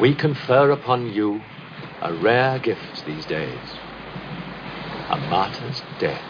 we 0.00 0.14
confer 0.14 0.70
upon 0.70 1.12
you 1.12 1.40
a 2.00 2.12
rare 2.14 2.58
gift 2.58 3.04
these 3.04 3.26
days 3.26 3.58
a 5.10 5.18
martyr's 5.28 5.82
death. 5.98 6.22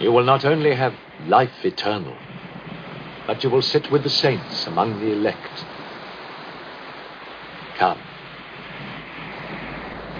You 0.00 0.10
will 0.10 0.24
not 0.24 0.44
only 0.44 0.74
have 0.74 0.94
life 1.28 1.64
eternal, 1.64 2.16
but 3.26 3.42
you 3.44 3.50
will 3.50 3.62
sit 3.62 3.90
with 3.90 4.02
the 4.02 4.10
saints 4.10 4.66
among 4.66 4.98
the 4.98 5.12
elect. 5.12 5.64
Come. 7.78 8.00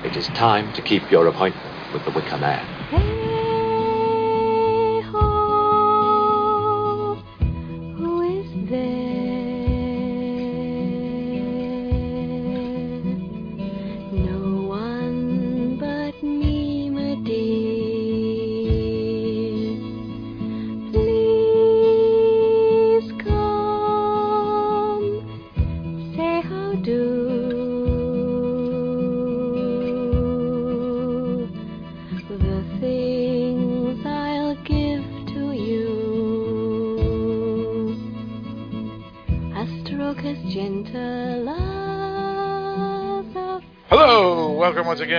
It 0.05 0.17
is 0.17 0.29
time 0.29 0.73
to 0.75 0.83
keep 0.83 1.11
your 1.11 1.27
appointment 1.27 1.93
with 1.93 2.05
the 2.05 2.13
Wicker 2.13 2.39
Man. 2.39 2.74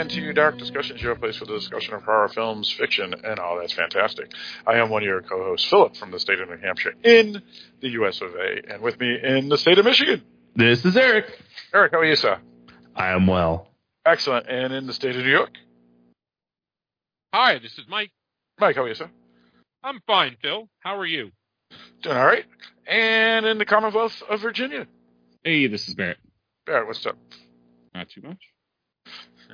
To 0.10 0.34
Dark 0.34 0.58
Discussions, 0.58 1.02
your 1.02 1.16
place 1.16 1.38
for 1.38 1.46
the 1.46 1.54
discussion 1.54 1.94
of 1.94 2.04
horror 2.04 2.28
films, 2.30 2.70
fiction, 2.72 3.14
and 3.24 3.40
all 3.40 3.58
that's 3.60 3.74
fantastic. 3.74 4.32
I 4.66 4.76
am 4.76 4.90
one 4.90 5.02
of 5.04 5.08
your 5.08 5.22
co-hosts, 5.22 5.68
Philip, 5.70 5.96
from 5.96 6.12
the 6.12 6.20
state 6.20 6.40
of 6.40 6.50
New 6.50 6.58
Hampshire, 6.58 6.94
in 7.04 7.42
the 7.82 7.90
U.S. 7.90 8.22
of 8.22 8.34
A., 8.36 8.62
and 8.74 8.82
with 8.82 9.00
me 9.00 9.18
in 9.22 9.50
the 9.50 9.58
state 9.58 9.78
of 9.80 9.86
Michigan, 9.86 10.22
This 10.56 10.84
is 10.86 10.96
Eric. 10.96 11.26
Eric. 11.74 11.92
How 11.94 12.00
are 12.00 12.06
you, 12.06 12.16
sir? 12.16 12.40
I 12.96 13.10
am 13.10 13.28
well. 13.28 13.70
Excellent. 14.06 14.48
And 14.48 14.74
in 14.74 14.88
the 14.88 14.94
state 14.94 15.16
of 15.16 15.24
New 15.24 15.32
York, 15.32 15.52
Hi, 17.34 17.60
this 17.60 17.74
is 17.78 17.86
Mike. 17.90 18.12
Mike. 18.60 18.76
How 18.78 18.84
are 18.84 18.88
you, 18.88 18.96
sir? 18.96 19.10
I'm 19.84 20.00
fine, 20.08 20.38
Phil. 20.42 20.70
How 20.80 20.98
are 20.98 21.06
you? 21.06 21.32
Doing 22.02 22.16
all 22.18 22.26
right. 22.26 22.46
And 22.88 23.46
in 23.46 23.58
the 23.58 23.66
Commonwealth 23.66 24.22
of 24.30 24.40
Virginia, 24.42 24.88
Hey, 25.44 25.68
this 25.68 25.88
is 25.88 25.96
Barrett. 25.96 26.18
Barrett. 26.66 26.88
What's 26.88 27.06
up? 27.06 27.18
Not 27.94 28.10
too 28.10 28.22
much. 28.22 28.40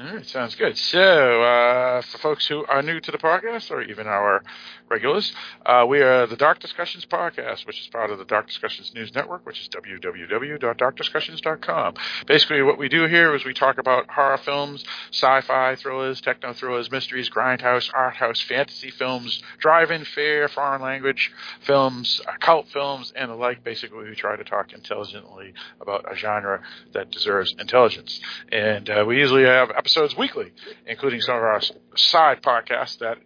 All 0.01 0.15
right, 0.15 0.25
sounds 0.25 0.55
good. 0.55 0.79
So, 0.79 1.43
uh, 1.43 2.01
for 2.01 2.17
folks 2.17 2.47
who 2.47 2.65
are 2.65 2.81
new 2.81 2.99
to 2.99 3.11
the 3.11 3.19
podcast, 3.19 3.69
or 3.69 3.83
even 3.83 4.07
our 4.07 4.41
regulars, 4.89 5.31
uh, 5.63 5.85
we 5.87 6.01
are 6.01 6.25
the 6.25 6.35
Dark 6.35 6.59
Discussions 6.59 7.05
Podcast, 7.05 7.67
which 7.67 7.79
is 7.79 7.85
part 7.87 8.09
of 8.09 8.17
the 8.17 8.25
Dark 8.25 8.47
Discussions 8.47 8.91
News 8.95 9.13
Network, 9.13 9.45
which 9.45 9.61
is 9.61 9.69
www.darkdiscussions.com. 9.69 11.93
Basically, 12.25 12.63
what 12.63 12.79
we 12.79 12.89
do 12.89 13.05
here 13.05 13.35
is 13.35 13.45
we 13.45 13.53
talk 13.53 13.77
about 13.77 14.09
horror 14.09 14.39
films, 14.39 14.83
sci-fi 15.11 15.75
thrillers, 15.75 16.19
techno 16.19 16.53
thrillers, 16.53 16.89
mysteries, 16.89 17.29
grindhouse, 17.29 17.91
art 17.93 18.15
house, 18.15 18.41
fantasy 18.41 18.89
films, 18.89 19.43
drive-in 19.59 20.03
fair, 20.03 20.47
foreign 20.47 20.81
language 20.81 21.31
films, 21.61 22.19
uh, 22.27 22.31
cult 22.39 22.67
films, 22.69 23.13
and 23.15 23.29
the 23.29 23.35
like. 23.35 23.63
Basically, 23.63 24.09
we 24.09 24.15
try 24.15 24.35
to 24.35 24.43
talk 24.43 24.73
intelligently 24.73 25.53
about 25.79 26.11
a 26.11 26.15
genre 26.15 26.61
that 26.93 27.11
deserves 27.11 27.53
intelligence. 27.59 28.19
And 28.51 28.89
uh, 28.89 29.05
we 29.07 29.19
usually 29.19 29.43
have 29.43 29.69
episodes 29.69 29.90
weekly, 30.17 30.51
including 30.85 31.21
some 31.21 31.35
of 31.35 31.43
our 31.43 31.61
side 31.95 32.41
podcasts 32.41 32.97
that 32.99 33.17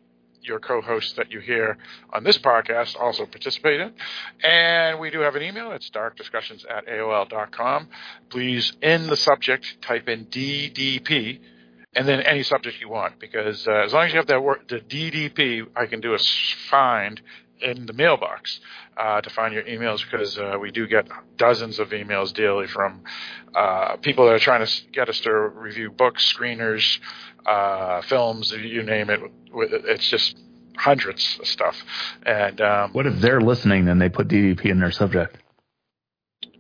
your 0.42 0.60
co-hosts 0.60 1.14
that 1.14 1.32
you 1.32 1.40
hear 1.40 1.78
on 2.14 2.24
this 2.24 2.38
podcast 2.38 2.96
also 3.00 3.26
participate 3.26 3.82
in. 3.82 3.94
And 4.44 5.00
we 5.00 5.10
do 5.10 5.20
have 5.22 5.36
an 5.36 5.42
email. 5.42 5.72
It's 5.72 5.90
darkdiscussions 5.90 6.66
at 6.70 6.88
AOL.com. 6.88 7.90
Please, 8.30 8.74
in 8.82 9.08
the 9.08 9.16
subject, 9.16 9.82
type 9.82 10.08
in 10.08 10.26
DDP 10.26 11.40
and 11.96 12.08
then 12.08 12.22
any 12.22 12.44
subject 12.44 12.82
you 12.82 12.90
want 12.90 13.20
because 13.20 13.68
uh, 13.68 13.72
as 13.72 13.94
long 13.94 14.06
as 14.06 14.12
you 14.12 14.18
have 14.18 14.28
that 14.28 14.44
word, 14.44 14.66
the 14.68 14.80
DDP, 14.80 15.66
I 15.76 15.86
can 15.86 16.02
do 16.02 16.14
a 16.14 16.20
find 16.70 17.22
in 17.62 17.86
the 17.86 17.94
mailbox 17.94 18.60
uh, 18.98 19.22
to 19.22 19.30
find 19.30 19.54
your 19.54 19.64
emails 19.64 20.04
because 20.04 20.38
uh, 20.38 20.58
we 20.60 20.72
do 20.72 20.88
get 20.88 21.08
dozens 21.38 21.80
of 21.80 21.90
emails 21.90 22.34
daily 22.34 22.68
from 22.68 23.04
uh, 23.54 23.96
people 23.98 24.26
that 24.26 24.34
are 24.34 24.40
trying 24.40 24.66
to 24.66 24.72
get 24.92 25.10
us 25.10 25.20
to 25.22 25.32
review 25.32 25.90
books, 25.90 26.34
screeners, 26.34 27.00
uh, 27.46 28.02
films, 28.04 28.52
you 28.52 28.84
name 28.84 29.10
it. 29.10 29.20
It's 29.54 30.10
just 30.10 30.38
hundreds 30.78 31.38
of 31.40 31.48
stuff. 31.48 31.76
And 32.26 32.60
um, 32.62 32.92
What 32.92 33.06
if 33.06 33.20
they're 33.22 33.42
listening 33.42 33.88
and 33.88 34.02
they 34.02 34.10
put 34.10 34.28
DDP 34.28 34.66
in 34.66 34.80
their 34.80 34.92
subject? 34.92 35.38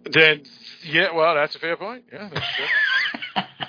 then, 0.09 0.43
yeah, 0.83 1.11
well, 1.13 1.33
that's 1.35 1.55
a 1.55 1.59
fair 1.59 1.75
point. 1.77 2.05
Yeah, 2.13 2.29
that's 2.31 2.45
true. 2.55 3.43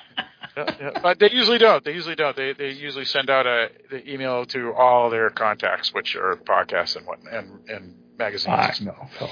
yeah, 0.57 0.75
yeah. 0.81 0.91
But 1.03 1.19
they 1.19 1.31
usually 1.31 1.59
don't. 1.59 1.85
They 1.85 1.93
usually 1.93 2.15
don't. 2.15 2.37
They 2.37 2.53
they 2.53 2.71
usually 2.71 3.05
send 3.05 3.31
out 3.31 3.47
a 3.47 3.69
the 3.91 4.09
email 4.11 4.45
to 4.47 4.73
all 4.73 5.11
their 5.11 5.31
contacts, 5.31 5.93
which 5.95 6.17
are 6.17 6.37
podcasts 6.37 6.97
and 6.97 7.07
what 7.07 7.19
and 7.31 7.69
and 7.69 7.95
magazines. 8.19 8.55
I 8.57 8.75
know, 8.85 9.09
Phil. 9.19 9.29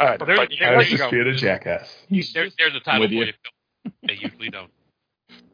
All 0.00 0.06
right, 0.06 0.20
Well, 0.20 0.26
there- 0.26 0.36
but 0.36 0.48
there 0.58 0.68
I 0.68 0.72
you 0.72 0.78
was 0.78 0.86
just 0.88 1.02
go. 1.02 1.10
being 1.10 1.26
a 1.26 1.34
jackass. 1.34 1.92
There, 2.34 2.48
there's 2.58 2.74
a 2.74 2.80
title 2.80 3.08
for 3.08 3.12
you. 3.12 3.24
you, 3.24 3.32
They 4.06 4.14
usually 4.14 4.50
don't. 4.50 4.70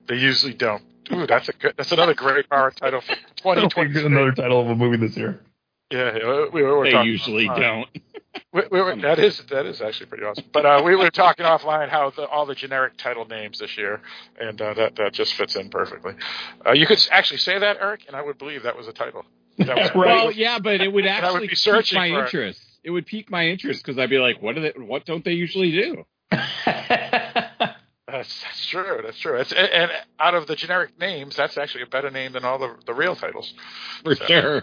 they 0.09 0.17
usually 0.17 0.55
don't. 0.55 0.83
Ooh, 1.13 1.27
that's 1.27 1.49
a 1.49 1.53
good. 1.53 1.75
That's 1.77 1.93
another 1.93 2.15
great 2.15 2.47
horror 2.51 2.71
title 2.73 3.01
for 3.01 3.13
I 3.13 3.55
don't 3.55 3.73
think 3.73 3.93
2020. 3.93 4.07
another 4.07 4.33
title 4.33 4.61
of 4.61 4.69
a 4.69 4.75
movie 4.75 4.97
this 4.99 5.17
year. 5.17 5.41
Yeah, 5.91 6.17
yeah, 6.17 6.47
we, 6.53 6.63
we 6.63 6.63
were 6.63 6.85
They 6.91 7.03
usually 7.05 7.49
uh, 7.49 7.55
don't. 7.55 7.89
We, 8.55 8.63
we 8.71 8.81
were, 8.81 8.95
that 8.97 9.19
is 9.19 9.43
that 9.51 9.67
is 9.67 9.81
actually 9.83 10.07
pretty 10.07 10.25
awesome. 10.25 10.45
But 10.53 10.65
uh, 10.65 10.83
we 10.85 10.95
were 10.95 11.11
talking 11.11 11.45
offline 11.45 11.89
how 11.89 12.11
the, 12.11 12.27
all 12.29 12.47
the 12.47 12.55
generic 12.55 12.97
title 12.97 13.25
names 13.27 13.59
this 13.59 13.77
year, 13.77 14.01
and 14.41 14.61
uh, 14.63 14.75
that 14.75 14.97
that 14.97 15.13
just 15.13 15.35
fits 15.35 15.57
in 15.57 15.69
perfectly. 15.71 16.13
Uh, 16.65 16.73
you 16.73 16.87
could 16.87 17.05
actually 17.11 17.39
say 17.39 17.59
that, 17.59 17.79
Eric, 17.81 18.03
and 18.07 18.15
I 18.17 18.23
would 18.23 18.39
believe 18.39 18.63
that 18.63 18.77
was 18.77 18.87
a 18.87 18.93
title. 18.93 19.25
That 19.59 19.77
was 19.77 19.91
Well, 19.95 20.31
yeah, 20.31 20.59
but 20.61 20.81
it 20.81 20.93
would 20.93 21.05
And 21.05 21.15
I 21.25 21.33
would 21.33 21.43
actually 21.43 21.49
be 21.49 21.83
pique 21.83 21.95
my 21.95 22.09
for 22.11 22.21
it. 22.21 22.25
interest. 22.27 22.61
It. 22.85 22.91
would 22.91 23.07
pique 23.07 23.31
my 23.31 23.47
interest 23.49 23.85
because 23.85 23.99
I'd 23.99 24.11
be 24.11 24.19
like, 24.19 24.41
what 24.41 24.55
do 24.55 24.63
they? 24.63 24.73
What 24.81 25.05
don't 25.05 25.25
they 25.25 25.33
usually 25.33 25.73
do? 25.73 26.05
That's, 28.07 28.43
that's 28.43 28.67
true. 28.67 29.01
That's 29.03 29.19
true. 29.19 29.37
It's, 29.41 29.51
and, 29.51 29.69
and 29.69 29.91
out 30.21 30.35
of 30.35 30.47
the 30.47 30.55
generic 30.55 30.99
names, 31.01 31.35
that's 31.35 31.57
actually 31.59 31.83
a 31.83 31.87
better 31.87 32.11
name 32.11 32.33
than 32.33 32.45
all 32.45 32.59
the 32.59 32.77
the 32.87 32.95
real 32.95 33.17
titles. 33.17 33.53
For 34.05 34.15
So- 34.15 34.27
sure. 34.27 34.63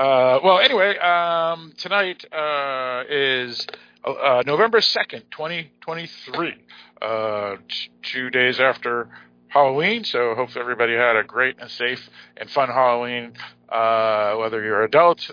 Uh, 0.00 0.40
well, 0.42 0.60
anyway, 0.60 0.96
um, 0.96 1.74
tonight 1.76 2.24
uh, 2.32 3.04
is 3.10 3.66
uh, 4.02 4.42
November 4.46 4.80
second, 4.80 5.22
twenty 5.30 5.72
twenty 5.82 6.08
three. 6.24 6.54
Uh, 7.02 7.56
t- 7.68 7.90
two 8.00 8.30
days 8.30 8.60
after 8.60 9.10
Halloween, 9.48 10.02
so 10.04 10.34
hope 10.34 10.56
everybody 10.56 10.94
had 10.94 11.16
a 11.16 11.22
great 11.22 11.56
and 11.60 11.70
safe 11.70 12.08
and 12.38 12.48
fun 12.48 12.70
Halloween. 12.70 13.34
Uh, 13.68 14.36
whether 14.36 14.62
you're 14.62 14.84
adult 14.84 15.30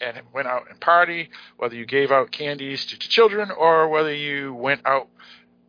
and 0.00 0.20
went 0.32 0.46
out 0.46 0.70
and 0.70 0.78
party, 0.80 1.28
whether 1.56 1.74
you 1.74 1.84
gave 1.84 2.12
out 2.12 2.30
candies 2.30 2.86
to, 2.86 2.96
to 2.96 3.08
children, 3.08 3.50
or 3.50 3.88
whether 3.88 4.14
you 4.14 4.54
went 4.54 4.80
out 4.86 5.08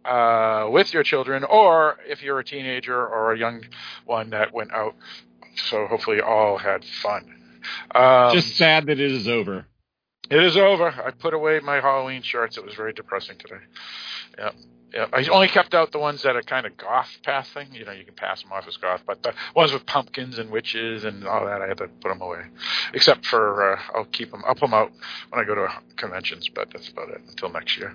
uh, 0.05 0.69
with 0.69 0.93
your 0.93 1.01
children, 1.01 1.43
or 1.43 1.97
if 2.05 2.21
you're 2.21 2.37
a 2.37 2.45
teenager 2.45 3.07
or 3.07 3.33
a 3.33 3.39
young 3.39 3.63
one 4.05 4.29
that 4.29 4.53
went 4.53 4.71
out. 4.71 4.93
So 5.55 5.87
hopefully, 5.87 6.21
all 6.21 6.59
had 6.59 6.85
fun. 7.01 7.31
Um, 7.93 8.33
Just 8.33 8.55
sad 8.55 8.85
that 8.87 8.99
it 8.99 9.11
is 9.11 9.27
over. 9.27 9.65
it 10.29 10.43
is 10.43 10.57
over. 10.57 10.87
I 10.89 11.11
put 11.11 11.33
away 11.33 11.59
my 11.59 11.75
Halloween 11.81 12.21
shirts. 12.21 12.57
It 12.57 12.65
was 12.65 12.75
very 12.75 12.93
depressing 12.93 13.37
today. 13.37 13.63
Yeah. 14.37 14.51
Yeah, 14.93 15.07
I 15.11 15.25
only 15.27 15.49
kept 15.49 15.73
out 15.73 15.91
the 15.91 15.99
ones 15.99 16.21
that 16.23 16.37
are 16.37 16.41
kind 16.41 16.65
of 16.65 16.77
goth 16.77 17.09
path 17.21 17.49
thing. 17.53 17.67
You 17.73 17.83
know, 17.83 17.91
you 17.91 18.05
can 18.05 18.13
pass 18.15 18.41
them 18.41 18.53
off 18.53 18.65
as 18.65 18.77
goth, 18.77 19.01
but 19.05 19.21
the 19.23 19.33
ones 19.53 19.73
with 19.73 19.85
pumpkins 19.85 20.39
and 20.39 20.49
witches 20.49 21.03
and 21.03 21.27
all 21.27 21.45
that, 21.45 21.61
I 21.61 21.67
had 21.67 21.79
to 21.79 21.89
put 21.89 22.07
them 22.07 22.21
away. 22.21 22.43
Except 22.93 23.25
for 23.25 23.73
uh, 23.73 23.81
I'll 23.93 24.05
keep 24.05 24.31
them. 24.31 24.43
I'll 24.47 24.53
put 24.53 24.61
them 24.69 24.73
out 24.73 24.93
when 25.31 25.41
I 25.41 25.43
go 25.43 25.53
to 25.53 25.67
conventions, 25.97 26.47
but 26.47 26.69
that's 26.71 26.87
about 26.87 27.09
it 27.09 27.19
until 27.27 27.49
next 27.49 27.77
year. 27.77 27.93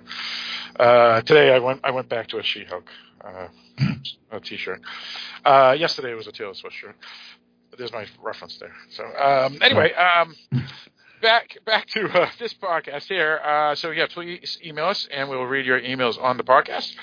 Uh, 0.79 1.21
today 1.21 1.55
I 1.55 1.57
went. 1.57 1.79
I 1.83 1.89
went 1.89 2.07
back 2.07 2.27
to 2.27 2.37
a 2.37 2.43
She-Hulk 2.43 2.87
uh, 3.23 3.47
a 4.31 4.39
T-shirt. 4.39 4.81
Uh, 5.43 5.75
yesterday 5.77 6.13
was 6.13 6.27
a 6.27 6.31
Taylor 6.31 6.53
Swift 6.53 6.75
shirt. 6.75 6.95
There's 7.77 7.91
my 7.91 8.05
reference 8.21 8.57
there. 8.57 8.73
So 8.89 9.03
um, 9.03 9.57
anyway, 9.61 9.93
um, 9.93 10.35
back 11.21 11.57
back 11.65 11.87
to 11.87 12.07
uh, 12.07 12.29
this 12.39 12.53
podcast 12.53 13.03
here. 13.03 13.39
Uh, 13.43 13.75
so 13.75 13.91
yeah, 13.91 14.07
please 14.07 14.57
email 14.65 14.85
us, 14.85 15.07
and 15.11 15.29
we 15.29 15.37
will 15.37 15.45
read 15.45 15.65
your 15.65 15.79
emails 15.79 16.21
on 16.21 16.37
the 16.37 16.43
podcast. 16.43 16.93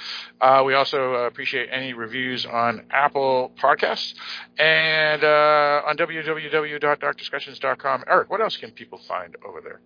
Uh, 0.41 0.63
we 0.67 0.75
also 0.75 1.15
uh, 1.15 1.19
appreciate 1.27 1.69
any 1.73 1.93
reviews 1.93 2.45
on 2.45 2.85
Apple 2.91 3.53
Podcasts 3.57 4.15
and 4.59 5.23
uh, 5.25 5.83
on 5.87 5.97
www.darkdiscussions.com. 5.97 8.05
Eric, 8.07 8.31
what 8.31 8.41
else 8.41 8.57
can 8.57 8.71
people 8.73 8.99
find 9.07 9.37
over 9.47 9.61
there? 9.61 9.81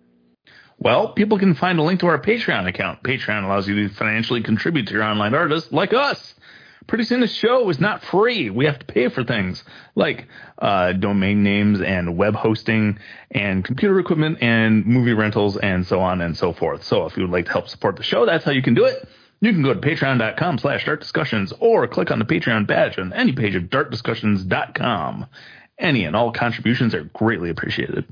Well, 0.79 1.13
people 1.13 1.37
can 1.37 1.53
find 1.55 1.77
a 1.79 1.83
link 1.83 1.99
to 2.01 2.07
our 2.07 2.19
Patreon 2.19 2.67
account. 2.67 3.03
Patreon 3.03 3.45
allows 3.45 3.67
you 3.67 3.87
to 3.87 3.93
financially 3.93 4.41
contribute 4.41 4.87
to 4.87 4.93
your 4.93 5.03
online 5.03 5.35
artists 5.35 5.71
like 5.71 5.93
us. 5.93 6.33
Producing 6.87 7.19
the 7.19 7.27
show 7.27 7.69
is 7.69 7.79
not 7.79 8.03
free. 8.03 8.49
We 8.49 8.65
have 8.65 8.79
to 8.79 8.85
pay 8.85 9.09
for 9.09 9.23
things 9.23 9.63
like 9.95 10.27
uh, 10.57 10.93
domain 10.93 11.43
names 11.43 11.81
and 11.81 12.17
web 12.17 12.35
hosting 12.35 12.99
and 13.31 13.63
computer 13.63 13.99
equipment 13.99 14.39
and 14.41 14.85
movie 14.85 15.13
rentals 15.13 15.57
and 15.57 15.85
so 15.85 15.99
on 15.99 16.21
and 16.21 16.35
so 16.35 16.53
forth. 16.53 16.83
So 16.83 17.05
if 17.05 17.15
you 17.15 17.23
would 17.23 17.31
like 17.31 17.45
to 17.45 17.51
help 17.51 17.69
support 17.69 17.95
the 17.95 18.03
show, 18.03 18.25
that's 18.25 18.45
how 18.45 18.51
you 18.51 18.61
can 18.61 18.73
do 18.73 18.85
it. 18.85 19.07
You 19.41 19.51
can 19.51 19.61
go 19.61 19.73
to 19.73 19.79
patreon.com 19.79 20.57
slash 20.59 20.85
dark 20.85 21.01
discussions 21.01 21.53
or 21.59 21.87
click 21.87 22.11
on 22.11 22.19
the 22.19 22.25
Patreon 22.25 22.65
badge 22.65 22.97
on 22.97 23.11
any 23.11 23.33
page 23.33 23.55
of 23.55 23.63
darkdiscussions.com. 23.63 25.25
Any 25.77 26.05
and 26.05 26.15
all 26.15 26.31
contributions 26.31 26.95
are 26.95 27.03
greatly 27.03 27.49
appreciated. 27.49 28.05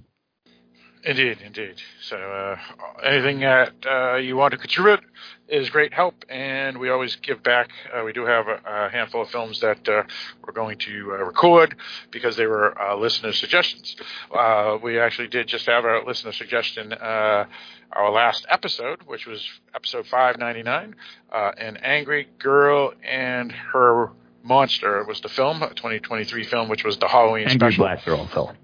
Indeed, 1.03 1.39
indeed. 1.43 1.75
So 2.01 2.15
uh, 2.15 2.57
anything 3.03 3.39
that 3.39 3.73
uh, 3.85 4.15
you 4.17 4.35
want 4.35 4.51
to 4.51 4.57
contribute 4.57 4.99
is 5.47 5.69
great 5.69 5.93
help, 5.93 6.23
and 6.29 6.77
we 6.77 6.89
always 6.89 7.15
give 7.15 7.41
back. 7.41 7.69
Uh, 7.91 8.03
we 8.03 8.13
do 8.13 8.25
have 8.25 8.47
a, 8.47 8.61
a 8.65 8.89
handful 8.89 9.23
of 9.23 9.29
films 9.29 9.59
that 9.61 9.87
uh, 9.89 10.03
we're 10.45 10.53
going 10.53 10.77
to 10.77 11.13
uh, 11.13 11.23
record 11.23 11.75
because 12.11 12.35
they 12.37 12.45
were 12.45 12.79
uh, 12.79 12.95
listener 12.95 13.31
suggestions. 13.31 13.95
Uh, 14.31 14.77
we 14.81 14.99
actually 14.99 15.27
did 15.27 15.47
just 15.47 15.65
have 15.65 15.85
a 15.85 16.01
listener 16.05 16.31
suggestion. 16.31 16.93
Uh, 16.93 17.45
our 17.93 18.11
last 18.11 18.45
episode, 18.47 19.01
which 19.05 19.25
was 19.25 19.45
episode 19.75 20.05
599, 20.07 20.95
uh, 21.31 21.51
an 21.57 21.77
angry 21.77 22.27
girl 22.39 22.93
and 23.03 23.51
her 23.51 24.11
monster 24.43 25.03
was 25.03 25.19
the 25.21 25.29
film, 25.29 25.61
a 25.61 25.69
2023 25.69 26.43
film, 26.45 26.69
which 26.69 26.83
was 26.83 26.97
the 26.99 27.07
Halloween 27.07 27.47
Angry 27.47 27.71
special. 27.71 27.85
Black 27.85 28.05
Girl, 28.05 28.27
Phil. 28.27 28.55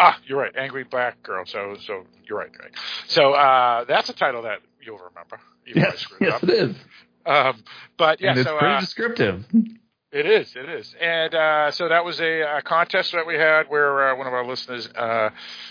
Ah, 0.00 0.18
you're 0.26 0.38
right. 0.38 0.52
Angry 0.56 0.84
Black 0.84 1.22
Girl. 1.22 1.44
So, 1.46 1.76
so 1.86 2.04
you're 2.24 2.38
right. 2.38 2.50
Right. 2.58 2.72
So 3.06 3.32
uh, 3.34 3.84
that's 3.84 4.08
a 4.08 4.14
title 4.14 4.42
that 4.42 4.60
you'll 4.82 4.98
remember. 4.98 5.40
even 5.66 5.82
Yes, 5.82 6.06
it 6.20 6.24
yes, 6.24 6.32
up. 6.34 6.42
it 6.44 6.50
is. 6.50 6.76
Um, 7.26 7.62
but 7.98 8.20
yeah, 8.20 8.30
and 8.30 8.38
it's 8.40 8.48
so 8.48 8.58
pretty 8.58 8.74
uh, 8.74 8.80
descriptive. 8.80 9.44
it 10.10 10.26
is. 10.26 10.56
It 10.56 10.68
is. 10.70 10.94
And 11.00 11.34
uh, 11.34 11.70
so 11.70 11.88
that 11.88 12.04
was 12.04 12.18
a, 12.20 12.42
uh 12.42 12.60
contest 12.62 13.12
that 13.12 13.26
we 13.26 13.34
had 13.34 13.64
where 13.68 14.10
uh, 14.10 14.16
one 14.16 14.26
of 14.26 14.32
our 14.32 14.46
listeners 14.46 14.88
uh, 14.96 15.28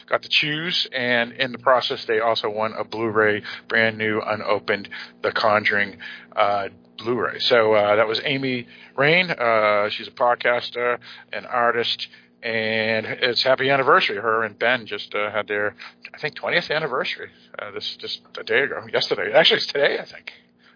got 0.07 0.21
to 0.21 0.29
choose, 0.29 0.87
and 0.93 1.31
in 1.33 1.51
the 1.51 1.57
process, 1.57 2.05
they 2.05 2.19
also 2.19 2.49
won 2.49 2.73
a 2.77 2.83
Blu-ray, 2.83 3.41
brand 3.67 3.97
new, 3.97 4.21
unopened, 4.21 4.89
The 5.23 5.31
Conjuring. 5.31 5.97
Uh, 6.35 6.69
Blu-ray. 6.99 7.39
So 7.39 7.73
uh, 7.73 7.95
that 7.95 8.07
was 8.09 8.19
Amy 8.25 8.67
Rain. 8.97 9.31
Uh, 9.31 9.87
she's 9.89 10.09
a 10.09 10.11
podcaster, 10.11 10.99
an 11.31 11.45
artist, 11.45 12.09
and 12.41 13.06
it's 13.06 13.44
happy 13.44 13.69
anniversary. 13.69 14.18
Her 14.18 14.44
and 14.44 14.57
Ben 14.57 14.86
just 14.86 15.13
uh, 15.15 15.31
had 15.31 15.47
their, 15.47 15.75
I 16.13 16.18
think, 16.18 16.36
20th 16.36 16.74
anniversary. 16.74 17.30
Uh, 17.57 17.71
this 17.71 17.95
just 17.97 18.21
a 18.38 18.44
day 18.44 18.62
ago, 18.62 18.81
yesterday. 18.91 19.33
Actually, 19.33 19.57
it's 19.57 19.65
today, 19.68 20.00
I 20.00 20.06
think. 20.06 20.31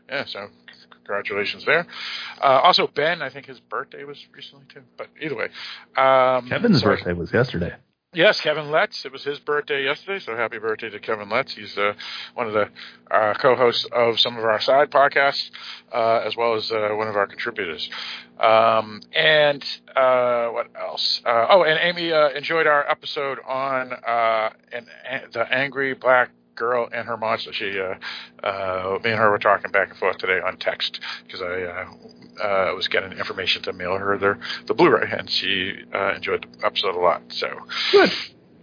Yeah. 0.09 0.25
So 0.25 0.47
congratulations 0.91 1.65
there. 1.65 1.85
Uh, 2.41 2.59
also, 2.63 2.87
Ben, 2.87 3.21
I 3.21 3.29
think 3.29 3.45
his 3.45 3.59
birthday 3.59 4.03
was 4.03 4.17
recently 4.35 4.65
too. 4.73 4.81
But 4.97 5.07
either 5.21 5.35
way, 5.35 5.49
um, 5.97 6.49
Kevin's 6.49 6.79
so- 6.81 6.85
birthday 6.87 7.13
was 7.13 7.31
yesterday. 7.33 7.73
Yes, 8.15 8.39
Kevin 8.41 8.69
Letts. 8.69 9.05
It 9.05 9.11
was 9.11 9.23
his 9.23 9.39
birthday 9.39 9.83
yesterday, 9.83 10.19
so 10.19 10.35
happy 10.35 10.59
birthday 10.59 10.87
to 10.91 10.99
Kevin 10.99 11.29
Letts. 11.29 11.55
He's 11.55 11.75
uh, 11.79 11.93
one 12.35 12.45
of 12.45 12.53
the 12.53 12.69
uh, 13.09 13.33
co-hosts 13.33 13.87
of 13.91 14.19
some 14.19 14.37
of 14.37 14.43
our 14.43 14.61
side 14.61 14.91
podcasts, 14.91 15.49
uh, 15.91 16.21
as 16.23 16.37
well 16.37 16.53
as 16.53 16.71
uh, 16.71 16.89
one 16.91 17.07
of 17.07 17.15
our 17.15 17.25
contributors. 17.25 17.89
Um, 18.39 19.01
and 19.15 19.65
uh, 19.95 20.49
what 20.49 20.67
else? 20.79 21.21
Uh, 21.25 21.47
oh, 21.49 21.63
and 21.63 21.79
Amy 21.81 22.11
enjoyed 22.37 22.67
our 22.67 22.87
episode 22.87 23.39
on 23.47 23.93
an, 23.93 24.85
an, 25.09 25.21
the 25.31 25.51
angry 25.51 25.95
black 25.95 26.29
girl 26.55 26.87
and 26.91 27.07
her 27.07 27.17
monster. 27.17 27.53
She, 27.53 27.79
uh, 27.79 27.95
uh, 28.45 28.99
me 29.03 29.11
and 29.11 29.19
her 29.19 29.29
were 29.29 29.39
talking 29.39 29.71
back 29.71 29.89
and 29.89 29.97
forth 29.97 30.17
today 30.17 30.39
on 30.45 30.57
text 30.57 30.99
because 31.25 31.41
I 31.41 31.63
uh, 31.63 31.85
uh, 32.41 32.75
was 32.75 32.87
getting 32.87 33.13
information 33.13 33.61
to 33.63 33.73
mail 33.73 33.97
her 33.97 34.17
the 34.17 34.37
the 34.65 34.73
Blu-ray, 34.73 35.09
and 35.11 35.29
she 35.29 35.83
uh, 35.93 36.13
enjoyed 36.15 36.45
the 36.59 36.65
episode 36.65 36.95
a 36.95 36.99
lot. 36.99 37.21
So. 37.29 37.47
Good. 37.91 38.11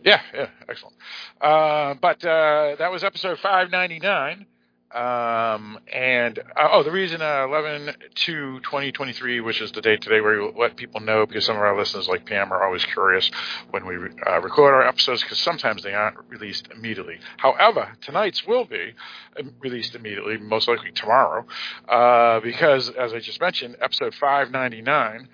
Yeah, 0.03 0.21
yeah, 0.33 0.49
excellent. 0.69 0.97
Uh, 1.41 1.95
but 2.01 2.25
uh, 2.25 2.77
that 2.79 2.91
was 2.91 3.05
episode 3.05 3.39
599. 3.39 4.47
Um, 4.93 5.79
and 5.93 6.39
uh, 6.57 6.69
oh, 6.73 6.83
the 6.83 6.91
reason 6.91 7.23
uh, 7.23 7.45
11 7.49 7.95
to 8.27 8.59
2023, 8.61 9.41
which 9.41 9.61
is 9.61 9.71
the 9.71 9.81
date 9.81 10.01
today 10.01 10.21
where 10.21 10.43
we 10.43 10.53
let 10.59 10.77
people 10.77 11.01
know 11.01 11.27
because 11.27 11.47
some 11.47 11.55
of 11.55 11.63
our 11.63 11.79
listeners, 11.79 12.09
like 12.09 12.27
Pam, 12.27 12.53
are 12.53 12.65
always 12.65 12.85
curious 12.85 13.31
when 13.71 13.87
we 13.87 13.95
uh, 14.27 14.41
record 14.41 14.75
our 14.75 14.83
episodes 14.83 15.23
because 15.23 15.39
sometimes 15.39 15.85
they 15.85 15.95
aren't 15.95 16.17
released 16.29 16.69
immediately. 16.75 17.21
However, 17.37 17.93
tonight's 18.01 18.45
will 18.45 18.65
be 18.65 18.95
um, 19.39 19.55
released 19.61 19.95
immediately, 19.95 20.39
most 20.39 20.67
likely 20.67 20.91
tomorrow, 20.91 21.47
uh, 21.89 22.41
because 22.41 22.91
as 22.91 23.13
I 23.13 23.21
just 23.21 23.41
mentioned, 23.41 23.77
episode 23.81 24.15
599. 24.15 25.29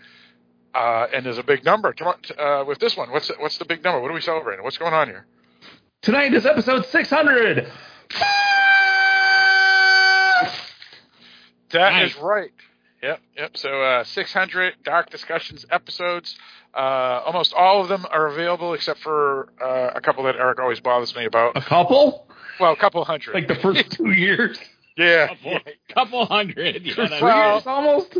Uh, 0.74 1.06
and 1.14 1.24
there's 1.24 1.38
a 1.38 1.42
big 1.42 1.64
number 1.64 1.94
uh, 2.38 2.62
with 2.66 2.78
this 2.78 2.94
one. 2.94 3.10
What's 3.10 3.30
what's 3.38 3.56
the 3.56 3.64
big 3.64 3.82
number? 3.82 4.02
What 4.02 4.10
are 4.10 4.14
we 4.14 4.20
celebrating? 4.20 4.62
What's 4.62 4.76
going 4.76 4.92
on 4.92 5.08
here? 5.08 5.24
Tonight 6.02 6.34
is 6.34 6.44
episode 6.44 6.84
600. 6.84 7.72
That 11.72 11.90
Nice. 11.92 12.14
is 12.14 12.18
right. 12.22 12.50
Yep, 13.02 13.20
yep. 13.36 13.56
So 13.56 13.82
uh, 13.82 14.04
600 14.04 14.74
Dark 14.84 15.10
Discussions 15.10 15.64
episodes. 15.70 16.36
Uh, 16.74 17.22
almost 17.24 17.52
all 17.54 17.80
of 17.82 17.88
them 17.88 18.04
are 18.10 18.26
available 18.28 18.74
except 18.74 19.00
for 19.00 19.48
uh, 19.62 19.92
a 19.94 20.00
couple 20.00 20.24
that 20.24 20.36
Eric 20.36 20.58
always 20.60 20.80
bothers 20.80 21.14
me 21.14 21.24
about. 21.24 21.56
A 21.56 21.60
couple? 21.62 22.26
Well, 22.58 22.72
a 22.72 22.76
couple 22.76 23.04
hundred. 23.04 23.34
Like 23.34 23.48
the 23.48 23.54
first 23.56 23.90
two 23.92 24.10
years? 24.12 24.58
yeah, 24.96 25.28
Couple, 25.28 25.52
yeah, 25.52 25.58
couple 25.94 26.26
hundred. 26.26 26.82
Yeah, 26.84 27.20
Well- 27.20 27.54
years 27.54 27.66
almost? 27.66 28.16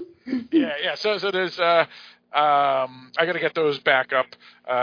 yeah, 0.53 0.73
yeah. 0.83 0.95
So, 0.95 1.19
so 1.19 1.31
there's. 1.31 1.59
Uh, 1.59 1.87
um, 2.37 3.11
I 3.17 3.25
got 3.25 3.33
to 3.33 3.41
get 3.41 3.55
those 3.55 3.79
back 3.79 4.13
up 4.13 4.27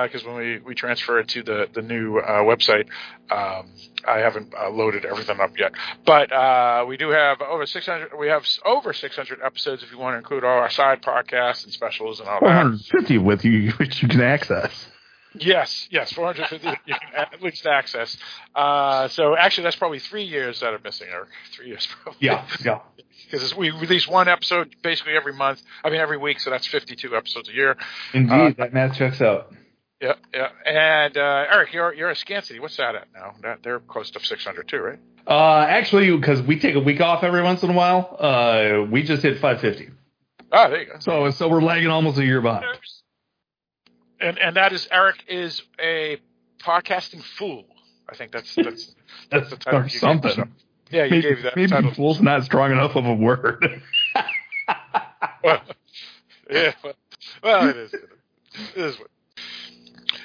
because 0.04 0.24
when 0.24 0.36
we, 0.36 0.60
we 0.60 0.74
transfer 0.74 1.20
it 1.20 1.28
to 1.30 1.44
the 1.44 1.68
the 1.72 1.84
new 1.84 2.18
uh, 2.18 2.42
website, 2.42 2.88
um, 3.30 3.70
I 4.08 4.20
haven't 4.20 4.54
uh, 4.56 4.70
loaded 4.70 5.06
everything 5.06 5.40
up 5.40 5.52
yet. 5.58 5.74
But 6.04 6.32
uh, 6.32 6.86
we 6.88 6.98
do 6.98 7.10
have 7.10 7.42
over 7.42 7.66
600. 7.66 8.18
We 8.18 8.28
have 8.28 8.44
over 8.66 8.92
600 8.92 9.40
episodes 9.44 9.84
if 9.84 9.92
you 9.92 10.00
want 10.00 10.16
to 10.16 10.18
include 10.18 10.44
all 10.44 10.58
our 10.58 10.70
side 10.72 11.04
podcasts 11.04 11.64
and 11.64 11.72
specials 11.72 12.20
and 12.20 12.28
all 12.28 12.40
that. 12.42 12.48
150 12.48 13.20
with 13.20 13.46
you, 13.46 13.72
which 13.78 14.02
you 14.02 14.08
can 14.08 14.22
access. 14.22 14.88
Yes, 15.36 15.88
yes, 15.92 16.12
450 16.14 16.68
you 16.86 16.94
can 16.94 17.16
at 17.16 17.42
least 17.42 17.66
access. 17.66 18.18
Uh, 18.56 19.08
so 19.08 19.36
actually, 19.36 19.64
that's 19.66 19.76
probably 19.76 20.00
three 20.00 20.24
years 20.24 20.60
that 20.60 20.74
are 20.74 20.80
missing, 20.84 21.08
or 21.12 21.28
three 21.54 21.68
years 21.68 21.88
probably. 22.04 22.20
Yeah, 22.26 22.46
yeah. 22.64 22.80
Because 23.26 23.56
we 23.56 23.72
release 23.72 24.08
one 24.08 24.28
episode 24.28 24.76
basically 24.84 25.14
every 25.14 25.34
month. 25.34 25.62
I 25.84 25.90
mean, 25.90 26.00
every 26.00 26.18
week, 26.18 26.40
so 26.40 26.50
that's 26.52 26.68
52 26.68 27.16
episodes 27.16 27.50
a 27.50 27.54
year. 27.54 27.78
Indeed, 28.14 28.32
Uh, 28.32 28.52
that 28.58 28.74
math 28.74 28.96
checks 28.96 29.22
out. 29.22 29.52
Yeah, 30.02 30.14
yeah. 30.34 30.50
And 30.66 31.18
uh, 31.18 31.46
Eric, 31.50 31.74
you're 31.74 31.94
you're 31.94 32.10
a 32.10 32.16
Scansity. 32.16 32.60
What's 32.60 32.78
that 32.78 32.94
at 32.96 33.08
now? 33.14 33.34
That, 33.42 33.64
they're 33.64 33.80
close 33.80 34.12
to 34.12 34.20
600 34.20 34.68
too, 34.68 34.78
right? 34.78 35.00
Uh, 35.26 35.66
actually, 35.68 36.16
because 36.16 36.42
we 36.42 36.60
take 36.60 36.76
a 36.76 36.80
week 36.82 37.00
off 37.00 37.24
every 37.24 37.42
once 37.42 37.64
in 37.64 37.70
a 37.70 37.74
while, 37.74 38.18
uh, 38.20 38.84
we 38.92 39.04
just 39.04 39.24
hit 39.24 39.40
550. 39.40 39.90
Oh, 40.52 40.70
there 40.70 40.82
you 40.82 40.88
go. 40.88 40.96
So, 41.00 41.32
so 41.32 41.48
we're 41.48 41.62
lagging 41.62 41.88
almost 41.88 42.18
a 42.18 42.26
year 42.26 42.42
behind. 42.42 42.66
And 44.24 44.40
and 44.40 44.56
that 44.56 44.74
is 44.74 44.88
Eric 44.92 45.18
is 45.28 45.62
a 45.80 46.18
podcasting 46.60 47.24
fool. 47.38 47.66
I 48.10 48.16
think 48.16 48.32
that's 48.32 48.56
that's 48.56 48.96
That's 49.32 49.50
the 49.52 49.58
title 49.58 49.90
something. 49.90 50.52
yeah. 50.92 51.06
You 51.06 51.10
maybe 51.12 51.22
gave 51.24 51.44
that 51.44 51.56
maybe 51.58 51.70
title. 51.72 51.94
fool's 51.94 52.22
not 52.22 52.44
strong 52.46 52.72
enough 52.72 52.96
of 52.96 53.06
a 53.06 53.14
word. 53.14 53.82
Well, 55.44 55.62
yeah. 56.52 56.74
Well, 56.84 56.94
well, 57.44 57.70
it 57.70 57.76
is. 57.78 57.94
It 57.94 58.04
is. 58.78 58.98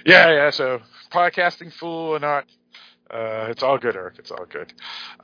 Yeah, 0.06 0.30
yeah. 0.32 0.50
So 0.50 0.80
podcasting 1.10 1.72
fool 1.72 2.10
or 2.14 2.20
not, 2.20 2.44
uh, 3.10 3.46
it's 3.50 3.64
all 3.64 3.78
good, 3.78 3.96
Eric. 3.96 4.16
It's 4.20 4.30
all 4.30 4.46
good. 4.48 4.72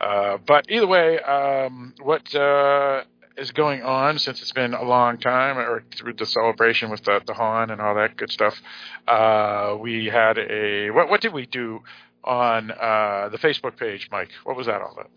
Uh, 0.00 0.38
but 0.44 0.66
either 0.68 0.88
way, 0.88 1.20
um, 1.20 1.94
what 2.02 2.34
uh, 2.34 3.04
is 3.36 3.50
going 3.50 3.82
on 3.82 4.18
since 4.18 4.40
it's 4.40 4.52
been 4.52 4.74
a 4.74 4.82
long 4.82 5.18
time, 5.18 5.58
or 5.58 5.82
through 5.94 6.14
the 6.14 6.26
celebration 6.26 6.90
with 6.90 7.02
the, 7.04 7.20
the 7.26 7.34
Han 7.34 7.70
and 7.70 7.80
all 7.80 7.94
that 7.96 8.16
good 8.16 8.30
stuff? 8.30 8.60
Uh, 9.06 9.76
we 9.80 10.06
had 10.06 10.38
a 10.38 10.90
what? 10.90 11.08
What 11.08 11.20
did 11.20 11.32
we 11.32 11.46
do 11.46 11.82
on 12.22 12.70
uh, 12.70 13.28
the 13.30 13.38
Facebook 13.38 13.76
page, 13.76 14.08
Mike? 14.10 14.30
What 14.44 14.56
was 14.56 14.66
that 14.66 14.80
all 14.80 14.92
about? 14.92 15.10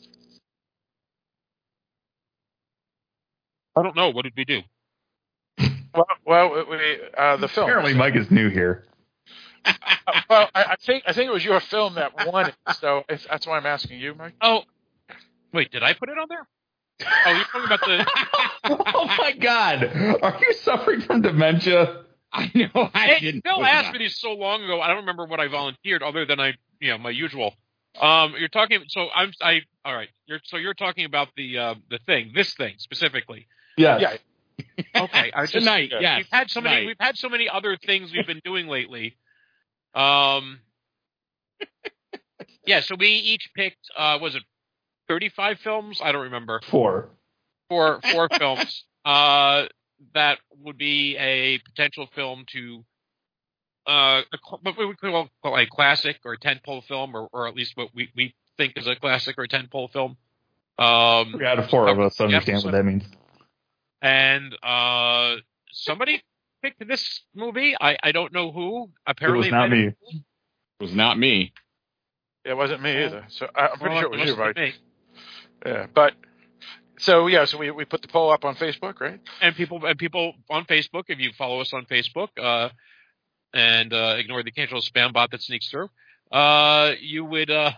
I 3.75 3.83
don't 3.83 3.95
know. 3.95 4.09
What 4.09 4.23
did 4.23 4.33
we 4.35 4.45
do? 4.45 4.61
Well, 5.93 6.07
well, 6.25 6.65
we 6.69 6.99
uh, 7.17 7.37
the 7.37 7.47
film. 7.47 7.65
Apparently, 7.65 7.93
Mike 7.93 8.15
is 8.15 8.29
new 8.29 8.49
here. 8.49 8.85
Uh, 9.65 9.73
well, 10.29 10.49
I, 10.53 10.63
I 10.63 10.75
think 10.85 11.03
I 11.07 11.13
think 11.13 11.27
it 11.27 11.33
was 11.33 11.43
your 11.43 11.59
film 11.59 11.95
that 11.95 12.13
won 12.27 12.47
it, 12.49 12.55
so 12.79 13.03
it's, 13.09 13.25
that's 13.29 13.47
why 13.47 13.57
I'm 13.57 13.65
asking 13.65 13.99
you, 13.99 14.13
Mike. 14.13 14.33
Oh, 14.41 14.61
wait, 15.53 15.71
did 15.71 15.83
I 15.83 15.93
put 15.93 16.09
it 16.09 16.17
on 16.17 16.27
there? 16.29 16.47
Oh, 17.01 17.31
you're 17.31 17.45
talking 17.45 17.65
about 17.65 17.79
the. 17.81 18.05
oh 18.95 19.05
my 19.17 19.31
God, 19.33 19.83
are 20.21 20.37
you 20.41 20.53
suffering 20.53 21.01
from 21.01 21.21
dementia? 21.21 22.03
I 22.33 22.51
know. 22.55 22.89
I 22.93 23.07
Hey, 23.07 23.19
didn't. 23.19 23.41
Phil 23.43 23.55
put 23.55 23.65
asked 23.65 23.93
me 23.93 23.99
this 23.99 24.19
so 24.19 24.33
long 24.33 24.63
ago. 24.63 24.81
I 24.81 24.87
don't 24.87 24.97
remember 24.97 25.25
what 25.25 25.39
I 25.39 25.47
volunteered, 25.47 26.03
other 26.03 26.25
than 26.25 26.39
I, 26.39 26.53
you 26.79 26.91
know, 26.91 26.97
my 26.97 27.09
usual. 27.11 27.53
Um, 28.01 28.35
you're 28.37 28.49
talking. 28.49 28.83
So 28.87 29.07
I'm. 29.13 29.31
I. 29.41 29.61
All 29.85 29.95
right. 29.95 30.09
You're. 30.25 30.39
So 30.43 30.57
you're 30.57 30.73
talking 30.73 31.05
about 31.05 31.29
the 31.37 31.57
uh, 31.57 31.75
the 31.89 31.99
thing. 32.05 32.31
This 32.33 32.53
thing 32.53 32.75
specifically. 32.77 33.47
Yes. 33.77 34.01
Yeah. 34.01 34.17
Okay, 34.95 35.31
I 35.35 35.41
just, 35.43 35.53
Tonight, 35.53 35.89
yeah. 35.91 35.99
yes. 36.01 36.17
we've 36.17 36.27
had 36.31 36.49
so 36.49 36.61
many. 36.61 36.87
We've 36.87 36.95
had 36.99 37.15
so 37.15 37.29
many 37.29 37.47
other 37.47 37.77
things 37.77 38.11
we've 38.11 38.25
been 38.25 38.41
doing 38.43 38.67
lately. 38.67 39.15
Um. 39.93 40.59
Yeah, 42.65 42.81
so 42.81 42.95
we 42.99 43.07
each 43.07 43.49
picked. 43.55 43.89
Uh, 43.97 44.19
was 44.21 44.35
it 44.35 44.43
thirty-five 45.07 45.59
films? 45.59 45.99
I 46.03 46.11
don't 46.11 46.23
remember. 46.23 46.61
Four. 46.69 47.09
Four 47.69 47.99
four 48.11 48.29
films. 48.37 48.83
Uh, 49.05 49.65
that 50.13 50.39
would 50.59 50.77
be 50.77 51.17
a 51.17 51.59
potential 51.59 52.07
film 52.15 52.45
to. 52.53 52.83
Uh, 53.85 54.21
a 54.33 54.37
what 54.61 54.77
we 54.77 54.85
would 54.85 54.99
call, 54.99 55.29
call 55.41 55.57
a 55.57 55.65
classic 55.65 56.17
or 56.25 56.33
a 56.33 56.37
tentpole 56.37 56.83
film, 56.83 57.15
or, 57.15 57.29
or 57.31 57.47
at 57.47 57.55
least 57.55 57.71
what 57.75 57.87
we, 57.95 58.09
we 58.17 58.35
think 58.57 58.73
is 58.75 58.85
a 58.85 58.95
classic 58.97 59.37
or 59.37 59.45
a 59.45 59.47
tentpole 59.47 59.89
film. 59.91 60.17
Um, 60.77 61.31
Three 61.31 61.45
out 61.47 61.57
of 61.57 61.69
four 61.69 61.87
of 61.87 61.97
us 61.99 62.19
understand 62.19 62.57
Yep. 62.59 62.65
what 62.65 62.71
that 62.73 62.83
means. 62.83 63.03
and 64.01 64.53
uh, 64.61 65.35
somebody 65.71 66.21
picked 66.61 66.85
this 66.85 67.21
movie. 67.33 67.75
I, 67.79 67.97
I 68.03 68.11
don't 68.11 68.33
know 68.33 68.51
who. 68.51 68.89
Apparently, 69.05 69.47
it 69.47 69.51
was 69.53 69.59
not 69.61 69.69
me. 69.69 69.85
It 69.87 70.83
was 70.83 70.93
not 70.93 71.17
me. 71.17 71.53
It 72.43 72.55
wasn't 72.57 72.81
me 72.81 73.05
either. 73.05 73.25
So 73.29 73.47
I- 73.55 73.67
I'm 73.69 73.79
pretty 73.79 73.95
Well, 73.95 74.01
sure 74.03 74.13
it 74.13 74.19
was 74.19 74.29
you, 74.29 74.35
have 74.35 74.37
right? 74.37 74.55
me. 74.57 74.73
Yeah, 75.65 75.87
but 75.93 76.13
so 76.99 77.27
yeah, 77.27 77.45
so 77.45 77.57
we 77.57 77.71
we 77.71 77.85
put 77.85 78.01
the 78.01 78.07
poll 78.07 78.31
up 78.31 78.45
on 78.45 78.55
Facebook, 78.55 78.99
right? 78.99 79.19
And 79.41 79.55
people 79.55 79.85
and 79.85 79.97
people 79.97 80.33
on 80.49 80.65
Facebook, 80.65 81.03
if 81.07 81.19
you 81.19 81.31
follow 81.37 81.61
us 81.61 81.73
on 81.73 81.85
Facebook, 81.85 82.29
uh, 82.41 82.69
and 83.53 83.93
uh, 83.93 84.15
ignore 84.17 84.43
the 84.43 84.49
occasional 84.49 84.81
spam 84.81 85.13
bot 85.13 85.31
that 85.31 85.41
sneaks 85.41 85.69
through, 85.69 85.89
uh, 86.31 86.93
you 86.99 87.25
would 87.25 87.49
uh, 87.49 87.71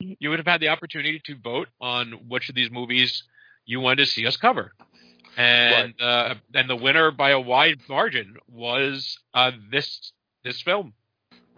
you 0.00 0.30
would 0.30 0.38
have 0.38 0.46
had 0.46 0.60
the 0.60 0.68
opportunity 0.68 1.20
to 1.24 1.36
vote 1.36 1.68
on 1.80 2.12
which 2.28 2.48
of 2.48 2.54
these 2.54 2.70
movies 2.70 3.22
you 3.66 3.80
wanted 3.80 4.04
to 4.04 4.06
see 4.06 4.26
us 4.26 4.36
cover. 4.36 4.72
And 5.36 5.94
uh, 6.00 6.34
and 6.54 6.68
the 6.68 6.76
winner 6.76 7.10
by 7.10 7.30
a 7.30 7.40
wide 7.40 7.80
margin 7.88 8.36
was 8.48 9.18
uh, 9.34 9.52
this 9.70 10.12
this 10.42 10.60
film. 10.62 10.94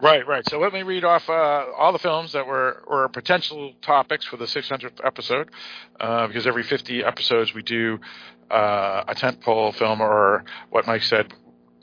Right, 0.01 0.27
right. 0.27 0.47
So 0.49 0.59
let 0.59 0.73
me 0.73 0.83
read 0.83 1.03
off 1.03 1.29
uh, 1.29 1.65
all 1.77 1.91
the 1.91 1.99
films 1.99 2.33
that 2.33 2.47
were, 2.47 2.83
were 2.89 3.07
potential 3.09 3.73
topics 3.81 4.25
for 4.25 4.37
the 4.37 4.45
600th 4.45 4.99
episode, 5.03 5.49
uh, 5.99 6.27
because 6.27 6.47
every 6.47 6.63
50 6.63 7.03
episodes 7.03 7.53
we 7.53 7.61
do 7.61 7.99
uh, 8.49 9.03
a 9.07 9.15
tentpole 9.15 9.75
film, 9.75 10.01
or 10.01 10.43
what 10.71 10.87
Mike 10.87 11.03
said, 11.03 11.33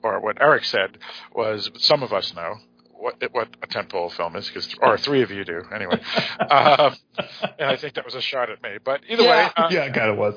or 0.03 0.21
what 0.21 0.39
Eric 0.41 0.65
said 0.65 0.99
was 1.33 1.71
some 1.79 2.03
of 2.03 2.13
us 2.13 2.35
know 2.35 2.57
what 2.99 3.23
what 3.33 3.49
a 3.63 3.67
tentpole 3.67 4.13
film 4.13 4.37
is, 4.37 4.49
because 4.49 4.75
or 4.83 4.99
three 4.99 5.23
of 5.23 5.31
you 5.31 5.45
do 5.45 5.63
anyway. 5.73 6.01
um, 6.51 6.97
and 7.59 7.71
I 7.71 7.77
think 7.77 7.95
that 7.95 8.05
was 8.05 8.15
a 8.15 8.21
shot 8.21 8.51
at 8.51 8.63
me, 8.63 8.79
but 8.83 9.03
either 9.09 9.23
way, 9.23 9.29
yeah, 9.29 9.53
uh, 9.57 9.69
yeah, 9.71 9.85
it 9.85 9.95
kind 9.95 10.11
of 10.11 10.19
was. 10.19 10.35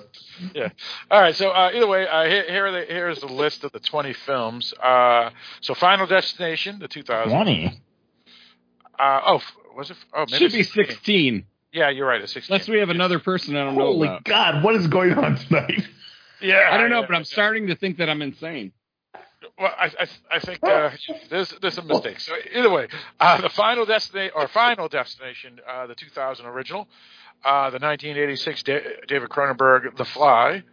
Yeah. 0.54 0.70
All 1.10 1.20
right, 1.20 1.36
so 1.36 1.50
uh, 1.50 1.72
either 1.74 1.88
way, 1.88 2.08
uh, 2.08 2.26
here, 2.26 2.46
here 2.48 2.66
are 2.68 2.72
the, 2.72 2.86
here's 2.88 3.20
the 3.20 3.28
list 3.28 3.64
of 3.64 3.72
the 3.72 3.80
20 3.80 4.14
films. 4.14 4.74
Uh, 4.82 5.32
so 5.62 5.74
Final 5.74 6.06
Destination, 6.06 6.80
the 6.80 6.88
2000. 6.88 7.32
Twenty. 7.32 7.82
Uh, 8.98 9.22
oh, 9.26 9.42
was 9.76 9.90
it? 9.90 9.98
Oh, 10.14 10.26
maybe 10.30 10.38
Should 10.38 10.54
be 10.54 10.64
16. 10.64 11.46
Yeah, 11.74 11.90
you're 11.90 12.08
right. 12.08 12.22
It's 12.22 12.34
16. 12.34 12.54
Unless 12.54 12.68
we 12.70 12.80
have 12.80 12.90
another 12.90 13.20
person 13.20 13.56
I 13.56 13.64
don't 13.64 13.76
know 13.76 13.86
Holy 13.86 14.08
about. 14.08 14.26
God, 14.26 14.64
what 14.64 14.76
is 14.76 14.88
going 14.88 15.14
on 15.14 15.38
tonight? 15.38 15.88
Yeah, 16.42 16.70
I 16.70 16.78
don't 16.78 16.90
know, 16.90 17.02
yeah, 17.02 17.08
but 17.08 17.16
I'm 17.16 17.22
yeah. 17.22 17.26
starting 17.26 17.68
to 17.68 17.76
think 17.76 17.98
that 17.98 18.10
I'm 18.10 18.22
insane. 18.22 18.74
Well, 19.58 19.72
I, 19.78 19.86
I, 20.00 20.08
I 20.36 20.40
think 20.40 20.60
uh, 20.64 20.92
there's 21.30 21.54
there's 21.62 21.74
some 21.74 21.88
mistakes. 21.88 22.26
So 22.28 22.34
either 22.54 22.70
way, 22.70 22.88
uh, 23.20 23.42
the 23.42 23.50
Final 23.50 23.86
Destination 23.86 24.32
or 24.36 24.48
Final 24.48 24.88
Destination, 24.88 25.60
uh, 25.68 25.88
the 25.88 25.96
2000 25.96 26.46
original, 26.46 26.88
uh, 27.44 27.70
the 27.72 27.80
1986 27.80 28.64
da- 28.64 28.80
David 29.08 29.30
Cronenberg, 29.30 29.96
The 29.98 30.06
Fly, 30.06 30.64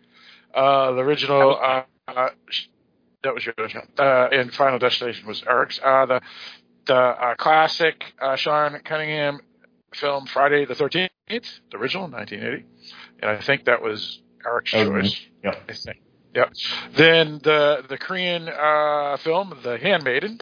uh, 0.55 0.93
the 0.93 1.01
original. 1.01 1.59
Uh, 1.61 1.83
uh, 2.09 2.29
that 3.25 3.35
was 3.35 3.45
yours. 3.45 3.73
yeah. 3.75 3.83
Uh, 4.03 4.29
and 4.33 4.53
Final 4.55 4.79
Destination 4.79 5.27
was 5.27 5.43
Eric's. 5.47 5.81
Uh, 5.83 6.07
the 6.07 6.21
the 6.87 6.95
uh, 6.95 7.35
classic 7.37 8.15
uh, 8.21 8.37
Sean 8.37 8.79
Cunningham 8.85 9.41
film 9.95 10.27
Friday 10.27 10.65
the 10.65 10.75
13th, 10.75 11.09
the 11.29 11.77
original 11.77 12.09
1980, 12.09 12.65
and 13.21 13.31
I 13.31 13.41
think 13.41 13.65
that 13.67 13.83
was 13.83 14.21
Eric's 14.47 14.73
That 14.73 14.91
was 14.91 15.05
me. 15.05 15.11
choice. 15.11 15.21
Yep. 15.45 15.63
I 15.69 15.73
think. 15.73 16.01
Yep. 16.35 16.53
Then 16.95 17.41
the 17.43 17.85
the 17.89 17.99
Korean 17.99 18.49
uh, 18.49 19.17
film, 19.19 19.55
The 19.63 19.79
Handmaiden, 19.79 20.41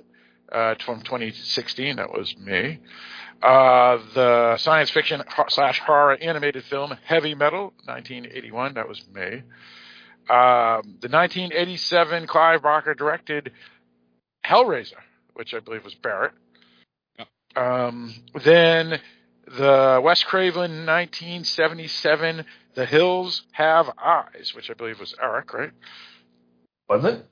uh, 0.50 0.74
from 0.84 1.02
2016. 1.02 1.96
That 1.96 2.10
was 2.10 2.36
me. 2.38 2.80
Uh, 3.42 3.98
the 4.14 4.56
science 4.58 4.90
fiction 4.90 5.22
slash 5.48 5.78
horror 5.80 6.16
animated 6.20 6.64
film 6.64 6.96
Heavy 7.04 7.34
Metal, 7.34 7.72
1981. 7.84 8.74
That 8.74 8.88
was 8.88 9.02
me. 9.14 9.42
Um, 10.28 10.98
the 11.00 11.08
1987 11.08 12.26
Clive 12.26 12.62
Barker 12.62 12.94
directed 12.94 13.52
Hellraiser, 14.44 14.98
which 15.34 15.54
I 15.54 15.60
believe 15.60 15.84
was 15.84 15.94
Barrett. 15.94 16.32
Um, 17.54 18.12
then 18.44 19.00
the 19.46 20.00
Wes 20.02 20.22
Craven 20.24 20.84
1977 20.84 22.44
The 22.76 22.87
Hills 22.87 23.42
Have 23.52 23.90
Eyes, 23.99 24.52
which 24.54 24.71
I 24.71 24.75
believe 24.75 25.00
was 25.00 25.14
Eric, 25.23 25.54
right? 25.54 25.73
Was 26.88 27.04
it? 27.06 27.26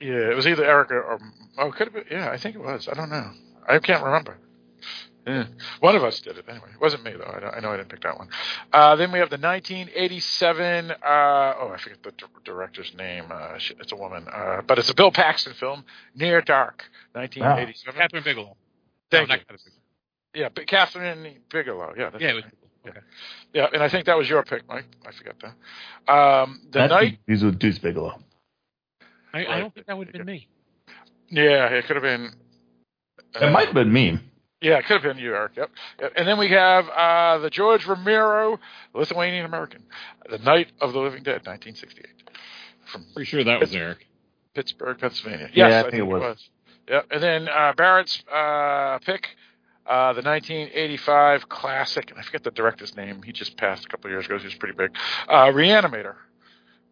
Yeah, 0.00 0.30
it 0.30 0.36
was 0.36 0.46
either 0.48 0.64
Eric 0.64 0.90
or, 0.90 1.02
or 1.02 1.20
oh, 1.58 1.70
could 1.70 1.88
have 1.88 1.94
been. 1.94 2.04
Yeah, 2.10 2.30
I 2.30 2.38
think 2.38 2.56
it 2.56 2.62
was. 2.62 2.88
I 2.88 2.94
don't 2.94 3.10
know. 3.10 3.30
I 3.68 3.78
can't 3.78 4.04
remember. 4.04 4.38
Yeah. 5.26 5.46
One 5.80 5.96
of 5.96 6.04
us 6.04 6.20
did 6.20 6.38
it 6.38 6.46
anyway. 6.48 6.68
It 6.74 6.80
wasn't 6.80 7.04
me 7.04 7.12
though. 7.12 7.24
I, 7.24 7.56
I 7.56 7.60
know 7.60 7.72
I 7.72 7.76
didn't 7.76 7.90
pick 7.90 8.02
that 8.02 8.18
one. 8.18 8.28
Uh, 8.72 8.96
then 8.96 9.12
we 9.12 9.18
have 9.18 9.30
the 9.30 9.38
1987. 9.38 10.92
Uh, 10.92 10.96
oh, 11.02 11.72
I 11.74 11.78
forget 11.78 12.02
the 12.02 12.12
d- 12.12 12.26
director's 12.44 12.94
name. 12.96 13.26
Uh, 13.30 13.58
sh- 13.58 13.72
it's 13.80 13.92
a 13.92 13.96
woman, 13.96 14.26
uh, 14.32 14.62
but 14.66 14.78
it's 14.78 14.90
a 14.90 14.94
Bill 14.94 15.10
Paxton 15.10 15.54
film, 15.54 15.84
Near 16.14 16.42
Dark, 16.42 16.84
1987. 17.14 18.00
Kathryn 18.00 18.24
Bigelow. 18.24 18.56
Thank 19.10 19.28
no, 19.28 19.34
you. 19.34 19.40
not 19.40 19.48
Kathryn 19.48 19.64
Bigelow. 19.64 19.82
Yeah, 20.34 20.48
but 20.54 20.66
Kathryn 20.66 21.34
Bigelow. 21.50 21.94
Yeah, 21.98 22.10
that's 22.10 22.22
Yeah, 22.22 22.32
right. 22.32 22.44
Was 22.86 22.96
okay. 22.96 23.06
yeah, 23.52 23.66
and 23.72 23.82
I 23.82 23.88
think 23.88 24.06
that 24.06 24.16
was 24.16 24.28
your 24.28 24.42
pick, 24.42 24.68
Mike. 24.68 24.86
I 25.06 25.12
forget 25.12 25.34
that. 25.40 26.12
Um, 26.12 26.60
the 26.70 26.80
That's 26.80 26.90
night. 26.90 27.18
These 27.26 27.44
were 27.44 27.50
Deuce 27.50 27.78
Bigelow. 27.78 28.18
I, 29.32 29.46
I 29.46 29.60
don't 29.60 29.74
think 29.74 29.86
that 29.86 29.98
would 29.98 30.06
have 30.08 30.14
been 30.14 30.26
me. 30.26 30.48
Yeah, 31.28 31.66
it 31.66 31.86
could 31.86 31.96
have 31.96 32.02
been. 32.02 32.32
It 33.40 33.52
might 33.52 33.66
have 33.66 33.74
been 33.74 33.92
me. 33.92 34.18
Yeah, 34.62 34.78
it 34.78 34.86
could 34.86 35.02
have 35.02 35.02
been 35.02 35.18
you, 35.18 35.34
Eric. 35.34 35.52
Yep. 35.56 35.70
Yep. 36.00 36.12
And 36.16 36.26
then 36.26 36.38
we 36.38 36.48
have 36.48 36.88
uh, 36.88 37.38
the 37.38 37.50
George 37.50 37.86
Romero, 37.86 38.58
Lithuanian 38.94 39.44
American, 39.44 39.82
The 40.30 40.38
Night 40.38 40.68
of 40.80 40.92
the 40.92 40.98
Living 40.98 41.22
Dead, 41.22 41.46
1968, 41.46 42.06
from 42.90 43.04
Pretty 43.14 43.28
sure 43.28 43.44
that 43.44 43.60
was 43.60 43.74
Eric. 43.74 44.06
Pittsburgh, 44.54 44.98
Pennsylvania. 44.98 45.50
Yeah, 45.52 45.68
Yes, 45.68 45.84
I 45.84 45.90
think 45.90 46.00
it 46.00 46.06
was. 46.06 46.48
Yep. 46.88 47.06
And 47.10 47.22
then 47.22 47.48
uh, 47.48 47.74
Barrett's 47.76 48.22
uh, 48.32 48.98
pick, 49.04 49.28
uh, 49.88 50.12
the 50.12 50.22
1985 50.22 51.48
classic, 51.48 52.10
and 52.10 52.18
I 52.18 52.22
forget 52.22 52.42
the 52.42 52.50
director's 52.50 52.96
name. 52.96 53.22
He 53.22 53.32
just 53.32 53.56
passed 53.56 53.84
a 53.84 53.88
couple 53.88 54.10
years 54.10 54.26
ago. 54.26 54.38
He 54.38 54.44
was 54.44 54.54
pretty 54.54 54.76
big. 54.76 54.90
Uh, 55.28 55.46
Reanimator. 55.46 56.14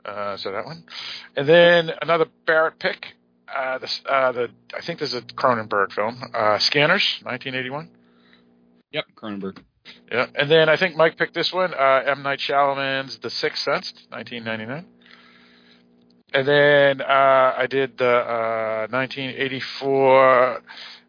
Uh, 0.05 0.37
so 0.37 0.53
that 0.53 0.65
one. 0.65 0.85
And 1.37 1.49
then 1.49 1.91
another 2.03 2.27
Barrett 2.47 2.79
pick. 2.79 3.15
Uh, 3.49 3.79
uh, 4.09 4.33
the 4.33 4.51
I 4.77 4.81
think 4.81 4.99
this 4.99 5.11
is 5.15 5.21
a 5.21 5.23
Cronenberg 5.23 5.93
film. 5.93 6.23
Uh, 6.35 6.59
Scanners, 6.59 7.21
1981. 7.23 7.91
Yep, 8.93 9.05
Cronenberg. 9.17 9.59
Yeah, 10.11 10.27
and 10.35 10.51
then 10.51 10.69
I 10.69 10.77
think 10.77 10.97
Mike 10.97 11.17
picked 11.17 11.35
this 11.35 11.53
one, 11.53 11.75
uh, 11.75 12.03
M. 12.07 12.23
Night 12.23 12.39
Shyamalan's 12.39 13.19
The 13.19 13.31
Sixth 13.31 13.63
Sense, 13.63 13.93
1999. 14.11 14.87
And 16.33 16.49
then 16.49 17.01
uh, 17.01 17.55
I 17.57 17.67
did 17.69 17.99
the 17.99 18.09
uh, 18.09 18.87
1984 18.91 20.63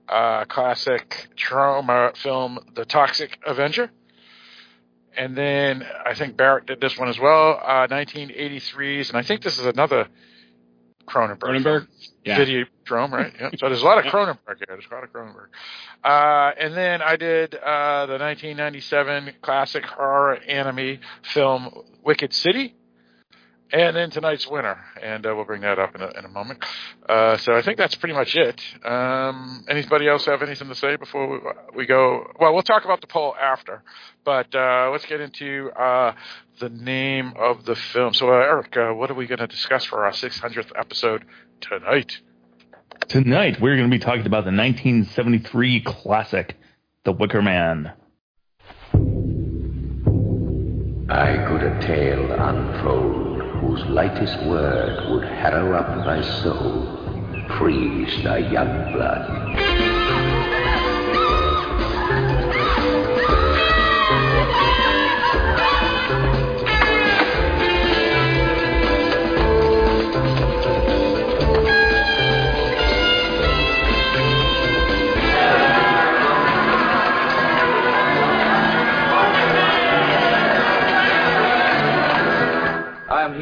uh, 0.09 0.45
classic 0.45 1.27
Troma 1.35 2.15
film, 2.17 2.59
The 2.75 2.85
Toxic 2.85 3.37
Avenger. 3.45 3.91
And 5.17 5.37
then 5.37 5.85
I 6.05 6.13
think 6.13 6.35
Barrett 6.35 6.65
did 6.65 6.81
this 6.81 6.97
one 6.97 7.07
as 7.07 7.17
well, 7.17 7.59
uh, 7.63 7.87
1983's, 7.87 9.09
and 9.09 9.17
I 9.17 9.21
think 9.21 9.41
this 9.43 9.57
is 9.57 9.65
another 9.65 10.07
Cronenberg. 11.07 11.39
Cronenberg? 11.39 11.87
Yeah. 12.25 12.39
Videodrome, 12.39 13.11
right? 13.11 13.31
Yeah. 13.39 13.51
So 13.57 13.67
there's 13.67 13.81
a 13.81 13.85
lot 13.85 14.03
of 14.03 14.11
Cronenberg 14.11 14.57
here. 14.57 14.65
There's 14.67 14.85
a 14.91 14.93
lot 14.93 15.03
of 15.03 15.13
Cronenberg. 15.13 15.47
Uh, 16.03 16.51
and 16.59 16.73
then 16.73 17.01
I 17.01 17.15
did 17.15 17.55
uh, 17.55 18.07
the 18.07 18.17
1997 18.17 19.33
classic 19.41 19.85
horror 19.85 20.35
anime 20.35 20.99
film 21.33 21.69
Wicked 22.03 22.33
City. 22.33 22.75
And 23.73 23.95
then 23.95 24.11
tonight's 24.11 24.47
winner, 24.47 24.77
and 25.01 25.25
uh, 25.25 25.33
we'll 25.35 25.43
bring 25.43 25.61
that 25.61 25.79
up 25.79 25.95
in 25.95 26.01
a, 26.01 26.07
in 26.19 26.23
a 26.23 26.29
moment. 26.29 26.63
Uh, 27.09 27.35
so 27.37 27.55
I 27.55 27.63
think 27.63 27.77
that's 27.77 27.95
pretty 27.95 28.13
much 28.13 28.35
it. 28.35 28.61
Um, 28.85 29.65
anybody 29.67 30.07
else 30.07 30.25
have 30.25 30.43
anything 30.43 30.67
to 30.67 30.75
say 30.75 30.97
before 30.97 31.27
we, 31.27 31.39
we 31.75 31.85
go? 31.87 32.31
Well, 32.39 32.53
we'll 32.53 32.61
talk 32.61 32.85
about 32.85 33.01
the 33.01 33.07
poll 33.07 33.35
after, 33.35 33.81
but 34.23 34.53
uh, 34.53 34.89
let's 34.91 35.05
get 35.07 35.19
into 35.19 35.71
uh, 35.71 36.13
the 36.59 36.69
name 36.69 37.33
of 37.37 37.65
the 37.65 37.75
film. 37.75 38.13
So, 38.13 38.29
uh, 38.29 38.33
Eric, 38.33 38.77
uh, 38.77 38.91
what 38.91 39.09
are 39.09 39.15
we 39.15 39.25
going 39.25 39.39
to 39.39 39.47
discuss 39.47 39.83
for 39.83 40.05
our 40.05 40.11
600th 40.11 40.71
episode 40.77 41.25
tonight? 41.59 42.19
Tonight, 43.07 43.59
we're 43.59 43.77
going 43.77 43.89
to 43.89 43.95
be 43.95 43.99
talking 43.99 44.27
about 44.27 44.45
the 44.45 44.51
1973 44.51 45.81
classic, 45.81 46.55
The 47.03 47.11
Wicker 47.11 47.41
Man. 47.41 47.93
I 51.07 51.37
could 51.47 51.61
a 51.61 51.79
tale 51.81 52.31
unfold 52.31 53.34
whose 53.65 53.83
lightest 53.89 54.37
word 54.45 55.09
would 55.09 55.23
harrow 55.23 55.75
up 55.75 56.05
thy 56.05 56.21
soul, 56.43 57.47
freeze 57.57 58.23
thy 58.23 58.37
young 58.37 58.93
blood. 58.93 59.74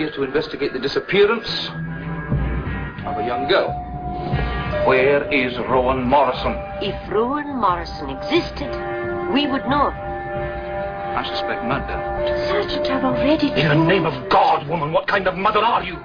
Here 0.04 0.12
to 0.12 0.24
investigate 0.24 0.74
the 0.74 0.80
disappearance 0.80 1.48
of 3.06 3.18
a 3.18 3.24
young 3.26 3.48
girl. 3.48 3.72
Where 4.86 5.24
is 5.32 5.58
Rowan 5.58 6.04
Morrison? 6.04 6.58
If 6.82 7.10
Rowan 7.10 7.56
Morrison 7.56 8.10
existed, 8.10 8.68
we 9.32 9.48
would 9.48 9.66
know. 9.70 9.94
I 9.96 11.24
suspect 11.26 11.64
murder. 11.64 11.96
Sergeant, 12.50 12.88
I've 12.88 13.06
already 13.06 13.48
In 13.54 13.70
the 13.70 13.76
name 13.76 14.06
of 14.06 14.28
God, 14.28 14.68
woman, 14.68 14.92
what 14.92 15.08
kind 15.08 15.26
of 15.26 15.38
mother 15.38 15.62
are 15.62 15.86
you? 15.86 15.96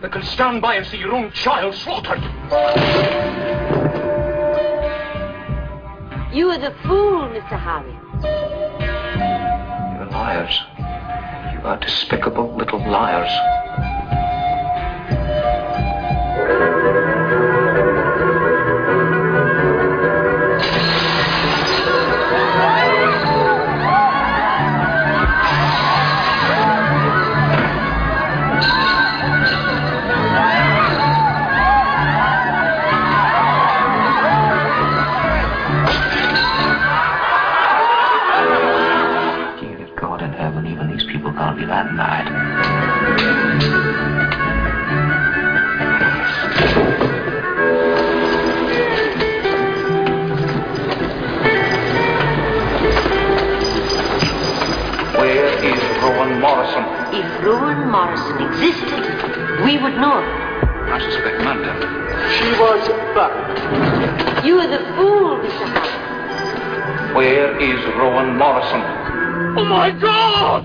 That 0.00 0.12
can 0.12 0.22
stand 0.22 0.62
by 0.62 0.76
and 0.76 0.86
see 0.86 0.98
your 0.98 1.12
own 1.12 1.32
child 1.32 1.74
slaughtered. 1.74 2.22
You 6.32 6.50
are 6.50 6.58
the 6.60 6.72
fool, 6.84 7.28
Mr. 7.30 7.58
Howie. 7.58 7.98
You're 9.98 10.06
liars. 10.06 10.56
Are 11.64 11.76
despicable 11.76 12.56
little 12.56 12.80
liars. 12.80 13.61
Morrison 57.92 58.40
existed, 58.40 59.64
we 59.66 59.76
would 59.76 59.92
know. 59.96 60.16
I 60.16 60.98
suspect 60.98 61.44
murder. 61.44 61.76
She 62.38 62.50
was 62.58 62.88
back. 63.14 64.44
You 64.46 64.58
are 64.60 64.66
the 64.66 64.78
fool, 64.96 65.36
Mr. 65.36 65.66
Howie. 65.68 67.14
Where 67.14 67.60
is 67.60 67.84
Rowan 67.94 68.38
Morrison? 68.38 68.80
Oh 69.58 69.64
my 69.66 69.90
God! 69.90 70.64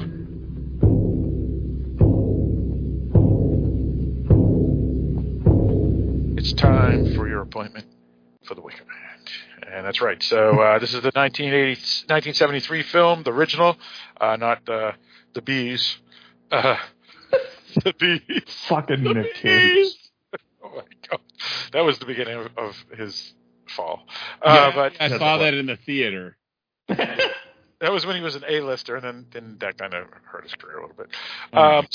It's 6.39 6.53
time 6.53 7.13
for 7.13 7.27
your 7.27 7.41
appointment 7.41 7.87
for 8.45 8.55
the 8.55 8.61
Wicker 8.61 8.85
Man. 8.85 9.73
And 9.73 9.85
that's 9.85 9.99
right. 9.99 10.23
So 10.23 10.61
uh, 10.61 10.79
this 10.79 10.93
is 10.93 11.01
the 11.01 11.11
1980, 11.13 11.71
1973 12.07 12.83
film, 12.83 13.23
the 13.23 13.33
original, 13.33 13.75
uh, 14.21 14.37
not 14.37 14.65
the 14.65 14.93
the 15.33 15.41
bees. 15.41 15.97
Uh, 16.49 16.77
the 17.83 17.93
bees. 17.99 18.43
Fucking 18.67 19.03
the 19.03 19.13
Nick 19.13 19.33
Cage. 19.35 19.95
Oh 20.63 20.69
my 20.75 20.83
god, 21.09 21.21
that 21.73 21.81
was 21.81 21.99
the 21.99 22.05
beginning 22.05 22.37
of, 22.37 22.47
of 22.57 22.75
his 22.97 23.33
fall. 23.69 24.05
Uh, 24.41 24.71
but 24.73 24.93
I 24.99 25.09
saw 25.09 25.37
that 25.37 25.53
in 25.53 25.67
the 25.67 25.77
theater. 25.77 26.37
that 26.87 27.91
was 27.91 28.05
when 28.05 28.15
he 28.15 28.21
was 28.21 28.35
an 28.35 28.43
A-lister, 28.47 28.95
and 28.95 29.03
then, 29.03 29.25
then 29.31 29.57
that 29.59 29.77
kind 29.77 29.93
of 29.93 30.07
hurt 30.23 30.43
his 30.43 30.53
career 30.55 30.79
a 30.79 30.81
little 30.81 30.95
bit. 30.95 31.07
Um, 31.53 31.87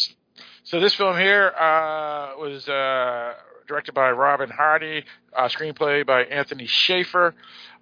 so 0.64 0.80
this 0.80 0.94
film 0.94 1.16
here 1.18 1.48
uh, 1.48 2.34
was 2.38 2.68
uh, 2.68 3.34
directed 3.66 3.92
by 3.94 4.10
Robin 4.10 4.50
Hardy, 4.50 5.04
uh, 5.36 5.48
screenplay 5.48 6.06
by 6.06 6.22
Anthony 6.24 6.66
Shaffer, 6.66 7.34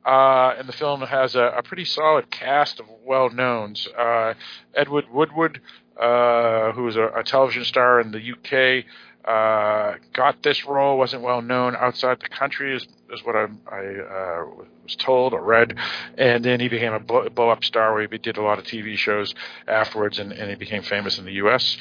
uh, 0.05 0.55
and 0.59 0.69
the 0.69 0.73
film 0.73 1.03
has 1.03 1.35
a, 1.35 1.55
a 1.59 1.63
pretty 1.63 1.85
solid 1.85 2.31
cast 2.31 2.81
of 2.81 2.87
well-knowns. 3.05 3.87
Uh, 3.89 4.35
Edward 4.75 5.05
Woodward, 5.13 5.61
uh, 6.01 6.73
who 6.73 6.85
was 6.85 6.97
a, 6.97 7.09
a 7.09 7.23
television 7.23 7.65
star 7.65 8.01
in 8.01 8.11
the 8.11 8.33
UK, 8.33 8.85
uh, 9.25 9.97
got 10.15 10.43
this 10.43 10.65
role, 10.65 10.97
wasn't 10.97 11.23
well 11.23 11.43
known 11.43 11.77
outside 11.77 12.19
the 12.21 12.29
country, 12.29 12.75
is, 12.75 12.87
is 13.13 13.23
what 13.23 13.37
I, 13.37 13.47
I 13.71 13.85
uh, 14.01 14.45
was 14.83 14.97
told 14.97 15.35
or 15.35 15.43
read. 15.43 15.77
And 16.17 16.43
then 16.43 16.59
he 16.59 16.69
became 16.69 16.95
a 16.95 17.01
blow, 17.01 17.29
blow 17.29 17.51
up 17.51 17.63
star 17.63 17.93
where 17.93 18.09
he 18.11 18.19
did 18.19 18.39
a 18.39 18.43
lot 18.43 18.59
of 18.59 18.65
TV 18.65 18.97
shows 18.97 19.35
afterwards, 19.69 20.19
and, 20.19 20.33
and 20.33 20.49
he 20.49 20.57
became 20.57 20.83
famous 20.83 21.19
in 21.19 21.27
the 21.27 21.35
U.S. 21.35 21.77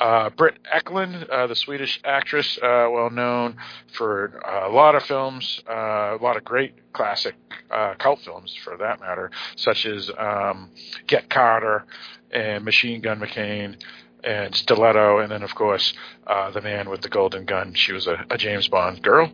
Uh, 0.00 0.30
Britt 0.30 0.58
Ekland, 0.72 1.28
uh, 1.28 1.46
the 1.46 1.56
Swedish 1.56 2.00
actress, 2.04 2.56
uh, 2.62 2.88
well 2.90 3.10
known 3.10 3.56
for 3.92 4.40
uh, 4.46 4.68
a 4.68 4.72
lot 4.72 4.94
of 4.94 5.02
films, 5.02 5.60
uh, 5.68 6.16
a 6.18 6.22
lot 6.22 6.36
of 6.36 6.44
great 6.44 6.74
classic 6.92 7.34
uh, 7.70 7.94
cult 7.98 8.20
films 8.20 8.54
for 8.62 8.76
that 8.76 9.00
matter, 9.00 9.30
such 9.56 9.86
as 9.86 10.10
um, 10.16 10.70
Get 11.06 11.28
Carter 11.28 11.84
and 12.30 12.64
Machine 12.64 13.00
Gun 13.00 13.20
McCain 13.20 13.76
and 14.24 14.54
Stiletto, 14.54 15.18
and 15.18 15.30
then 15.30 15.42
of 15.42 15.54
course 15.54 15.92
uh, 16.26 16.50
the 16.50 16.60
man 16.60 16.90
with 16.90 17.02
the 17.02 17.08
golden 17.08 17.44
gun. 17.44 17.74
She 17.74 17.92
was 17.92 18.06
a, 18.06 18.24
a 18.30 18.38
James 18.38 18.68
Bond 18.68 19.02
girl. 19.02 19.30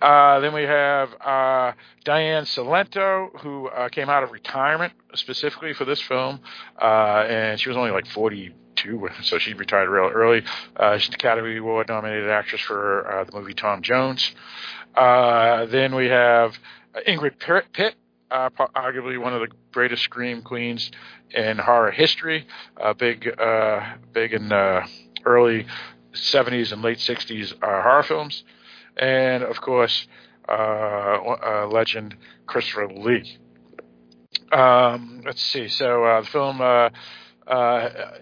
Uh, 0.00 0.40
then 0.40 0.54
we 0.54 0.62
have 0.62 1.10
uh, 1.20 1.72
Diane 2.04 2.44
Cilento, 2.44 3.40
who 3.40 3.68
uh, 3.68 3.88
came 3.88 4.08
out 4.08 4.22
of 4.22 4.30
retirement 4.30 4.92
specifically 5.14 5.74
for 5.74 5.84
this 5.84 6.00
film, 6.00 6.40
uh, 6.80 7.24
and 7.28 7.60
she 7.60 7.68
was 7.68 7.76
only 7.76 7.90
like 7.90 8.06
42, 8.06 9.08
so 9.22 9.38
she 9.38 9.54
retired 9.54 9.88
real 9.88 10.10
early. 10.10 10.42
Uh, 10.76 10.96
she's 10.98 11.08
an 11.08 11.14
Academy 11.14 11.56
Award 11.56 11.88
nominated 11.88 12.30
actress 12.30 12.60
for 12.62 13.26
the 13.30 13.36
movie 13.36 13.54
Tom 13.54 13.82
Jones. 13.82 14.32
Then 14.96 15.94
we 15.94 16.06
have 16.06 16.56
Ingrid 17.06 17.38
Pitt. 17.72 17.94
Arguably 18.30 19.20
one 19.20 19.34
of 19.34 19.40
the 19.40 19.48
greatest 19.72 20.04
scream 20.04 20.40
queens 20.40 20.92
in 21.34 21.58
horror 21.58 21.90
history. 21.90 22.46
Uh, 22.80 22.92
big, 22.94 23.28
uh, 23.38 23.94
big 24.12 24.32
in 24.32 24.52
uh, 24.52 24.86
early 25.24 25.66
70s 26.12 26.72
and 26.72 26.82
late 26.82 26.98
60s 26.98 27.52
uh, 27.54 27.82
horror 27.82 28.02
films, 28.02 28.44
and 28.96 29.42
of 29.42 29.60
course, 29.60 30.06
uh, 30.48 30.52
uh, 30.52 31.68
legend 31.70 32.16
Christopher 32.46 32.88
Lee. 32.88 33.38
Um, 34.52 35.22
let's 35.24 35.42
see. 35.42 35.68
So 35.68 36.20
the 36.20 36.28
film 36.28 36.60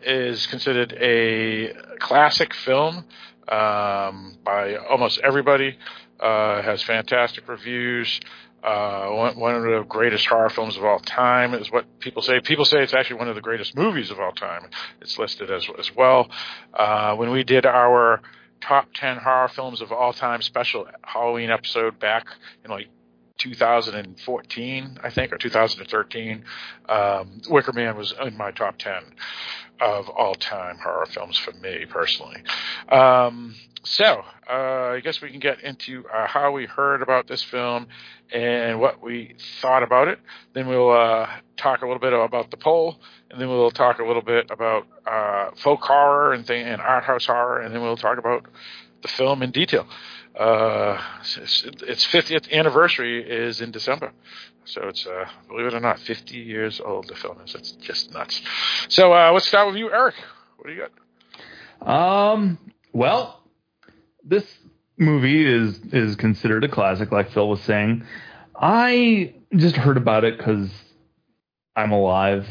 is 0.02 0.46
considered 0.46 0.92
a 1.00 1.72
classic 1.98 2.54
film 2.54 3.04
um, 3.48 4.36
by 4.44 4.76
almost 4.76 5.18
everybody. 5.20 5.78
Has 6.20 6.82
fantastic 6.82 7.48
reviews. 7.48 8.20
Uh, 8.62 9.08
one, 9.10 9.38
one 9.38 9.54
of 9.54 9.62
the 9.62 9.84
greatest 9.88 10.26
horror 10.26 10.50
films 10.50 10.76
of 10.76 10.84
all 10.84 10.98
time 10.98 11.54
is 11.54 11.70
what 11.70 11.84
people 12.00 12.22
say. 12.22 12.40
People 12.40 12.64
say 12.64 12.82
it's 12.82 12.94
actually 12.94 13.16
one 13.16 13.28
of 13.28 13.34
the 13.36 13.40
greatest 13.40 13.76
movies 13.76 14.10
of 14.10 14.18
all 14.18 14.32
time. 14.32 14.68
It's 15.00 15.18
listed 15.18 15.50
as 15.50 15.66
as 15.78 15.94
well. 15.94 16.28
Uh, 16.74 17.14
when 17.14 17.30
we 17.30 17.44
did 17.44 17.66
our 17.66 18.20
top 18.60 18.88
ten 18.94 19.16
horror 19.18 19.48
films 19.48 19.80
of 19.80 19.92
all 19.92 20.12
time 20.12 20.42
special 20.42 20.88
Halloween 21.02 21.50
episode 21.50 21.98
back 22.00 22.26
in 22.64 22.70
like 22.70 22.88
2014, 23.38 24.98
I 25.02 25.10
think, 25.10 25.32
or 25.32 25.38
2013, 25.38 26.44
um, 26.88 27.40
Wicker 27.48 27.72
Man 27.72 27.96
was 27.96 28.14
in 28.20 28.36
my 28.36 28.50
top 28.50 28.78
10 28.78 28.92
of 29.80 30.08
all 30.08 30.34
time 30.34 30.78
horror 30.78 31.06
films 31.06 31.38
for 31.38 31.52
me 31.52 31.86
personally. 31.88 32.42
Um, 32.88 33.54
so, 33.84 34.24
uh, 34.50 34.92
I 34.94 35.00
guess 35.02 35.20
we 35.20 35.30
can 35.30 35.40
get 35.40 35.60
into 35.60 36.04
uh, 36.12 36.26
how 36.26 36.50
we 36.50 36.66
heard 36.66 37.00
about 37.00 37.28
this 37.28 37.42
film 37.42 37.86
and 38.32 38.80
what 38.80 39.02
we 39.02 39.36
thought 39.62 39.82
about 39.82 40.08
it. 40.08 40.18
Then 40.52 40.66
we'll 40.68 40.90
uh, 40.90 41.28
talk 41.56 41.82
a 41.82 41.86
little 41.86 42.00
bit 42.00 42.12
about 42.12 42.50
the 42.50 42.56
poll, 42.56 42.98
and 43.30 43.40
then 43.40 43.48
we'll 43.48 43.70
talk 43.70 43.98
a 44.00 44.04
little 44.04 44.22
bit 44.22 44.50
about 44.50 44.86
uh, 45.06 45.50
folk 45.56 45.80
horror 45.82 46.32
and 46.32 46.46
thing 46.46 46.66
and 46.66 46.82
art 46.82 47.04
house 47.04 47.26
horror, 47.26 47.60
and 47.60 47.74
then 47.74 47.82
we'll 47.82 47.96
talk 47.96 48.18
about 48.18 48.46
the 49.02 49.08
film 49.08 49.42
in 49.42 49.50
detail. 49.50 49.86
Uh, 50.38 51.02
its, 51.36 51.64
its 51.64 52.06
50th 52.06 52.52
anniversary 52.52 53.28
is 53.28 53.60
in 53.60 53.72
December. 53.72 54.12
So 54.64 54.86
it's, 54.86 55.04
uh, 55.06 55.24
believe 55.48 55.66
it 55.66 55.74
or 55.74 55.80
not, 55.80 55.98
50 55.98 56.36
years 56.36 56.80
old, 56.80 57.08
the 57.08 57.16
film 57.16 57.40
is. 57.44 57.54
It's 57.54 57.72
just 57.72 58.12
nuts. 58.12 58.40
So 58.88 59.12
uh, 59.12 59.32
let's 59.32 59.48
start 59.48 59.66
with 59.66 59.76
you, 59.76 59.90
Eric. 59.90 60.14
What 60.56 60.68
do 60.68 60.74
you 60.74 60.86
got? 61.80 62.32
Um. 62.32 62.58
Well, 62.92 63.40
this 64.24 64.44
movie 64.96 65.44
is 65.44 65.78
is 65.92 66.16
considered 66.16 66.64
a 66.64 66.68
classic, 66.68 67.12
like 67.12 67.30
Phil 67.30 67.48
was 67.48 67.62
saying. 67.62 68.04
I 68.54 69.34
just 69.54 69.76
heard 69.76 69.96
about 69.96 70.24
it 70.24 70.36
because 70.36 70.68
I'm 71.76 71.92
alive. 71.92 72.46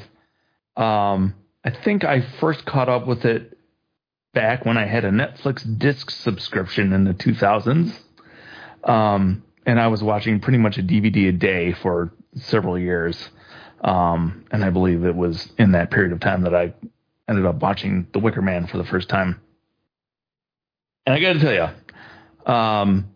Um, 0.77 1.35
I 1.63 1.71
think 1.71 2.05
I 2.05 2.21
first 2.39 2.65
caught 2.65 2.87
up 2.87 3.07
with 3.07 3.25
it 3.25 3.56
back 4.33 4.65
when 4.65 4.77
I 4.77 4.85
had 4.85 5.05
a 5.05 5.09
Netflix 5.09 5.63
disc 5.77 6.11
subscription 6.11 6.93
in 6.93 7.03
the 7.03 7.13
2000s. 7.13 7.91
Um, 8.83 9.43
and 9.65 9.79
I 9.79 9.87
was 9.87 10.03
watching 10.03 10.39
pretty 10.39 10.59
much 10.59 10.77
a 10.77 10.83
DVD 10.83 11.29
a 11.29 11.31
day 11.31 11.73
for 11.73 12.13
several 12.35 12.77
years. 12.77 13.29
Um, 13.81 14.45
and 14.51 14.63
I 14.63 14.69
believe 14.69 15.03
it 15.03 15.15
was 15.15 15.51
in 15.57 15.73
that 15.73 15.91
period 15.91 16.13
of 16.13 16.19
time 16.19 16.43
that 16.43 16.55
I 16.55 16.73
ended 17.27 17.45
up 17.45 17.61
watching 17.61 18.07
The 18.13 18.19
Wicker 18.19 18.41
Man 18.41 18.67
for 18.67 18.77
the 18.77 18.85
first 18.85 19.09
time. 19.09 19.41
And 21.05 21.15
I 21.15 21.19
got 21.19 21.33
to 21.33 21.39
tell 21.39 21.53
you, 21.53 22.51
um, 22.53 23.11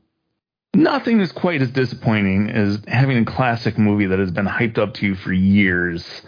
nothing 0.73 1.19
is 1.19 1.31
quite 1.31 1.61
as 1.61 1.71
disappointing 1.71 2.49
as 2.49 2.79
having 2.87 3.17
a 3.17 3.25
classic 3.25 3.77
movie 3.77 4.07
that 4.07 4.19
has 4.19 4.31
been 4.31 4.45
hyped 4.45 4.77
up 4.77 4.93
to 4.95 5.05
you 5.05 5.15
for 5.15 5.33
years 5.33 6.21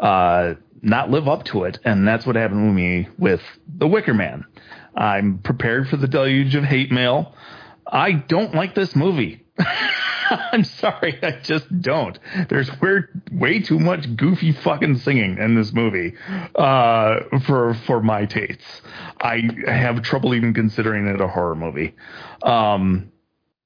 uh, 0.00 0.54
not 0.82 1.10
live 1.10 1.28
up 1.28 1.44
to 1.44 1.64
it. 1.64 1.78
And 1.84 2.06
that's 2.06 2.26
what 2.26 2.36
happened 2.36 2.66
with 2.66 2.76
me 2.76 3.08
with 3.18 3.42
The 3.78 3.86
Wicker 3.86 4.14
Man. 4.14 4.44
I'm 4.96 5.38
prepared 5.38 5.88
for 5.88 5.96
the 5.96 6.08
deluge 6.08 6.54
of 6.54 6.64
hate 6.64 6.90
mail. 6.90 7.34
I 7.86 8.12
don't 8.12 8.54
like 8.54 8.74
this 8.74 8.96
movie. 8.96 9.44
I'm 10.30 10.64
sorry, 10.64 11.18
I 11.22 11.38
just 11.42 11.80
don't. 11.80 12.18
There's 12.48 12.70
weird, 12.80 13.22
way 13.30 13.60
too 13.60 13.78
much 13.78 14.16
goofy 14.16 14.52
fucking 14.52 14.98
singing 14.98 15.38
in 15.38 15.54
this 15.54 15.72
movie 15.72 16.14
uh, 16.54 17.20
for 17.46 17.74
for 17.86 18.02
my 18.02 18.26
tastes. 18.26 18.82
I 19.20 19.48
have 19.66 20.02
trouble 20.02 20.34
even 20.34 20.52
considering 20.52 21.06
it 21.06 21.20
a 21.20 21.28
horror 21.28 21.54
movie 21.54 21.94
um, 22.42 23.12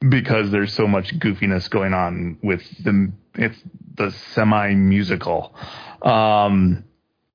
because 0.07 0.51
there's 0.51 0.75
so 0.75 0.87
much 0.87 1.19
goofiness 1.19 1.71
going 1.71 1.95
on 1.95 2.38
with 2.43 2.62
the 2.85 3.12
it's 3.35 3.59
the 3.94 4.11
semi 4.11 4.74
musical. 4.74 5.55
Um, 6.03 6.85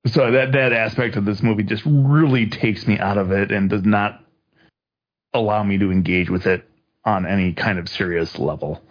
so 0.08 0.32
that 0.32 0.52
that 0.52 0.74
aspect 0.74 1.16
of 1.16 1.26
this 1.26 1.42
movie 1.42 1.64
just 1.64 1.84
really 1.86 2.48
takes 2.50 2.88
me 2.88 3.00
out 3.00 3.18
of 3.18 3.32
it 3.32 3.52
and 3.52 3.70
does 3.70 3.84
not 3.84 4.24
allow 5.34 5.64
me 5.64 5.78
to 5.80 5.92
engage 5.92 6.30
with 6.30 6.46
it 6.46 6.68
on 7.04 7.26
any 7.26 7.54
kind 7.54 7.80
of 7.80 7.90
serious 7.90 8.38
level. 8.38 8.82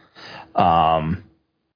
Um, 0.55 1.25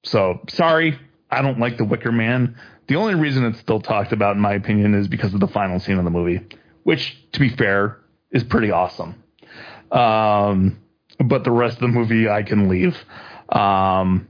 so 0.05 0.41
sorry, 0.49 0.99
I 1.31 1.43
don't 1.43 1.59
like 1.59 1.79
the 1.79 1.85
Wicker 1.85 2.13
Man. 2.13 2.57
The 2.87 2.97
only 2.97 3.15
reason 3.15 3.45
it's 3.45 3.59
still 3.59 3.81
talked 3.81 4.13
about, 4.13 4.37
in 4.37 4.43
my 4.43 4.55
opinion, 4.55 4.95
is 4.95 5.09
because 5.09 5.35
of 5.35 5.41
the 5.41 5.49
final 5.49 5.79
scene 5.79 5.99
of 5.99 6.05
the 6.05 6.11
movie, 6.11 6.41
which, 6.85 7.17
to 7.33 7.41
be 7.41 7.51
fair, 7.51 7.99
is 8.31 8.45
pretty 8.45 8.71
awesome. 8.71 9.23
Um, 9.91 10.79
but 11.19 11.45
the 11.45 11.51
rest 11.51 11.77
of 11.77 11.81
the 11.83 11.89
movie, 11.89 12.29
I 12.29 12.43
can 12.43 12.69
leave. 12.69 12.97
Um, 13.49 14.29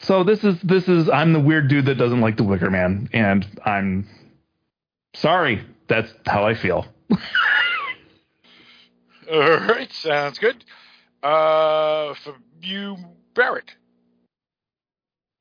so 0.00 0.24
this 0.24 0.44
is 0.44 0.60
this 0.62 0.88
is 0.88 1.08
I'm 1.08 1.32
the 1.32 1.40
weird 1.40 1.68
dude 1.68 1.86
that 1.86 1.96
doesn't 1.96 2.20
like 2.20 2.36
the 2.36 2.44
Wicker 2.44 2.70
Man, 2.70 3.08
and 3.12 3.46
I'm 3.64 4.08
sorry. 5.14 5.64
That's 5.88 6.12
how 6.26 6.44
I 6.44 6.54
feel. 6.54 6.86
All 9.32 9.40
right, 9.40 9.92
sounds 9.92 10.38
good. 10.38 10.64
Uh, 11.22 12.14
for 12.14 12.36
you, 12.62 12.96
Barrett. 13.34 13.70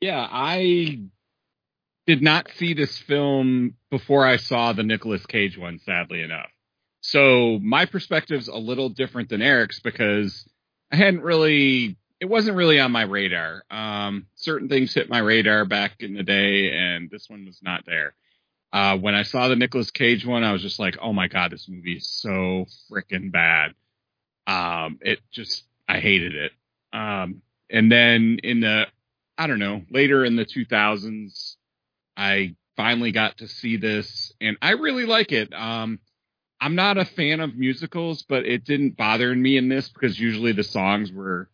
Yeah, 0.01 0.27
I 0.29 0.99
did 2.07 2.21
not 2.21 2.49
see 2.55 2.73
this 2.73 2.97
film 2.97 3.75
before 3.89 4.25
I 4.25 4.37
saw 4.37 4.73
the 4.73 4.83
Nicolas 4.83 5.25
Cage 5.25 5.57
one, 5.57 5.79
sadly 5.79 6.21
enough. 6.21 6.49
So 7.01 7.59
my 7.61 7.85
perspective's 7.85 8.47
a 8.47 8.57
little 8.57 8.89
different 8.89 9.29
than 9.29 9.41
Eric's 9.41 9.79
because 9.79 10.47
I 10.91 10.95
hadn't 10.95 11.21
really, 11.21 11.97
it 12.19 12.25
wasn't 12.25 12.57
really 12.57 12.79
on 12.79 12.91
my 12.91 13.03
radar. 13.03 13.63
Um, 13.69 14.27
certain 14.35 14.69
things 14.69 14.93
hit 14.93 15.09
my 15.09 15.19
radar 15.19 15.65
back 15.65 15.95
in 15.99 16.13
the 16.13 16.23
day, 16.23 16.71
and 16.71 17.09
this 17.09 17.29
one 17.29 17.45
was 17.45 17.59
not 17.61 17.85
there. 17.85 18.15
Uh, 18.71 18.97
when 18.97 19.15
I 19.15 19.23
saw 19.23 19.47
the 19.47 19.55
Nicolas 19.55 19.91
Cage 19.91 20.25
one, 20.25 20.43
I 20.43 20.51
was 20.51 20.61
just 20.61 20.79
like, 20.79 20.97
oh 21.01 21.13
my 21.13 21.27
God, 21.27 21.51
this 21.51 21.69
movie 21.69 21.97
is 21.97 22.09
so 22.09 22.65
freaking 22.91 23.31
bad. 23.31 23.73
Um, 24.47 24.99
it 25.01 25.19
just, 25.31 25.63
I 25.87 25.99
hated 25.99 26.35
it. 26.35 26.51
Um, 26.91 27.41
and 27.69 27.91
then 27.91 28.39
in 28.43 28.59
the, 28.61 28.87
I 29.37 29.47
don't 29.47 29.59
know, 29.59 29.83
later 29.89 30.25
in 30.25 30.35
the 30.35 30.45
2000s, 30.45 31.55
I 32.17 32.55
finally 32.75 33.11
got 33.11 33.37
to 33.37 33.47
see 33.47 33.77
this 33.77 34.33
and 34.41 34.57
I 34.61 34.71
really 34.71 35.05
like 35.05 35.31
it. 35.31 35.53
Um, 35.53 35.99
I'm 36.59 36.75
not 36.75 36.97
a 36.97 37.05
fan 37.05 37.39
of 37.39 37.55
musicals, 37.55 38.23
but 38.23 38.45
it 38.45 38.63
didn't 38.65 38.97
bother 38.97 39.33
me 39.33 39.57
in 39.57 39.69
this 39.69 39.89
because 39.89 40.19
usually 40.19 40.51
the 40.51 40.63
songs 40.63 41.11
were 41.11 41.49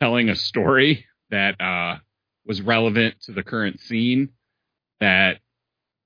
telling 0.00 0.28
a 0.28 0.36
story 0.36 1.06
that, 1.30 1.60
uh, 1.60 1.98
was 2.46 2.62
relevant 2.62 3.20
to 3.22 3.32
the 3.32 3.42
current 3.42 3.78
scene 3.80 4.30
that 5.00 5.38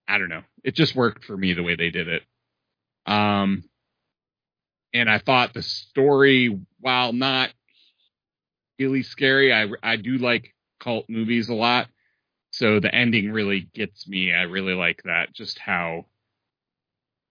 I 0.09 0.19
don't 0.19 0.29
know. 0.29 0.43
It 0.65 0.75
just 0.75 0.95
worked 0.95 1.25
for 1.25 1.37
me 1.37 1.55
the 1.55 1.63
way 1.63 1.77
they 1.77 1.91
did 1.91 2.09
it. 2.09 2.23
Um, 3.07 3.65
and 4.93 5.09
I 5.09 5.19
thought 5.19 5.55
the 5.55 5.63
story, 5.63 6.59
while 6.81 7.13
not 7.13 7.51
really 8.79 9.03
scary, 9.03 9.53
I 9.53 9.69
I 9.83 9.97
do 9.97 10.19
like 10.19 10.55
cult 10.81 11.07
movies 11.09 11.49
a 11.49 11.55
lot. 11.55 11.89
So 12.51 12.81
the 12.81 12.95
ending 12.95 13.33
really 13.33 13.61
gets 13.75 14.07
me. 14.07 14.35
I 14.35 14.43
really 14.43 14.75
like 14.75 15.03
that, 15.05 15.33
just 15.33 15.59
how 15.59 16.07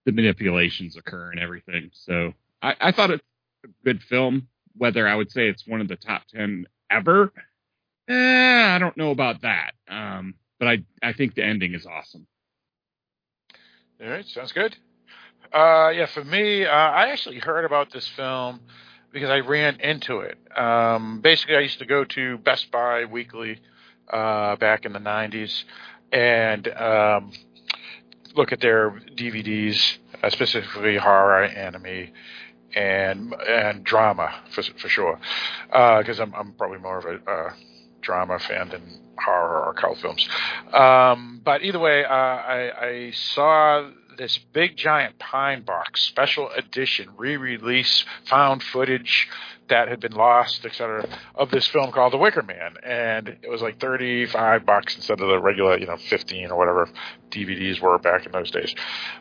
the 0.05 0.11
manipulations 0.11 0.95
occur 0.97 1.29
and 1.29 1.39
everything. 1.39 1.91
So 1.93 2.33
I, 2.61 2.75
I 2.81 2.91
thought 2.91 3.11
it's 3.11 3.23
a 3.63 3.67
good 3.85 4.01
film. 4.01 4.47
Whether 4.77 5.07
I 5.07 5.15
would 5.15 5.31
say 5.31 5.47
it's 5.47 5.67
one 5.67 5.81
of 5.81 5.87
the 5.87 5.95
top 5.95 6.23
ten 6.27 6.65
ever, 6.89 7.31
eh, 8.07 8.75
I 8.75 8.79
don't 8.79 8.97
know 8.97 9.11
about 9.11 9.41
that. 9.41 9.71
Um, 9.87 10.35
but 10.59 10.67
I 10.67 10.83
I 11.01 11.13
think 11.13 11.35
the 11.35 11.43
ending 11.43 11.73
is 11.73 11.85
awesome. 11.85 12.27
All 14.01 14.09
right, 14.09 14.25
sounds 14.25 14.51
good. 14.51 14.75
Uh, 15.53 15.91
yeah, 15.93 16.05
for 16.05 16.23
me, 16.23 16.65
uh, 16.65 16.69
I 16.71 17.09
actually 17.09 17.39
heard 17.39 17.65
about 17.65 17.91
this 17.91 18.07
film 18.09 18.61
because 19.11 19.29
I 19.29 19.39
ran 19.39 19.79
into 19.81 20.19
it. 20.19 20.37
Um, 20.57 21.19
basically, 21.21 21.55
I 21.55 21.59
used 21.59 21.79
to 21.79 21.85
go 21.85 22.03
to 22.05 22.37
Best 22.37 22.71
Buy 22.71 23.05
weekly 23.05 23.59
uh, 24.07 24.55
back 24.55 24.85
in 24.85 24.93
the 24.93 24.99
'90s 24.99 25.63
and 26.11 26.67
um, 26.69 27.31
look 28.35 28.51
at 28.51 28.59
their 28.59 28.91
DVDs, 29.15 29.97
uh, 30.23 30.29
specifically 30.29 30.97
horror, 30.97 31.43
anime, 31.43 32.09
and 32.75 33.33
and 33.47 33.83
drama 33.83 34.33
for 34.51 34.63
for 34.63 34.89
sure. 34.89 35.19
Because 35.67 36.19
I'm 36.19 36.33
I'm 36.35 36.53
probably 36.53 36.79
more 36.79 36.97
of 36.97 37.05
a 37.05 37.31
uh, 37.31 37.53
drama 38.01 38.39
fan 38.39 38.69
than 38.69 39.01
horror 39.23 39.65
or 39.65 39.73
cult 39.73 39.99
films. 39.99 40.27
Um, 40.73 41.41
but 41.43 41.63
either 41.63 41.79
way, 41.79 42.03
uh, 42.03 42.09
I, 42.09 42.85
I 42.85 43.11
saw 43.11 43.89
this 44.17 44.39
big 44.53 44.75
giant 44.75 45.17
pine 45.19 45.61
box 45.61 46.01
special 46.01 46.49
edition 46.51 47.09
re-release 47.17 48.05
found 48.25 48.61
footage 48.61 49.27
that 49.69 49.87
had 49.87 49.99
been 50.01 50.11
lost 50.11 50.65
etc 50.65 51.07
of 51.35 51.49
this 51.49 51.65
film 51.67 51.91
called 51.91 52.11
the 52.11 52.17
wicker 52.17 52.43
man 52.43 52.75
and 52.83 53.29
it 53.29 53.49
was 53.49 53.61
like 53.61 53.79
35 53.79 54.65
bucks 54.65 54.95
instead 54.95 55.19
of 55.21 55.27
the 55.29 55.39
regular 55.39 55.77
you 55.77 55.85
know 55.87 55.95
15 55.95 56.51
or 56.51 56.57
whatever 56.57 56.89
dvds 57.29 57.79
were 57.79 57.97
back 57.99 58.25
in 58.25 58.31
those 58.33 58.51
days 58.51 58.75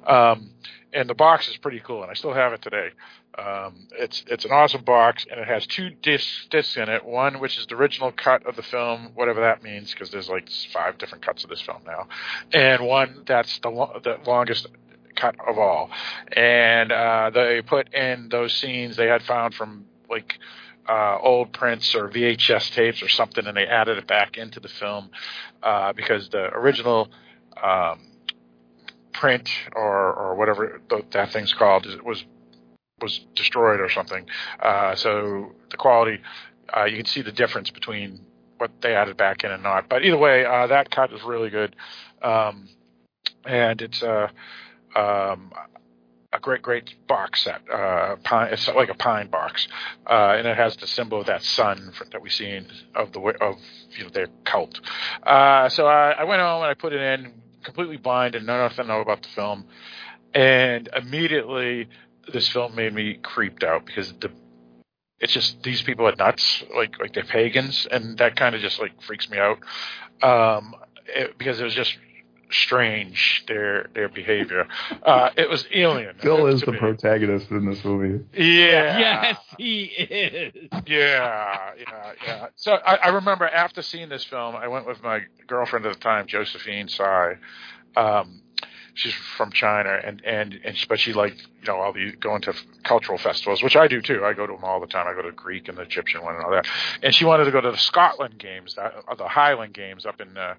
um, 0.06 0.50
and 0.92 1.08
the 1.08 1.14
box 1.14 1.48
is 1.48 1.56
pretty 1.56 1.80
cool 1.80 2.02
and 2.02 2.10
i 2.10 2.14
still 2.14 2.34
have 2.34 2.52
it 2.52 2.62
today 2.62 2.90
um, 3.38 3.86
it's 3.92 4.24
it's 4.26 4.44
an 4.44 4.50
awesome 4.50 4.82
box, 4.82 5.24
and 5.30 5.40
it 5.40 5.46
has 5.46 5.66
two 5.66 5.90
discs, 5.90 6.46
discs 6.50 6.76
in 6.76 6.88
it. 6.88 7.04
One 7.04 7.38
which 7.38 7.58
is 7.58 7.66
the 7.66 7.76
original 7.76 8.10
cut 8.12 8.44
of 8.44 8.56
the 8.56 8.62
film, 8.62 9.10
whatever 9.14 9.40
that 9.42 9.62
means, 9.62 9.92
because 9.92 10.10
there's 10.10 10.28
like 10.28 10.48
five 10.72 10.98
different 10.98 11.24
cuts 11.24 11.44
of 11.44 11.50
this 11.50 11.60
film 11.60 11.82
now, 11.86 12.08
and 12.52 12.84
one 12.84 13.22
that's 13.26 13.58
the 13.60 13.70
lo- 13.70 14.00
the 14.02 14.18
longest 14.26 14.66
cut 15.14 15.36
of 15.46 15.58
all. 15.58 15.90
And 16.32 16.90
uh, 16.90 17.30
they 17.32 17.62
put 17.62 17.94
in 17.94 18.28
those 18.30 18.52
scenes 18.54 18.96
they 18.96 19.06
had 19.06 19.22
found 19.22 19.54
from 19.54 19.86
like 20.08 20.38
uh, 20.88 21.18
old 21.20 21.52
prints 21.52 21.94
or 21.94 22.08
VHS 22.08 22.72
tapes 22.72 23.00
or 23.00 23.08
something, 23.08 23.46
and 23.46 23.56
they 23.56 23.66
added 23.66 23.96
it 23.96 24.08
back 24.08 24.36
into 24.38 24.58
the 24.58 24.68
film 24.68 25.10
uh, 25.62 25.92
because 25.92 26.28
the 26.30 26.46
original. 26.52 27.08
Um, 27.62 28.09
print 29.12 29.48
or 29.74 30.12
or 30.12 30.34
whatever 30.34 30.80
that 31.10 31.32
thing's 31.32 31.52
called 31.52 31.86
was 32.04 32.24
was 33.00 33.20
destroyed 33.34 33.80
or 33.80 33.88
something. 33.88 34.26
Uh, 34.60 34.94
so 34.94 35.52
the 35.70 35.76
quality, 35.76 36.20
uh, 36.76 36.84
you 36.84 36.96
can 36.96 37.06
see 37.06 37.22
the 37.22 37.32
difference 37.32 37.70
between 37.70 38.20
what 38.58 38.70
they 38.82 38.94
added 38.94 39.16
back 39.16 39.42
in 39.44 39.50
and 39.50 39.62
not. 39.62 39.88
But 39.88 40.04
either 40.04 40.18
way, 40.18 40.44
uh, 40.44 40.66
that 40.66 40.90
cut 40.90 41.12
is 41.12 41.22
really 41.22 41.50
good, 41.50 41.74
um, 42.22 42.68
and 43.44 43.80
it's 43.80 44.02
uh, 44.02 44.28
um, 44.94 45.52
a 46.32 46.38
great, 46.40 46.62
great 46.62 46.94
box 47.08 47.44
set. 47.44 47.62
Uh, 47.72 48.16
pine, 48.16 48.52
it's 48.52 48.68
like 48.68 48.90
a 48.90 48.94
pine 48.94 49.28
box, 49.28 49.66
uh, 50.06 50.34
and 50.36 50.46
it 50.46 50.56
has 50.56 50.76
the 50.76 50.86
symbol 50.86 51.20
of 51.20 51.26
that 51.26 51.42
sun 51.42 51.92
for, 51.96 52.04
that 52.12 52.20
we 52.20 52.28
see 52.28 52.50
in, 52.50 52.66
of 52.94 53.12
the 53.12 53.20
of 53.20 53.56
you 53.96 54.04
know 54.04 54.10
their 54.10 54.28
cult. 54.44 54.78
So 55.24 55.86
I, 55.86 56.16
I 56.18 56.24
went 56.24 56.42
home 56.42 56.62
and 56.62 56.70
I 56.70 56.74
put 56.74 56.92
it 56.92 57.00
in 57.00 57.32
completely 57.62 57.96
blind 57.96 58.34
and 58.34 58.46
know 58.46 58.58
nothing 58.58 58.86
know 58.86 59.00
about 59.00 59.22
the 59.22 59.28
film, 59.28 59.66
and 60.34 60.88
immediately 60.96 61.88
this 62.32 62.48
film 62.48 62.74
made 62.74 62.94
me 62.94 63.14
creeped 63.14 63.64
out 63.64 63.86
because 63.86 64.12
the 64.20 64.30
it's 65.18 65.32
just 65.32 65.62
these 65.62 65.82
people 65.82 66.06
are 66.08 66.16
nuts, 66.16 66.64
like 66.74 66.98
like 66.98 67.12
they're 67.12 67.24
pagans, 67.24 67.86
and 67.90 68.18
that 68.18 68.36
kind 68.36 68.54
of 68.54 68.60
just 68.60 68.80
like 68.80 69.00
freaks 69.02 69.28
me 69.30 69.38
out. 69.38 69.58
Um, 70.22 70.74
it, 71.06 71.36
because 71.38 71.60
it 71.60 71.64
was 71.64 71.74
just 71.74 71.96
strange 72.50 73.44
their 73.48 73.88
their 73.94 74.08
behavior. 74.08 74.66
Uh, 75.02 75.30
it 75.36 75.48
was 75.48 75.66
alien. 75.72 76.16
Phil 76.18 76.46
is 76.46 76.60
the 76.62 76.72
me. 76.72 76.78
protagonist 76.78 77.50
in 77.50 77.68
this 77.68 77.84
movie. 77.84 78.24
Yeah. 78.34 78.98
Yes, 78.98 79.38
he 79.58 79.84
is. 79.84 80.52
Yeah, 80.86 81.70
yeah, 81.78 82.12
yeah. 82.26 82.46
So 82.56 82.72
I, 82.72 82.96
I 82.96 83.08
remember 83.08 83.46
after 83.48 83.82
seeing 83.82 84.08
this 84.08 84.24
film, 84.24 84.56
I 84.56 84.68
went 84.68 84.86
with 84.86 85.02
my 85.02 85.20
girlfriend 85.46 85.86
at 85.86 85.94
the 85.94 86.00
time, 86.00 86.26
Josephine 86.26 86.88
Tsai. 86.88 87.36
Um, 87.96 88.42
she's 88.94 89.14
from 89.36 89.52
China, 89.52 89.98
and 90.04 90.22
and 90.24 90.58
and 90.64 90.76
she, 90.76 90.86
but 90.86 90.98
she 91.00 91.12
liked 91.12 91.40
you 91.60 91.68
know 91.68 91.76
all 91.76 91.92
the 91.92 92.12
going 92.12 92.42
to 92.42 92.50
f- 92.50 92.64
cultural 92.84 93.18
festivals, 93.18 93.62
which 93.62 93.76
I 93.76 93.88
do 93.88 94.00
too. 94.00 94.24
I 94.24 94.32
go 94.32 94.46
to 94.46 94.52
them 94.52 94.64
all 94.64 94.80
the 94.80 94.86
time. 94.86 95.06
I 95.06 95.14
go 95.14 95.22
to 95.22 95.30
the 95.30 95.36
Greek 95.36 95.68
and 95.68 95.78
the 95.78 95.82
Egyptian 95.82 96.22
one 96.22 96.36
and 96.36 96.44
all 96.44 96.50
that. 96.50 96.66
And 97.02 97.14
she 97.14 97.24
wanted 97.24 97.44
to 97.44 97.50
go 97.50 97.60
to 97.60 97.70
the 97.70 97.78
Scotland 97.78 98.38
games, 98.38 98.74
the, 98.74 98.82
uh, 98.82 99.14
the 99.14 99.28
Highland 99.28 99.74
games 99.74 100.06
up 100.06 100.20
in. 100.20 100.36
Uh, 100.36 100.54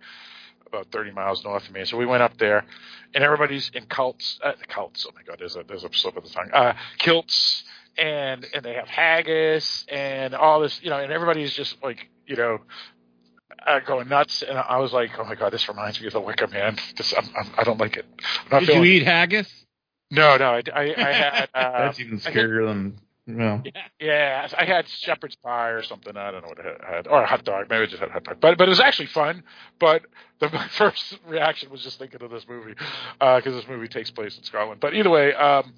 about 0.71 0.91
30 0.91 1.11
miles 1.11 1.43
north 1.43 1.67
of 1.67 1.73
me. 1.73 1.85
So 1.85 1.97
we 1.97 2.05
went 2.05 2.23
up 2.23 2.37
there, 2.37 2.65
and 3.13 3.23
everybody's 3.23 3.69
in 3.73 3.85
cults. 3.85 4.39
Uh, 4.43 4.53
cults. 4.67 5.05
Oh 5.07 5.11
my 5.15 5.23
God, 5.23 5.37
there's 5.39 5.55
a 5.55 5.63
there's 5.67 5.83
a 5.83 5.89
slip 5.93 6.15
of 6.17 6.23
the 6.23 6.29
tongue. 6.29 6.49
Uh, 6.53 6.73
kilts, 6.97 7.63
and 7.97 8.45
and 8.53 8.63
they 8.63 8.73
have 8.73 8.87
haggis 8.87 9.85
and 9.89 10.33
all 10.33 10.59
this, 10.61 10.79
you 10.83 10.89
know, 10.89 10.97
and 10.99 11.11
everybody's 11.11 11.53
just 11.53 11.75
like, 11.83 12.07
you 12.25 12.35
know, 12.35 12.59
uh, 13.67 13.79
going 13.79 14.07
nuts. 14.07 14.41
And 14.43 14.57
I 14.57 14.77
was 14.77 14.93
like, 14.93 15.11
oh 15.19 15.23
my 15.25 15.35
God, 15.35 15.51
this 15.51 15.67
reminds 15.67 15.99
me 15.99 16.07
of 16.07 16.13
the 16.13 16.21
Wicker 16.21 16.47
Man. 16.47 16.77
This, 16.95 17.13
I'm, 17.17 17.25
I'm, 17.37 17.51
I 17.57 17.63
don't 17.63 17.79
like 17.79 17.97
it. 17.97 18.05
I'm 18.45 18.49
not 18.61 18.65
Did 18.67 18.75
you 18.77 18.83
eat 18.83 19.03
haggis? 19.03 19.51
No, 20.09 20.35
no, 20.37 20.45
I, 20.45 20.63
I, 20.73 20.81
I 20.97 21.11
had. 21.13 21.49
Uh, 21.53 21.71
That's 21.85 21.99
even 21.99 22.19
I 22.25 22.29
had- 22.29 22.33
scarier 22.33 22.67
than 22.67 22.97
know. 23.37 23.63
yeah, 23.99 24.47
I 24.57 24.65
had 24.65 24.87
shepherd's 24.87 25.35
pie 25.35 25.69
or 25.69 25.83
something. 25.83 26.15
I 26.15 26.31
don't 26.31 26.41
know 26.41 26.49
what 26.49 26.59
I 26.59 26.95
had, 26.95 27.07
or 27.07 27.23
a 27.23 27.27
hot 27.27 27.43
dog. 27.43 27.67
Maybe 27.69 27.83
I 27.83 27.85
just 27.85 27.99
had 27.99 28.09
a 28.09 28.13
hot 28.13 28.23
dog. 28.23 28.37
But 28.39 28.57
but 28.57 28.67
it 28.67 28.69
was 28.69 28.79
actually 28.79 29.07
fun. 29.07 29.43
But 29.79 30.03
the, 30.39 30.49
my 30.53 30.67
first 30.69 31.19
reaction 31.27 31.69
was 31.69 31.83
just 31.83 31.99
thinking 31.99 32.21
of 32.21 32.31
this 32.31 32.45
movie 32.47 32.75
because 33.19 33.53
this 33.53 33.67
movie 33.67 33.87
takes 33.87 34.11
place 34.11 34.37
in 34.37 34.43
Scotland. 34.43 34.79
But 34.79 34.93
either 34.93 35.09
way, 35.09 35.33
um, 35.33 35.73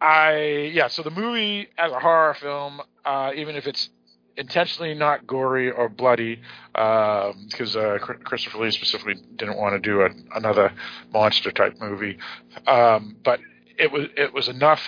I 0.00 0.70
yeah. 0.72 0.88
So 0.88 1.02
the 1.02 1.10
movie 1.10 1.68
as 1.78 1.92
a 1.92 2.00
horror 2.00 2.34
film, 2.34 2.80
uh, 3.04 3.32
even 3.34 3.56
if 3.56 3.66
it's 3.66 3.90
intentionally 4.36 4.94
not 4.94 5.26
gory 5.26 5.70
or 5.70 5.88
bloody, 5.88 6.40
because 6.72 7.76
uh, 7.76 7.98
Christopher 8.00 8.58
Lee 8.58 8.70
specifically 8.70 9.14
didn't 9.36 9.56
want 9.56 9.74
to 9.74 9.78
do 9.78 10.02
a, 10.02 10.08
another 10.34 10.72
monster 11.12 11.50
type 11.50 11.74
movie, 11.80 12.18
um, 12.66 13.16
but 13.24 13.40
it 13.78 13.90
was 13.92 14.06
it 14.16 14.32
was 14.32 14.48
enough 14.48 14.80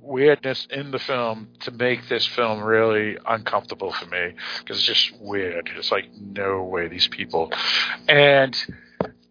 weirdness 0.00 0.66
in 0.70 0.90
the 0.90 0.98
film 0.98 1.48
to 1.60 1.70
make 1.70 2.08
this 2.08 2.26
film 2.26 2.62
really 2.62 3.18
uncomfortable 3.26 3.92
for 3.92 4.06
me 4.06 4.34
because 4.60 4.78
it's 4.78 4.86
just 4.86 5.20
weird. 5.20 5.70
It's 5.76 5.90
like 5.90 6.10
no 6.18 6.62
way 6.62 6.88
these 6.88 7.08
people, 7.08 7.52
and 8.08 8.56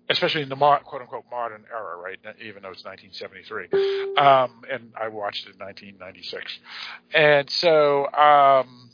especially 0.10 0.42
in 0.44 0.50
the 0.50 0.56
quote 0.56 1.02
unquote 1.02 1.26
modern 1.32 1.66
era, 1.72 1.98
right? 1.98 2.20
Even 2.42 2.64
though 2.64 2.72
it's 2.72 2.84
1973, 2.84 4.16
um, 4.18 4.62
and 4.72 4.94
I 5.00 5.08
watched 5.08 5.48
it 5.48 5.56
in 5.56 5.60
1996, 5.60 6.60
and 7.14 7.50
so 7.50 8.12
um, 8.14 8.92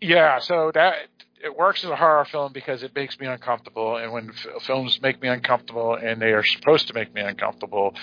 yeah, 0.00 0.38
so 0.40 0.70
that 0.74 0.94
it 1.42 1.56
works 1.56 1.84
as 1.84 1.90
a 1.90 1.96
horror 1.96 2.24
film 2.24 2.52
because 2.52 2.82
it 2.82 2.94
makes 2.94 3.18
me 3.18 3.26
uncomfortable, 3.26 3.96
and 3.96 4.12
when 4.12 4.30
f- 4.30 4.62
films 4.62 5.00
make 5.02 5.20
me 5.22 5.28
uncomfortable 5.28 5.94
and 5.94 6.20
they 6.20 6.32
are 6.32 6.44
supposed 6.44 6.88
to 6.88 6.94
make 6.94 7.14
me 7.14 7.22
uncomfortable, 7.22 7.94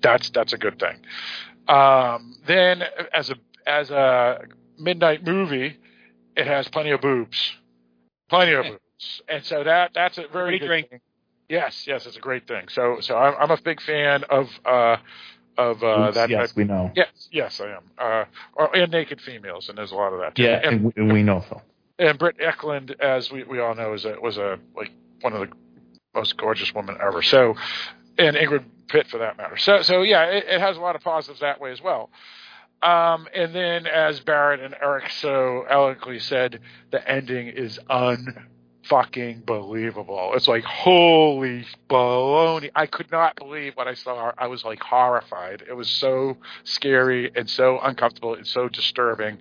that's 0.00 0.30
that's 0.30 0.52
a 0.52 0.58
good 0.58 0.78
thing. 0.78 0.98
Um, 1.68 2.36
then 2.46 2.82
as 3.12 3.30
a 3.30 3.36
as 3.66 3.90
a 3.90 4.44
midnight 4.78 5.24
movie, 5.24 5.76
it 6.36 6.46
has 6.46 6.68
plenty 6.68 6.90
of 6.90 7.00
boobs, 7.00 7.52
plenty 8.28 8.52
of 8.52 8.64
boobs, 8.64 9.22
and 9.28 9.44
so 9.44 9.64
that 9.64 9.92
that's 9.94 10.18
a 10.18 10.22
very 10.32 10.56
Everybody 10.56 10.58
good 10.58 10.66
drink. 10.66 10.90
thing. 10.90 11.00
Yes, 11.48 11.86
yes, 11.86 12.06
it's 12.06 12.16
a 12.16 12.20
great 12.20 12.46
thing. 12.46 12.68
So 12.68 12.98
so 13.00 13.16
I'm, 13.16 13.34
I'm 13.40 13.50
a 13.50 13.60
big 13.62 13.80
fan 13.82 14.24
of 14.30 14.48
uh, 14.64 14.96
of 15.58 15.82
uh, 15.82 16.06
Oops, 16.06 16.14
that. 16.14 16.30
yes, 16.30 16.54
we 16.56 16.64
know. 16.64 16.90
Yes, 16.94 17.28
yes, 17.30 17.60
I 17.60 17.70
am. 17.76 17.82
Uh, 17.98 18.24
or, 18.54 18.74
and 18.76 18.90
naked 18.92 19.20
females, 19.20 19.68
and 19.68 19.76
there's 19.76 19.92
a 19.92 19.96
lot 19.96 20.12
of 20.12 20.20
that. 20.20 20.36
Too. 20.36 20.44
Yeah, 20.44 20.60
and, 20.64 20.66
and 20.66 20.84
we, 20.84 20.92
and 20.96 21.12
we 21.12 21.22
know 21.22 21.40
Phil. 21.40 21.62
and 21.98 22.18
Britt 22.18 22.38
Ekland, 22.38 22.98
as 23.00 23.30
we, 23.30 23.44
we 23.44 23.58
all 23.60 23.74
know, 23.74 23.92
is 23.92 24.04
a, 24.04 24.16
was 24.20 24.38
a 24.38 24.58
like 24.76 24.92
one 25.20 25.32
of 25.32 25.40
the 25.40 25.54
most 26.14 26.36
gorgeous 26.36 26.72
women 26.74 26.96
ever. 27.02 27.22
So, 27.22 27.54
and 28.18 28.36
Ingrid 28.36 28.64
Pitt 28.88 29.06
for 29.06 29.18
that 29.18 29.36
matter. 29.36 29.56
So, 29.56 29.82
so 29.82 30.02
yeah, 30.02 30.24
it, 30.24 30.44
it 30.48 30.60
has 30.60 30.76
a 30.76 30.80
lot 30.80 30.96
of 30.96 31.02
positives 31.02 31.40
that 31.40 31.60
way 31.60 31.70
as 31.70 31.80
well. 31.80 32.10
Um, 32.82 33.26
and 33.34 33.54
then, 33.54 33.86
as 33.86 34.20
Barrett 34.20 34.60
and 34.60 34.74
Eric 34.80 35.10
so 35.10 35.64
eloquently 35.68 36.20
said, 36.20 36.60
the 36.92 37.08
ending 37.10 37.48
is 37.48 37.78
unfucking 37.90 39.44
believable. 39.44 40.30
It's 40.34 40.46
like 40.46 40.62
holy 40.62 41.66
baloney! 41.90 42.70
I 42.76 42.86
could 42.86 43.10
not 43.10 43.34
believe 43.34 43.74
what 43.74 43.88
I 43.88 43.94
saw. 43.94 44.32
I 44.38 44.46
was 44.46 44.64
like 44.64 44.80
horrified. 44.80 45.64
It 45.68 45.72
was 45.72 45.88
so 45.88 46.36
scary 46.62 47.32
and 47.34 47.50
so 47.50 47.80
uncomfortable 47.80 48.34
and 48.34 48.46
so 48.46 48.68
disturbing. 48.68 49.38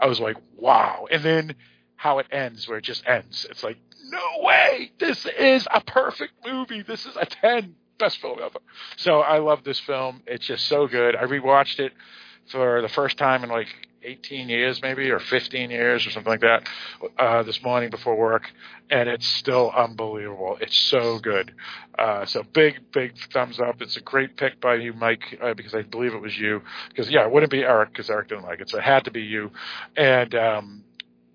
I 0.00 0.06
was 0.06 0.18
like, 0.18 0.36
wow. 0.56 1.06
And 1.12 1.22
then 1.22 1.54
how 1.94 2.18
it 2.18 2.26
ends, 2.32 2.66
where 2.66 2.78
it 2.78 2.84
just 2.84 3.06
ends. 3.06 3.46
It's 3.50 3.62
like, 3.62 3.78
no 4.08 4.42
way! 4.42 4.90
This 4.98 5.26
is 5.26 5.68
a 5.72 5.80
perfect 5.80 6.32
movie. 6.44 6.82
This 6.82 7.06
is 7.06 7.16
a 7.16 7.26
10. 7.26 7.76
Best 8.00 8.20
film 8.20 8.38
ever. 8.42 8.58
So 8.96 9.20
I 9.20 9.38
love 9.38 9.62
this 9.62 9.78
film. 9.80 10.22
It's 10.26 10.46
just 10.46 10.66
so 10.66 10.86
good. 10.86 11.14
I 11.14 11.24
rewatched 11.24 11.78
it 11.78 11.92
for 12.50 12.82
the 12.82 12.88
first 12.88 13.18
time 13.18 13.44
in 13.44 13.50
like 13.50 13.68
18 14.02 14.48
years, 14.48 14.80
maybe, 14.82 15.10
or 15.10 15.18
15 15.18 15.70
years, 15.70 16.06
or 16.06 16.10
something 16.10 16.30
like 16.30 16.40
that, 16.40 16.66
uh, 17.18 17.42
this 17.42 17.62
morning 17.62 17.90
before 17.90 18.16
work, 18.16 18.50
and 18.90 19.08
it's 19.08 19.26
still 19.26 19.70
unbelievable. 19.76 20.56
It's 20.60 20.76
so 20.76 21.18
good. 21.18 21.52
Uh, 21.98 22.24
so 22.24 22.42
big, 22.42 22.80
big 22.92 23.12
thumbs 23.32 23.60
up. 23.60 23.82
It's 23.82 23.96
a 23.96 24.00
great 24.00 24.36
pick 24.36 24.60
by 24.60 24.76
you, 24.76 24.92
Mike, 24.94 25.38
uh, 25.42 25.54
because 25.54 25.74
I 25.74 25.82
believe 25.82 26.14
it 26.14 26.22
was 26.22 26.36
you. 26.38 26.62
Because 26.88 27.10
yeah, 27.10 27.26
it 27.26 27.30
wouldn't 27.30 27.52
be 27.52 27.62
Eric 27.62 27.90
because 27.90 28.08
Eric 28.08 28.28
didn't 28.28 28.44
like 28.44 28.60
it, 28.60 28.70
so 28.70 28.78
it 28.78 28.84
had 28.84 29.04
to 29.04 29.10
be 29.10 29.22
you. 29.22 29.50
And 29.96 30.34
um, 30.34 30.84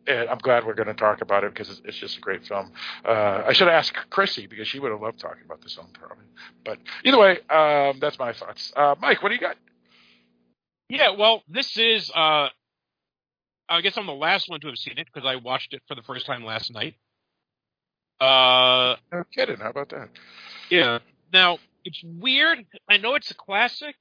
and 0.07 0.29
I'm 0.29 0.37
glad 0.39 0.65
we're 0.65 0.73
going 0.75 0.87
to 0.87 0.93
talk 0.93 1.21
about 1.21 1.43
it 1.43 1.53
because 1.53 1.69
it's, 1.69 1.81
it's 1.85 1.97
just 1.97 2.17
a 2.17 2.21
great 2.21 2.45
film. 2.45 2.71
Uh, 3.03 3.43
I 3.45 3.53
should 3.53 3.67
have 3.67 3.75
asked 3.75 3.95
Chrissy 4.09 4.47
because 4.47 4.67
she 4.67 4.79
would 4.79 4.91
have 4.91 5.01
loved 5.01 5.19
talking 5.19 5.43
about 5.45 5.61
this 5.61 5.75
film 5.75 5.87
probably. 5.93 6.25
But 6.63 6.77
either 7.03 7.17
way, 7.19 7.39
um, 7.49 7.99
that's 7.99 8.19
my 8.19 8.33
thoughts. 8.33 8.71
Uh, 8.75 8.95
Mike, 9.01 9.21
what 9.23 9.29
do 9.29 9.35
you 9.35 9.41
got? 9.41 9.57
Yeah, 10.89 11.11
well, 11.11 11.41
this 11.47 11.77
is. 11.77 12.11
uh 12.13 12.49
I 13.67 13.81
guess 13.81 13.97
I'm 13.97 14.05
the 14.05 14.13
last 14.13 14.47
one 14.47 14.59
to 14.59 14.67
have 14.67 14.77
seen 14.77 14.99
it 14.99 15.07
because 15.11 15.27
I 15.27 15.37
watched 15.37 15.73
it 15.73 15.81
for 15.87 15.95
the 15.95 16.03
first 16.03 16.27
time 16.27 16.45
last 16.45 16.71
night. 16.71 16.93
Uh, 18.21 18.95
No 19.11 19.23
kidding. 19.33 19.57
How 19.57 19.69
about 19.69 19.89
that? 19.89 20.09
yeah. 20.69 20.99
Now 21.33 21.57
it's 21.83 22.01
weird. 22.03 22.59
I 22.87 22.97
know 22.97 23.15
it's 23.15 23.31
a 23.31 23.35
classic, 23.35 23.95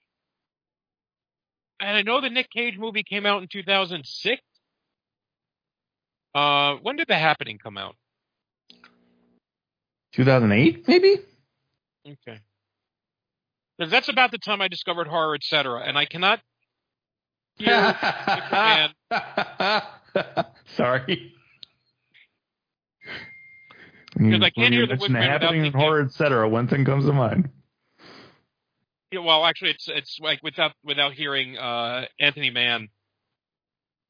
and 1.80 1.96
I 1.96 2.02
know 2.02 2.20
the 2.20 2.28
Nick 2.30 2.50
Cage 2.50 2.76
movie 2.78 3.02
came 3.02 3.24
out 3.26 3.40
in 3.42 3.48
2006. 3.48 4.42
Uh, 6.34 6.76
when 6.82 6.96
did 6.96 7.06
The 7.08 7.14
Happening 7.14 7.58
come 7.58 7.78
out? 7.78 7.96
2008, 10.14 10.86
maybe. 10.88 11.16
Okay. 12.06 12.40
Because 13.78 13.90
that's 13.90 14.08
about 14.08 14.30
the 14.30 14.38
time 14.38 14.60
I 14.60 14.68
discovered 14.68 15.06
horror, 15.06 15.34
etc. 15.34 15.82
And 15.84 15.98
I 15.98 16.06
cannot 16.06 16.40
hear 17.56 17.68
Sorry. 20.76 21.32
Because 24.16 24.42
I 24.42 24.50
can't 24.50 24.72
hear 24.72 24.86
the 24.86 24.90
mention 24.94 24.98
Wicker 25.00 25.12
Man 25.12 25.22
without 25.22 25.42
happening 25.42 25.66
in 25.66 25.72
horror, 25.72 26.02
etc. 26.02 26.48
One 26.48 26.68
thing 26.68 26.84
comes 26.84 27.04
to 27.06 27.12
mind. 27.12 27.48
Yeah, 29.10 29.20
well, 29.20 29.44
actually, 29.44 29.70
it's 29.70 29.88
it's 29.88 30.18
like 30.20 30.40
without 30.42 30.72
without 30.84 31.12
hearing 31.12 31.58
uh, 31.58 32.06
Anthony 32.20 32.50
Mann 32.50 32.88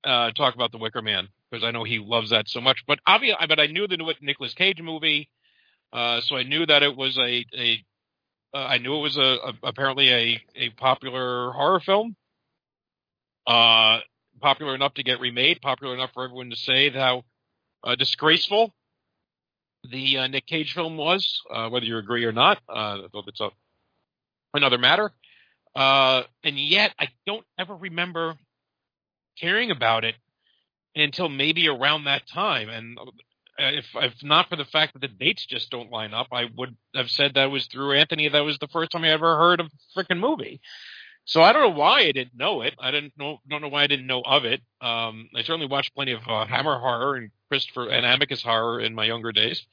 uh, 0.05 0.31
talk 0.33 0.55
about 0.55 0.73
the 0.73 0.79
Wicker 0.79 1.01
Man 1.01 1.29
because 1.55 1.67
I 1.67 1.71
know 1.71 1.85
he 1.85 1.99
loves 1.99 2.31
that 2.31 2.49
so 2.49 2.61
much. 2.61 2.85
But 2.87 2.99
obviously, 3.07 3.47
but 3.47 3.61
I 3.61 3.67
knew 3.67 3.87
the 3.87 3.97
Nic- 3.97 4.23
Nicolas 4.23 4.55
Cage 4.55 4.81
movie, 4.83 5.29
uh, 5.93 6.21
so 6.23 6.37
I 6.37 6.43
knew 6.43 6.67
that 6.67 6.83
it 6.83 6.97
was 6.97 7.17
a 7.17 7.45
a 7.57 7.85
uh, 8.53 8.59
I 8.59 8.79
knew 8.79 8.97
it 8.97 9.01
was 9.01 9.17
a, 9.17 9.21
a 9.21 9.53
apparently 9.63 10.11
a 10.11 10.43
a 10.57 10.71
popular 10.71 11.53
horror 11.53 11.81
film, 11.81 12.17
uh, 13.47 14.01
popular 14.41 14.75
enough 14.75 14.95
to 14.95 15.05
get 15.05 15.21
remade, 15.21 15.61
popular 15.61 15.95
enough 15.95 16.11
for 16.13 16.25
everyone 16.25 16.51
to 16.51 16.57
say 16.57 16.91
how 16.91 17.23
uh, 17.85 17.95
disgraceful 17.95 18.75
the 19.89 20.19
uh, 20.19 20.27
Nick 20.27 20.47
Cage 20.47 20.73
film 20.73 20.97
was, 20.97 21.41
uh, 21.53 21.69
whether 21.69 21.87
you 21.87 21.99
agree 21.99 22.25
or 22.25 22.33
not. 22.33 22.59
Uh, 22.69 23.03
though 23.13 23.23
it's 23.29 23.41
a 23.41 23.51
another 24.55 24.79
matter. 24.79 25.13
Uh, 25.77 26.23
and 26.45 26.59
yet 26.59 26.95
I 26.99 27.09
don't 27.27 27.45
ever 27.59 27.75
remember 27.75 28.37
caring 29.41 29.73
about 29.73 30.05
it 30.05 30.15
until 30.95 31.29
maybe 31.29 31.69
around 31.69 32.05
that 32.05 32.27
time. 32.29 32.69
And 32.69 32.99
uh, 32.99 33.05
if 33.59 33.87
if 33.95 34.15
not 34.23 34.49
for 34.49 34.57
the 34.57 34.65
fact 34.65 34.95
that 34.95 35.01
the 35.01 35.09
dates 35.09 35.47
just 35.47 35.71
don't 35.71 35.91
line 35.91 36.15
up, 36.15 36.29
I 36.33 36.45
would 36.57 36.77
have 36.95 37.11
said 37.11 37.35
that 37.35 37.51
was 37.51 37.67
through 37.67 37.93
Anthony. 37.93 38.29
That 38.29 38.41
was 38.41 38.59
the 38.59 38.69
first 38.69 38.91
time 38.91 39.05
I 39.05 39.11
ever 39.11 39.37
heard 39.37 39.61
of 39.61 39.69
freaking 39.97 40.19
movie. 40.19 40.61
So 41.27 41.43
I 41.43 41.53
don't 41.53 41.63
know 41.63 41.79
why 41.79 42.01
I 42.01 42.13
didn't 42.13 42.37
know 42.37 42.61
it. 42.61 42.75
I 42.79 42.91
didn't 42.91 43.15
know 43.17 43.39
don't 43.49 43.63
know 43.63 43.69
why 43.69 43.85
I 43.85 43.87
didn't 43.87 44.07
know 44.07 44.23
of 44.23 44.45
it. 44.45 44.61
Um, 44.81 45.29
I 45.35 45.43
certainly 45.43 45.67
watched 45.67 45.95
plenty 45.95 46.13
of 46.13 46.21
uh, 46.29 46.47
Hammer 46.47 46.79
horror 46.79 47.17
and 47.17 47.31
Christopher 47.49 47.89
and 47.89 48.05
Amicus 48.05 48.43
horror 48.43 48.81
in 48.81 48.95
my 48.95 49.05
younger 49.05 49.33
days 49.33 49.65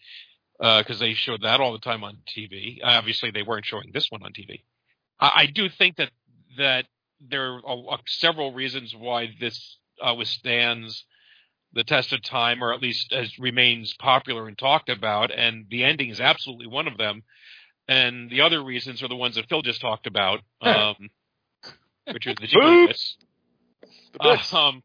because 0.59 0.99
they 0.99 1.13
showed 1.13 1.41
that 1.41 1.59
all 1.59 1.73
the 1.73 1.79
time 1.79 2.03
on 2.03 2.19
TV. 2.37 2.77
Obviously, 2.83 3.31
they 3.31 3.41
weren't 3.41 3.65
showing 3.65 3.91
this 3.91 4.07
one 4.09 4.23
on 4.23 4.31
TV. 4.31 4.61
I, 5.19 5.31
I 5.35 5.45
do 5.47 5.69
think 5.69 5.97
that 5.97 6.11
that 6.57 6.85
there 7.19 7.59
are 7.65 7.99
several 8.07 8.53
reasons 8.53 8.95
why 8.95 9.29
this 9.39 9.77
uh, 10.01 10.13
withstands 10.15 11.05
the 11.73 11.83
test 11.83 12.13
of 12.13 12.21
time, 12.21 12.63
or 12.63 12.73
at 12.73 12.81
least 12.81 13.13
as 13.13 13.37
remains 13.39 13.93
popular 13.99 14.47
and 14.47 14.57
talked 14.57 14.89
about. 14.89 15.31
And 15.31 15.65
the 15.69 15.83
ending 15.83 16.09
is 16.09 16.19
absolutely 16.19 16.67
one 16.67 16.87
of 16.87 16.97
them. 16.97 17.23
And 17.87 18.29
the 18.29 18.41
other 18.41 18.63
reasons 18.63 19.01
are 19.03 19.07
the 19.07 19.15
ones 19.15 19.35
that 19.35 19.47
Phil 19.49 19.61
just 19.61 19.81
talked 19.81 20.07
about, 20.07 20.41
um, 20.61 21.09
which 22.11 22.27
are 22.27 22.35
the 22.35 22.47
jiggliness. 22.47 23.15
Um, 24.53 24.83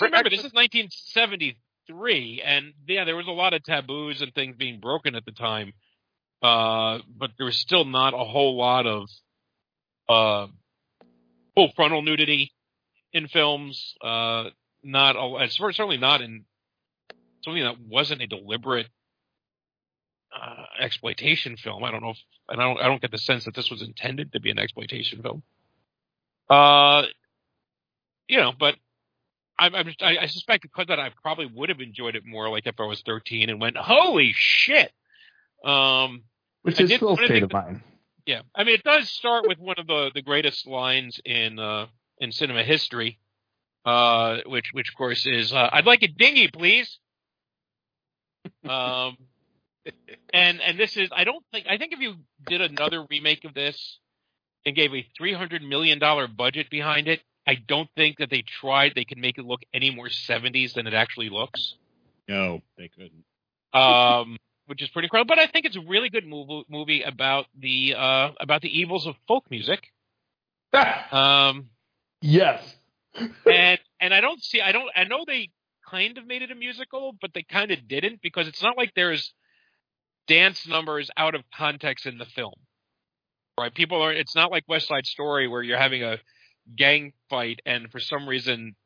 remember, 0.00 0.30
this 0.30 0.44
is 0.44 0.52
1973, 0.52 2.42
and 2.44 2.72
yeah, 2.86 3.04
there 3.04 3.16
was 3.16 3.26
a 3.26 3.32
lot 3.32 3.54
of 3.54 3.62
taboos 3.64 4.22
and 4.22 4.34
things 4.34 4.56
being 4.56 4.80
broken 4.80 5.14
at 5.14 5.24
the 5.24 5.32
time, 5.32 5.72
uh, 6.42 6.98
but 7.16 7.30
there 7.36 7.46
was 7.46 7.58
still 7.58 7.84
not 7.84 8.14
a 8.14 8.24
whole 8.24 8.56
lot 8.56 8.86
of 8.86 9.08
uh, 10.08 10.46
full 11.54 11.72
frontal 11.74 12.02
nudity 12.02 12.52
in 13.12 13.28
films. 13.28 13.94
Uh, 14.02 14.44
not 14.82 15.16
a, 15.16 15.48
certainly 15.50 15.96
not 15.98 16.20
in 16.22 16.44
something 17.42 17.62
that 17.62 17.80
wasn't 17.80 18.22
a 18.22 18.26
deliberate 18.26 18.88
uh, 20.34 20.64
exploitation 20.80 21.56
film. 21.56 21.84
I 21.84 21.90
don't 21.90 22.02
know 22.02 22.10
if, 22.10 22.18
and 22.48 22.60
I 22.60 22.64
don't, 22.64 22.80
I 22.80 22.88
don't 22.88 23.00
get 23.00 23.10
the 23.10 23.18
sense 23.18 23.44
that 23.44 23.54
this 23.54 23.70
was 23.70 23.82
intended 23.82 24.32
to 24.32 24.40
be 24.40 24.50
an 24.50 24.58
exploitation 24.58 25.22
film. 25.22 25.42
Uh, 26.50 27.02
you 28.28 28.38
know, 28.38 28.52
but 28.58 28.76
I, 29.58 29.66
I'm, 29.66 29.88
I, 30.00 30.18
I 30.22 30.26
suspect 30.26 30.62
because 30.62 30.86
that 30.88 31.00
I 31.00 31.10
probably 31.22 31.46
would 31.46 31.68
have 31.68 31.80
enjoyed 31.80 32.16
it 32.16 32.24
more, 32.26 32.48
like 32.48 32.66
if 32.66 32.78
I 32.78 32.84
was 32.84 33.02
13 33.02 33.50
and 33.50 33.60
went, 33.60 33.76
"Holy 33.76 34.32
shit!" 34.34 34.92
Um, 35.64 36.24
Which 36.62 36.80
I 36.80 36.84
is 36.84 36.92
still 36.94 37.10
a 37.10 37.14
one 37.14 37.24
of 37.24 37.28
the 37.30 37.34
state 37.34 37.42
of 37.42 37.52
mind. 37.52 37.82
yeah, 38.26 38.42
I 38.54 38.64
mean, 38.64 38.74
it 38.74 38.84
does 38.84 39.10
start 39.10 39.46
with 39.46 39.58
one 39.58 39.76
of 39.78 39.86
the 39.86 40.10
the 40.14 40.22
greatest 40.22 40.66
lines 40.66 41.20
in 41.24 41.58
uh, 41.58 41.86
in 42.18 42.32
cinema 42.32 42.62
history, 42.62 43.18
uh, 43.88 44.38
which 44.46 44.66
which 44.72 44.88
of 44.90 44.94
course 44.96 45.26
is 45.26 45.52
uh, 45.52 45.68
"I'd 45.72 45.86
like 45.86 46.02
a 46.02 46.08
dinghy, 46.08 46.48
please." 46.48 46.98
um, 48.68 49.16
and 50.32 50.60
and 50.60 50.78
this 50.78 50.96
is 50.96 51.08
I 51.12 51.24
don't 51.24 51.44
think 51.52 51.66
I 51.68 51.78
think 51.78 51.92
if 51.92 52.00
you 52.00 52.16
did 52.46 52.60
another 52.60 53.06
remake 53.10 53.44
of 53.44 53.54
this 53.54 53.98
and 54.66 54.76
gave 54.76 54.92
a 54.94 55.06
three 55.16 55.32
hundred 55.32 55.62
million 55.62 55.98
dollar 55.98 56.26
budget 56.28 56.68
behind 56.70 57.08
it, 57.08 57.20
I 57.46 57.54
don't 57.54 57.88
think 57.96 58.18
that 58.18 58.30
they 58.30 58.42
tried 58.60 58.92
they 58.94 59.04
could 59.04 59.18
make 59.18 59.38
it 59.38 59.44
look 59.46 59.60
any 59.72 59.90
more 59.90 60.10
seventies 60.10 60.74
than 60.74 60.86
it 60.86 60.94
actually 60.94 61.30
looks 61.30 61.74
No, 62.28 62.60
they 62.76 62.88
couldn't. 62.88 63.24
um, 63.72 64.36
which 64.66 64.82
is 64.82 64.88
pretty 64.90 65.06
incredible. 65.06 65.34
But 65.34 65.38
I 65.38 65.46
think 65.46 65.64
it's 65.64 65.76
a 65.76 65.80
really 65.80 66.10
good 66.10 66.26
movie, 66.26 66.64
movie 66.68 67.02
about 67.02 67.46
the 67.58 67.94
uh, 67.96 68.30
about 68.38 68.60
the 68.60 68.68
evils 68.80 69.06
of 69.06 69.14
folk 69.26 69.44
music. 69.50 69.80
Um, 71.12 71.70
Yes. 72.20 72.60
And 73.46 73.78
and 74.00 74.14
I 74.14 74.20
don't 74.20 74.42
see 74.42 74.60
I 74.60 74.72
don't 74.72 74.88
I 74.94 75.04
know 75.04 75.24
they 75.26 75.50
kind 75.90 76.18
of 76.18 76.26
made 76.26 76.42
it 76.42 76.50
a 76.50 76.54
musical, 76.54 77.14
but 77.20 77.32
they 77.34 77.42
kind 77.42 77.70
of 77.70 77.88
didn't 77.88 78.20
because 78.22 78.46
it's 78.48 78.62
not 78.62 78.76
like 78.76 78.92
there's 78.94 79.32
dance 80.26 80.66
numbers 80.66 81.10
out 81.16 81.34
of 81.34 81.42
context 81.54 82.06
in 82.06 82.18
the 82.18 82.26
film. 82.26 82.54
Right? 83.58 83.74
People 83.74 84.02
are 84.02 84.12
it's 84.12 84.34
not 84.34 84.50
like 84.50 84.64
West 84.68 84.88
Side 84.88 85.06
Story 85.06 85.48
where 85.48 85.62
you're 85.62 85.78
having 85.78 86.02
a 86.02 86.18
gang 86.76 87.12
fight 87.30 87.60
and 87.66 87.90
for 87.90 87.98
some 88.00 88.28
reason 88.28 88.76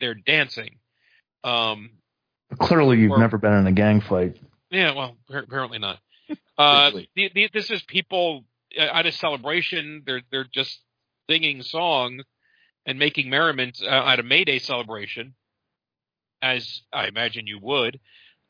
they're 0.00 0.14
dancing. 0.14 0.76
Um 1.44 1.90
Clearly, 2.60 2.98
you've 2.98 3.10
Or- 3.10 3.18
never 3.18 3.38
been 3.38 3.52
in 3.54 3.66
a 3.66 3.72
gang 3.72 4.00
fight. 4.00 4.36
Yeah, 4.70 4.92
well, 4.94 5.16
apparently 5.28 5.78
not. 5.78 5.98
Uh, 6.58 6.90
the, 7.14 7.30
the, 7.34 7.50
this 7.52 7.70
is 7.70 7.82
people 7.82 8.42
uh, 8.80 8.82
at 8.82 9.04
a 9.04 9.12
celebration. 9.12 10.02
They're 10.06 10.22
they're 10.30 10.48
just 10.50 10.80
singing 11.28 11.60
songs 11.62 12.24
and 12.86 12.98
making 12.98 13.28
merriment 13.28 13.82
uh, 13.82 14.04
at 14.06 14.20
a 14.20 14.22
May 14.22 14.44
Day 14.44 14.58
celebration, 14.58 15.34
as 16.40 16.82
I 16.92 17.08
imagine 17.08 17.46
you 17.46 17.58
would. 17.60 17.98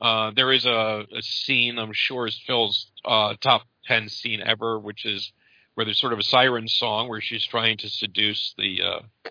Uh, 0.00 0.30
there 0.36 0.52
is 0.52 0.66
a, 0.66 1.06
a 1.16 1.22
scene 1.22 1.78
I'm 1.78 1.92
sure 1.92 2.26
is 2.26 2.38
Phil's 2.46 2.90
uh, 3.04 3.34
top 3.40 3.62
ten 3.86 4.08
scene 4.08 4.42
ever, 4.44 4.78
which 4.78 5.06
is 5.06 5.32
where 5.74 5.84
there's 5.86 5.98
sort 5.98 6.12
of 6.12 6.18
a 6.18 6.22
siren 6.22 6.68
song 6.68 7.08
where 7.08 7.20
she's 7.20 7.46
trying 7.46 7.78
to 7.78 7.88
seduce 7.88 8.54
the 8.58 8.82
uh, 8.82 9.30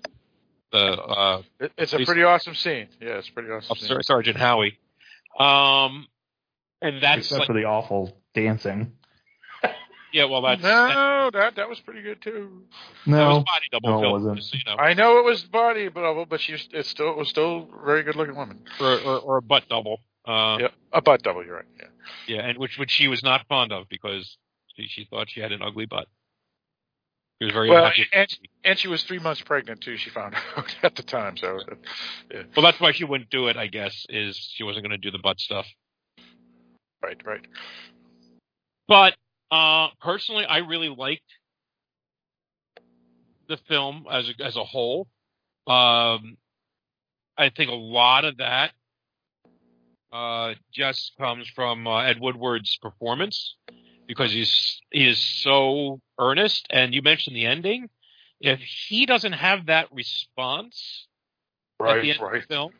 the 0.72 0.80
uh, 0.80 1.42
It, 1.60 1.72
it's 1.78 1.94
a 1.94 1.98
Please. 1.98 2.06
pretty 2.06 2.24
awesome 2.24 2.56
scene. 2.56 2.88
Yeah, 3.00 3.18
it's 3.20 3.30
a 3.30 3.32
pretty 3.32 3.50
awesome. 3.50 3.72
Officer 3.72 3.94
scene. 3.96 4.04
Sergeant 4.04 4.38
Howie. 4.38 4.80
Um, 5.40 6.08
and 6.82 7.02
that's 7.02 7.20
except 7.20 7.40
like, 7.40 7.48
for 7.48 7.54
the 7.54 7.66
awful 7.66 8.18
dancing. 8.34 8.94
Yeah, 10.16 10.24
well, 10.24 10.42
that's 10.42 10.62
No, 10.64 11.30
that 11.34 11.58
that 11.58 11.68
was 11.68 11.82
pretty 11.82 12.02
good 12.02 12.22
too. 12.22 12.64
That 13.06 13.12
No, 13.12 13.28
was 13.36 13.44
body 13.44 13.66
double 13.70 14.02
no, 14.02 14.08
it 14.08 14.12
wasn't. 14.14 14.38
just 14.38 14.54
you 14.54 14.62
know. 14.66 14.78
I 14.78 14.94
know 14.94 15.20
it 15.20 15.26
was 15.26 15.44
body, 15.44 15.90
but 15.90 16.26
but 16.30 16.40
she 16.40 16.54
was, 16.54 16.70
it 16.72 16.86
still 16.86 17.10
it 17.10 17.18
was 17.18 17.28
still 17.28 17.68
a 17.82 17.86
very 17.86 18.02
good 18.04 18.16
looking 18.16 18.36
woman. 18.38 18.62
or, 18.80 18.98
or, 19.02 19.20
or 19.20 19.38
a 19.38 19.42
butt 19.42 19.68
double. 19.70 20.00
Uh, 20.26 20.58
Yeah, 20.62 20.68
a 20.94 21.02
butt 21.02 21.22
double. 21.22 21.46
You're 21.46 21.58
right. 21.58 21.66
Yeah. 21.78 21.88
yeah, 22.28 22.48
and 22.48 22.58
which 22.58 22.78
which 22.78 22.92
she 22.92 23.10
was 23.10 23.24
not 23.24 23.46
fond 23.50 23.74
of 23.74 23.90
because 23.90 24.38
she, 24.76 24.88
she 24.88 25.04
thought 25.04 25.30
she 25.30 25.42
had 25.42 25.52
an 25.52 25.62
ugly 25.62 25.86
butt. 25.86 26.08
She 27.42 27.46
was 27.46 27.54
very 27.54 27.70
Well, 27.70 27.92
and 28.14 28.38
and 28.64 28.80
she 28.80 28.88
was 28.88 29.04
three 29.04 29.20
months 29.20 29.42
pregnant 29.42 29.82
too. 29.82 29.98
She 29.98 30.10
found 30.10 30.34
out 30.56 30.74
at 30.82 30.96
the 30.96 31.04
time. 31.04 31.36
So 31.36 31.60
well, 32.56 32.64
that's 32.64 32.80
why 32.80 32.94
she 32.94 33.04
wouldn't 33.04 33.30
do 33.30 33.48
it. 33.50 33.58
I 33.58 33.68
guess 33.68 34.06
is 34.08 34.38
she 34.54 34.64
wasn't 34.64 34.86
going 34.88 34.98
to 34.98 34.98
do 34.98 35.12
the 35.12 35.20
butt 35.22 35.42
stuff. 35.42 35.66
right, 37.04 37.20
right. 37.26 37.46
But 38.88 39.16
uh, 39.56 39.90
personally, 40.02 40.46
I 40.46 40.58
really 40.58 40.90
liked 40.90 41.24
the 43.48 43.58
film 43.58 44.06
as 44.12 44.30
a, 44.30 44.44
as 44.44 44.56
a 44.58 44.64
whole. 44.64 45.08
Um, 45.68 46.38
I 47.38 47.50
think 47.56 47.70
a 47.70 47.76
lot 47.76 48.26
of 48.26 48.38
that 48.38 48.72
uh, 50.12 50.54
just 50.74 51.14
comes 51.18 51.48
from 51.50 51.88
uh, 51.88 52.02
Ed 52.02 52.20
Woodward's 52.20 52.78
performance 52.82 53.56
because 54.08 54.32
he's 54.32 54.82
he 54.92 55.08
is 55.08 55.20
so 55.20 56.00
earnest. 56.20 56.68
And 56.70 56.94
you 56.94 57.02
mentioned 57.02 57.36
the 57.36 57.46
ending. 57.46 57.90
If 58.42 58.60
he 58.60 59.06
doesn't 59.06 59.34
have 59.34 59.68
that 59.68 59.88
response 59.92 61.08
at 61.88 62.02
the 62.02 62.12
Right, 62.12 62.12
end 62.12 62.20
right. 62.22 62.36
of 62.36 62.42
the 62.42 62.48
film, 62.56 62.74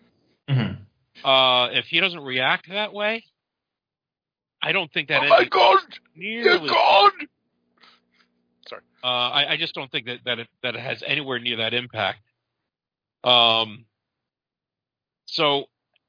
Mhm. 0.50 0.78
uh, 1.24 1.70
if 1.74 1.88
he 1.88 2.00
doesn't 2.00 2.22
react 2.22 2.70
that 2.70 2.94
way, 2.94 3.24
I 4.66 4.72
don't 4.72 4.92
think 4.92 5.10
that 5.10 5.22
Oh 5.24 5.30
my 5.30 5.46
God! 5.46 5.78
nearly 6.16 6.60
You're 6.66 6.68
gone. 6.68 7.12
Uh, 9.04 9.08
I, 9.08 9.52
I 9.52 9.58
just 9.58 9.76
don't 9.76 9.92
think 9.92 10.08
that 10.08 10.20
that 10.26 10.40
it, 10.40 10.48
that 10.64 10.74
it 10.76 10.82
has 10.82 11.04
anywhere 11.06 11.38
near 11.38 11.58
that 11.58 11.76
impact. 11.76 12.22
Um, 13.24 13.86
so 15.26 15.66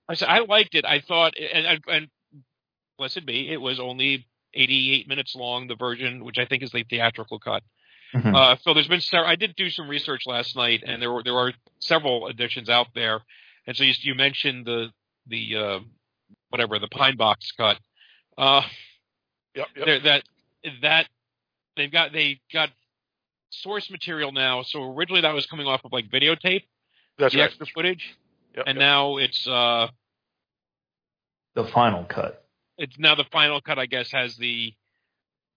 I 0.09 0.15
said 0.15 0.29
I 0.29 0.39
liked 0.41 0.75
it. 0.75 0.87
I 0.87 1.01
thought, 1.01 1.35
and, 1.39 1.67
and, 1.67 1.81
and 1.89 2.09
blessed 2.97 3.27
be, 3.27 3.51
it 3.53 3.61
was 3.61 3.79
only 3.79 4.27
88 4.55 5.09
minutes 5.09 5.35
long, 5.35 5.67
the 5.67 5.77
version, 5.77 6.25
which 6.25 6.39
I 6.39 6.47
think 6.47 6.63
is 6.63 6.71
the 6.71 6.85
theatrical 6.89 7.39
cut. 7.39 7.63
Mhm. 8.15 8.35
Uh, 8.35 8.57
so 8.63 8.73
there's 8.73 8.89
been 8.89 9.01
several. 9.03 9.29
I 9.31 9.37
did 9.37 9.55
do 9.57 9.69
some 9.69 9.89
research 9.89 10.23
last 10.27 10.57
night, 10.57 10.83
and 10.87 11.03
there 11.03 11.13
were 11.13 11.23
there 11.23 11.37
are 11.37 11.53
several 11.81 12.29
editions 12.29 12.71
out 12.71 12.87
there. 12.95 13.21
And 13.67 13.77
so 13.77 13.85
you, 13.85 13.93
you 14.01 14.15
mentioned 14.15 14.65
the 14.65 14.89
the 15.27 15.57
uh, 15.57 15.79
whatever 16.49 16.79
the 16.79 16.89
pine 16.89 17.17
box 17.17 17.53
cut. 17.53 17.77
Uh, 18.39 18.63
Yep, 19.55 19.67
yep. 19.87 20.03
that 20.05 20.23
that 20.83 21.07
they've 21.77 21.91
got 21.91 22.13
they 22.13 22.41
got 22.53 22.69
source 23.49 23.91
material 23.91 24.31
now. 24.33 24.63
So 24.63 24.93
originally 24.95 25.23
that 25.23 25.33
was 25.33 25.47
coming 25.47 25.67
off 25.67 25.81
of 25.85 25.93
like 25.93 26.11
videotape, 26.11 26.65
That's 27.19 27.33
the 27.33 27.41
right. 27.41 27.47
extra 27.47 27.67
footage, 27.75 28.05
Yep, 28.55 28.65
and 28.67 28.77
yep. 28.77 28.81
now 28.81 29.17
it's 29.17 29.47
uh 29.47 29.89
the 31.55 31.65
final 31.69 32.05
cut. 32.05 32.45
it's 32.77 32.99
now 32.99 33.15
the 33.15 33.25
final 33.33 33.63
cut. 33.63 33.79
I 33.79 33.87
guess 33.87 34.11
has 34.13 34.37
the 34.37 34.75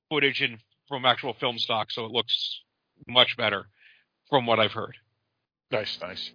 footage 0.09 0.41
in 0.41 0.59
from 0.87 1.03
actual 1.03 1.33
film 1.33 1.57
stock, 1.57 1.91
so 1.91 2.05
it 2.05 2.11
looks 2.11 2.61
much 3.05 3.35
better 3.35 3.65
from 4.29 4.45
what 4.45 4.59
I've 4.59 4.71
heard. 4.71 4.95
nice, 5.71 5.97
nice. 6.01 6.31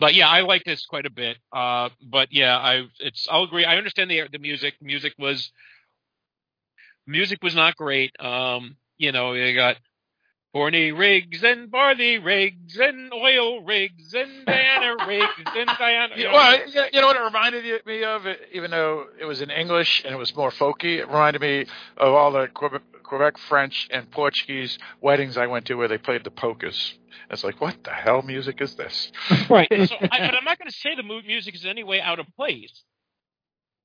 But 0.00 0.14
yeah, 0.14 0.28
I 0.28 0.42
like 0.42 0.64
this 0.64 0.86
quite 0.86 1.06
a 1.06 1.10
bit. 1.10 1.38
Uh, 1.52 1.90
but 2.02 2.30
yeah, 2.32 2.58
I 2.58 2.84
it's 3.00 3.28
I'll 3.30 3.44
agree. 3.44 3.66
I 3.66 3.78
understand 3.78 4.10
the 4.10 4.24
the 4.32 4.40
music. 4.40 4.74
Music 4.82 5.14
was 5.18 5.52
music 7.06 7.40
was 7.42 7.54
not 7.54 7.76
great. 7.76 8.12
Um, 8.20 8.76
you 8.98 9.12
know, 9.12 9.34
you 9.34 9.54
got 9.54 9.76
Barney 10.52 10.90
rigs 10.90 11.44
and 11.44 11.70
barley 11.70 12.18
rigs 12.18 12.76
and 12.76 13.12
oil 13.12 13.62
rigs 13.62 14.12
and 14.14 14.44
Diana 14.46 14.96
rigs 15.06 15.28
and 15.54 15.70
Diana. 15.78 16.14
Yeah, 16.16 16.32
well, 16.32 16.58
you- 16.68 16.82
you 16.92 17.00
know 17.00 17.06
what 17.06 17.16
it 17.16 17.20
reminded 17.22 17.86
me 17.86 18.02
of, 18.04 18.26
even 18.52 18.70
though 18.72 19.06
it 19.18 19.24
was 19.26 19.40
in 19.40 19.50
English 19.50 20.02
and 20.04 20.12
it 20.12 20.18
was 20.18 20.34
more 20.34 20.50
folky. 20.50 20.98
It 20.98 21.06
reminded 21.06 21.40
me 21.42 21.66
of 21.96 22.12
all 22.14 22.32
the 22.32 22.48
Quebec, 22.48 22.82
Quebec 23.04 23.38
French 23.38 23.86
and 23.92 24.10
Portuguese 24.10 24.76
weddings 25.00 25.36
I 25.36 25.46
went 25.46 25.66
to 25.66 25.74
where 25.74 25.86
they 25.88 25.98
played 25.98 26.24
the 26.24 26.30
polkas. 26.32 26.94
It's 27.30 27.44
like, 27.44 27.60
what 27.60 27.76
the 27.84 27.90
hell 27.92 28.22
music 28.22 28.60
is 28.60 28.74
this? 28.74 29.12
right. 29.48 29.68
So, 29.70 29.94
I, 30.00 30.18
but 30.18 30.34
I'm 30.34 30.44
not 30.44 30.58
going 30.58 30.68
to 30.70 30.76
say 30.76 30.96
the 30.96 31.04
mu- 31.04 31.22
music 31.22 31.54
is 31.54 31.62
in 31.64 31.70
any 31.70 31.84
way 31.84 32.00
out 32.00 32.18
of 32.18 32.26
place. 32.34 32.82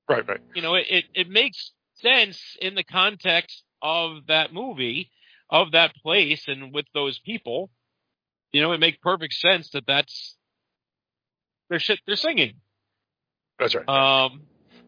Right, 0.08 0.26
right. 0.26 0.40
You 0.54 0.62
know, 0.62 0.74
it, 0.74 0.86
it, 0.90 1.04
it 1.14 1.28
makes 1.30 1.72
sense 1.94 2.40
in 2.60 2.74
the 2.74 2.84
context 2.84 3.62
of 3.82 4.26
that 4.28 4.52
movie, 4.52 5.10
of 5.50 5.72
that 5.72 5.94
place, 5.96 6.44
and 6.46 6.72
with 6.72 6.86
those 6.94 7.18
people. 7.18 7.70
You 8.52 8.62
know, 8.62 8.72
it 8.72 8.80
makes 8.80 8.98
perfect 9.02 9.34
sense 9.34 9.70
that 9.70 9.84
that's 9.86 10.36
they're 11.68 11.78
shit 11.78 11.98
they're 12.06 12.16
singing. 12.16 12.54
That's 13.58 13.74
right. 13.74 13.88
Um, 13.88 14.42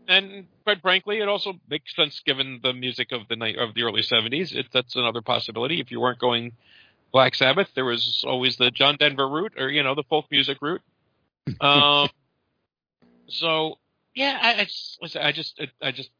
and 0.06 0.46
quite 0.64 0.80
frankly, 0.80 1.18
it 1.18 1.28
also 1.28 1.54
makes 1.68 1.94
sense 1.94 2.20
given 2.24 2.60
the 2.62 2.72
music 2.72 3.12
of 3.12 3.28
the 3.28 3.36
night 3.36 3.56
of 3.58 3.74
the 3.74 3.82
early 3.82 4.02
'70s. 4.02 4.54
That's 4.72 4.96
another 4.96 5.22
possibility. 5.22 5.80
If 5.80 5.90
you 5.90 6.00
weren't 6.00 6.18
going 6.18 6.52
Black 7.12 7.34
Sabbath, 7.34 7.68
there 7.74 7.84
was 7.84 8.24
always 8.26 8.56
the 8.56 8.70
John 8.70 8.96
Denver 8.98 9.28
route, 9.28 9.54
or 9.58 9.68
you 9.68 9.82
know, 9.82 9.94
the 9.94 10.04
folk 10.04 10.26
music 10.30 10.58
route. 10.60 10.82
Um, 11.62 12.10
so 13.28 13.78
yeah, 14.14 14.38
I, 14.40 14.60
I 14.60 14.64
just, 14.64 15.16
I 15.16 15.32
just, 15.32 15.62
I 15.80 15.92
just, 15.92 16.10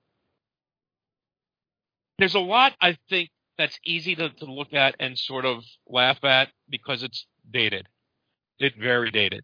there's 2.18 2.34
a 2.34 2.40
lot 2.40 2.74
I 2.80 2.96
think 3.10 3.28
that's 3.58 3.78
easy 3.84 4.14
to, 4.14 4.30
to 4.30 4.44
look 4.46 4.72
at 4.72 4.94
and 5.00 5.18
sort 5.18 5.44
of 5.44 5.64
laugh 5.86 6.22
at 6.24 6.48
because 6.70 7.02
it's 7.02 7.26
dated. 7.50 7.86
It's 8.58 8.76
very 8.76 9.10
dated, 9.10 9.42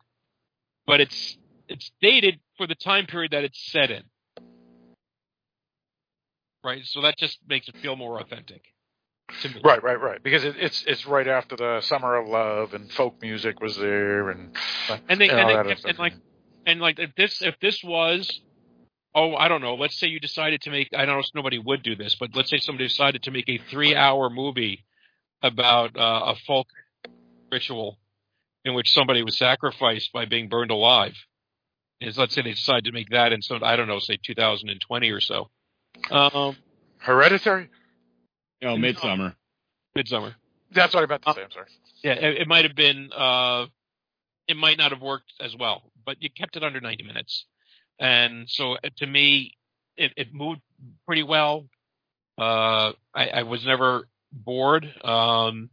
but 0.86 1.00
it's 1.00 1.36
it's 1.68 1.90
dated 2.00 2.40
for 2.56 2.66
the 2.66 2.74
time 2.74 3.06
period 3.06 3.32
that 3.32 3.44
it's 3.44 3.60
set 3.70 3.90
in. 3.90 4.02
Right, 6.64 6.82
so 6.84 7.02
that 7.02 7.18
just 7.18 7.38
makes 7.46 7.68
it 7.68 7.76
feel 7.82 7.94
more 7.94 8.18
authentic. 8.20 8.62
Right, 9.62 9.82
right, 9.82 10.00
right. 10.00 10.22
Because 10.22 10.44
it, 10.44 10.56
it's 10.58 10.84
it's 10.86 11.06
right 11.06 11.26
after 11.28 11.56
the 11.56 11.80
Summer 11.80 12.16
of 12.16 12.28
Love 12.28 12.74
and 12.74 12.90
folk 12.90 13.20
music 13.22 13.60
was 13.60 13.76
there, 13.76 14.30
and 14.30 14.56
and 15.08 15.20
they, 15.20 15.28
and 15.28 15.38
and, 15.38 15.48
they 15.48 15.54
that 15.54 15.60
other 15.60 15.68
kept- 15.70 15.80
stuff. 15.80 15.90
and 15.90 15.98
like 15.98 16.14
and 16.66 16.80
like 16.80 16.98
if 16.98 17.14
this 17.16 17.42
if 17.42 17.58
this 17.60 17.82
was 17.82 18.40
oh 19.14 19.34
I 19.34 19.48
don't 19.48 19.60
know 19.60 19.74
let's 19.74 19.98
say 19.98 20.06
you 20.08 20.20
decided 20.20 20.62
to 20.62 20.70
make 20.70 20.88
I 20.96 21.04
don't 21.04 21.14
know 21.16 21.20
if 21.20 21.26
nobody 21.34 21.58
would 21.58 21.82
do 21.82 21.94
this 21.96 22.14
but 22.14 22.30
let's 22.34 22.50
say 22.50 22.58
somebody 22.58 22.88
decided 22.88 23.22
to 23.24 23.30
make 23.30 23.48
a 23.48 23.58
three 23.70 23.94
hour 23.94 24.30
movie 24.30 24.84
about 25.42 25.96
uh, 25.96 26.32
a 26.32 26.34
folk 26.46 26.66
ritual 27.52 27.98
in 28.64 28.74
which 28.74 28.92
somebody 28.92 29.22
was 29.22 29.36
sacrificed 29.36 30.12
by 30.12 30.24
being 30.24 30.48
burned 30.48 30.70
alive 30.70 31.14
is 32.00 32.18
let's 32.18 32.34
say 32.34 32.42
they 32.42 32.50
decide 32.52 32.84
to 32.84 32.92
make 32.92 33.10
that 33.10 33.32
in 33.32 33.42
some 33.42 33.62
I 33.62 33.76
don't 33.76 33.88
know 33.88 33.98
say 33.98 34.18
2020 34.22 35.10
or 35.10 35.20
so 35.20 35.48
um 36.10 36.56
Hereditary. 36.98 37.68
Oh, 38.62 38.76
Midsommar. 38.76 39.34
Midsommar 39.96 40.34
That's 40.72 40.94
what 40.94 41.04
I 41.04 41.06
meant 41.06 41.22
to 41.22 41.34
say. 41.34 41.42
I'm 41.42 41.50
sorry. 41.50 41.66
yeah 42.02 42.12
it, 42.14 42.42
it 42.42 42.48
might 42.48 42.64
have 42.64 42.74
been 42.74 43.10
uh 43.14 43.66
it 44.48 44.56
might 44.56 44.78
not 44.78 44.90
have 44.90 45.00
worked 45.02 45.32
as 45.40 45.54
well 45.58 45.82
but 46.04 46.16
you 46.22 46.30
kept 46.30 46.56
it 46.56 46.64
under 46.64 46.80
90 46.80 47.04
minutes 47.04 47.44
and 47.98 48.48
so 48.48 48.72
uh, 48.74 48.88
to 48.96 49.06
me 49.06 49.52
it, 49.96 50.12
it 50.16 50.34
moved 50.34 50.60
pretty 51.06 51.22
well 51.22 51.66
uh 52.38 52.92
I, 53.14 53.28
I 53.34 53.42
was 53.42 53.64
never 53.64 54.08
bored 54.32 54.86
um 55.04 55.70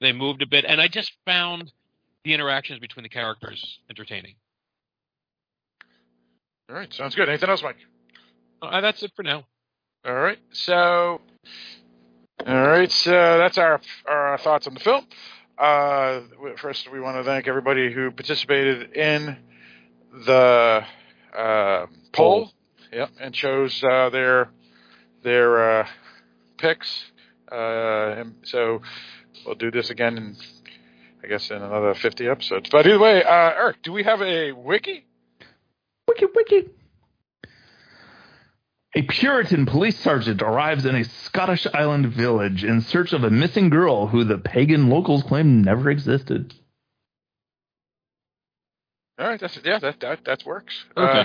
they 0.00 0.12
moved 0.12 0.42
a 0.42 0.46
bit 0.46 0.64
and 0.64 0.80
i 0.80 0.88
just 0.88 1.12
found 1.24 1.72
the 2.24 2.34
interactions 2.34 2.80
between 2.80 3.02
the 3.02 3.08
characters 3.08 3.78
entertaining 3.88 4.34
All 6.68 6.76
right, 6.76 6.92
sounds 6.94 7.16
good. 7.16 7.28
Anything 7.28 7.50
else, 7.50 7.62
Mike? 7.62 7.78
uh, 8.62 8.80
that's 8.80 9.02
it 9.02 9.10
for 9.16 9.22
now 9.24 9.44
All 10.06 10.14
right. 10.14 10.38
So, 10.52 11.20
all 12.46 12.68
right. 12.68 12.90
So 12.90 13.10
that's 13.10 13.58
our 13.58 13.80
our 14.06 14.38
thoughts 14.38 14.66
on 14.66 14.74
the 14.74 14.80
film. 14.80 15.06
Uh, 15.58 16.20
first, 16.56 16.90
we 16.90 17.00
want 17.00 17.16
to 17.18 17.24
thank 17.24 17.48
everybody 17.48 17.92
who 17.92 18.10
participated 18.10 18.92
in 18.96 19.36
the 20.12 20.84
uh, 21.36 21.86
poll. 22.12 22.50
Yep, 22.92 23.10
and 23.20 23.34
chose 23.34 23.82
uh, 23.84 24.10
their 24.10 24.50
their 25.22 25.80
uh, 25.80 25.86
picks. 26.58 27.04
Uh, 27.50 28.14
and 28.18 28.34
so 28.42 28.80
we'll 29.44 29.54
do 29.54 29.70
this 29.70 29.90
again 29.90 30.16
in, 30.16 30.36
I 31.22 31.26
guess, 31.28 31.50
in 31.50 31.56
another 31.56 31.94
50 31.94 32.28
episodes. 32.28 32.68
But 32.70 32.86
either 32.86 32.98
way, 32.98 33.22
uh, 33.22 33.50
Eric, 33.56 33.82
do 33.82 33.92
we 33.92 34.04
have 34.04 34.22
a 34.22 34.52
wiki? 34.52 35.06
Wiki, 36.08 36.26
wiki. 36.34 36.68
A 38.96 39.02
Puritan 39.02 39.66
police 39.66 39.98
sergeant 40.00 40.42
arrives 40.42 40.84
in 40.84 40.96
a 40.96 41.04
Scottish 41.04 41.64
island 41.72 42.08
village 42.12 42.64
in 42.64 42.80
search 42.80 43.12
of 43.12 43.22
a 43.22 43.30
missing 43.30 43.70
girl 43.70 44.08
who 44.08 44.24
the 44.24 44.38
pagan 44.38 44.88
locals 44.88 45.22
claim 45.22 45.62
never 45.62 45.90
existed. 45.90 46.54
All 49.20 49.26
right, 49.26 49.38
that's 49.38 49.58
yeah, 49.64 49.78
that 49.80 50.00
that 50.00 50.24
that 50.24 50.44
works. 50.46 50.74
Okay. 50.96 51.20
Uh, 51.20 51.24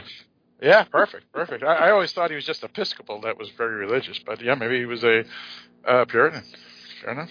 yeah, 0.62 0.84
perfect, 0.84 1.32
perfect. 1.32 1.64
I, 1.64 1.76
I 1.76 1.92
always 1.92 2.12
thought 2.12 2.30
he 2.30 2.36
was 2.36 2.46
just 2.46 2.64
Episcopal 2.64 3.22
that 3.22 3.38
was 3.38 3.50
very 3.58 3.76
religious, 3.76 4.20
but 4.20 4.42
yeah, 4.42 4.56
maybe 4.56 4.80
he 4.80 4.86
was 4.86 5.04
a 5.06 5.24
uh, 5.88 6.04
Puritan. 6.06 6.44
Fair 7.02 7.14
enough. 7.14 7.30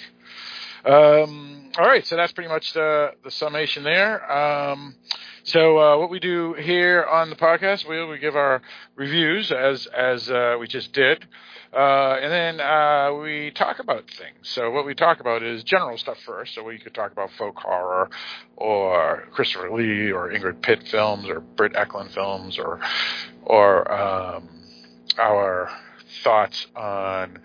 Um, 0.84 1.70
all 1.78 1.86
right, 1.86 2.06
so 2.06 2.14
that's 2.16 2.32
pretty 2.32 2.50
much 2.50 2.74
the 2.74 3.12
the 3.24 3.30
summation 3.30 3.84
there. 3.84 4.30
Um, 4.30 4.94
so 5.42 5.78
uh, 5.78 5.98
what 5.98 6.10
we 6.10 6.20
do 6.20 6.52
here 6.52 7.04
on 7.04 7.30
the 7.30 7.36
podcast, 7.36 7.88
we 7.88 8.04
we 8.04 8.18
give 8.18 8.36
our 8.36 8.60
reviews 8.94 9.50
as 9.50 9.86
as 9.86 10.30
uh, 10.30 10.56
we 10.60 10.66
just 10.66 10.92
did, 10.92 11.26
uh, 11.72 12.18
and 12.20 12.30
then 12.30 12.60
uh, 12.60 13.14
we 13.14 13.50
talk 13.52 13.78
about 13.78 14.10
things. 14.10 14.36
So 14.42 14.70
what 14.70 14.84
we 14.84 14.94
talk 14.94 15.20
about 15.20 15.42
is 15.42 15.64
general 15.64 15.96
stuff 15.96 16.18
first. 16.26 16.54
So 16.54 16.62
we 16.62 16.78
could 16.78 16.94
talk 16.94 17.12
about 17.12 17.30
folk 17.38 17.56
horror, 17.56 18.10
or 18.56 19.24
Christopher 19.32 19.70
Lee, 19.70 20.12
or 20.12 20.30
Ingrid 20.30 20.60
Pitt 20.60 20.86
films, 20.88 21.28
or 21.30 21.40
Britt 21.40 21.72
Ekland 21.72 22.12
films, 22.12 22.58
or 22.58 22.78
or 23.42 23.90
um, 23.90 24.48
our 25.18 25.70
thoughts 26.22 26.66
on 26.76 27.38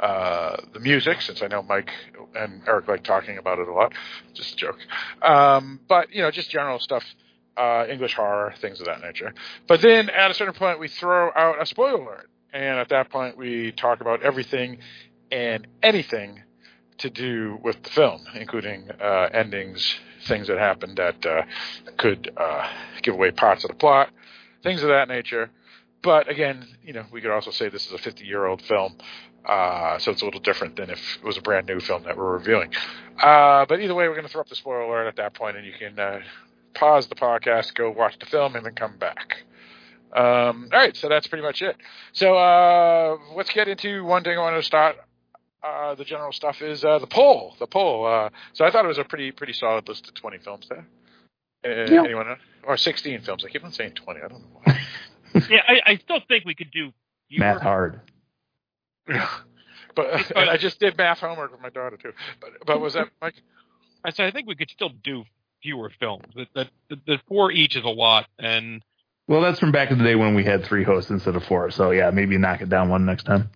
uh, 0.00 0.56
the 0.72 0.80
music, 0.80 1.20
since 1.20 1.42
I 1.42 1.46
know 1.46 1.62
Mike 1.62 1.90
and 2.34 2.62
Eric 2.66 2.88
like 2.88 3.04
talking 3.04 3.38
about 3.38 3.58
it 3.58 3.68
a 3.68 3.72
lot. 3.72 3.92
Just 4.34 4.54
a 4.54 4.56
joke. 4.56 4.78
Um, 5.22 5.80
but, 5.88 6.12
you 6.12 6.22
know, 6.22 6.30
just 6.30 6.50
general 6.50 6.78
stuff, 6.78 7.04
uh, 7.56 7.84
English 7.88 8.14
horror, 8.14 8.54
things 8.60 8.80
of 8.80 8.86
that 8.86 9.02
nature. 9.02 9.34
But 9.68 9.82
then 9.82 10.08
at 10.08 10.30
a 10.30 10.34
certain 10.34 10.54
point, 10.54 10.80
we 10.80 10.88
throw 10.88 11.30
out 11.34 11.60
a 11.60 11.66
spoiler 11.66 12.00
alert. 12.00 12.30
And 12.52 12.78
at 12.78 12.88
that 12.88 13.10
point, 13.10 13.36
we 13.36 13.72
talk 13.72 14.00
about 14.00 14.22
everything 14.22 14.78
and 15.30 15.66
anything 15.82 16.42
to 16.98 17.10
do 17.10 17.58
with 17.62 17.82
the 17.82 17.90
film, 17.90 18.24
including 18.34 18.90
uh, 19.00 19.28
endings, 19.32 19.96
things 20.26 20.48
that 20.48 20.58
happened 20.58 20.98
that 20.98 21.24
uh, 21.24 21.42
could 21.96 22.30
uh, 22.36 22.68
give 23.02 23.14
away 23.14 23.30
parts 23.30 23.64
of 23.64 23.70
the 23.70 23.76
plot, 23.76 24.10
things 24.62 24.82
of 24.82 24.88
that 24.88 25.08
nature. 25.08 25.50
But 26.02 26.30
again, 26.30 26.66
you 26.82 26.92
know, 26.92 27.04
we 27.12 27.20
could 27.20 27.30
also 27.30 27.50
say 27.50 27.68
this 27.68 27.86
is 27.86 27.92
a 27.92 27.98
50 27.98 28.24
year 28.24 28.46
old 28.46 28.62
film. 28.62 28.96
Uh, 29.44 29.98
so 29.98 30.10
it's 30.10 30.22
a 30.22 30.24
little 30.24 30.40
different 30.40 30.76
than 30.76 30.90
if 30.90 31.16
it 31.16 31.24
was 31.24 31.36
a 31.36 31.40
brand 31.40 31.66
new 31.66 31.80
film 31.80 32.02
that 32.04 32.16
we're 32.16 32.32
reviewing. 32.32 32.70
Uh, 33.20 33.64
but 33.66 33.80
either 33.80 33.94
way, 33.94 34.06
we're 34.08 34.14
going 34.14 34.26
to 34.26 34.32
throw 34.32 34.40
up 34.40 34.48
the 34.48 34.54
spoiler 34.56 34.80
alert 34.82 35.08
at 35.08 35.16
that 35.16 35.34
point, 35.34 35.56
and 35.56 35.66
you 35.66 35.72
can 35.78 35.98
uh, 35.98 36.20
pause 36.74 37.08
the 37.08 37.14
podcast, 37.14 37.74
go 37.74 37.90
watch 37.90 38.18
the 38.18 38.26
film, 38.26 38.54
and 38.56 38.64
then 38.64 38.74
come 38.74 38.96
back. 38.98 39.38
Um, 40.12 40.68
all 40.72 40.78
right, 40.78 40.96
so 40.96 41.08
that's 41.08 41.26
pretty 41.26 41.42
much 41.44 41.62
it. 41.62 41.76
So 42.12 42.34
uh, 42.36 43.16
let's 43.36 43.50
get 43.52 43.68
into 43.68 44.04
one 44.04 44.24
thing 44.24 44.36
I 44.36 44.40
wanted 44.40 44.56
to 44.58 44.62
start. 44.62 44.96
Uh, 45.62 45.94
the 45.94 46.04
general 46.04 46.32
stuff 46.32 46.62
is 46.62 46.84
uh, 46.84 46.98
the 46.98 47.06
poll. 47.06 47.54
The 47.58 47.66
poll. 47.66 48.06
Uh, 48.06 48.30
so 48.54 48.64
I 48.64 48.70
thought 48.70 48.84
it 48.84 48.88
was 48.88 48.98
a 48.98 49.04
pretty 49.04 49.30
pretty 49.30 49.52
solid 49.52 49.86
list 49.88 50.08
of 50.08 50.14
20 50.14 50.38
films 50.38 50.66
there. 50.68 50.86
Uh, 51.64 51.90
Yeah. 51.90 52.02
Anyone? 52.04 52.36
Or 52.64 52.76
16 52.76 53.20
films. 53.22 53.44
I 53.44 53.50
keep 53.50 53.62
on 53.64 53.72
saying 53.72 53.92
20. 53.92 54.20
I 54.20 54.28
don't 54.28 54.40
know 54.40 54.60
why. 54.64 54.80
yeah 55.50 55.62
I, 55.68 55.92
I 55.92 55.96
still 55.96 56.20
think 56.28 56.44
we 56.44 56.54
could 56.54 56.70
do 56.70 56.92
Math 57.38 57.60
hard. 57.62 58.00
but 59.96 60.32
and 60.36 60.50
I 60.50 60.56
just 60.56 60.80
did 60.80 60.96
math 60.96 61.18
homework 61.18 61.52
with 61.52 61.60
my 61.60 61.70
daughter 61.70 61.96
too. 61.96 62.12
But 62.40 62.50
but 62.66 62.80
was 62.80 62.94
that 62.94 63.08
Mike? 63.20 63.34
I 64.04 64.10
said 64.10 64.26
I 64.26 64.30
think 64.30 64.46
we 64.48 64.54
could 64.54 64.70
still 64.70 64.90
do 65.02 65.24
fewer 65.62 65.90
films. 66.00 66.26
That 66.36 66.48
that 66.54 66.68
the, 66.88 66.96
the 67.06 67.18
four 67.28 67.50
each 67.50 67.76
is 67.76 67.84
a 67.84 67.88
lot, 67.88 68.26
and 68.38 68.82
Well, 69.28 69.40
that's 69.40 69.58
from 69.58 69.72
back 69.72 69.90
in 69.90 69.98
the 69.98 70.04
day 70.04 70.14
when 70.14 70.34
we 70.34 70.44
had 70.44 70.64
three 70.64 70.84
hosts 70.84 71.10
instead 71.10 71.36
of 71.36 71.44
four. 71.44 71.70
So 71.70 71.90
yeah, 71.90 72.10
maybe 72.10 72.38
knock 72.38 72.60
it 72.62 72.68
down 72.68 72.88
one 72.88 73.04
next 73.06 73.24
time. 73.24 73.50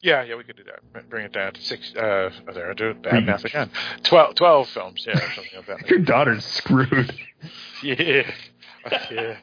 Yeah, 0.00 0.22
yeah, 0.22 0.36
we 0.36 0.44
could 0.44 0.56
do 0.56 0.62
that. 0.64 1.08
Bring 1.10 1.24
it 1.24 1.32
down 1.32 1.54
to 1.54 1.60
six. 1.60 1.92
Uh, 1.94 2.30
oh, 2.48 2.52
there, 2.52 2.70
I 2.70 2.74
do 2.74 2.94
bad 2.94 3.10
Three. 3.10 3.20
math 3.22 3.44
again. 3.44 3.68
12, 4.04 4.36
12 4.36 4.68
films. 4.68 5.04
Yeah, 5.04 5.16
or 5.16 5.32
something 5.32 5.52
like 5.56 5.66
that. 5.66 5.88
Your 5.90 5.98
daughter's 5.98 6.44
screwed. 6.44 7.12
Yeah, 7.82 8.30
yeah. 9.10 9.36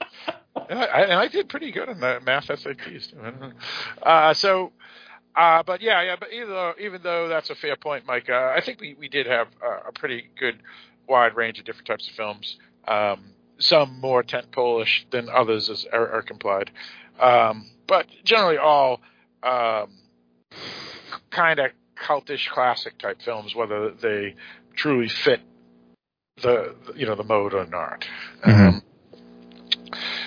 And 0.69 0.79
I, 0.79 1.01
and 1.01 1.13
I 1.13 1.27
did 1.27 1.49
pretty 1.49 1.73
good 1.73 1.89
on 1.89 1.99
the 1.99 2.21
math 2.25 2.47
SATs. 2.47 3.11
Too. 3.11 3.17
I 3.21 3.31
don't 3.31 3.39
know. 3.41 3.51
Uh, 4.01 4.33
so, 4.33 4.71
Uh, 5.35 5.63
but 5.63 5.81
yeah, 5.81 6.01
yeah. 6.01 6.15
But 6.19 6.31
even 6.33 6.49
though, 6.49 6.73
even 6.79 7.01
though 7.01 7.27
that's 7.27 7.49
a 7.49 7.55
fair 7.55 7.75
point, 7.75 8.05
Mike, 8.05 8.29
uh, 8.29 8.53
I 8.55 8.61
think 8.61 8.79
we, 8.79 8.95
we 8.97 9.09
did 9.09 9.25
have 9.27 9.47
uh, 9.63 9.89
a 9.89 9.91
pretty 9.91 10.29
good 10.39 10.59
wide 11.07 11.35
range 11.35 11.59
of 11.59 11.65
different 11.65 11.87
types 11.87 12.07
of 12.07 12.13
films. 12.15 12.57
Um, 12.87 13.31
some 13.57 13.99
more 13.99 14.23
tent 14.23 14.51
polish 14.51 15.05
than 15.11 15.29
others, 15.29 15.69
as 15.69 15.85
Eric 15.91 16.29
implied. 16.31 16.71
Um, 17.19 17.69
but 17.87 18.07
generally, 18.23 18.57
all 18.57 19.01
um, 19.43 19.89
kind 21.31 21.59
of 21.59 21.71
cultish 21.95 22.49
classic 22.49 22.97
type 22.97 23.21
films, 23.21 23.55
whether 23.55 23.91
they 23.91 24.35
truly 24.75 25.07
fit 25.07 25.41
the 26.41 26.75
you 26.95 27.05
know 27.05 27.15
the 27.15 27.23
mode 27.23 27.53
or 27.53 27.65
not. 27.65 28.05
Mhm. 28.45 28.67
Um, 28.67 28.81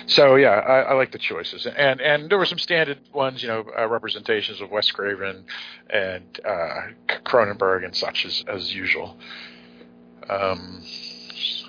so 0.09 0.35
yeah, 0.35 0.49
I, 0.49 0.79
I 0.79 0.93
like 0.93 1.11
the 1.11 1.19
choices, 1.19 1.67
and 1.67 2.01
and 2.01 2.29
there 2.29 2.37
were 2.37 2.45
some 2.45 2.57
standard 2.57 2.99
ones, 3.13 3.43
you 3.43 3.47
know, 3.47 3.63
uh, 3.77 3.87
representations 3.87 4.59
of 4.59 4.71
Wes 4.71 4.89
Craven 4.89 5.45
and 5.89 6.39
uh, 6.43 6.81
Cronenberg 7.23 7.85
and 7.85 7.95
such 7.95 8.25
as 8.25 8.43
as 8.47 8.73
usual. 8.73 9.17
Um, 10.27 10.83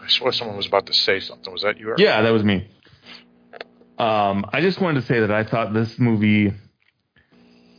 I 0.02 0.08
swear 0.08 0.32
someone 0.32 0.56
was 0.56 0.66
about 0.66 0.86
to 0.86 0.94
say 0.94 1.20
something. 1.20 1.52
Was 1.52 1.62
that 1.62 1.78
you? 1.78 1.94
Yeah, 1.98 2.22
that 2.22 2.30
was 2.30 2.42
me. 2.42 2.66
Um, 3.98 4.46
I 4.50 4.62
just 4.62 4.80
wanted 4.80 5.02
to 5.02 5.06
say 5.06 5.20
that 5.20 5.30
I 5.30 5.44
thought 5.44 5.74
this 5.74 5.98
movie, 5.98 6.54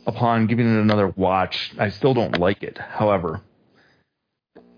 upon 0.06 0.46
giving 0.46 0.66
it 0.66 0.80
another 0.80 1.08
watch, 1.08 1.72
I 1.76 1.90
still 1.90 2.14
don't 2.14 2.38
like 2.38 2.62
it. 2.62 2.78
However, 2.78 3.40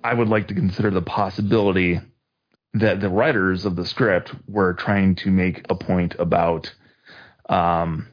I 0.03 0.14
would 0.14 0.28
like 0.28 0.49
to 0.49 0.55
consider 0.55 0.91
the 0.91 1.03
possibility 1.03 2.01
that 2.75 3.01
the 3.01 3.09
writers 3.11 3.64
of 3.66 3.77
the 3.77 3.87
script 3.87 4.35
were 4.49 4.75
trying 4.75 5.16
to 5.16 5.31
make 5.31 5.64
a 5.70 5.75
point 5.77 6.16
about 6.18 6.72
um, 7.49 8.09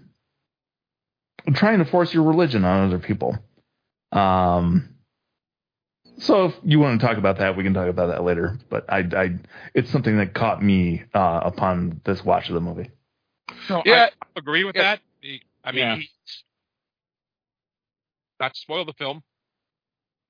trying 1.53 1.79
to 1.79 1.85
force 1.85 2.13
your 2.13 2.23
religion 2.23 2.65
on 2.65 2.87
other 2.87 2.99
people. 2.99 3.37
Um, 4.11 4.89
so 6.19 6.45
if 6.45 6.55
you 6.63 6.79
want 6.79 6.99
to 7.01 7.07
talk 7.07 7.17
about 7.17 7.39
that, 7.39 7.57
we 7.57 7.63
can 7.63 7.73
talk 7.73 7.89
about 7.89 8.07
that 8.07 8.23
later. 8.23 8.59
But 8.69 8.85
I, 8.91 8.99
I 9.15 9.39
it's 9.73 9.91
something 9.91 10.17
that 10.17 10.33
caught 10.33 10.63
me 10.63 11.03
uh, 11.13 11.41
upon 11.45 12.01
this 12.05 12.23
watch 12.23 12.49
of 12.49 12.55
the 12.55 12.61
movie. 12.61 12.91
No, 13.69 13.83
Yeah. 13.85 14.09
I 14.35 14.39
agree 14.39 14.63
with 14.63 14.75
Yeah. 14.75 14.83
that. 14.83 15.01
I 15.63 15.71
mean, 15.71 15.79
Yeah. 15.79 15.95
he's 15.97 16.09
not 18.39 18.53
to 18.53 18.59
spoil 18.59 18.85
the 18.85 18.93
film, 18.93 19.23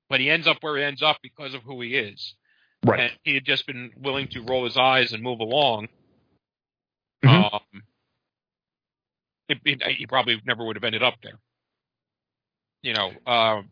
but 0.08 0.20
he 0.20 0.30
ends 0.30 0.46
up 0.46 0.58
where 0.62 0.76
he 0.78 0.84
ends 0.84 1.02
up 1.02 1.18
because 1.22 1.54
of 1.54 1.62
who 1.62 1.80
he 1.82 1.96
is. 1.96 2.34
Right. 2.84 3.00
And 3.00 3.12
he 3.22 3.34
had 3.34 3.44
just 3.44 3.66
been 3.66 3.92
willing 4.00 4.28
to 4.28 4.40
roll 4.42 4.64
his 4.64 4.76
eyes 4.76 5.12
and 5.12 5.22
move 5.22 5.40
along. 5.40 5.88
Mhm. 7.24 7.54
Um, 7.54 7.82
it, 9.48 9.58
it, 9.64 9.82
he 9.96 10.06
probably 10.06 10.40
never 10.44 10.64
would 10.64 10.76
have 10.76 10.84
ended 10.84 11.02
up 11.02 11.14
there. 11.22 11.38
You 12.82 12.94
know, 12.94 13.12
um, 13.26 13.70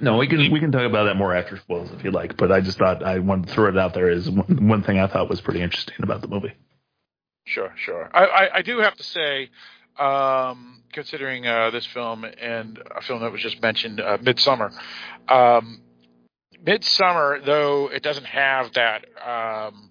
No, 0.00 0.18
we 0.18 0.28
can 0.28 0.52
we 0.52 0.60
can 0.60 0.70
talk 0.70 0.82
about 0.82 1.04
that 1.04 1.16
more 1.16 1.34
after 1.34 1.56
spoils 1.56 1.90
if 1.92 2.04
you 2.04 2.12
like. 2.12 2.36
But 2.36 2.52
I 2.52 2.60
just 2.60 2.78
thought 2.78 3.02
I 3.02 3.18
wanted 3.18 3.48
to 3.48 3.54
throw 3.54 3.68
it 3.68 3.76
out 3.76 3.94
there 3.94 4.08
as 4.08 4.30
one, 4.30 4.68
one 4.68 4.82
thing 4.84 5.00
I 5.00 5.08
thought 5.08 5.28
was 5.28 5.40
pretty 5.40 5.60
interesting 5.60 5.96
about 6.00 6.20
the 6.20 6.28
movie. 6.28 6.54
Sure, 7.46 7.72
sure. 7.76 8.08
I, 8.14 8.24
I, 8.26 8.56
I 8.58 8.62
do 8.62 8.78
have 8.78 8.94
to 8.96 9.02
say, 9.02 9.50
um, 9.98 10.82
considering 10.92 11.46
uh, 11.46 11.70
this 11.70 11.86
film 11.86 12.24
and 12.24 12.78
a 12.94 13.00
film 13.02 13.22
that 13.22 13.32
was 13.32 13.40
just 13.40 13.60
mentioned, 13.60 14.00
uh, 14.00 14.18
Midsommar. 14.18 14.70
Um, 15.28 15.80
Midsommar, 16.64 17.44
though 17.44 17.88
it 17.88 18.02
doesn't 18.02 18.26
have 18.26 18.72
that 18.74 19.04
um, 19.26 19.90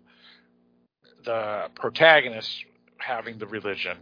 the 1.26 1.70
protagonist 1.76 2.65
having 2.97 3.38
the 3.38 3.47
religion 3.47 3.97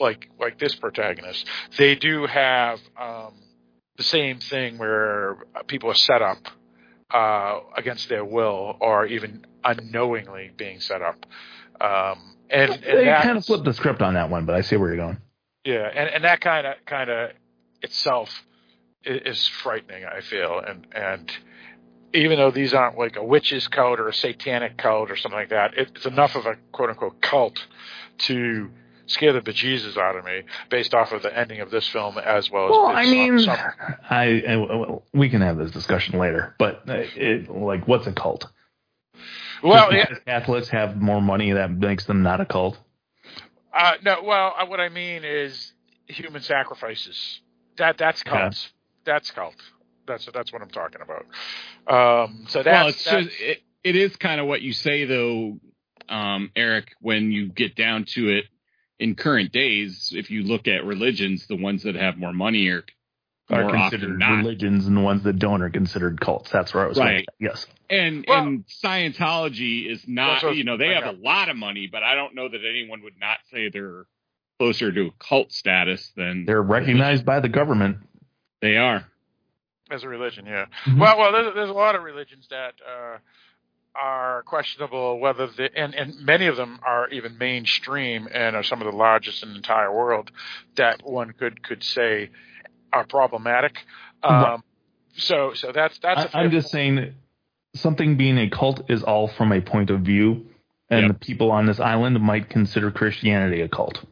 like 0.00 0.28
like 0.40 0.58
this 0.58 0.74
protagonist, 0.74 1.46
they 1.76 1.94
do 1.94 2.26
have 2.26 2.80
um, 3.00 3.34
the 3.96 4.02
same 4.02 4.38
thing 4.38 4.78
where 4.78 5.36
people 5.66 5.90
are 5.90 5.94
set 5.94 6.22
up 6.22 6.38
uh, 7.12 7.60
against 7.76 8.08
their 8.08 8.24
will 8.24 8.76
or 8.80 9.06
even 9.06 9.46
unknowingly 9.64 10.50
being 10.56 10.80
set 10.80 11.02
up. 11.02 11.26
Um, 11.80 12.36
and, 12.50 12.72
and 12.72 12.82
They 12.82 13.04
kind 13.22 13.38
of 13.38 13.44
flipped 13.44 13.64
the 13.64 13.74
script 13.74 14.02
on 14.02 14.14
that 14.14 14.30
one, 14.30 14.44
but 14.46 14.54
I 14.54 14.62
see 14.62 14.76
where 14.76 14.88
you're 14.88 14.96
going. 14.96 15.18
yeah, 15.64 15.88
and, 15.94 16.08
and 16.08 16.24
that 16.24 16.40
kind 16.40 16.66
of 16.66 16.74
kind 16.86 17.10
of 17.10 17.30
itself 17.82 18.30
is, 19.04 19.38
is 19.38 19.48
frightening. 19.48 20.04
I 20.04 20.20
feel, 20.20 20.58
and 20.66 20.86
and 20.92 21.30
even 22.14 22.38
though 22.38 22.50
these 22.50 22.72
aren't 22.74 22.98
like 22.98 23.16
a 23.16 23.24
witch's 23.24 23.68
cult 23.68 24.00
or 24.00 24.08
a 24.08 24.14
satanic 24.14 24.76
cult 24.78 25.10
or 25.10 25.16
something 25.16 25.38
like 25.38 25.50
that, 25.50 25.76
it, 25.76 25.90
it's 25.94 26.06
enough 26.06 26.34
of 26.36 26.46
a 26.46 26.56
quote 26.72 26.90
unquote 26.90 27.20
cult 27.20 27.66
to 28.18 28.70
scare 29.06 29.32
the 29.32 29.40
bejesus 29.40 29.96
out 29.96 30.16
of 30.16 30.24
me 30.24 30.42
based 30.70 30.94
off 30.94 31.12
of 31.12 31.22
the 31.22 31.36
ending 31.38 31.60
of 31.60 31.70
this 31.70 31.88
film 31.88 32.18
as 32.18 32.50
well 32.50 32.66
as. 32.66 32.70
Well, 32.70 32.86
I 32.86 33.04
mean, 33.04 33.32
Midsommar. 33.38 33.98
I, 34.10 34.42
I 34.48 34.56
well, 34.56 35.04
we 35.14 35.28
can 35.28 35.40
have 35.42 35.56
this 35.58 35.70
discussion 35.70 36.18
later. 36.18 36.54
But 36.58 36.88
uh, 36.88 36.94
it, 37.16 37.50
like, 37.50 37.86
what's 37.88 38.06
a 38.06 38.12
cult? 38.12 38.46
well, 39.62 39.90
Just 39.90 40.10
yeah, 40.10 40.18
Catholics 40.26 40.68
have 40.68 41.00
more 41.00 41.20
money 41.20 41.52
that 41.52 41.70
makes 41.70 42.04
them 42.06 42.22
not 42.22 42.40
a 42.40 42.46
cult. 42.46 42.78
uh, 43.72 43.92
no, 44.04 44.22
well, 44.22 44.54
uh, 44.58 44.66
what 44.66 44.80
I 44.80 44.88
mean 44.88 45.24
is 45.24 45.72
human 46.06 46.42
sacrifices. 46.42 47.40
That 47.76 47.98
that's 47.98 48.22
Okay. 48.22 48.30
cults. 48.30 48.72
That's 49.04 49.30
cult. 49.30 49.54
That's 50.08 50.26
that's 50.32 50.52
what 50.52 50.62
I'm 50.62 50.70
talking 50.70 51.00
about. 51.02 51.26
Um, 52.26 52.46
so 52.48 52.62
that's, 52.62 52.74
well, 52.74 52.88
it's 52.88 53.04
that's 53.04 53.26
just 53.26 53.40
it, 53.40 53.62
it 53.84 53.96
is 53.96 54.16
kind 54.16 54.40
of 54.40 54.46
what 54.46 54.62
you 54.62 54.72
say 54.72 55.04
though, 55.04 55.58
um, 56.08 56.50
Eric. 56.56 56.88
When 57.00 57.30
you 57.30 57.48
get 57.48 57.76
down 57.76 58.04
to 58.14 58.28
it, 58.30 58.46
in 58.98 59.14
current 59.14 59.52
days, 59.52 60.12
if 60.16 60.30
you 60.30 60.42
look 60.42 60.66
at 60.66 60.84
religions, 60.84 61.46
the 61.46 61.56
ones 61.56 61.84
that 61.84 61.94
have 61.94 62.16
more 62.16 62.32
money 62.32 62.68
are 62.68 62.84
Are 63.50 63.70
considered 63.70 64.18
not. 64.18 64.38
religions, 64.38 64.86
and 64.86 64.96
the 64.96 65.00
ones 65.00 65.22
that 65.22 65.38
don't 65.38 65.62
are 65.62 65.70
considered 65.70 66.20
cults. 66.20 66.50
That's 66.50 66.74
where 66.74 66.84
I 66.84 66.88
was. 66.88 66.98
Right. 66.98 67.24
Going. 67.40 67.50
Yes. 67.50 67.66
And 67.88 68.24
Well- 68.28 68.42
and 68.46 68.64
Scientology 68.66 69.90
is 69.90 70.06
not, 70.06 70.42
what- 70.42 70.56
you 70.56 70.64
know, 70.64 70.76
they 70.76 70.88
have 70.94 71.04
a 71.06 71.12
lot 71.18 71.48
of 71.48 71.56
money, 71.56 71.86
but 71.90 72.02
I 72.02 72.14
don't 72.14 72.34
know 72.34 72.48
that 72.48 72.60
anyone 72.68 73.02
would 73.04 73.18
not 73.18 73.38
say 73.52 73.68
they're 73.70 74.04
closer 74.58 74.90
to 74.92 75.12
cult 75.18 75.52
status 75.52 76.10
than 76.16 76.44
They're 76.44 76.60
recognized 76.62 77.24
by 77.24 77.40
the 77.40 77.48
government. 77.48 77.98
they 78.60 78.76
are. 78.76 79.06
As 79.90 80.04
a 80.04 80.08
religion. 80.08 80.46
Yeah. 80.46 80.66
Mhm. 80.84 80.98
Well, 81.00 81.18
well, 81.18 81.32
there's, 81.32 81.54
there's 81.54 81.70
a 81.70 81.74
lot 81.74 81.94
of 81.94 82.02
religions 82.02 82.46
that 82.50 82.74
uh, 82.86 83.18
are 83.94 84.42
questionable 84.44 85.18
whether 85.18 85.46
the 85.46 85.70
and, 85.76 85.94
and 85.94 86.14
many 86.24 86.46
of 86.46 86.56
them 86.56 86.78
are 86.86 87.08
even 87.08 87.36
mainstream 87.38 88.28
and 88.32 88.54
are 88.54 88.62
some 88.62 88.80
of 88.80 88.90
the 88.90 88.96
largest 88.96 89.42
in 89.42 89.50
the 89.50 89.56
entire 89.56 89.92
world 89.92 90.30
that 90.76 91.00
one 91.04 91.32
could 91.32 91.62
could 91.62 91.82
say 91.82 92.30
are 92.92 93.04
problematic. 93.04 93.78
Um, 94.22 94.42
Right. 94.42 94.58
So 95.14 95.52
so 95.54 95.72
that's 95.72 95.98
that's. 95.98 96.20
a 96.32 96.36
I, 96.36 96.40
I'm 96.42 96.50
fair 96.50 96.60
just 96.60 96.70
saying 96.70 97.14
something 97.74 98.16
being 98.16 98.38
a 98.38 98.48
cult 98.48 98.88
is 98.88 99.02
all 99.02 99.26
from 99.28 99.52
a 99.52 99.60
point 99.60 99.90
of 99.90 100.00
view, 100.00 100.46
and 100.90 101.06
Yep. 101.06 101.12
the 101.12 101.18
people 101.26 101.50
on 101.50 101.66
this 101.66 101.80
island 101.80 102.20
might 102.20 102.48
consider 102.48 102.90
Christianity 102.92 103.60
a 103.62 103.68
cult. 103.68 104.04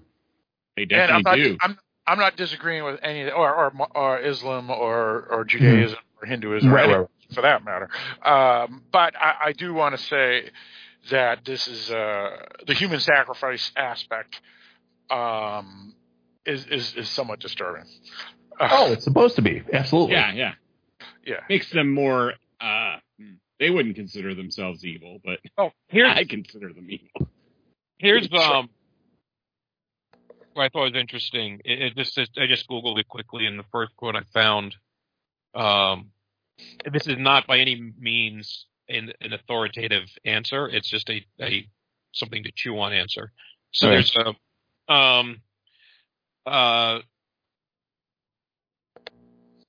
They 0.77 0.83
and 0.83 0.93
I'm 0.95 1.23
definitely 1.23 1.43
not, 1.43 1.49
do. 1.49 1.59
I'm 1.61 1.79
I'm 2.07 2.19
not 2.19 2.37
disagreeing 2.37 2.85
with 2.85 3.01
any 3.03 3.23
of 3.23 3.35
or 3.35 3.55
or, 3.55 3.73
or 3.95 4.21
Islam 4.21 4.71
or 4.71 5.27
or 5.31 5.45
Judaism 5.45 5.99
or 6.21 6.27
Hinduism 6.27 6.71
Right, 6.73 6.85
any- 6.89 6.95
right. 6.99 7.07
for 7.35 7.43
that 7.43 7.65
matter. 7.65 7.89
Um, 8.25 8.83
but 8.93 9.15
I, 9.17 9.47
I 9.47 9.53
do 9.53 9.75
want 9.75 9.97
to 9.97 10.03
say 10.03 10.51
that 11.11 11.45
this 11.45 11.67
is 11.69 11.91
uh, 11.91 12.37
the 12.67 12.75
human 12.75 13.01
sacrifice 13.01 13.71
aspect 13.77 14.41
um, 15.11 15.95
is, 16.45 16.67
is 16.67 16.95
is 16.95 17.09
somewhat 17.09 17.41
disturbing. 17.41 17.85
Oh, 18.61 18.93
it's 18.93 19.05
supposed 19.05 19.37
to 19.37 19.43
be 19.43 19.63
absolutely. 19.73 20.15
yeah, 20.15 20.33
yeah. 20.33 20.53
yeah. 21.25 21.41
Makes 21.49 21.71
them 21.71 21.93
more. 21.93 22.33
uh 22.61 22.97
They 23.59 23.71
wouldn't 23.71 23.97
consider 23.97 24.35
themselves 24.35 24.85
evil, 24.85 25.19
but 25.25 25.39
oh, 25.59 25.71
here's 25.89 26.11
I 26.17 26.25
consider 26.25 26.73
them 26.73 26.87
evil. 26.91 27.29
Here's 27.99 28.29
um 28.33 28.33
what 28.33 28.69
I 30.63 30.69
thought 30.69 30.93
was 30.93 31.01
interesting. 31.01 31.61
It, 31.65 31.97
it 31.97 31.97
just 31.97 32.19
I 32.39 32.47
just 32.47 32.69
googled 32.69 32.99
it 32.99 33.09
quickly, 33.09 33.47
and 33.47 33.59
the 33.59 33.65
first 33.73 33.95
quote 33.97 34.17
I 34.17 34.23
found. 34.33 34.77
Um, 35.55 36.11
this 36.91 37.07
is 37.07 37.17
not 37.19 37.47
by 37.47 37.59
any 37.59 37.93
means 37.99 38.67
an, 38.89 39.13
an 39.21 39.33
authoritative 39.33 40.09
answer. 40.25 40.69
It's 40.69 40.89
just 40.89 41.09
a, 41.11 41.25
a 41.41 41.67
something 42.13 42.45
to 42.45 42.53
chew 42.55 42.79
on 42.79 42.93
answer. 42.93 43.33
So 43.73 43.89
Okay. 43.89 43.95
there's 43.97 44.17
a 44.17 44.93
um 44.93 45.41
uh 46.47 47.01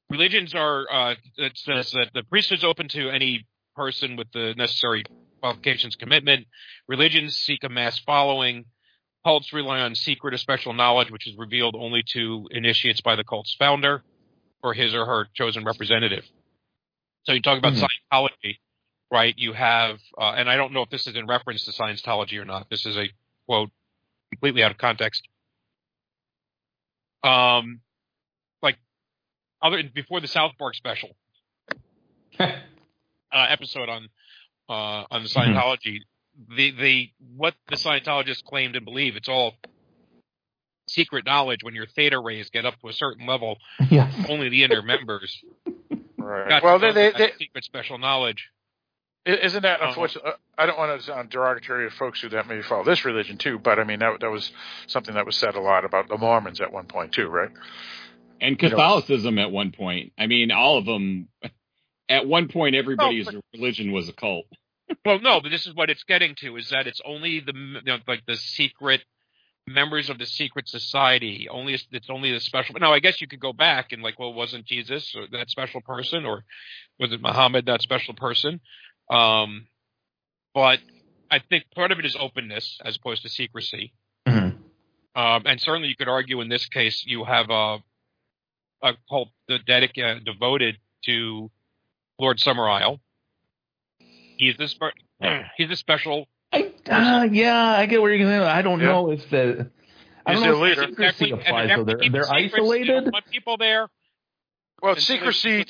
religions 0.10 0.54
are 0.54 0.86
uh 0.92 1.16
it 1.38 1.58
says 1.58 1.92
that 1.92 2.10
the 2.14 2.24
priesthood 2.24 2.60
is 2.60 2.64
open 2.64 2.88
to 2.90 3.10
any 3.10 3.46
person 3.76 4.16
with 4.16 4.32
the 4.32 4.54
necessary 4.58 5.04
qualifications 5.42 5.96
commitment 5.96 6.48
religions 6.88 7.36
seek 7.36 7.64
a 7.64 7.70
mass 7.70 8.00
following 8.00 8.66
cults 9.26 9.52
rely 9.54 9.80
on 9.82 9.96
secret 9.96 10.34
or 10.34 10.38
special 10.38 10.74
knowledge 10.74 11.12
which 11.12 11.28
is 11.28 11.36
revealed 11.38 11.76
only 11.78 12.04
to 12.14 12.48
initiates 12.52 13.02
by 13.02 13.16
the 13.16 13.24
cult's 13.24 13.56
founder 13.58 14.04
or 14.64 14.74
his 14.74 14.94
or 14.96 15.06
her 15.06 15.28
chosen 15.34 15.64
representative. 15.66 16.24
So 17.24 17.34
you 17.34 17.42
talk 17.42 17.58
about 17.58 17.74
Mhm. 17.74 17.88
scientology 18.14 18.60
right? 19.12 19.34
You 19.38 19.54
have 19.54 20.00
uh, 20.18 20.32
and 20.36 20.50
i 20.50 20.58
don't 20.58 20.74
know 20.74 20.82
if 20.82 20.90
this 20.90 21.08
is 21.08 21.16
in 21.16 21.28
reference 21.28 21.64
to 21.66 21.72
scientology 21.72 22.38
or 22.40 22.46
not. 22.46 22.70
This 22.70 22.86
is 22.86 22.98
a 22.98 23.10
quote 23.46 23.70
completely 24.32 24.64
out 24.64 24.72
of 24.72 24.78
context. 24.78 25.28
Um 27.24 27.82
like 28.62 28.78
other 29.62 29.82
before 29.84 30.20
the 30.22 30.28
South 30.28 30.52
Park 30.60 30.76
special 30.76 31.10
uh, 32.40 32.56
episode 33.32 33.90
on 33.90 34.10
uh, 34.70 35.06
on 35.10 35.24
the 35.24 35.30
Scientology, 35.30 36.00
the 36.56 36.72
the 36.72 37.10
what 37.36 37.56
the 37.70 37.76
Scientologists 37.76 38.44
claimed 38.44 38.76
and 38.76 38.86
believe 38.86 39.16
it's 39.16 39.30
all 39.30 39.56
secret 40.88 41.26
knowledge. 41.26 41.64
When 41.64 41.76
your 41.76 41.86
theta 41.88 42.20
rays 42.20 42.50
get 42.50 42.66
up 42.66 42.80
to 42.82 42.90
a 42.90 42.94
certain 42.94 43.26
level, 43.28 43.58
Yes. 43.90 44.14
only 44.30 44.50
the 44.50 44.64
inner 44.64 44.82
members 44.82 45.42
Right. 46.18 46.50
got 46.50 46.64
Well, 46.64 46.80
they, 46.80 46.88
know 46.88 46.94
they, 46.94 47.12
they, 47.12 47.32
secret 47.38 47.64
special 47.64 47.98
knowledge. 47.98 48.50
Isn't 49.26 49.64
that 49.64 49.80
Uh-huh. 49.82 49.90
unfortunate? 49.90 50.26
uh, 50.26 50.32
I 50.58 50.66
don't 50.66 50.78
want 50.78 51.00
to 51.00 51.06
sound 51.06 51.30
derogatory 51.30 51.90
to 51.90 51.96
folks 51.96 52.22
who 52.22 52.30
that 52.30 52.48
maybe 52.48 52.62
follow 52.64 52.84
this 52.86 53.04
religion 53.06 53.38
too, 53.38 53.60
but 53.60 53.78
I 53.80 53.84
mean 53.84 54.00
that 54.00 54.20
that 54.22 54.32
was 54.32 54.52
something 54.88 55.16
that 55.16 55.26
was 55.26 55.36
said 55.36 55.56
a 55.56 55.60
lot 55.62 55.84
about 55.86 56.08
the 56.08 56.18
Mormons 56.18 56.62
at 56.62 56.72
one 56.72 56.86
point 56.86 57.12
too, 57.14 57.28
right? 57.28 57.50
And 58.40 58.62
You 58.62 58.70
know- 58.70 58.76
Catholicism 58.76 59.38
at 59.40 59.52
one 59.52 59.72
point. 59.72 60.14
I 60.18 60.28
mean, 60.28 60.52
all 60.52 60.78
of 60.78 60.86
them. 60.86 61.28
At 62.10 62.26
one 62.26 62.48
point, 62.48 62.74
everybody's 62.76 63.28
Oh, 63.28 63.42
religion 63.54 63.92
was 63.92 64.08
a 64.08 64.14
cult. 64.14 64.46
Well, 65.06 65.20
no, 65.20 65.42
but 65.42 65.50
this 65.50 65.68
is 65.68 65.74
what 65.74 65.90
it's 65.90 66.04
getting 66.04 66.36
to: 66.36 66.58
is 66.58 66.70
that 66.70 66.88
it's 66.88 67.02
only 67.06 67.40
the 67.40 67.54
you 67.56 67.82
know, 67.86 67.98
like 68.08 68.26
the 68.26 68.36
secret 68.38 69.04
members 69.68 70.10
of 70.10 70.18
the 70.18 70.26
secret 70.26 70.68
society. 70.70 71.48
Only 71.50 71.74
it's 71.92 72.10
only 72.10 72.32
the 72.32 72.40
special. 72.40 72.76
Now, 72.80 72.94
I 72.94 73.00
guess 73.00 73.20
you 73.22 73.28
could 73.28 73.40
go 73.40 73.54
back 73.54 73.92
and 73.92 74.02
like, 74.02 74.18
well, 74.20 74.34
wasn't 74.34 74.66
Jesus 74.66 75.14
or 75.16 75.28
that 75.32 75.50
special 75.50 75.82
person, 75.82 76.26
or 76.26 76.44
was 77.00 77.12
it 77.12 77.22
Muhammad 77.22 77.66
that 77.66 77.82
special 77.82 78.14
person? 78.14 78.62
Um, 79.10 79.68
but 80.54 80.80
I 81.30 81.40
think 81.40 81.66
part 81.76 81.92
of 81.92 82.00
it 82.00 82.06
is 82.06 82.16
openness 82.18 82.80
as 82.84 82.96
opposed 82.98 83.24
to 83.24 83.30
secrecy. 83.30 83.94
Mhm. 84.28 84.58
Um, 85.16 85.44
and 85.46 85.60
certainly, 85.60 85.90
you 85.90 85.96
could 85.96 86.08
argue 86.10 86.40
in 86.42 86.48
this 86.50 86.66
case 86.68 87.04
you 87.06 87.24
have 87.26 87.50
a 87.50 87.80
a 88.84 88.94
cult 89.10 89.30
that 89.48 89.66
dedic- 89.66 89.98
uh, 90.02 90.20
devoted 90.24 90.78
to 91.06 91.50
Lord 92.20 92.38
Summerisle. 92.38 93.00
He's 94.38 94.58
the 94.58 94.68
spe- 94.68 94.98
he's 95.58 95.70
a 95.72 95.76
special. 95.76 96.28
I, 96.52 96.72
uh, 96.90 97.24
yeah, 97.32 97.58
I 97.78 97.86
get 97.88 98.02
where 98.02 98.14
you're 98.14 98.26
going. 98.28 98.42
I 98.42 98.62
don't 98.62 98.80
Yeah. 98.80 98.86
know 98.88 99.12
if 99.12 99.30
the. 99.30 99.70
I 100.26 100.34
He's 100.34 100.42
don't 100.42 100.50
know 100.52 100.60
the 100.60 100.72
if 100.72 100.78
leader. 100.78 100.88
secrecy 100.90 101.32
and 101.32 101.42
applies. 101.42 101.68
they 101.70 101.74
So 101.74 101.78
have 101.78 101.80
to 101.80 101.86
they're 101.86 101.98
keep 101.98 102.12
they're 102.14 102.24
secrets, 102.24 102.52
they 102.52 102.58
isolated. 102.60 102.88
don't 103.04 103.14
want 103.14 103.26
people 103.32 103.58
there. 103.58 103.88
Well, 104.82 104.94
And 104.94 105.02
so 105.02 105.14
they- 105.14 105.20
secrecy 105.20 105.66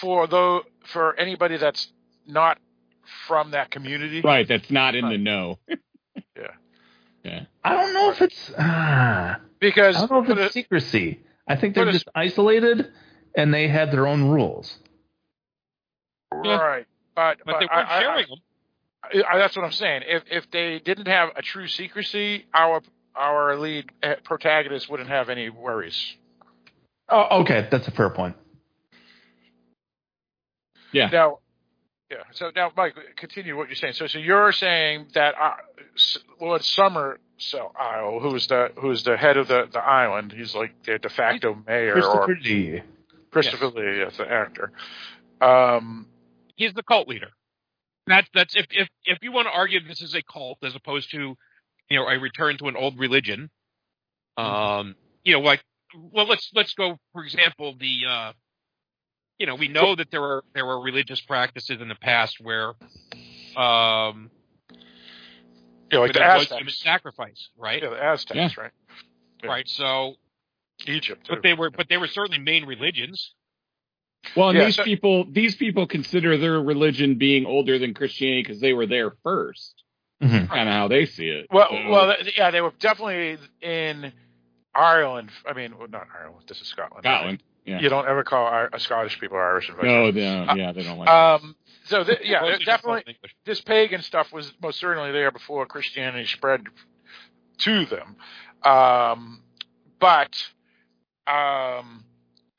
for 0.00 0.26
though 0.26 0.62
for 0.84 1.18
anybody 1.18 1.56
that's 1.56 1.88
not 2.26 2.58
from 3.26 3.52
that 3.52 3.70
community. 3.70 4.20
Right. 4.22 4.46
That's 4.46 4.70
not 4.70 4.94
in 4.94 5.04
the 5.04 5.10
Right. 5.12 5.20
know. 5.20 5.58
Yeah. 6.36 6.48
Yeah. 7.24 7.40
I 7.64 7.72
don't 7.74 7.92
know 7.92 8.10
if 8.10 8.20
it's. 8.22 8.52
Ah, 8.58 9.40
Because 9.60 9.96
I 9.96 10.00
don't 10.06 10.10
know 10.10 10.20
if 10.20 10.26
for 10.26 10.32
it's 10.44 10.54
the- 10.54 10.60
secrecy. 10.60 11.20
I 11.48 11.56
think 11.56 11.74
for 11.74 11.80
they're 11.80 11.86
the- 11.86 11.92
just 11.92 12.08
isolated, 12.14 12.92
and 13.34 13.52
they 13.54 13.68
have 13.68 13.90
their 13.90 14.06
own 14.06 14.24
rules. 14.30 14.78
Yeah. 16.44 16.56
right, 16.58 16.86
but, 17.16 17.38
But 17.44 17.58
they 17.58 17.66
weren't 17.66 17.88
I- 17.88 17.96
I- 17.96 18.00
sharing 18.02 18.28
them. 18.28 18.38
I, 19.28 19.38
that's 19.38 19.56
what 19.56 19.64
I'm 19.64 19.72
saying. 19.72 20.02
If 20.06 20.24
if 20.30 20.50
they 20.50 20.80
didn't 20.80 21.06
have 21.06 21.30
a 21.36 21.42
true 21.42 21.68
secrecy, 21.68 22.46
our 22.52 22.80
our 23.14 23.56
lead 23.56 23.90
uh, 24.02 24.14
protagonist 24.24 24.90
wouldn't 24.90 25.08
have 25.08 25.28
any 25.28 25.48
worries. 25.48 26.16
Oh, 27.08 27.40
okay, 27.42 27.68
that's 27.70 27.86
a 27.86 27.92
fair 27.92 28.10
point. 28.10 28.34
Yeah. 30.92 31.08
Now, 31.12 31.38
yeah. 32.10 32.18
So 32.32 32.50
now, 32.54 32.72
Mike, 32.76 32.94
continue 33.16 33.56
what 33.56 33.68
you're 33.68 33.76
saying. 33.76 33.94
So, 33.94 34.06
so 34.08 34.18
you're 34.18 34.50
saying 34.52 35.06
that 35.14 35.34
uh, 35.40 35.54
S- 35.94 36.18
Lord 36.40 36.64
Summer 36.64 37.18
Isle, 37.78 38.18
who 38.20 38.34
is 38.34 38.46
the 38.48 38.72
who 38.76 38.90
is 38.90 39.04
the 39.04 39.16
head 39.16 39.36
of 39.36 39.46
the, 39.48 39.68
the 39.72 39.78
island, 39.80 40.32
he's 40.36 40.54
like 40.54 40.82
their 40.84 40.98
de 40.98 41.08
facto 41.10 41.56
mayor 41.66 41.92
Christopher 41.92 42.32
or 42.32 42.38
Lee. 42.42 42.82
Christopher 43.30 43.68
Lee 43.68 44.02
as 44.02 44.16
the 44.16 44.28
actor. 44.28 44.72
Um, 45.40 46.06
He's 46.56 46.74
the 46.74 46.82
cult 46.82 47.08
leader. 47.08 47.28
That's 48.06 48.28
that's 48.34 48.54
if 48.56 48.66
if 48.70 48.88
if 49.04 49.18
you 49.22 49.32
want 49.32 49.46
to 49.48 49.52
argue 49.52 49.80
this 49.86 50.02
is 50.02 50.14
a 50.14 50.22
cult 50.22 50.58
as 50.62 50.74
opposed 50.74 51.10
to 51.12 51.36
you 51.88 51.98
know 51.98 52.06
a 52.06 52.18
return 52.18 52.58
to 52.58 52.66
an 52.66 52.76
old 52.76 52.98
religion. 52.98 53.50
Um, 54.36 54.94
you 55.24 55.32
know, 55.32 55.40
like 55.40 55.62
well, 55.96 56.26
let's 56.26 56.50
let's 56.54 56.74
go 56.74 56.98
for 57.12 57.24
example 57.24 57.76
the. 57.78 58.02
uh 58.08 58.32
you 59.38 59.46
know, 59.46 59.54
we 59.54 59.68
know 59.68 59.94
that 59.94 60.10
there 60.10 60.20
were 60.20 60.44
there 60.54 60.64
were 60.64 60.80
religious 60.80 61.20
practices 61.20 61.80
in 61.80 61.88
the 61.88 61.94
past 61.94 62.38
where, 62.40 62.68
um, 63.56 64.30
you 64.70 65.98
know, 65.98 66.00
like 66.00 66.14
where 66.14 66.32
the 66.32 66.38
was 66.38 66.52
Aztecs. 66.52 66.82
sacrifice, 66.82 67.50
right? 67.58 67.82
Yeah, 67.82 67.90
the 67.90 68.02
Aztecs, 68.02 68.56
right? 68.56 68.70
yeah. 69.42 69.50
Right. 69.50 69.68
So, 69.68 70.14
Egypt. 70.86 71.26
Too. 71.26 71.34
but 71.34 71.42
they 71.42 71.52
were 71.52 71.70
but 71.70 71.86
they 71.88 71.98
were 71.98 72.06
certainly 72.06 72.38
main 72.38 72.64
religions. 72.64 73.34
Well, 74.36 74.50
and 74.50 74.58
Yeah, 74.58 74.64
these 74.66 74.76
so- 74.76 74.84
people, 74.84 75.24
these 75.30 75.54
people 75.56 75.86
consider 75.86 76.36
their 76.36 76.60
religion 76.60 77.14
being 77.16 77.46
older 77.46 77.78
than 77.78 77.94
Christianity 77.94 78.42
because 78.42 78.60
they 78.60 78.72
were 78.72 78.86
there 78.86 79.12
first. 79.22 79.82
Mhm. 80.22 80.48
Kind 80.48 80.68
of 80.68 80.74
how 80.74 80.88
they 80.88 81.04
see 81.06 81.28
it. 81.28 81.46
Well, 81.50 81.68
So- 81.70 81.88
well, 81.90 82.16
yeah, 82.36 82.50
they 82.50 82.60
were 82.60 82.72
definitely 82.78 83.36
in 83.60 84.12
Ireland. 84.74 85.30
I 85.46 85.52
mean, 85.52 85.76
well, 85.78 85.88
not 85.88 86.08
Ireland. 86.18 86.44
This 86.48 86.60
is 86.60 86.66
Scotland. 86.68 87.04
Scotland. 87.04 87.42
Yeah. 87.64 87.80
You 87.80 87.88
don't 87.88 88.06
ever 88.08 88.22
call 88.24 88.46
Ir- 88.46 88.70
uh, 88.72 88.78
Scottish 88.78 89.18
people 89.20 89.36
Irish. 89.38 89.68
and 89.68 89.76
vice 89.76 89.86
No, 89.86 90.10
versa. 90.12 90.44
no, 90.46 90.54
yeah, 90.54 90.72
they 90.72 90.82
don't 90.84 90.98
like. 90.98 91.08
Um. 91.08 91.56
So 91.84 92.02
th- 92.04 92.20
yeah, 92.24 92.56
definitely 92.64 93.16
this 93.44 93.60
pagan 93.60 94.02
stuff 94.02 94.32
was 94.32 94.52
most 94.62 94.78
certainly 94.80 95.12
there 95.12 95.30
before 95.30 95.66
Christianity 95.66 96.26
spread 96.26 96.64
to 97.58 97.84
them. 97.86 98.16
Um, 98.64 99.42
but 99.98 100.48
um, 101.26 102.04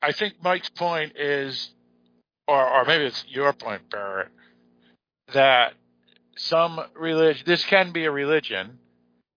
I 0.02 0.12
think 0.12 0.34
Mike's 0.42 0.70
point 0.70 1.16
is, 1.16 1.70
or, 2.46 2.66
or 2.66 2.84
maybe 2.84 3.04
it's 3.04 3.24
your 3.28 3.52
point, 3.52 3.90
Barrett, 3.90 4.28
that 5.34 5.74
some 6.36 6.80
religion, 6.94 7.42
this 7.46 7.64
can 7.64 7.92
be 7.92 8.04
a 8.04 8.10
religion, 8.10 8.78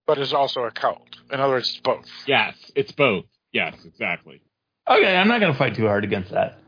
but 0.06 0.18
is 0.18 0.34
also 0.34 0.64
a 0.64 0.72
cult. 0.72 1.08
In 1.32 1.40
other 1.40 1.54
words, 1.54 1.70
it's 1.70 1.80
both. 1.80 2.06
yes, 2.28 2.56
it's 2.76 2.92
both. 2.92 3.26
Yes, 3.52 3.76
exactly. 3.86 4.42
Okay, 4.88 5.16
I'm 5.16 5.28
not 5.28 5.40
going 5.40 5.52
to 5.52 5.58
fight 5.58 5.76
too 5.76 5.88
hard 5.88 6.04
against 6.04 6.32
that. 6.32 6.60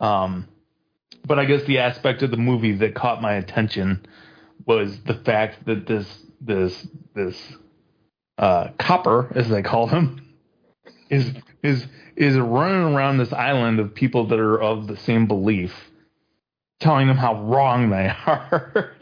Um, 0.00 0.48
but 1.26 1.38
I 1.38 1.44
guess 1.44 1.62
the 1.64 1.78
aspect 1.78 2.22
of 2.22 2.30
the 2.30 2.36
movie 2.36 2.72
that 2.76 2.94
caught 2.94 3.22
my 3.22 3.34
attention 3.34 4.06
was 4.64 4.98
the 5.00 5.14
fact 5.14 5.64
that 5.66 5.86
this 5.86 6.06
this 6.40 6.86
this 7.14 7.40
uh, 8.38 8.68
copper, 8.78 9.32
as 9.34 9.48
they 9.48 9.62
call 9.62 9.86
him, 9.86 10.25
is 11.10 11.32
is 11.62 11.86
is 12.16 12.36
running 12.36 12.94
around 12.94 13.18
this 13.18 13.32
island 13.32 13.78
of 13.80 13.94
people 13.94 14.26
that 14.28 14.38
are 14.38 14.60
of 14.60 14.86
the 14.86 14.96
same 14.96 15.26
belief, 15.26 15.72
telling 16.80 17.06
them 17.08 17.16
how 17.16 17.42
wrong 17.42 17.90
they 17.90 18.08
are. 18.26 18.96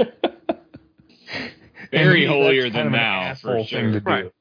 Very 1.90 2.26
holier 2.26 2.70
than 2.70 2.88
of 2.88 2.92
thou, 2.92 3.20
asshole 3.20 3.64
for 3.64 3.70
thing 3.70 3.92
sure. 3.92 3.92
to 3.92 4.00
do. 4.00 4.10
Right. 4.10 4.32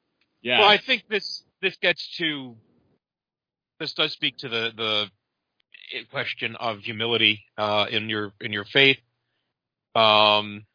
Yeah. 0.42 0.60
Well, 0.60 0.70
I 0.70 0.78
think 0.78 1.04
this 1.10 1.44
this 1.62 1.78
gets 1.78 2.18
to 2.18 2.56
this 3.80 3.94
does 3.94 4.12
speak 4.12 4.38
to 4.38 4.50
the 4.50 4.72
the 4.76 5.10
question 6.12 6.56
of 6.56 6.80
humility 6.80 7.44
uh, 7.58 7.86
in 7.90 8.10
your 8.10 8.34
in 8.42 8.52
your 8.52 8.66
faith. 8.66 8.98
Um, 9.96 10.66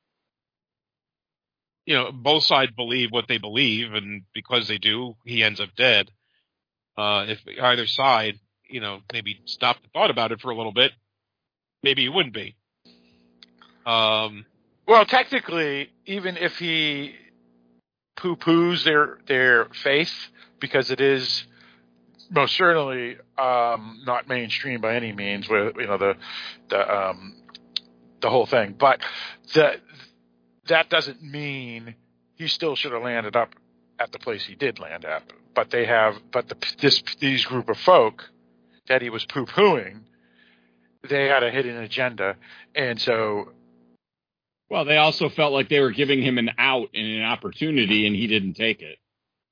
you 1.87 1.95
know, 1.95 2.13
both 2.13 2.45
sides 2.45 2.73
believe 2.77 3.11
what 3.11 3.29
they 3.29 3.39
believe, 3.39 3.95
and 3.95 4.23
because 4.35 4.69
they 4.69 4.79
do, 4.79 5.17
he 5.25 5.43
ends 5.43 5.61
up 5.61 5.71
dead. 5.77 6.11
Uh, 6.99 7.27
if 7.29 7.39
either 7.63 7.87
side, 7.87 8.41
you 8.69 8.81
know, 8.81 8.99
maybe 9.13 9.41
stopped 9.45 9.85
and 9.85 9.93
thought 9.93 10.11
about 10.11 10.33
it 10.33 10.41
for 10.41 10.51
a 10.51 10.57
little 10.57 10.73
bit, 10.73 10.91
maybe 11.85 12.03
he 12.03 12.09
wouldn't 12.09 12.35
be. 12.35 12.57
Um, 13.87 14.45
Well, 14.87 15.05
technically, 15.07 15.91
even 16.07 16.37
if 16.37 16.59
he 16.59 17.15
poo 18.17 18.35
poos 18.35 18.83
their 18.83 19.19
their 19.29 19.67
faith, 19.67 20.13
because 20.59 20.91
it 20.91 21.01
is 21.01 21.47
most 22.31 22.57
certainly 22.57 23.17
um, 23.39 24.03
not 24.05 24.29
mainstream 24.29 24.81
by 24.81 24.97
any 24.97 25.13
means, 25.13 25.49
with 25.49 25.77
you 25.79 25.87
know 25.87 25.99
the 25.99 26.17
the 26.69 26.97
um, 26.97 27.37
the 28.21 28.29
whole 28.29 28.47
thing, 28.47 28.75
but 28.77 29.01
the 29.55 29.81
that 30.67 30.91
doesn't 30.91 31.23
mean 31.23 31.95
he 32.35 32.49
still 32.49 32.75
should 32.75 32.93
have 32.93 33.03
landed 33.03 33.37
up 33.37 33.55
at 34.01 34.11
the 34.11 34.19
place 34.19 34.45
he 34.45 34.57
did 34.57 34.81
land 34.81 35.05
at. 35.05 35.23
But 35.59 35.71
they 35.71 35.87
have, 35.87 36.15
but 36.31 36.49
the, 36.49 36.55
this 36.81 37.03
these 37.19 37.45
group 37.45 37.69
of 37.69 37.77
folk 37.79 38.31
that 38.87 39.03
he 39.03 39.11
was 39.11 39.25
poo 39.27 39.45
pooing, 39.45 40.03
they 41.11 41.27
had 41.27 41.43
a 41.43 41.51
hidden 41.51 41.79
agenda, 41.79 42.37
and 42.77 43.01
so 43.01 43.51
well, 44.71 44.85
they 44.85 44.99
also 44.99 45.29
felt 45.29 45.53
like 45.53 45.69
they 45.69 45.81
were 45.81 45.91
giving 45.91 46.23
him 46.23 46.39
an 46.39 46.53
out 46.59 46.91
and 46.95 47.05
an 47.09 47.25
opportunity, 47.25 48.07
and 48.07 48.15
he 48.15 48.29
didn't 48.29 48.55
take 48.55 48.83
it. 48.83 48.99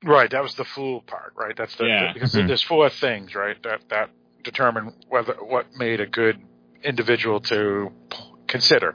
Right, 0.05 0.31
that 0.31 0.45
was 0.45 0.55
the 0.55 0.65
fool 0.65 1.01
part, 1.01 1.33
right? 1.35 1.57
That's 1.57 1.75
the, 1.75 1.87
Yeah. 1.87 2.13
because 2.13 2.33
Mhm. 2.35 2.47
there's 2.47 2.63
four 2.63 2.89
things, 2.89 3.35
right? 3.35 3.61
That 3.65 3.89
that 3.89 4.11
determine 4.45 4.95
whether 5.09 5.33
what 5.33 5.75
made 5.75 6.01
a 6.01 6.07
good 6.07 6.39
individual 6.85 7.41
to 7.41 7.91
consider, 8.47 8.95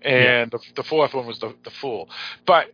and 0.00 0.48
the, 0.52 0.60
the 0.76 0.84
fourth 0.84 1.12
one 1.12 1.26
was 1.26 1.40
the 1.40 1.56
the 1.64 1.70
fool. 1.70 2.08
But 2.46 2.70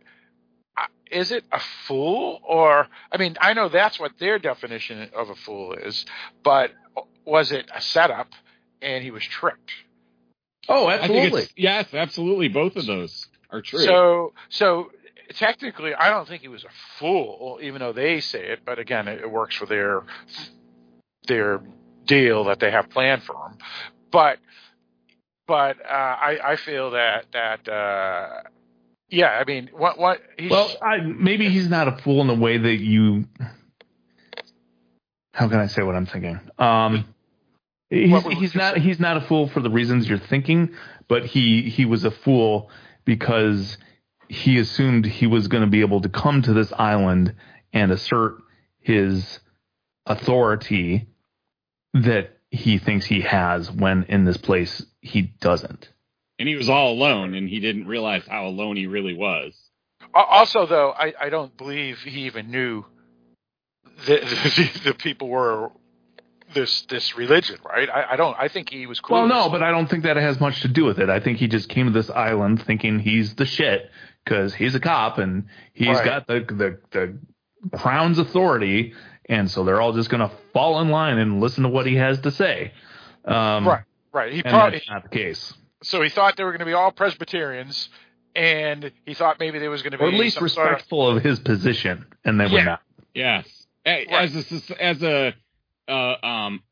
is 1.11 1.31
it 1.31 1.43
a 1.51 1.59
fool, 1.87 2.41
or 2.43 2.87
I 3.11 3.17
mean, 3.17 3.37
I 3.41 3.53
know 3.53 3.69
that's 3.69 3.99
what 3.99 4.13
their 4.19 4.39
definition 4.39 5.09
of 5.15 5.29
a 5.29 5.35
fool 5.35 5.73
is, 5.73 6.05
but 6.43 6.71
was 7.25 7.51
it 7.51 7.69
a 7.73 7.81
setup 7.81 8.27
and 8.81 9.03
he 9.03 9.11
was 9.11 9.23
tricked? 9.23 9.71
Oh, 10.67 10.89
absolutely. 10.89 11.47
yes, 11.55 11.93
absolutely. 11.93 12.47
Both 12.47 12.75
of 12.75 12.85
those 12.85 13.27
are 13.49 13.61
true. 13.61 13.83
So, 13.83 14.33
so 14.49 14.91
technically, 15.35 15.93
I 15.95 16.09
don't 16.09 16.27
think 16.27 16.41
he 16.41 16.47
was 16.47 16.63
a 16.63 16.69
fool, 16.99 17.59
even 17.61 17.79
though 17.79 17.93
they 17.93 18.19
say 18.19 18.45
it. 18.51 18.59
But 18.65 18.77
again, 18.77 19.07
it, 19.07 19.21
it 19.21 19.31
works 19.31 19.55
for 19.55 19.65
their 19.65 20.03
their 21.27 21.61
deal 22.05 22.45
that 22.45 22.59
they 22.59 22.71
have 22.71 22.89
planned 22.89 23.23
for 23.23 23.35
him. 23.35 23.57
But, 24.11 24.39
but 25.47 25.77
uh, 25.85 25.93
I, 25.93 26.39
I 26.43 26.55
feel 26.55 26.91
that 26.91 27.25
that 27.33 27.67
uh, 27.67 28.41
yeah, 29.09 29.27
I 29.27 29.43
mean, 29.45 29.69
what 29.73 29.97
what 29.97 30.21
he's 30.37 30.51
Well, 30.51 30.71
I, 30.81 30.97
maybe 30.97 31.49
he's 31.49 31.69
not 31.69 31.87
a 31.87 31.97
fool 32.03 32.21
in 32.21 32.27
the 32.27 32.35
way 32.35 32.57
that 32.57 32.79
you. 32.79 33.25
How 35.33 35.47
can 35.47 35.59
I 35.59 35.67
say 35.67 35.83
what 35.83 35.95
I'm 35.95 36.05
thinking? 36.05 36.39
Um, 36.57 37.05
he's, 37.89 38.23
he's 38.23 38.55
not 38.55 38.77
he's 38.77 38.99
not 38.99 39.17
a 39.17 39.21
fool 39.21 39.47
for 39.47 39.61
the 39.61 39.69
reasons 39.69 40.07
you're 40.07 40.19
thinking, 40.19 40.75
but 41.07 41.25
he 41.25 41.69
he 41.69 41.85
was 41.85 42.03
a 42.03 42.11
fool 42.11 42.69
because 43.05 43.77
he 44.27 44.59
assumed 44.59 45.05
he 45.05 45.27
was 45.27 45.47
going 45.47 45.63
to 45.63 45.69
be 45.69 45.81
able 45.81 46.01
to 46.01 46.09
come 46.09 46.41
to 46.43 46.53
this 46.53 46.71
island 46.73 47.35
and 47.73 47.91
assert 47.91 48.37
his 48.79 49.39
authority 50.05 51.07
that 51.93 52.37
he 52.51 52.77
thinks 52.77 53.05
he 53.05 53.21
has 53.21 53.71
when 53.71 54.03
in 54.03 54.25
this 54.25 54.37
place 54.37 54.85
he 55.01 55.21
doesn't. 55.21 55.89
And 56.39 56.47
he 56.47 56.55
was 56.55 56.69
all 56.69 56.93
alone, 56.93 57.35
and 57.35 57.47
he 57.49 57.59
didn't 57.59 57.85
realize 57.87 58.23
how 58.27 58.47
alone 58.47 58.77
he 58.77 58.87
really 58.87 59.13
was. 59.13 59.53
Also, 60.13 60.65
though, 60.65 60.91
I, 60.91 61.13
I 61.19 61.29
don't 61.29 61.55
believe 61.57 61.99
he 61.99 62.21
even 62.21 62.49
knew 62.49 62.85
that 64.07 64.21
the, 64.21 64.71
the 64.85 64.93
people 64.93 65.27
were 65.27 65.71
this 66.53 66.81
this 66.83 67.15
religion, 67.15 67.57
right? 67.63 67.89
I, 67.89 68.13
I 68.13 68.15
don't. 68.15 68.35
I 68.39 68.47
think 68.47 68.69
he 68.69 68.87
was 68.87 68.99
cool. 68.99 69.17
Well, 69.17 69.27
no, 69.27 69.49
but 69.49 69.61
I 69.61 69.71
don't 69.71 69.89
think 69.89 70.03
that 70.03 70.17
has 70.17 70.39
much 70.39 70.61
to 70.61 70.67
do 70.67 70.85
with 70.85 70.99
it. 70.99 71.09
I 71.09 71.19
think 71.19 71.37
he 71.37 71.47
just 71.47 71.69
came 71.69 71.85
to 71.85 71.91
this 71.91 72.09
island 72.09 72.63
thinking 72.63 72.99
he's 72.99 73.35
the 73.35 73.45
shit 73.45 73.91
because 74.23 74.53
he's 74.53 74.75
a 74.75 74.79
cop 74.79 75.17
and 75.17 75.45
he's 75.73 75.87
Right. 75.89 76.05
got 76.05 76.27
the, 76.27 76.39
the 76.39 76.79
the 76.91 77.77
crown's 77.77 78.17
authority, 78.17 78.93
and 79.25 79.49
so 79.51 79.63
they're 79.63 79.81
all 79.81 79.93
just 79.93 80.09
gonna 80.09 80.31
fall 80.53 80.79
in 80.81 80.89
line 80.89 81.17
and 81.19 81.39
listen 81.41 81.63
to 81.63 81.69
what 81.69 81.85
he 81.85 81.95
has 81.95 82.19
to 82.21 82.31
say. 82.31 82.71
Um, 83.25 83.67
right, 83.67 83.83
right. 84.11 84.31
He 84.33 84.41
And 84.43 84.51
probably 84.53 84.79
that's 84.79 84.89
not 84.89 85.03
the 85.03 85.09
case, 85.09 85.53
so 85.83 86.01
he 86.01 86.09
thought 86.09 86.35
they 86.37 86.43
were 86.43 86.51
going 86.51 86.59
to 86.59 86.65
be 86.65 86.73
all 86.73 86.91
Presbyterians, 86.91 87.89
and 88.35 88.91
he 89.05 89.13
thought 89.13 89.39
maybe 89.39 89.59
there 89.59 89.69
was 89.69 89.81
going 89.81 89.91
to 89.93 89.97
be 89.97 90.03
or 90.03 90.07
at 90.09 90.13
least 90.13 90.37
some 90.37 90.47
sort 90.49 90.67
of 90.67 90.73
respectful 90.73 91.09
of 91.17 91.23
his 91.23 91.39
position, 91.39 92.05
and 92.25 92.39
they 92.39 92.47
were 92.47 92.63
not. 92.63 92.81
Yes, 93.13 93.47
as 93.85 94.35
a 94.35 94.83
as 94.83 95.01
a 95.03 95.33
uh, 95.87 96.25
um 96.25 96.63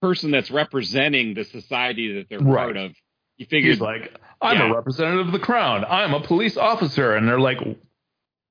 person 0.00 0.30
that's 0.30 0.50
representing 0.50 1.34
the 1.34 1.44
society 1.44 2.14
that 2.14 2.28
they're 2.28 2.38
Right. 2.40 2.64
part 2.64 2.76
of, 2.76 2.92
he 3.36 3.44
figured 3.44 3.74
He's 3.74 3.80
like, 3.80 4.12
I'm 4.40 4.58
Yeah. 4.58 4.70
a 4.70 4.74
representative 4.74 5.26
of 5.26 5.32
the 5.32 5.38
crown. 5.38 5.84
I'm 5.84 6.12
a 6.14 6.20
police 6.20 6.56
officer, 6.56 7.14
and 7.14 7.28
they're 7.28 7.38
like, 7.38 7.58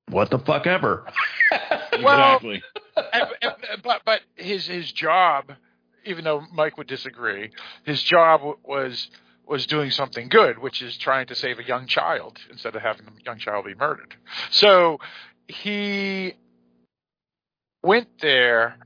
what 0.08 0.30
the 0.30 0.38
fuck 0.38 0.66
ever. 0.66 1.06
Well- 2.02 2.36
exactly. 2.36 2.62
and- 3.12 3.30
and- 3.42 3.82
but 3.82 4.00
but 4.06 4.20
his 4.36 4.66
his 4.66 4.90
job, 4.92 5.52
even 6.06 6.24
though 6.24 6.42
Mike 6.52 6.78
would 6.78 6.86
disagree, 6.86 7.50
his 7.84 8.02
job 8.02 8.40
w- 8.40 8.58
was 8.64 9.10
was 9.46 9.66
doing 9.66 9.90
something 9.90 10.28
good, 10.28 10.58
which 10.58 10.82
is 10.82 10.96
trying 10.96 11.26
to 11.26 11.34
save 11.34 11.58
a 11.58 11.64
young 11.64 11.86
child 11.86 12.38
instead 12.50 12.74
of 12.76 12.82
having 12.82 13.06
the 13.06 13.12
young 13.24 13.38
child 13.38 13.64
be 13.66 13.74
murdered. 13.74 14.14
So 14.50 14.98
he 15.48 16.34
went 17.82 18.08
there, 18.20 18.76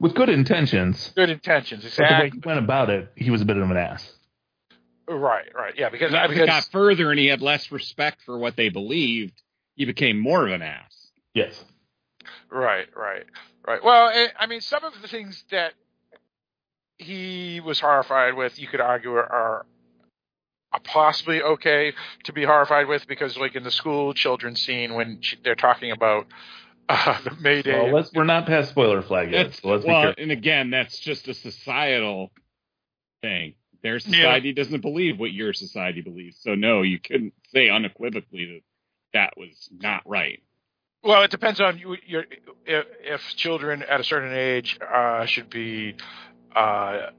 With 0.00 0.14
good 0.14 0.28
intentions, 0.30 1.12
good 1.14 1.30
intentions, 1.30 1.84
but 1.84 1.96
the 1.96 2.02
way 2.02 2.08
exactly. 2.08 2.40
he 2.42 2.46
went 2.46 2.58
about 2.58 2.90
it, 2.90 3.12
he 3.16 3.30
was 3.30 3.42
a 3.42 3.44
bit 3.44 3.56
of 3.56 3.70
an 3.70 3.76
ass. 3.76 4.10
Right, 5.06 5.54
right, 5.54 5.74
yeah, 5.76 5.90
because 5.90 6.14
As 6.14 6.24
it 6.24 6.28
because 6.30 6.46
got 6.46 6.64
further, 6.72 7.10
and 7.10 7.18
he 7.20 7.26
had 7.26 7.42
less 7.42 7.70
respect 7.70 8.22
for 8.24 8.38
what 8.38 8.56
they 8.56 8.70
believed, 8.70 9.40
he 9.76 9.84
became 9.84 10.18
more 10.18 10.46
of 10.46 10.52
an 10.52 10.62
ass. 10.62 11.10
Yes. 11.34 11.62
Right, 12.50 12.86
right, 12.96 13.26
right. 13.66 13.84
Well, 13.84 14.06
I 14.08 14.28
I 14.38 14.46
mean, 14.46 14.62
some 14.62 14.82
of 14.82 14.94
the 15.02 15.08
things 15.08 15.44
that 15.50 15.74
he 16.98 17.60
was 17.60 17.80
horrified 17.80 18.34
with, 18.34 18.58
you 18.58 18.68
could 18.68 18.80
argue, 18.80 19.12
are, 19.12 19.66
are 20.72 20.80
possibly 20.84 21.42
okay 21.42 21.92
to 22.24 22.32
be 22.32 22.44
horrified 22.44 22.86
with 22.86 23.06
because, 23.06 23.36
like 23.36 23.54
in 23.54 23.62
the 23.62 23.70
school 23.70 24.14
children 24.14 24.56
scene, 24.56 24.94
when 24.94 25.20
ch- 25.20 25.38
they're 25.44 25.54
talking 25.54 25.92
about 25.92 26.26
uh, 26.88 27.20
the 27.22 27.30
Mayday. 27.40 27.72
Well, 27.72 27.94
let's, 27.94 28.12
we're 28.12 28.24
not 28.24 28.46
past 28.46 28.70
spoiler 28.70 29.02
flag 29.02 29.32
yet. 29.32 29.54
So 29.54 29.68
let's 29.68 29.84
be 29.84 29.90
well, 29.90 30.02
careful. 30.02 30.22
and 30.22 30.32
again, 30.32 30.70
that's 30.70 30.98
just 30.98 31.28
a 31.28 31.34
societal 31.34 32.30
thing. 33.22 33.54
Their 33.82 33.98
society 34.00 34.52
doesn't 34.52 34.80
believe 34.80 35.18
what 35.18 35.32
your 35.32 35.52
society 35.52 36.00
believes, 36.00 36.38
so 36.40 36.54
no, 36.54 36.82
you 36.82 36.98
couldn't 36.98 37.34
say 37.52 37.68
unequivocally 37.68 38.46
that 38.46 38.60
that 39.12 39.34
was 39.36 39.68
not 39.70 40.02
right. 40.06 40.42
well, 41.02 41.22
it 41.22 41.30
depends 41.30 41.60
on 41.60 41.78
you, 41.78 41.96
your 42.06 42.24
if, 42.64 42.86
if 43.00 43.20
children 43.36 43.82
at 43.82 44.00
a 44.00 44.04
certain 44.04 44.32
age 44.32 44.78
uh, 44.80 45.26
should 45.26 45.50
be 45.50 45.96
uh, 46.54 47.10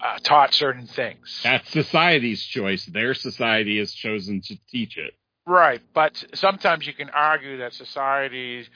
uh, 0.00 0.18
taught 0.22 0.52
certain 0.54 0.86
things. 0.86 1.40
That's 1.42 1.70
society's 1.70 2.42
choice. 2.42 2.84
Their 2.86 3.14
society 3.14 3.78
has 3.78 3.92
chosen 3.92 4.40
to 4.42 4.56
teach 4.70 4.96
it. 4.96 5.14
Right, 5.46 5.80
but 5.94 6.22
sometimes 6.34 6.86
you 6.86 6.92
can 6.92 7.08
argue 7.10 7.58
that 7.58 7.72
society 7.72 8.66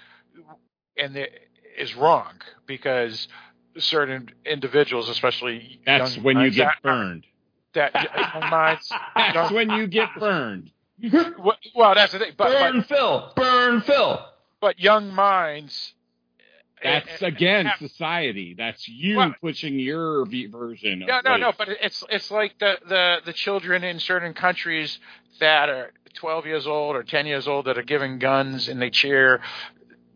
and 0.96 1.14
the, 1.14 1.26
is 1.76 1.94
wrong 1.96 2.34
because 2.66 3.26
certain 3.78 4.30
individuals, 4.46 5.08
especially 5.08 5.80
That's 5.84 6.14
young 6.16 6.24
when 6.24 6.36
you 6.36 6.42
minds, 6.42 6.56
get 6.56 6.64
that, 6.66 6.82
burned. 6.82 7.26
that 7.74 7.92
young 7.94 8.50
minds. 8.50 8.88
That's 9.16 9.34
young- 9.34 9.54
when 9.54 9.70
you 9.70 9.86
get 9.88 10.08
burned. 10.18 10.70
well, 11.12 11.56
well, 11.74 11.94
that's 11.94 12.12
the 12.12 12.18
thing. 12.18 12.32
But 12.36 12.48
burn 12.50 12.76
but, 12.78 12.86
Phil. 12.88 13.32
Burn 13.34 13.80
Phil. 13.80 14.24
but 14.60 14.78
young 14.78 15.12
minds. 15.14 15.94
That's 16.82 17.22
and- 17.22 17.34
again 17.34 17.66
and- 17.66 17.90
society. 17.90 18.54
That's 18.56 18.88
you 18.88 19.16
Well- 19.16 19.34
pushing 19.40 19.78
your 19.78 20.24
version. 20.26 21.02
Of 21.02 21.08
No, 21.08 21.20
no, 21.24 21.36
no. 21.36 21.52
But 21.56 21.68
it's 21.68 22.04
it's 22.10 22.30
like 22.30 22.58
the 22.58 22.78
the 22.86 23.16
the 23.24 23.32
children 23.32 23.84
in 23.84 24.00
certain 24.00 24.34
countries 24.34 24.98
that 25.40 25.68
are 25.68 25.92
12 26.14 26.46
years 26.46 26.66
old 26.66 26.96
or 26.96 27.02
10 27.02 27.26
years 27.26 27.46
old 27.48 27.66
that 27.66 27.78
are 27.78 27.82
given 27.82 28.18
guns 28.18 28.68
and 28.68 28.80
they 28.82 28.90
cheer 28.90 29.40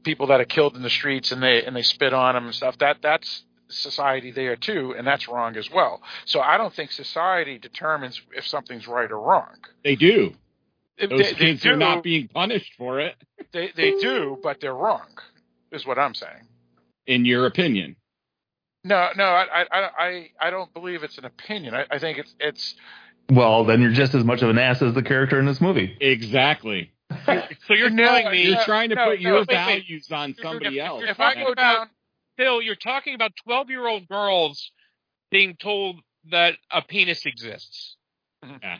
people 0.02 0.26
that 0.26 0.40
are 0.40 0.44
killed 0.44 0.76
in 0.76 0.82
the 0.82 0.90
streets 0.90 1.32
and 1.32 1.42
they 1.42 1.64
and 1.64 1.74
they 1.76 1.82
spit 1.82 2.12
on 2.12 2.34
them 2.34 2.46
and 2.46 2.54
stuff. 2.54 2.76
That 2.78 2.98
that's 3.02 3.44
society 3.68 4.30
there 4.30 4.56
too, 4.56 4.94
and 4.96 5.06
that's 5.06 5.26
wrong 5.28 5.56
as 5.56 5.70
well. 5.70 6.02
So 6.26 6.40
I 6.40 6.56
don't 6.58 6.72
think 6.72 6.92
society 6.92 7.58
determines 7.58 8.20
if 8.36 8.46
something's 8.46 8.86
right 8.86 9.10
or 9.10 9.18
wrong. 9.20 9.56
they 9.82 9.96
do. 9.96 10.34
They- 10.98 11.06
Those 11.06 11.18
they, 11.18 11.24
they 11.32 11.34
kids 11.34 11.62
do, 11.62 11.72
are 11.72 11.76
not 11.76 12.02
being 12.04 12.28
punished 12.28 12.72
for 12.78 13.00
it, 13.00 13.16
they 13.52 13.72
they 13.74 13.92
do, 13.98 14.38
but 14.42 14.60
they're 14.60 14.74
wrong. 14.74 15.08
Is 15.72 15.84
what 15.84 15.98
I'm 15.98 16.14
saying. 16.14 16.46
In 17.06 17.24
your 17.24 17.46
opinion. 17.46 17.96
No, 18.84 19.08
no, 19.16 19.24
I 19.24 19.64
I 19.72 19.90
I 19.98 20.30
I 20.40 20.50
don't 20.50 20.72
believe 20.74 21.02
it's 21.02 21.16
an 21.18 21.24
opinion. 21.24 21.74
I, 21.74 21.86
I 21.90 21.98
think 21.98 22.18
it's 22.18 22.34
it's 22.38 22.74
Well, 23.30 23.64
then 23.64 23.80
you're 23.80 23.92
just 23.92 24.14
as 24.14 24.24
much 24.24 24.42
of 24.42 24.50
an 24.50 24.58
ass 24.58 24.82
as 24.82 24.92
the 24.94 25.02
character 25.02 25.38
in 25.38 25.46
this 25.46 25.60
movie. 25.60 25.96
Exactly. 26.00 26.90
So 27.66 27.72
you're 27.74 27.88
No, 27.90 28.04
telling 28.04 28.30
me, 28.30 28.42
You're 28.48 28.62
trying 28.64 28.90
to 28.90 28.94
no, 28.96 29.04
put 29.10 29.20
no, 29.22 29.28
your 29.30 29.38
wait, 29.40 29.48
wait. 29.48 29.54
values 29.54 30.10
on 30.12 30.34
somebody 30.42 30.78
if- 30.78 30.84
else. 30.84 31.04
if 31.06 31.20
I 31.20 31.34
go 31.34 31.54
down 31.54 31.88
Phil, 32.36 32.60
you're 32.60 32.74
talking 32.74 33.14
about 33.14 33.32
12 33.44 33.70
year 33.70 33.86
old 33.86 34.08
girls 34.08 34.70
being 35.30 35.56
told 35.56 36.00
that 36.30 36.54
a 36.70 36.82
penis 36.82 37.24
exists. 37.26 37.96
Mm-hmm. 38.44 38.76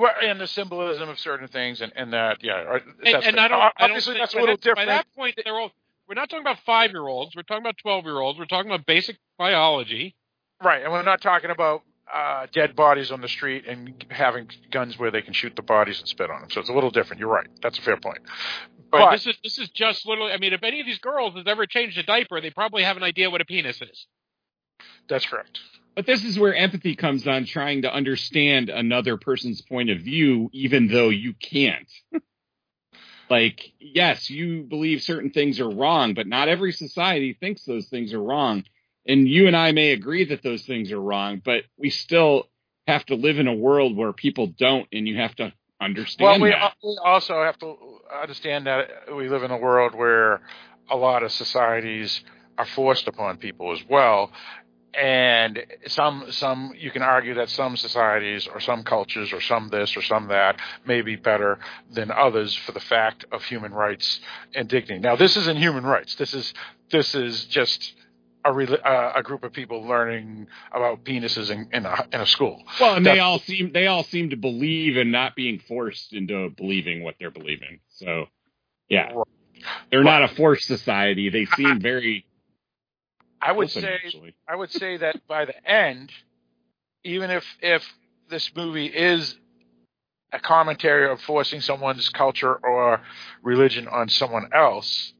Well, 0.00 0.12
and 0.22 0.40
the 0.40 0.46
symbolism 0.46 1.08
of 1.08 1.18
certain 1.18 1.48
things, 1.48 1.80
and, 1.80 1.92
and 1.96 2.12
that, 2.12 2.38
yeah, 2.42 2.78
And, 3.04 3.24
and 3.24 3.40
I 3.40 3.48
don't, 3.48 3.58
I 3.60 3.64
don't 3.66 3.72
obviously 3.90 4.14
think- 4.14 4.22
that's 4.22 4.34
a 4.34 4.38
little 4.38 4.56
different. 4.56 4.76
By 4.88 4.94
that 4.94 5.06
point, 5.14 5.38
they're 5.44 5.54
all, 5.54 5.70
we're 6.08 6.14
not 6.14 6.30
talking 6.30 6.42
about 6.44 6.58
five 6.64 6.90
year 6.90 7.06
olds. 7.06 7.34
We're 7.34 7.42
talking 7.42 7.62
about 7.62 7.76
12 7.82 8.04
year 8.04 8.18
olds. 8.18 8.38
We're 8.38 8.46
talking 8.46 8.70
about 8.70 8.86
basic 8.86 9.18
biology. 9.38 10.14
right? 10.62 10.82
And 10.82 10.92
we're 10.92 11.02
not 11.02 11.20
talking 11.20 11.50
about 11.50 11.82
uh, 12.12 12.46
dead 12.52 12.76
bodies 12.76 13.10
on 13.10 13.20
the 13.20 13.28
street 13.28 13.66
and 13.66 14.04
having 14.10 14.48
guns 14.70 14.98
where 14.98 15.10
they 15.10 15.22
can 15.22 15.32
shoot 15.32 15.56
the 15.56 15.62
bodies 15.62 15.98
and 15.98 16.08
spit 16.08 16.30
on 16.30 16.40
them. 16.40 16.50
So 16.50 16.60
it's 16.60 16.70
a 16.70 16.72
little 16.72 16.90
different. 16.90 17.20
You're 17.20 17.28
right. 17.28 17.48
That's 17.62 17.78
a 17.78 17.82
fair 17.82 17.96
point. 17.96 18.18
Right. 18.92 19.04
But 19.06 19.10
This 19.10 19.26
is 19.26 19.36
this 19.42 19.58
is 19.58 19.68
just 19.70 20.06
literally. 20.06 20.32
I 20.32 20.38
mean, 20.38 20.52
if 20.52 20.62
any 20.62 20.80
of 20.80 20.86
these 20.86 20.98
girls 20.98 21.34
has 21.34 21.44
ever 21.46 21.66
changed 21.66 21.98
a 21.98 22.04
diaper, 22.04 22.40
they 22.40 22.50
probably 22.50 22.84
have 22.84 22.96
an 22.96 23.02
idea 23.02 23.30
what 23.30 23.40
a 23.40 23.44
penis 23.44 23.82
is. 23.82 24.06
that's 25.08 25.26
correct. 25.26 25.58
But 25.96 26.06
this 26.06 26.24
is 26.24 26.38
where 26.38 26.54
empathy 26.54 26.94
comes 26.94 27.26
on 27.26 27.46
trying 27.46 27.82
to 27.82 27.92
understand 27.92 28.68
another 28.68 29.16
person's 29.16 29.62
point 29.62 29.88
of 29.88 30.00
view, 30.00 30.50
even 30.52 30.88
though 30.88 31.08
you 31.08 31.32
can't. 31.32 31.90
like, 33.30 33.72
yes, 33.80 34.30
you 34.30 34.62
believe 34.62 35.02
certain 35.02 35.30
things 35.30 35.60
are 35.60 35.70
wrong, 35.70 36.14
but 36.14 36.26
not 36.26 36.48
every 36.48 36.72
society 36.72 37.36
thinks 37.38 37.64
those 37.64 37.86
things 37.88 38.12
are 38.12 38.22
wrong. 38.22 38.64
And 39.06 39.28
you 39.28 39.46
and 39.46 39.56
I 39.56 39.72
may 39.72 39.92
agree 39.92 40.24
that 40.26 40.42
those 40.42 40.62
things 40.62 40.92
are 40.92 41.00
wrong, 41.00 41.40
but 41.44 41.64
we 41.78 41.90
still 41.90 42.48
have 42.86 43.04
to 43.06 43.14
live 43.16 43.38
in 43.38 43.48
a 43.48 43.54
world 43.54 43.96
where 43.96 44.12
people 44.12 44.48
don't, 44.48 44.86
and 44.92 45.08
you 45.08 45.16
have 45.16 45.34
to 45.36 45.44
Well, 45.44 45.52
understand 45.80 46.42
we, 46.42 46.50
that. 46.50 46.74
we 46.84 46.98
also 47.04 47.42
have 47.42 47.58
to 47.58 47.76
understand 48.22 48.66
that 48.66 49.14
we 49.16 49.28
live 49.28 49.42
in 49.42 49.50
a 49.50 49.58
world 49.58 49.94
where 49.94 50.40
a 50.90 50.96
lot 50.96 51.22
of 51.22 51.32
societies 51.32 52.22
are 52.58 52.66
forced 52.66 53.08
upon 53.08 53.38
people 53.38 53.72
as 53.72 53.80
well. 53.88 54.32
And 54.96 55.64
some, 55.88 56.24
some, 56.30 56.72
you 56.78 56.90
can 56.90 57.02
argue 57.02 57.34
that 57.34 57.50
some 57.50 57.76
societies 57.76 58.46
or 58.46 58.60
some 58.60 58.82
cultures 58.82 59.32
or 59.32 59.42
some 59.42 59.68
this 59.68 59.94
or 59.96 60.02
some 60.02 60.28
that 60.28 60.58
may 60.86 61.02
be 61.02 61.16
better 61.16 61.58
than 61.90 62.10
others 62.10 62.54
for 62.54 62.72
the 62.72 62.80
fact 62.80 63.26
of 63.30 63.42
human 63.44 63.72
rights 63.72 64.20
and 64.54 64.68
dignity. 64.68 65.00
Now, 65.00 65.16
this 65.16 65.36
isn't 65.36 65.58
human 65.58 65.84
rights. 65.84 66.14
This 66.14 66.32
is, 66.32 66.54
this 66.90 67.14
is 67.14 67.44
just 67.44 67.94
a, 68.44 68.52
rel- 68.52 68.78
uh, 68.82 69.12
a 69.16 69.22
group 69.22 69.44
of 69.44 69.52
people 69.52 69.86
learning 69.86 70.46
about 70.72 71.04
penises 71.04 71.50
in, 71.50 71.68
in, 71.72 71.84
a, 71.84 72.06
in 72.12 72.20
a 72.22 72.26
school. 72.26 72.62
Well, 72.80 72.94
and 72.94 73.04
they 73.04 73.18
all 73.18 73.38
seem 73.40 73.72
they 73.72 73.88
all 73.88 74.04
seem 74.04 74.30
to 74.30 74.36
believe 74.36 74.96
and 74.96 75.12
not 75.12 75.34
being 75.36 75.60
forced 75.68 76.12
into 76.14 76.50
believing 76.56 77.02
what 77.02 77.16
they're 77.18 77.30
believing. 77.30 77.80
So, 77.88 78.26
yeah, 78.88 79.12
they're 79.90 80.04
not 80.04 80.22
a 80.22 80.28
forced 80.28 80.66
society. 80.66 81.28
They 81.28 81.44
seem 81.44 81.80
very. 81.80 82.24
I 83.40 83.52
would 83.52 83.70
open, 83.70 83.82
say 83.82 83.94
actually. 84.04 84.34
I 84.48 84.56
would 84.56 84.70
say 84.70 84.96
that 84.98 85.26
by 85.28 85.44
the 85.44 85.68
end, 85.68 86.10
even 87.04 87.30
if 87.30 87.44
if 87.60 87.84
this 88.28 88.50
movie 88.54 88.86
is 88.86 89.36
a 90.32 90.40
commentary 90.40 91.10
of 91.10 91.20
forcing 91.20 91.60
someone's 91.60 92.08
culture 92.08 92.54
or 92.54 93.00
religion 93.42 93.86
on 93.88 94.08
someone 94.08 94.50
else, 94.52 95.12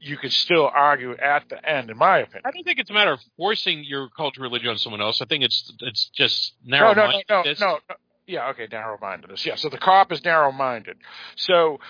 you 0.00 0.16
could 0.16 0.32
still 0.32 0.70
argue 0.72 1.16
at 1.16 1.48
the 1.48 1.68
end, 1.68 1.90
in 1.90 1.96
my 1.96 2.18
opinion. 2.18 2.42
I 2.44 2.50
don't 2.50 2.64
think 2.64 2.78
it's 2.78 2.90
a 2.90 2.94
matter 2.94 3.12
of 3.12 3.20
forcing 3.36 3.84
your 3.84 4.08
culture 4.16 4.42
religion 4.42 4.70
on 4.70 4.78
someone 4.78 5.00
else. 5.00 5.22
I 5.22 5.26
think 5.26 5.44
it's 5.44 5.72
it's 5.80 6.10
just 6.14 6.54
narrow 6.64 6.94
no, 6.94 7.06
no, 7.06 7.10
no, 7.28 7.36
mindedness. 7.36 7.60
no, 7.60 7.78
no. 7.88 7.96
Yeah, 8.28 8.50
okay, 8.50 8.68
narrow-mindedness. 8.70 9.46
Yeah, 9.46 9.54
so 9.54 9.70
the 9.70 9.78
cop 9.78 10.12
is 10.12 10.22
narrow-minded. 10.22 10.98
So, 11.36 11.80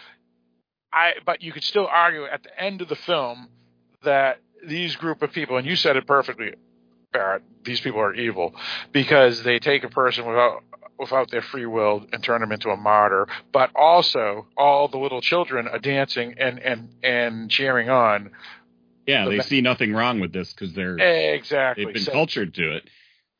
I, 0.93 1.14
but 1.26 1.43
you 1.43 1.51
could 1.51 1.64
still 1.64 1.89
argue 1.91 2.26
at 2.26 2.45
the 2.45 2.62
end 2.62 2.80
of 2.80 2.89
the 2.89 2.95
film 2.95 3.49
that 4.05 4.39
these 4.67 4.97
group 4.97 5.23
of 5.23 5.33
people, 5.33 5.57
and 5.57 5.67
you 5.67 5.77
said 5.77 5.97
it 5.97 6.07
perfectly, 6.07 6.55
Barrett. 7.13 7.43
These 7.65 7.81
people 7.81 8.01
are 8.01 8.15
evil 8.15 8.55
because 8.93 9.43
they 9.43 9.59
take 9.59 9.85
a 9.85 9.89
person 9.89 10.27
without 10.27 10.63
without 10.99 11.31
their 11.31 11.43
free 11.43 11.67
will 11.67 12.05
and 12.13 12.23
turn 12.25 12.41
them 12.41 12.51
into 12.51 12.71
a 12.71 12.77
martyr. 12.77 13.29
But 13.53 13.71
also, 13.77 14.47
all 14.57 14.89
the 14.89 14.99
little 14.99 15.21
children 15.21 15.69
are 15.69 15.79
dancing 15.79 16.35
and 16.39 16.59
and 16.59 16.89
and 17.03 17.51
cheering 17.51 17.89
on. 17.91 18.31
Yeah, 19.07 19.25
The 19.25 19.31
they 19.31 19.37
ba- 19.39 19.43
see 19.45 19.61
nothing 19.63 19.93
wrong 19.95 20.21
with 20.21 20.33
this 20.33 20.53
because 20.53 20.75
they're 20.75 20.97
Exactly. 20.99 21.85
they've 21.85 21.95
been 21.95 22.03
So- 22.03 22.13
cultured 22.13 22.55
to 22.55 22.77
it. 22.77 22.89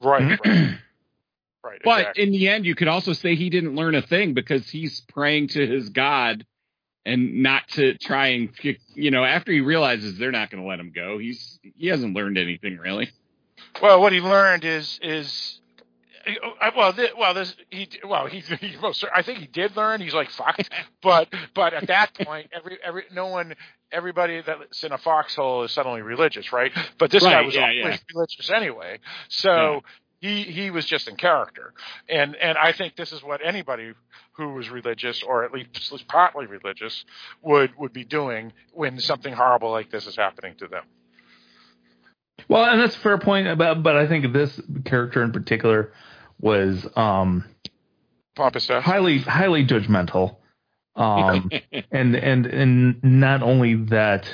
right. 0.01 0.39
Right. 0.45 0.79
right 1.64 1.81
But 1.85 1.99
exactly. 2.01 2.23
in 2.25 2.31
the 2.33 2.49
end, 2.49 2.64
you 2.64 2.75
could 2.75 2.89
also 2.89 3.12
say 3.12 3.35
he 3.35 3.51
didn't 3.51 3.75
learn 3.75 3.95
a 3.95 4.03
thing 4.03 4.33
because 4.35 4.71
he's 4.71 5.01
praying 5.12 5.49
to 5.49 5.66
his 5.66 5.89
God 5.91 6.47
and 7.09 7.43
not 7.43 7.67
to 7.69 7.97
try 7.99 8.29
and, 8.29 8.51
you 8.95 9.11
know, 9.11 9.25
after 9.25 9.51
he 9.51 9.61
realizes 9.61 10.19
they're 10.19 10.31
not 10.31 10.51
going 10.51 10.63
to 10.63 10.69
let 10.69 10.79
him 10.79 10.93
go, 10.95 11.19
he's 11.19 11.59
he 11.77 11.89
hasn't 11.89 12.15
learned 12.15 12.39
anything 12.39 12.77
really. 12.77 13.11
Well, 13.81 14.01
what 14.01 14.13
he 14.13 14.21
learned 14.21 14.65
is 14.65 14.99
is 15.03 15.61
well, 16.77 16.93
th- 16.93 17.13
well, 17.19 17.35
this 17.35 17.55
he 17.71 17.89
well 18.07 18.27
he, 18.27 18.41
he 18.61 18.77
most 18.77 19.05
I 19.15 19.23
think 19.23 19.39
he 19.39 19.47
did 19.47 19.77
learn. 19.77 20.01
He's 20.01 20.15
like 20.15 20.31
fucked, 20.31 20.71
but 21.03 21.29
but 21.55 21.75
at 21.75 21.87
that 21.87 22.15
point, 22.15 22.51
every 22.55 22.79
every 22.83 23.05
no 23.13 23.27
one 23.27 23.55
everybody 23.91 24.43
that's 24.43 24.85
in 24.85 24.93
a 24.93 24.99
foxhole 24.99 25.65
is 25.65 25.73
suddenly 25.73 26.03
religious, 26.03 26.53
right? 26.53 26.73
But 26.99 27.11
this 27.11 27.23
guy 27.23 27.43
was 27.43 27.55
yeah, 27.55 27.63
always 27.63 27.77
yeah. 27.77 27.97
religious 28.15 28.51
anyway, 28.51 28.99
so. 29.29 29.83
He, 30.21 30.43
he 30.43 30.73
was 30.73 30.85
just 30.85 31.07
in 31.07 31.15
character, 31.15 31.73
and 32.09 32.35
and 32.35 32.59
I 32.59 32.73
think 32.73 32.97
this 32.97 33.13
is 33.13 33.23
what 33.23 33.41
anybody 33.41 33.93
who 34.39 34.55
was 34.55 34.70
religious 34.70 35.22
or 35.22 35.45
at 35.45 35.53
least 35.53 36.07
partly 36.09 36.47
religious 36.47 37.05
would 37.43 37.76
would 37.76 37.93
be 37.93 38.05
doing 38.05 38.53
when 38.72 38.99
something 39.01 39.34
horrible 39.34 39.70
like 39.70 39.91
this 39.91 40.07
is 40.07 40.16
happening 40.16 40.55
to 40.55 40.68
them. 40.68 40.84
Well, 42.49 42.64
and 42.64 42.80
that's 42.80 42.95
a 42.95 43.01
fair 43.01 43.18
point. 43.18 43.59
But 43.59 43.82
but 43.82 43.97
I 43.97 44.07
think 44.07 44.32
this 44.32 44.59
character 44.84 45.22
in 45.22 45.32
particular 45.32 45.93
was 46.41 46.86
um, 46.97 47.45
highly 48.36 49.18
highly 49.18 49.66
judgmental, 49.66 50.36
um, 50.95 51.51
and 51.91 52.14
and 52.14 52.47
and 52.47 53.05
not 53.05 53.43
only 53.43 53.74
that. 53.86 54.28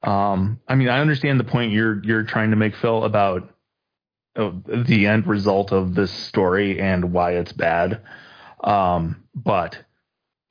Um, 0.00 0.60
I 0.68 0.76
mean, 0.76 0.88
I 0.88 1.00
understand 1.00 1.40
the 1.40 1.44
point 1.44 1.72
you're 1.72 2.00
you're 2.04 2.22
trying 2.22 2.50
to 2.50 2.56
make, 2.56 2.76
Phil, 2.76 3.02
about 3.02 3.52
uh, 4.36 4.52
the 4.68 5.08
end 5.08 5.26
result 5.26 5.72
of 5.72 5.96
this 5.96 6.12
story 6.12 6.80
and 6.80 7.12
why 7.12 7.32
it's 7.32 7.52
bad. 7.52 8.00
Um, 8.62 9.22
but 9.34 9.78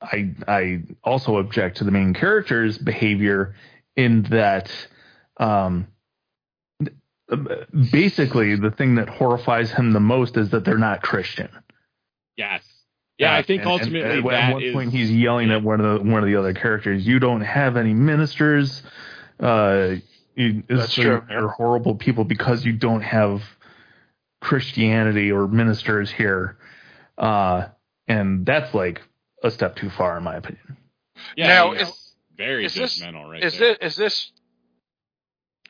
I 0.00 0.34
I 0.46 0.82
also 1.04 1.36
object 1.38 1.78
to 1.78 1.84
the 1.84 1.90
main 1.90 2.14
character's 2.14 2.78
behavior 2.78 3.54
in 3.96 4.22
that 4.24 4.70
um, 5.38 5.88
basically 7.92 8.56
the 8.56 8.70
thing 8.70 8.94
that 8.96 9.08
horrifies 9.08 9.70
him 9.70 9.92
the 9.92 10.00
most 10.00 10.36
is 10.36 10.50
that 10.50 10.64
they're 10.64 10.78
not 10.78 11.02
Christian. 11.02 11.48
yes. 12.36 12.62
Yeah, 13.18 13.34
I 13.34 13.42
think 13.42 13.62
And- 13.62 13.70
and 13.72 13.80
ultimately 13.80 14.18
at 14.32 14.52
one 14.52 14.62
is- 14.62 14.72
point 14.72 14.92
he's 14.92 15.10
yelling 15.10 15.50
at 15.50 15.60
one 15.60 15.80
of 15.80 15.98
the 16.04 16.08
one 16.08 16.22
of 16.22 16.26
the 16.28 16.36
other 16.36 16.52
characters. 16.54 17.04
You 17.04 17.18
don't 17.18 17.40
have 17.40 17.76
any 17.76 17.92
ministers. 17.92 18.84
Uh, 19.40 19.96
you, 20.36 20.62
That's 20.68 20.92
so 20.94 21.02
true. 21.02 21.22
You're 21.28 21.48
horrible 21.48 21.96
people 21.96 22.22
because 22.22 22.64
you 22.64 22.72
don't 22.74 23.00
have 23.00 23.42
Christianity 24.40 25.32
or 25.32 25.48
ministers 25.48 26.12
here. 26.12 26.58
Uh, 27.18 27.66
and 28.08 28.44
that's 28.46 28.74
like 28.74 29.02
a 29.42 29.50
step 29.50 29.76
too 29.76 29.90
far, 29.90 30.16
in 30.16 30.24
my 30.24 30.36
opinion. 30.36 30.76
yeah, 31.36 31.46
Now, 31.48 31.72
he's 31.72 31.88
is- 31.88 32.14
very 32.36 32.64
is 32.66 32.74
this- 32.74 33.02
right 33.02 33.42
is 33.42 33.58
there. 33.58 33.76
this 33.80 33.92
is 33.92 33.96
this 33.96 34.32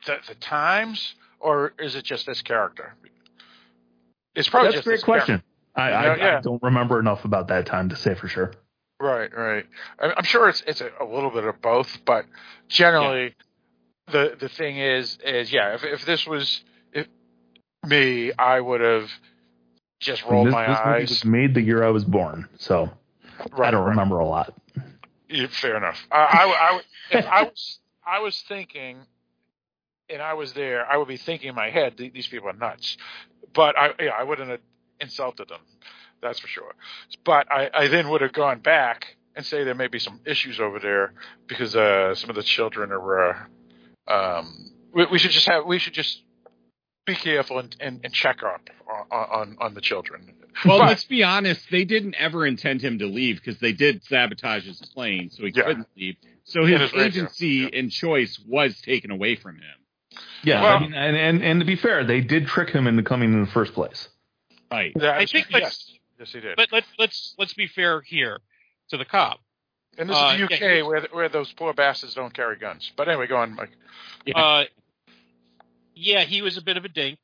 the, 0.05 0.17
the 0.27 0.35
times 0.35 1.15
or 1.39 1.73
is 1.79 1.95
it 1.95 2.03
just 2.03 2.25
this 2.25 2.41
character? 2.41 2.93
It's 4.35 4.47
probably 4.47 4.71
That's 4.71 4.81
a 4.81 4.83
great 4.83 4.95
this 4.97 5.03
question. 5.03 5.43
I, 5.75 5.89
I, 5.91 6.15
yeah. 6.17 6.37
I 6.37 6.41
don't 6.41 6.61
remember 6.61 6.99
enough 6.99 7.25
about 7.25 7.47
that 7.49 7.65
time 7.65 7.89
to 7.89 7.95
say 7.95 8.13
for 8.15 8.27
sure. 8.27 8.53
Right, 9.01 9.35
right. 9.35 9.65
I- 9.99 10.13
I'm 10.15 10.23
sure 10.23 10.49
it's 10.49 10.61
it's 10.67 10.81
a, 10.81 10.89
a 10.99 11.05
little 11.05 11.31
bit 11.31 11.43
of 11.45 11.61
both, 11.61 11.99
but 12.05 12.25
generally, 12.67 13.35
the 14.11 14.35
the 14.39 14.49
thing 14.49 14.77
is 14.77 15.17
is 15.25 15.51
yeah. 15.51 15.73
If 15.75 15.83
if 15.83 16.05
this 16.05 16.27
was 16.27 16.61
if 16.93 17.07
me, 17.85 18.31
I 18.37 18.59
would 18.59 18.81
have 18.81 19.09
just 19.99 20.23
rolled 20.25 20.47
this, 20.47 20.53
my 20.53 20.67
this 20.67 20.77
movie 20.79 20.89
eyes. 20.89 21.09
was 21.09 21.25
made 21.25 21.53
the 21.53 21.61
year 21.61 21.83
I 21.83 21.89
was 21.89 22.03
born, 22.05 22.47
so 22.57 22.89
Right, 23.51 23.67
I 23.67 23.71
don't 23.71 23.81
right. 23.83 23.89
remember 23.89 24.19
a 24.19 24.25
lot. 24.25 24.53
Yeah, 25.29 25.47
fair 25.47 25.77
enough. 25.77 26.05
I, 26.11 26.81
I, 27.13 27.17
I 27.19 27.43
was, 27.43 27.79
I 28.05 28.19
was 28.19 28.43
thinking, 28.47 28.97
and 30.09 30.21
I 30.21 30.33
was 30.33 30.53
there, 30.53 30.85
I 30.85 30.97
would 30.97 31.07
be 31.07 31.17
thinking 31.17 31.49
in 31.49 31.55
my 31.55 31.69
head, 31.69 31.95
these 31.97 32.27
people 32.27 32.49
are 32.49 32.53
nuts. 32.53 32.97
But 33.53 33.77
I, 33.77 33.91
yeah, 33.99 34.11
I 34.11 34.23
wouldn't 34.23 34.49
have 34.49 34.59
insulted 34.99 35.47
them. 35.49 35.61
That's 36.21 36.39
for 36.39 36.47
sure. 36.47 36.73
But 37.23 37.49
I, 37.51 37.69
I 37.73 37.87
then 37.87 38.09
would 38.09 38.21
have 38.21 38.33
gone 38.33 38.59
back 38.59 39.15
and 39.35 39.45
say 39.45 39.63
there 39.63 39.75
may 39.75 39.87
be 39.87 39.99
some 39.99 40.19
issues 40.25 40.59
over 40.59 40.79
there 40.79 41.13
because 41.47 41.75
uh, 41.75 42.13
some 42.15 42.29
of 42.29 42.35
the 42.35 42.43
children 42.43 42.91
are. 42.91 43.47
Uh, 44.07 44.13
um, 44.13 44.71
we, 44.93 45.05
we 45.05 45.19
should 45.19 45.31
just 45.31 45.47
have, 45.47 45.65
we 45.65 45.79
should 45.79 45.93
just 45.93 46.23
be 47.09 47.15
careful 47.15 47.59
and, 47.59 47.75
and, 47.79 48.01
and 48.03 48.13
check 48.13 48.43
up 48.43 48.61
on, 49.11 49.21
on 49.29 49.57
on 49.59 49.73
the 49.73 49.81
children. 49.81 50.33
Well, 50.65 50.79
But- 50.79 50.87
let's 50.89 51.05
be 51.05 51.23
honest. 51.23 51.61
They 51.71 51.85
didn't 51.85 52.15
ever 52.15 52.45
intend 52.45 52.81
him 52.81 52.99
to 52.99 53.05
leave 53.05 53.37
because 53.37 53.59
they 53.59 53.71
did 53.73 54.03
sabotage 54.03 54.65
his 54.65 54.81
plane, 54.93 55.29
so 55.29 55.43
he 55.45 55.51
Yeah. 55.55 55.63
couldn't 55.63 55.87
leave. 55.95 56.15
So 56.43 56.65
his, 56.65 56.81
his 56.81 56.91
radio, 56.93 57.05
agency 57.05 57.69
and 57.77 57.91
choice 57.91 58.39
was 58.47 58.79
taken 58.81 59.11
away 59.11 59.35
from 59.35 59.55
him. 59.57 60.19
Yeah, 60.43 60.61
Well- 60.63 60.77
I 60.77 60.79
mean, 60.79 60.93
and, 60.93 61.15
and 61.15 61.43
and 61.43 61.59
to 61.61 61.65
be 61.65 61.75
fair, 61.75 62.03
they 62.03 62.21
did 62.21 62.47
trick 62.47 62.69
him 62.69 62.87
into 62.87 63.03
coming 63.03 63.31
in 63.33 63.41
the 63.41 63.51
first 63.51 63.73
place. 63.73 64.09
Right. 64.71 64.91
That 64.95 65.15
I 65.17 65.25
think 65.25 65.47
yes, 65.49 65.61
let's- 65.61 65.93
yes, 66.19 66.31
he 66.33 66.39
did. 66.41 66.55
But 66.55 66.69
let's 66.71 66.87
let's 66.97 67.35
let's 67.37 67.53
be 67.53 67.67
fair 67.67 68.01
here 68.01 68.39
to 68.89 68.97
the 68.97 69.05
cop. 69.05 69.39
And 69.97 70.09
this 70.09 70.15
Uh, 70.17 70.31
is 70.33 70.37
the 70.37 70.43
UK 70.55 70.61
yeah, 70.61 70.81
where 70.83 71.01
where 71.11 71.29
those 71.29 71.51
poor 71.53 71.73
bastards 71.73 72.13
don't 72.15 72.33
carry 72.33 72.57
guns. 72.57 72.91
But 72.95 73.07
anyway, 73.09 73.27
go 73.27 73.37
on, 73.37 73.55
Mike. 73.55 73.71
Yeah. 74.25 74.37
Uh, 74.37 74.63
yeah, 75.99 76.23
he 76.23 76.41
was 76.41 76.57
a 76.57 76.61
bit 76.61 76.77
of 76.77 76.85
a 76.85 76.89
dink 76.89 77.19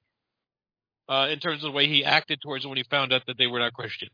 uh, 1.10 1.28
in 1.32 1.40
terms 1.40 1.64
of 1.64 1.72
the 1.72 1.76
way 1.76 1.88
he 1.88 2.04
acted 2.04 2.42
towards 2.42 2.64
them 2.64 2.70
when 2.70 2.78
he 2.78 2.84
found 2.84 3.14
out 3.14 3.24
that 3.28 3.38
they 3.38 3.48
were 3.48 3.60
not 3.60 3.74
Christian. 3.74 4.10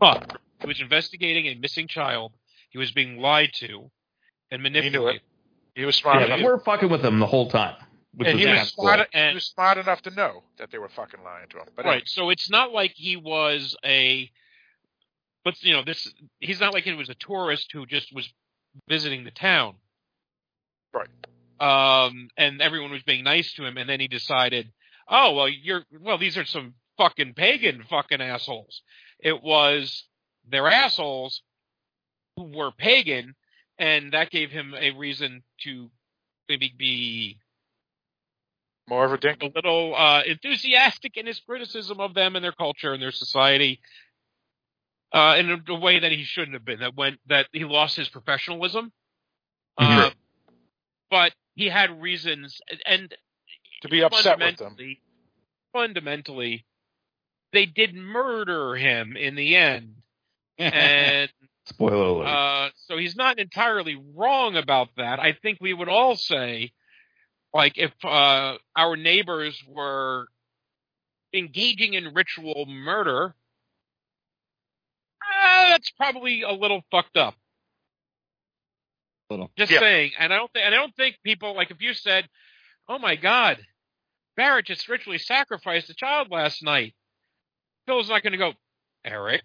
But 0.00 0.26
he 0.60 0.66
was 0.66 0.80
investigating 0.80 1.46
a 1.46 1.54
missing 1.54 1.88
child. 1.88 2.32
He 2.70 2.78
was 2.78 2.92
being 2.92 3.18
lied 3.18 3.50
to 3.54 3.90
and 4.50 4.62
manipulated. 4.62 4.84
He 4.84 4.90
knew 4.90 4.98
manipulated. 5.04 5.22
it. 5.74 5.78
He 5.80 5.84
was 5.84 5.96
smart 5.96 6.20
Yeah, 6.20 6.26
enough. 6.26 6.38
they 6.38 6.44
were 6.44 6.58
fucking 6.58 6.90
with 6.90 7.04
him 7.04 7.18
the 7.18 7.26
whole 7.26 7.48
time. 7.50 7.76
Which 8.16 8.28
and 8.28 8.38
he 8.38 8.46
was 8.46 8.68
smart. 8.68 9.08
And- 9.12 9.30
he 9.30 9.34
was 9.34 9.46
smart 9.46 9.78
enough 9.78 10.02
to 10.02 10.10
know 10.10 10.42
that 10.58 10.70
they 10.70 10.78
were 10.78 10.88
fucking 10.88 11.22
lying 11.24 11.48
to 11.48 11.58
him. 11.58 11.66
But 11.74 11.84
right. 11.84 12.02
So 12.06 12.30
it's 12.30 12.48
not 12.48 12.72
like 12.72 12.92
he 12.94 13.16
was 13.16 13.76
a. 13.84 14.30
But 15.44 15.60
you 15.62 15.72
know 15.72 15.82
this. 15.84 16.12
He's 16.40 16.60
not 16.60 16.72
like 16.72 16.84
he 16.84 16.92
was 16.92 17.08
a 17.08 17.14
tourist 17.14 17.70
who 17.72 17.86
just 17.86 18.14
was 18.14 18.32
visiting 18.88 19.24
the 19.24 19.30
town. 19.30 19.74
Right. 20.92 21.08
Um, 21.60 22.28
and 22.36 22.60
everyone 22.60 22.90
was 22.90 23.02
being 23.02 23.24
nice 23.24 23.52
to 23.54 23.64
him, 23.64 23.76
and 23.76 23.88
then 23.88 24.00
he 24.00 24.08
decided, 24.08 24.72
oh 25.08 25.34
well, 25.34 25.48
you're 25.48 25.84
well. 26.00 26.18
These 26.18 26.36
are 26.36 26.44
some 26.44 26.74
fucking 26.98 27.34
pagan 27.34 27.84
fucking 27.88 28.20
assholes. 28.20 28.82
It 29.20 29.42
was 29.42 30.04
their 30.48 30.68
assholes 30.68 31.42
who 32.36 32.44
were 32.44 32.72
pagan, 32.72 33.34
and 33.78 34.12
that 34.12 34.30
gave 34.30 34.50
him 34.50 34.74
a 34.78 34.90
reason 34.92 35.42
to 35.62 35.90
maybe 36.48 36.72
be 36.76 37.38
More 38.88 39.04
of 39.04 39.12
a 39.12 39.16
dink. 39.18 39.42
a 39.42 39.50
little 39.54 39.94
uh, 39.96 40.22
enthusiastic 40.26 41.16
in 41.16 41.26
his 41.26 41.40
criticism 41.40 42.00
of 42.00 42.14
them 42.14 42.36
and 42.36 42.44
their 42.44 42.52
culture 42.52 42.92
and 42.92 43.02
their 43.02 43.12
society, 43.12 43.80
uh, 45.12 45.36
in 45.38 45.50
a, 45.50 45.72
a 45.72 45.78
way 45.78 46.00
that 46.00 46.10
he 46.12 46.24
shouldn't 46.24 46.54
have 46.54 46.64
been. 46.64 46.80
That 46.80 46.96
went 46.96 47.20
that 47.28 47.46
he 47.52 47.64
lost 47.64 47.96
his 47.96 48.08
professionalism. 48.08 48.92
Uh, 49.78 50.10
but 51.10 51.32
he 51.54 51.68
had 51.68 52.00
reasons, 52.02 52.60
and 52.86 53.14
To 53.82 53.88
be 53.88 54.02
upset 54.02 54.38
with 54.38 54.56
them. 54.56 54.70
fundamentally, 54.70 55.00
fundamentally, 55.72 56.66
they 57.52 57.66
did 57.66 57.94
murder 57.94 58.74
him 58.76 59.16
in 59.16 59.34
the 59.36 59.56
end, 59.56 59.96
and 60.58 61.30
Spoiler 61.66 62.22
alert. 62.22 62.26
uh, 62.26 62.70
so 62.86 62.98
he's 62.98 63.16
not 63.16 63.38
entirely 63.38 63.96
wrong 64.14 64.56
about 64.56 64.88
that. 64.96 65.18
I 65.20 65.32
think 65.40 65.58
we 65.60 65.72
would 65.72 65.88
all 65.88 66.16
say, 66.16 66.72
like, 67.54 67.78
if 67.78 67.92
uh, 68.04 68.56
our 68.76 68.96
neighbors 68.96 69.62
were 69.68 70.26
engaging 71.32 71.94
in 71.94 72.12
ritual 72.12 72.66
murder, 72.68 73.34
uh, 75.22 75.70
that's 75.70 75.90
probably 75.90 76.42
a 76.42 76.52
little 76.52 76.82
fucked 76.90 77.16
up. 77.16 77.34
Little. 79.30 79.50
Just 79.56 79.72
Yeah. 79.72 79.80
saying, 79.80 80.12
and 80.18 80.32
I 80.32 80.36
don't 80.36 80.52
think, 80.52 80.66
and 80.66 80.74
I 80.74 80.78
don't 80.78 80.94
think 80.96 81.16
people 81.24 81.54
like 81.56 81.70
if 81.70 81.80
you 81.80 81.94
said, 81.94 82.28
"Oh 82.88 82.98
my 82.98 83.16
God, 83.16 83.64
Barrett 84.36 84.66
just 84.66 84.88
ritually 84.88 85.18
sacrificed 85.18 85.88
a 85.90 85.94
child 85.94 86.30
last 86.30 86.62
night," 86.62 86.94
Phil's 87.86 88.08
not 88.08 88.22
going 88.22 88.32
to 88.32 88.38
go, 88.38 88.52
Eric. 89.04 89.44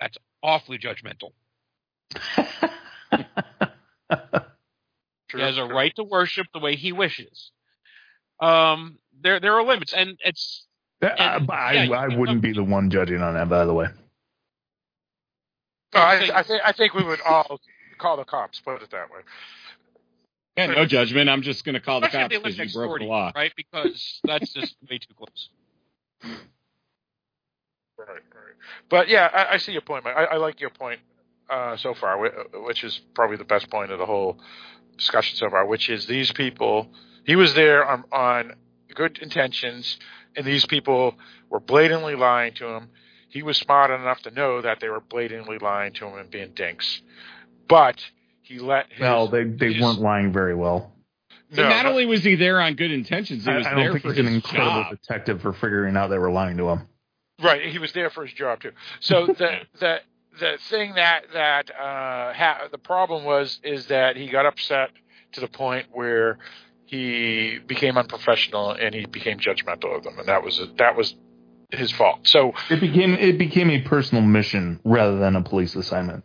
That's 0.00 0.16
awfully 0.42 0.78
judgmental. 0.78 1.32
He 5.34 5.40
has 5.40 5.56
a 5.56 5.64
right 5.64 5.94
to 5.96 6.04
worship 6.04 6.46
the 6.52 6.58
way 6.60 6.76
he 6.76 6.92
wishes. 6.92 7.52
Um, 8.38 8.98
there 9.22 9.40
there 9.40 9.54
are 9.54 9.64
limits, 9.64 9.94
and 9.94 10.18
it's 10.22 10.66
I, 11.02 11.06
And, 11.06 11.50
I, 11.50 11.72
yeah, 11.72 11.90
I 11.90 12.06
you 12.08 12.18
wouldn't 12.18 12.38
know- 12.38 12.48
be 12.48 12.52
the 12.52 12.62
one 12.62 12.90
judging 12.90 13.22
on 13.22 13.32
that, 13.34 13.48
by 13.48 13.64
the 13.64 13.72
way. 13.72 13.86
Oh, 15.94 16.00
I, 16.00 16.38
I 16.38 16.42
think 16.42 16.62
I 16.64 16.72
think 16.72 16.92
we 16.92 17.02
would 17.02 17.20
all 17.22 17.60
call 18.02 18.16
the 18.16 18.24
cops. 18.24 18.60
Put 18.60 18.82
it 18.82 18.90
that 18.90 19.10
way. 19.10 19.20
Yeah, 20.56 20.66
no 20.66 20.84
judgment. 20.84 21.30
I'm 21.30 21.42
just 21.42 21.64
going 21.64 21.74
to 21.74 21.80
call 21.80 22.00
the 22.00 22.08
cops 22.08 22.24
if 22.24 22.28
they 22.30 22.36
live 22.36 22.56
because 22.56 22.74
you 22.74 22.80
broke 22.80 22.90
door 22.90 22.98
the 22.98 23.04
law. 23.06 23.32
right? 23.34 23.52
Because 23.56 24.20
that's 24.24 24.52
just 24.52 24.76
way 24.90 24.98
too 24.98 25.14
close. 25.16 25.48
Right, 27.98 28.08
right. 28.08 28.56
But 28.90 29.08
yeah, 29.08 29.30
I, 29.32 29.54
I 29.54 29.56
see 29.56 29.72
your 29.72 29.80
point. 29.82 30.04
Mike. 30.04 30.16
I, 30.16 30.24
I 30.24 30.36
like 30.36 30.60
your 30.60 30.70
point 30.70 31.00
uh, 31.48 31.76
so 31.76 31.94
far, 31.94 32.18
which 32.66 32.84
is 32.84 33.00
probably 33.14 33.36
the 33.36 33.44
best 33.44 33.70
point 33.70 33.92
of 33.92 33.98
the 33.98 34.06
whole 34.06 34.38
discussion 34.98 35.36
so 35.36 35.48
far. 35.48 35.66
Which 35.66 35.88
is 35.88 36.06
these 36.06 36.32
people. 36.32 36.88
He 37.24 37.36
was 37.36 37.54
there 37.54 37.88
on, 37.88 38.04
on 38.10 38.54
good 38.94 39.18
intentions, 39.18 39.98
and 40.36 40.44
these 40.44 40.66
people 40.66 41.14
were 41.50 41.60
blatantly 41.60 42.16
lying 42.16 42.52
to 42.54 42.66
him. 42.66 42.88
He 43.28 43.42
was 43.42 43.56
smart 43.56 43.90
enough 43.90 44.20
to 44.22 44.30
know 44.30 44.60
that 44.60 44.80
they 44.80 44.88
were 44.88 45.00
blatantly 45.00 45.58
lying 45.58 45.92
to 45.94 46.06
him 46.06 46.18
and 46.18 46.30
being 46.30 46.50
dinks, 46.54 47.00
but 47.72 48.04
he 48.42 48.58
let 48.58 48.86
his, 48.92 49.00
Well, 49.00 49.28
they 49.28 49.44
they 49.44 49.72
his- 49.72 49.82
weren't 49.82 50.00
lying 50.00 50.32
very 50.32 50.54
well. 50.54 50.92
No, 51.50 51.68
not 51.68 51.84
no. 51.84 51.90
only 51.90 52.06
was 52.06 52.22
he 52.24 52.34
there 52.36 52.60
on 52.60 52.74
good 52.74 52.90
intentions, 52.92 53.44
he 53.44 53.50
was 53.52 53.66
I 53.66 53.70
don't 53.70 53.78
there 53.80 53.92
think 53.92 54.02
for 54.04 54.12
he's 54.12 54.26
an 54.26 54.32
incredible 54.32 54.82
job. 54.84 54.90
detective 54.90 55.42
for 55.42 55.52
figuring 55.52 55.96
out 55.96 56.08
they 56.08 56.18
were 56.18 56.30
lying 56.30 56.56
to 56.58 56.68
him. 56.70 56.88
Right, 57.42 57.66
he 57.70 57.78
was 57.78 57.92
there 57.92 58.08
for 58.10 58.24
his 58.24 58.34
job 58.34 58.60
too. 58.60 58.72
So 59.00 59.26
the 59.42 59.58
the 59.80 60.00
the 60.40 60.58
thing 60.70 60.94
that 60.94 61.24
that 61.34 61.70
uh, 61.70 62.32
ha- 62.32 62.68
the 62.70 62.78
problem 62.78 63.24
was 63.24 63.58
is 63.62 63.86
that 63.86 64.16
he 64.16 64.28
got 64.28 64.46
upset 64.46 64.90
to 65.32 65.40
the 65.40 65.48
point 65.48 65.86
where 65.92 66.38
he 66.86 67.58
became 67.66 67.96
unprofessional 67.98 68.70
and 68.72 68.94
he 68.94 69.04
became 69.06 69.38
judgmental 69.38 69.96
of 69.96 70.04
them, 70.04 70.18
and 70.18 70.28
that 70.28 70.42
was 70.42 70.60
that 70.78 70.96
was 70.96 71.14
his 71.70 71.90
fault. 71.92 72.20
So 72.26 72.52
It 72.70 72.80
became 72.80 73.14
it 73.14 73.36
became 73.38 73.70
a 73.70 73.80
personal 73.82 74.22
mission 74.22 74.80
rather 74.84 75.18
than 75.18 75.36
a 75.36 75.42
police 75.42 75.74
assignment. 75.74 76.24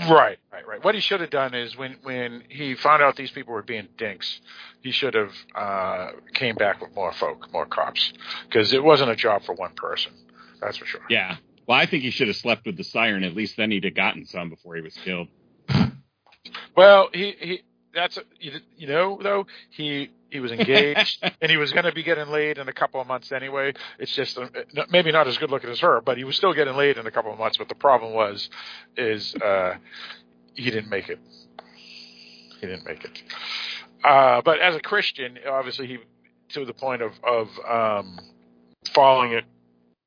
Right, 0.00 0.38
right, 0.52 0.66
right. 0.66 0.84
What 0.84 0.94
he 0.94 1.00
should 1.00 1.20
have 1.20 1.30
done 1.30 1.54
is 1.54 1.76
when 1.76 1.96
when 2.02 2.44
he 2.48 2.74
found 2.74 3.02
out 3.02 3.16
these 3.16 3.30
people 3.30 3.54
were 3.54 3.62
being 3.62 3.88
dinks, 3.96 4.40
he 4.82 4.90
should 4.90 5.14
have 5.14 5.32
uh, 5.54 6.10
came 6.34 6.54
back 6.54 6.80
with 6.80 6.94
more 6.94 7.12
folk, 7.12 7.52
more 7.52 7.66
cops, 7.66 8.12
because 8.44 8.72
it 8.72 8.82
wasn't 8.82 9.10
a 9.10 9.16
job 9.16 9.42
for 9.44 9.54
one 9.54 9.74
person. 9.74 10.12
That's 10.60 10.76
for 10.76 10.86
sure. 10.86 11.02
Yeah. 11.08 11.36
Well, 11.66 11.78
I 11.78 11.86
think 11.86 12.02
he 12.02 12.10
should 12.10 12.28
have 12.28 12.36
slept 12.36 12.64
with 12.64 12.76
the 12.76 12.84
siren. 12.84 13.24
At 13.24 13.34
least 13.34 13.56
then 13.56 13.70
he'd 13.70 13.84
have 13.84 13.94
gotten 13.94 14.24
some 14.24 14.48
before 14.48 14.76
he 14.76 14.82
was 14.82 14.96
killed. 15.04 15.28
Well, 16.76 17.10
he 17.12 17.34
he 17.38 17.62
that's 17.94 18.18
you, 18.38 18.52
you 18.76 18.86
know 18.86 19.18
though 19.22 19.46
he 19.70 20.10
he 20.30 20.40
was 20.40 20.52
engaged 20.58 21.22
and 21.40 21.50
he 21.50 21.56
was 21.56 21.72
going 21.72 21.84
to 21.84 21.92
be 21.92 22.02
getting 22.02 22.28
laid 22.28 22.58
in 22.58 22.68
a 22.68 22.72
couple 22.72 23.00
of 23.00 23.06
months 23.06 23.32
anyway. 23.32 23.72
It's 23.98 24.14
just 24.14 24.38
uh, 24.38 24.46
maybe 24.90 25.10
not 25.12 25.26
as 25.28 25.38
good 25.38 25.50
looking 25.50 25.70
as 25.70 25.80
her, 25.80 26.00
but 26.00 26.18
he 26.18 26.24
was 26.24 26.36
still 26.36 26.52
getting 26.52 26.74
laid 26.76 26.98
in 26.98 27.06
a 27.06 27.10
couple 27.10 27.32
of 27.32 27.38
months. 27.38 27.56
But 27.58 27.68
the 27.68 27.74
problem 27.74 28.12
was 28.12 28.48
is 28.96 29.34
uh, 29.36 29.74
he 30.54 30.70
didn't 30.70 30.90
make 30.90 31.08
it. 31.08 31.18
He 32.60 32.66
didn't 32.66 32.84
make 32.84 33.04
it. 33.04 33.22
Uh, 34.04 34.42
but 34.42 34.60
as 34.60 34.74
a 34.76 34.80
Christian, 34.80 35.38
obviously 35.48 35.86
he 35.86 35.98
to 36.50 36.64
the 36.64 36.72
point 36.74 37.02
of 37.02 37.12
of 37.24 37.48
um, 37.68 38.18
following 38.94 39.32
it 39.32 39.44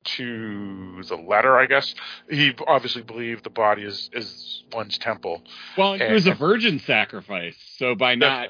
to 0.04 1.02
the 1.08 1.14
letter, 1.16 1.56
I 1.56 1.66
guess. 1.66 1.94
He 2.28 2.52
obviously 2.66 3.02
believed 3.02 3.44
the 3.44 3.50
body 3.50 3.82
is 3.82 4.10
is 4.12 4.64
one's 4.72 4.98
temple. 4.98 5.42
Well, 5.78 5.94
it 5.94 6.02
And- 6.02 6.14
was 6.14 6.26
a 6.26 6.34
virgin 6.34 6.78
sacrifice, 6.80 7.56
so 7.76 7.94
by 7.94 8.14
not 8.16 8.48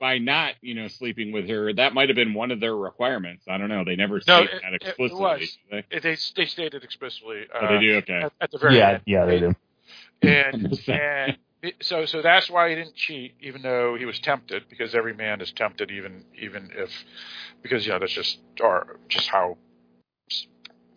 by 0.00 0.18
not 0.18 0.54
you 0.60 0.74
know 0.74 0.88
sleeping 0.88 1.32
with 1.32 1.48
her, 1.48 1.72
that 1.74 1.94
might 1.94 2.08
have 2.08 2.16
been 2.16 2.34
one 2.34 2.50
of 2.50 2.60
their 2.60 2.76
requirements. 2.76 3.44
I 3.48 3.58
don't 3.58 3.68
know. 3.68 3.84
They 3.84 3.96
never 3.96 4.20
No, 4.26 4.44
state 4.44 4.50
it- 4.54 4.62
that 4.62 4.72
it 4.74 4.82
explicitly. 4.82 5.20
was. 5.20 5.58
they? 5.70 5.84
It, 5.90 6.02
they 6.02 6.16
they 6.36 6.46
stated 6.46 6.84
explicitly. 6.84 7.42
Uh, 7.54 7.58
Oh, 7.62 7.74
they 7.74 7.80
do. 7.80 7.96
Okay. 7.98 8.20
At, 8.22 8.32
at 8.40 8.50
the 8.50 8.58
very 8.58 8.76
Yeah, 8.78 8.90
end. 8.90 9.02
yeah, 9.06 9.24
they 9.24 9.38
do. 9.40 9.54
And 10.22 10.78
and 10.88 11.38
it- 11.62 11.76
so 11.82 12.04
so 12.06 12.22
that's 12.22 12.48
why 12.50 12.68
he 12.70 12.74
didn't 12.76 12.94
cheat, 12.94 13.34
even 13.40 13.62
though 13.62 13.96
he 13.96 14.04
was 14.04 14.18
tempted, 14.20 14.64
because 14.68 14.94
every 14.94 15.14
man 15.14 15.40
is 15.40 15.50
tempted, 15.52 15.90
even 15.90 16.24
even 16.40 16.70
if 16.74 16.90
because 17.62 17.84
you 17.86 17.92
know 17.92 17.98
that's 17.98 18.12
just 18.12 18.38
or 18.60 18.98
just 19.08 19.28
how 19.28 19.56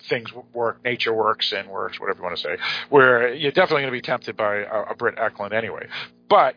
things 0.09 0.31
work, 0.53 0.83
nature 0.83 1.13
works 1.13 1.53
and 1.53 1.69
works, 1.69 1.99
whatever 1.99 2.17
you 2.19 2.23
want 2.23 2.35
to 2.35 2.41
say. 2.41 2.57
Where 2.89 3.33
you're 3.33 3.51
definitely 3.51 3.83
going 3.83 3.93
to 3.93 3.97
be 3.97 4.01
tempted 4.01 4.35
by 4.35 4.57
a, 4.57 4.81
a 4.91 4.95
Britt 4.95 5.15
Ekland 5.17 5.53
anyway, 5.53 5.87
but 6.29 6.55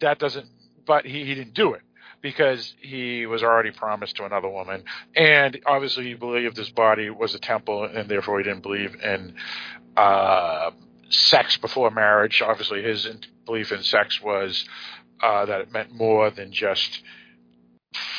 that 0.00 0.18
doesn't. 0.18 0.46
But 0.88 1.04
he, 1.06 1.24
he 1.24 1.34
didn't 1.36 1.54
do 1.54 1.74
it 1.74 1.82
because 2.20 2.74
he 2.80 3.26
was 3.26 3.44
already 3.44 3.70
promised 3.70 4.16
to 4.16 4.24
another 4.24 4.48
woman, 4.48 4.82
and 5.14 5.60
obviously 5.66 6.04
he 6.04 6.14
believed 6.14 6.56
his 6.56 6.70
body 6.70 7.10
was 7.10 7.34
a 7.34 7.38
temple, 7.38 7.84
and 7.84 8.08
therefore 8.08 8.38
he 8.38 8.44
didn't 8.44 8.62
believe 8.62 8.96
in 9.00 9.34
uh, 9.96 10.70
sex 11.10 11.56
before 11.58 11.90
marriage. 11.90 12.42
Obviously, 12.42 12.82
his 12.82 13.06
belief 13.46 13.70
in 13.70 13.82
sex 13.82 14.20
was 14.20 14.64
uh, 15.22 15.44
that 15.44 15.60
it 15.60 15.72
meant 15.72 15.92
more 15.94 16.30
than 16.30 16.50
just 16.52 17.02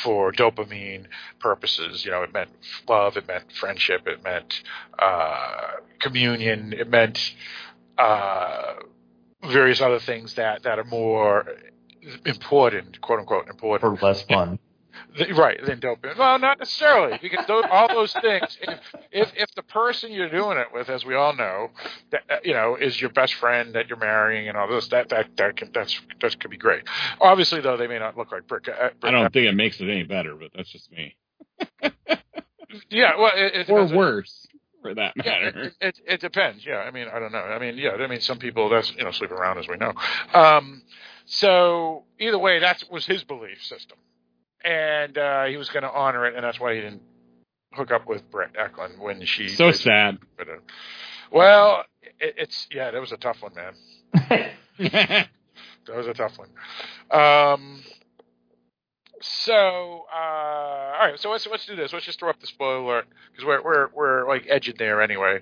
for 0.02 0.32
dopamine 0.32 1.06
purposes. 1.40 2.04
You 2.04 2.12
know, 2.12 2.22
it 2.22 2.32
meant 2.32 2.50
love, 2.88 3.16
it 3.16 3.26
meant 3.26 3.52
friendship, 3.52 4.06
it 4.06 4.22
meant 4.22 4.62
uh, 4.98 5.72
communion, 5.98 6.72
it 6.72 6.88
meant 6.88 7.34
uh, 7.98 8.74
various 9.44 9.80
other 9.80 10.00
things 10.00 10.34
that, 10.34 10.62
that 10.62 10.78
are 10.78 10.84
more 10.84 11.46
important, 12.26 13.00
quote 13.00 13.20
unquote, 13.20 13.48
important 13.48 13.98
For 14.00 14.06
less 14.06 14.22
fun. 14.22 14.58
Th- 15.16 15.30
Right, 15.36 15.58
than 15.64 15.80
dopamine. 15.80 16.18
Well, 16.18 16.38
not 16.38 16.58
necessarily, 16.58 17.18
because 17.22 17.46
those, 17.46 17.64
all 17.70 17.88
those 17.88 18.12
things. 18.20 18.58
If, 18.60 18.80
if 19.12 19.32
if 19.36 19.54
the 19.54 19.62
person 19.62 20.12
you're 20.12 20.28
doing 20.28 20.58
it 20.58 20.66
with, 20.74 20.88
as 20.90 21.04
we 21.04 21.14
all 21.14 21.34
know, 21.34 21.70
that 22.10 22.22
uh, 22.28 22.36
you 22.44 22.52
know, 22.52 22.76
is 22.76 23.00
your 23.00 23.10
best 23.10 23.34
friend 23.34 23.74
that 23.74 23.88
you're 23.88 23.98
marrying 23.98 24.48
and 24.48 24.56
all 24.58 24.68
this, 24.68 24.88
that 24.88 25.08
that 25.10 25.36
that 25.36 25.56
can, 25.56 25.70
that's 25.72 25.98
that 26.20 26.38
could 26.40 26.50
be 26.50 26.56
great. 26.58 26.82
Obviously, 27.20 27.60
though, 27.60 27.76
they 27.76 27.86
may 27.86 27.98
not 27.98 28.16
look 28.18 28.30
like 28.32 28.46
Britt. 28.46 28.68
Uh, 28.68 28.90
I 29.02 29.10
don't 29.10 29.32
think 29.32 29.46
it 29.46 29.54
makes 29.54 29.80
it 29.80 29.88
any 29.88 30.02
better, 30.02 30.34
but 30.34 30.50
that's 30.54 30.70
just 30.70 30.90
me. 30.92 31.14
Yeah, 32.88 33.16
well, 33.18 33.32
it, 33.34 33.54
it 33.54 33.70
Or 33.70 33.78
depends 33.78 33.92
on- 33.92 33.98
worse, 33.98 34.46
for 34.82 34.94
that 34.94 35.12
Yeah, 35.16 35.24
matter. 35.24 35.62
it, 35.64 35.74
it, 35.80 36.00
it 36.06 36.20
depends. 36.20 36.64
Yeah, 36.64 36.78
I 36.78 36.90
mean, 36.92 37.08
I 37.12 37.18
don't 37.18 37.32
know. 37.32 37.38
I 37.38 37.58
mean, 37.58 37.76
yeah, 37.78 37.90
I 37.90 38.06
mean, 38.06 38.20
some 38.20 38.38
people 38.38 38.68
that's 38.68 38.92
you 38.96 39.02
know 39.04 39.10
sleep 39.10 39.32
around 39.32 39.58
as 39.58 39.66
we 39.68 39.76
know. 39.76 39.92
Um, 40.34 40.82
so 41.30 42.02
either 42.18 42.38
way, 42.38 42.58
that 42.58 42.82
was 42.90 43.06
his 43.06 43.22
belief 43.22 43.62
system, 43.62 43.96
and 44.64 45.16
uh, 45.16 45.44
he 45.44 45.56
was 45.56 45.68
going 45.68 45.84
to 45.84 45.90
honor 45.90 46.26
it, 46.26 46.34
and 46.34 46.42
that's 46.42 46.58
why 46.58 46.74
he 46.74 46.80
didn't 46.80 47.02
hook 47.72 47.92
up 47.92 48.08
with 48.08 48.28
Brett 48.32 48.54
Ekland 48.54 48.98
when 48.98 49.24
she. 49.24 49.48
So 49.48 49.70
sad. 49.70 50.18
Well, 51.30 51.84
it, 52.18 52.34
it's 52.36 52.66
yeah, 52.72 52.90
that 52.90 53.00
was 53.00 53.12
a 53.12 53.16
tough 53.16 53.38
one, 53.42 53.52
man. 53.54 54.50
That 55.86 55.96
was 55.96 56.06
a 56.06 56.14
tough 56.14 56.38
one. 56.38 56.50
Um, 57.10 57.82
so, 59.20 60.06
uh, 60.12 60.16
all 60.16 60.98
right. 60.98 61.18
So 61.18 61.30
let's 61.30 61.46
let's 61.46 61.66
do 61.66 61.76
this. 61.76 61.92
Let's 61.92 62.06
just 62.06 62.18
throw 62.18 62.30
up 62.30 62.40
the 62.40 62.46
spoiler 62.46 62.78
alert 62.78 63.06
because 63.30 63.44
we're 63.44 63.62
we're 63.62 63.88
we're 63.94 64.28
like 64.28 64.46
edging 64.48 64.76
there 64.78 65.02
anyway. 65.02 65.40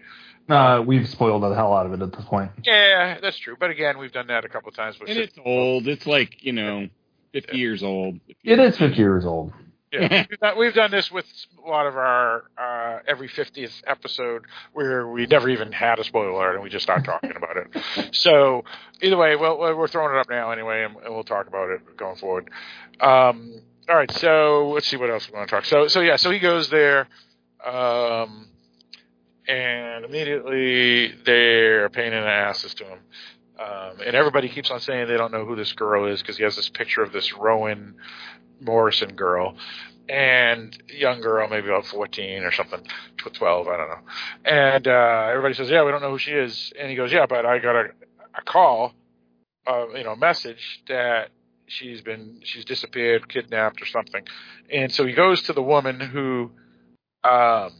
Uh, 0.49 0.83
we've 0.87 1.09
spoiled 1.09 1.43
the 1.43 1.55
hell 1.55 1.75
out 1.75 1.87
of 1.87 1.93
it 1.93 2.03
at 2.03 2.13
this 2.13 2.25
point. 2.25 2.51
Yeah, 2.65 3.19
that's 3.21 3.39
true. 3.39 3.57
But 3.59 3.71
again, 3.71 3.99
we've 3.99 4.13
done 4.13 4.29
that 4.29 4.45
a 4.45 4.49
couple 4.49 4.71
of 4.71 4.75
times. 4.75 4.97
And 5.07 5.19
it's 5.19 5.39
old. 5.45 5.87
It's 5.87 6.07
like 6.07 6.43
you 6.43 6.53
know, 6.53 6.89
50 7.33 7.57
years 7.57 7.83
old. 7.83 8.21
It 8.43 8.59
is 8.59 8.77
50 8.79 8.97
years 8.97 9.25
old. 9.25 9.53
Yeah, 9.93 10.25
we've, 10.59 10.75
done, 10.75 10.91
this 10.91 11.11
with 11.11 11.25
a 11.65 11.69
lot 11.69 11.87
of 11.87 11.97
our 11.97 12.45
uh, 12.59 12.99
every 13.07 13.29
50th 13.29 13.83
episode 13.87 14.43
where 14.73 15.09
we 15.09 15.27
never 15.27 15.49
even 15.49 15.73
had 15.73 15.99
a 15.99 16.05
spoiler 16.05 16.31
alert 16.31 16.55
and 16.55 16.63
we 16.63 16.69
just 16.69 16.83
start 16.83 17.05
talking 17.05 17.33
about 17.37 17.57
it. 17.57 18.13
So 18.15 18.65
either 19.01 19.17
way, 19.17 19.37
well, 19.37 19.59
we're 19.59 19.89
throwing 19.89 20.15
it 20.15 20.19
up 20.19 20.29
now 20.29 20.51
anyway, 20.51 20.85
and, 20.85 20.97
and 20.97 21.15
we'll 21.15 21.25
talk 21.25 21.47
about 21.47 21.71
it 21.71 21.97
going 21.97 22.17
forward. 22.17 22.51
Um, 23.01 23.61
all 23.89 23.97
right, 23.97 24.11
so 24.13 24.71
let's 24.75 24.87
see 24.89 24.97
what 24.97 25.11
else 25.11 25.29
we 25.29 25.37
want 25.37 25.49
to 25.49 25.55
talk. 25.55 25.65
So, 25.65 25.89
so 25.89 26.01
yeah, 26.01 26.17
so 26.17 26.31
he 26.31 26.39
goes 26.39 26.69
there, 26.69 27.07
um, 27.65 28.49
and 29.47 30.05
immediately 30.05 31.15
they're 31.25 31.89
pain 31.89 32.13
in 32.13 32.23
the 32.23 32.29
asses 32.29 32.75
to 32.75 32.85
him. 32.85 32.99
Um, 33.59 34.01
and 34.07 34.15
everybody 34.15 34.49
keeps 34.49 34.71
on 34.71 34.81
saying 34.81 35.09
they 35.09 35.17
don't 35.17 35.33
know 35.33 35.45
who 35.45 35.57
this 35.57 35.73
girl 35.73 36.07
is 36.07 36.21
because 36.21 36.37
he 36.37 36.45
has 36.45 36.57
this 36.57 36.69
picture 36.69 37.03
of 37.03 37.13
this 37.13 37.33
Rowan 37.33 37.97
Morrison 38.61 39.15
girl 39.15 39.57
and 40.09 40.77
young 40.89 41.21
girl, 41.21 41.49
maybe 41.49 41.69
about 41.69 41.87
14 41.87 42.43
or 42.43 42.53
something, 42.53 42.81
12, 43.19 43.69
I 43.69 43.77
don't 43.77 43.89
know. 43.89 44.01
And 44.45 44.89
uh, 44.89 45.29
everybody 45.31 45.55
says, 45.55 45.69
yeah, 45.69 45.85
we 45.85 45.91
don't 45.91 46.01
know 46.01 46.11
who 46.11 46.19
she 46.19 46.33
is. 46.33 46.73
And 46.79 46.89
he 46.89 46.97
goes, 46.97 47.13
yeah, 47.13 47.27
but 47.27 47.45
I 47.45 47.59
got 47.59 47.77
a, 47.77 47.89
a 48.35 48.43
call, 48.43 48.95
uh, 49.67 49.89
you 49.95 50.05
know, 50.05 50.17
message 50.17 50.83
that 50.89 51.29
she's 51.67 52.01
been, 52.01 52.41
she's 52.43 52.65
disappeared, 52.65 53.29
kidnapped 53.29 53.83
or 53.83 53.87
something. 53.87 54.25
And 54.73 54.91
so 54.91 55.05
he 55.05 55.13
goes 55.13 55.43
to 55.43 55.53
the 55.53 55.63
woman 55.63 56.01
who 56.01 56.53
um, 57.23 57.73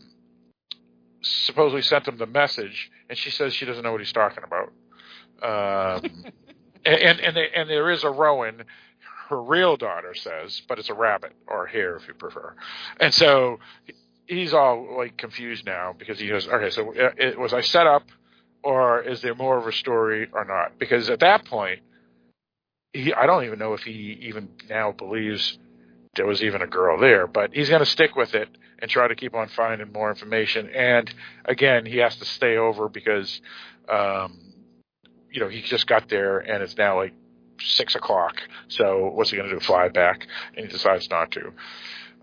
supposedly 1.23 1.83
sent 1.83 2.07
him 2.07 2.19
the 2.19 2.27
message, 2.27 2.91
and 3.09 3.17
she 3.17 3.31
says 3.31 3.55
she 3.55 3.65
doesn't 3.65 3.83
know 3.83 3.93
what 3.93 4.01
he's 4.01 4.13
talking 4.13 4.45
about. 4.45 4.73
Um, 5.43 6.03
and 6.85 7.01
and 7.01 7.21
and, 7.21 7.37
they, 7.37 7.49
and 7.55 7.71
there 7.71 7.91
is 7.91 8.05
a 8.05 8.11
Rowan 8.11 8.65
her 9.29 9.43
real 9.43 9.77
daughter 9.77 10.15
says, 10.15 10.63
but 10.69 10.79
it's 10.79 10.89
a 10.89 10.95
rabbit 10.95 11.33
or 11.47 11.67
a 11.67 11.71
hare 11.71 11.97
if 11.97 12.09
you 12.09 12.15
prefer. 12.15 12.55
And 12.99 13.13
so 13.13 13.59
he's 14.27 14.55
all 14.55 14.97
like 14.97 15.17
confused 15.17 15.67
now 15.67 15.95
because 15.97 16.19
he 16.19 16.29
goes, 16.29 16.49
okay, 16.49 16.71
so 16.71 16.95
uh, 16.95 17.11
it, 17.17 17.39
was 17.39 17.53
I 17.53 17.61
set 17.61 17.87
up 17.87 18.05
or 18.63 19.03
is 19.03 19.21
there 19.21 19.35
more 19.35 19.59
of 19.59 19.67
a 19.67 19.73
story 19.73 20.29
or 20.33 20.45
not? 20.45 20.79
Because 20.79 21.11
at 21.11 21.21
that 21.21 21.45
point, 21.45 21.81
he, 22.93 23.13
I 23.13 23.27
don't 23.27 23.45
even 23.45 23.59
know 23.59 23.75
if 23.75 23.83
he 23.83 24.19
even 24.23 24.49
now 24.69 24.93
believes 24.93 25.59
there 26.15 26.27
was 26.27 26.43
even 26.43 26.63
a 26.63 26.67
girl 26.67 26.99
there, 26.99 27.27
but 27.27 27.53
he's 27.53 27.69
going 27.69 27.81
to 27.81 27.87
stick 27.87 28.17
with 28.17 28.35
it 28.35 28.49
and 28.79 28.91
try 28.91 29.09
to 29.09 29.15
keep 29.15 29.35
on 29.35 29.49
finding 29.49 29.93
more 29.93 30.09
information. 30.09 30.71
And 30.71 31.13
again, 31.45 31.85
he 31.85 31.99
has 31.99 32.17
to 32.17 32.25
stay 32.25 32.57
over 32.57 32.89
because, 32.89 33.41
um, 33.89 34.48
you 35.31 35.41
know, 35.41 35.49
he 35.49 35.63
just 35.63 35.87
got 35.87 36.09
there 36.09 36.39
and 36.39 36.63
it's 36.63 36.77
now 36.77 36.97
like 36.97 37.15
six 37.61 37.95
o'clock. 37.95 38.37
So 38.69 39.11
what's 39.15 39.31
he 39.31 39.37
going 39.37 39.49
to 39.49 39.55
do? 39.55 39.61
Fly 39.61 39.89
back? 39.89 40.27
And 40.57 40.67
he 40.67 40.73
decides 40.73 41.11
not 41.11 41.31
to. 41.33 41.47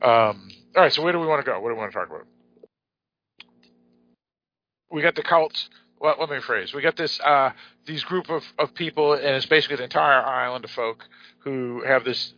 Um, 0.01 0.49
all 0.76 0.84
right. 0.84 0.93
So 0.93 1.01
where 1.01 1.14
do 1.14 1.20
we 1.20 1.28
want 1.28 1.43
to 1.43 1.49
go? 1.49 1.60
What 1.60 1.70
do 1.70 1.76
we 1.76 1.80
want 1.80 1.91
to 1.91 1.97
talk 1.97 2.10
about? 2.10 2.26
We 4.91 5.01
got 5.01 5.16
the 5.16 5.24
cults. 5.24 5.70
Well, 5.99 6.16
let 6.20 6.30
me 6.30 6.38
rephrase. 6.38 6.74
We 6.74 6.82
got 6.82 6.97
this 6.97 7.20
uh, 7.22 7.51
these 7.86 8.03
group 8.03 8.30
of, 8.30 8.43
of 8.60 8.74
people, 8.76 9.14
and 9.14 9.36
it's 9.36 9.45
basically 9.45 9.78
the 9.78 9.84
entire 9.84 10.22
island 10.22 10.66
of 10.66 10.72
folk 10.72 11.06
who 11.39 11.84
have 11.86 12.03
this 12.03 12.34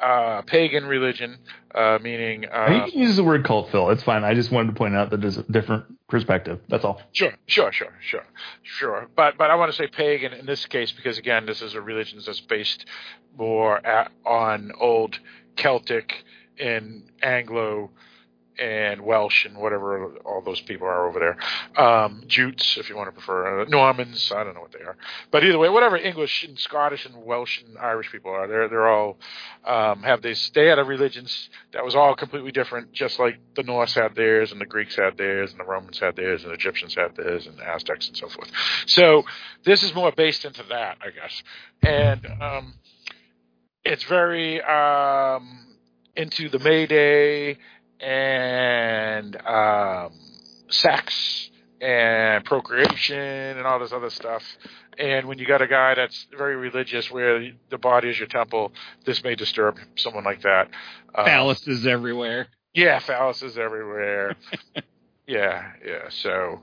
uh, 0.00 0.42
pagan 0.42 0.86
religion, 0.86 1.38
uh, 1.74 1.98
meaning. 2.00 2.46
Uh, 2.46 2.84
you 2.86 2.92
can 2.92 3.00
use 3.00 3.16
the 3.16 3.24
word 3.24 3.44
cult, 3.44 3.70
Phil. 3.70 3.90
It's 3.90 4.02
fine. 4.02 4.24
I 4.24 4.34
just 4.34 4.50
wanted 4.50 4.68
to 4.68 4.74
point 4.74 4.94
out 4.94 5.10
that 5.10 5.20
there's 5.20 5.38
a 5.38 5.42
different 5.44 5.84
perspective. 6.08 6.60
That's 6.68 6.84
all. 6.84 7.00
Sure, 7.12 7.32
sure, 7.46 7.72
sure, 7.72 7.92
sure, 8.00 8.24
sure. 8.62 9.08
But 9.16 9.38
but 9.38 9.50
I 9.50 9.56
want 9.56 9.70
to 9.72 9.76
say 9.76 9.86
pagan 9.86 10.32
in 10.32 10.46
this 10.46 10.66
case 10.66 10.92
because 10.92 11.18
again, 11.18 11.46
this 11.46 11.62
is 11.62 11.74
a 11.74 11.80
religion 11.80 12.20
that's 12.24 12.40
based 12.40 12.86
more 13.36 13.84
at, 13.86 14.10
on 14.24 14.72
old 14.78 15.18
Celtic 15.56 16.24
and 16.58 17.10
Anglo 17.22 17.90
and 18.58 19.02
Welsh 19.02 19.44
and 19.44 19.56
whatever 19.56 20.16
all 20.24 20.42
those 20.42 20.60
people 20.60 20.86
are 20.86 21.08
over 21.08 21.18
there. 21.18 21.82
Um, 21.82 22.24
Jutes, 22.26 22.76
if 22.76 22.88
you 22.88 22.96
want 22.96 23.08
to 23.08 23.12
prefer. 23.12 23.60
Uh, 23.60 23.64
Normans, 23.68 24.32
I 24.34 24.44
don't 24.44 24.54
know 24.54 24.60
what 24.60 24.72
they 24.72 24.84
are. 24.84 24.96
But 25.30 25.44
either 25.44 25.58
way, 25.58 25.68
whatever 25.68 25.96
English 25.96 26.44
and 26.44 26.58
Scottish 26.58 27.06
and 27.06 27.24
Welsh 27.24 27.62
and 27.62 27.78
Irish 27.78 28.10
people 28.10 28.30
are, 28.30 28.46
they're, 28.46 28.68
they're 28.68 28.88
all, 28.88 29.18
um, 29.64 30.02
have 30.02 30.22
this, 30.22 30.50
they 30.50 30.66
had 30.66 30.78
a 30.78 30.84
religion 30.84 31.26
that 31.72 31.84
was 31.84 31.94
all 31.94 32.14
completely 32.14 32.52
different, 32.52 32.92
just 32.92 33.18
like 33.18 33.38
the 33.54 33.62
Norse 33.62 33.94
had 33.94 34.14
theirs 34.14 34.52
and 34.52 34.60
the 34.60 34.66
Greeks 34.66 34.96
had 34.96 35.16
theirs 35.16 35.50
and 35.52 35.60
the 35.60 35.64
Romans 35.64 35.98
had 35.98 36.16
theirs 36.16 36.42
and 36.42 36.50
the 36.50 36.54
Egyptians 36.54 36.94
had 36.94 37.16
theirs 37.16 37.46
and 37.46 37.58
the 37.58 37.68
Aztecs 37.68 38.08
and 38.08 38.16
so 38.16 38.28
forth. 38.28 38.50
So 38.86 39.24
this 39.64 39.82
is 39.82 39.94
more 39.94 40.12
based 40.12 40.44
into 40.44 40.64
that, 40.64 40.98
I 41.00 41.10
guess. 41.10 41.42
And, 41.82 42.26
um, 42.40 42.74
it's 43.84 44.04
very, 44.04 44.60
um, 44.62 45.66
into 46.16 46.48
the 46.48 46.58
May 46.58 46.84
Day 46.86 47.58
and 48.00 49.36
um, 49.46 50.12
sex 50.68 51.50
and 51.80 52.44
procreation 52.44 53.16
and 53.18 53.66
all 53.66 53.78
this 53.78 53.92
other 53.92 54.10
stuff. 54.10 54.42
And 54.98 55.28
when 55.28 55.38
you 55.38 55.46
got 55.46 55.62
a 55.62 55.68
guy 55.68 55.94
that's 55.94 56.26
very 56.36 56.56
religious, 56.56 57.10
where 57.10 57.52
the 57.70 57.78
body 57.78 58.08
is 58.08 58.18
your 58.18 58.26
temple, 58.26 58.72
this 59.04 59.22
may 59.22 59.36
disturb 59.36 59.78
someone 59.96 60.24
like 60.24 60.42
that. 60.42 60.68
Um, 61.14 61.26
phalluses 61.26 61.86
everywhere. 61.86 62.48
Yeah, 62.74 62.98
phalluses 63.00 63.56
everywhere. 63.56 64.34
yeah, 65.26 65.72
yeah. 65.86 66.08
So 66.10 66.62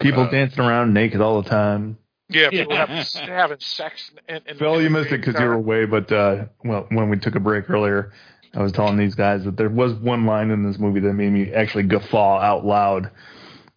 people 0.00 0.24
uh, 0.24 0.30
dancing 0.30 0.60
around 0.60 0.92
naked 0.92 1.20
all 1.20 1.40
the 1.40 1.48
time. 1.48 1.96
Yeah, 2.28 2.50
people 2.50 2.74
yeah. 2.74 2.86
Having, 2.86 3.28
having 3.28 3.60
sex. 3.60 4.10
In, 4.28 4.40
in, 4.46 4.58
Phil, 4.58 4.82
you 4.82 4.90
missed 4.90 5.12
it 5.12 5.24
because 5.24 5.40
you 5.40 5.46
were 5.46 5.54
away. 5.54 5.86
But 5.86 6.12
uh, 6.12 6.44
well, 6.64 6.86
when 6.90 7.08
we 7.08 7.18
took 7.18 7.34
a 7.34 7.40
break 7.40 7.68
earlier, 7.70 8.12
I 8.54 8.62
was 8.62 8.72
telling 8.72 8.96
these 8.96 9.14
guys 9.14 9.44
that 9.44 9.56
there 9.56 9.70
was 9.70 9.94
one 9.94 10.26
line 10.26 10.50
in 10.50 10.62
this 10.62 10.78
movie 10.78 11.00
that 11.00 11.12
made 11.14 11.32
me 11.32 11.52
actually 11.52 11.84
guffaw 11.84 12.38
out 12.38 12.66
loud, 12.66 13.10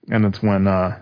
and 0.09 0.25
it's 0.25 0.41
when 0.41 0.67
uh, 0.67 1.01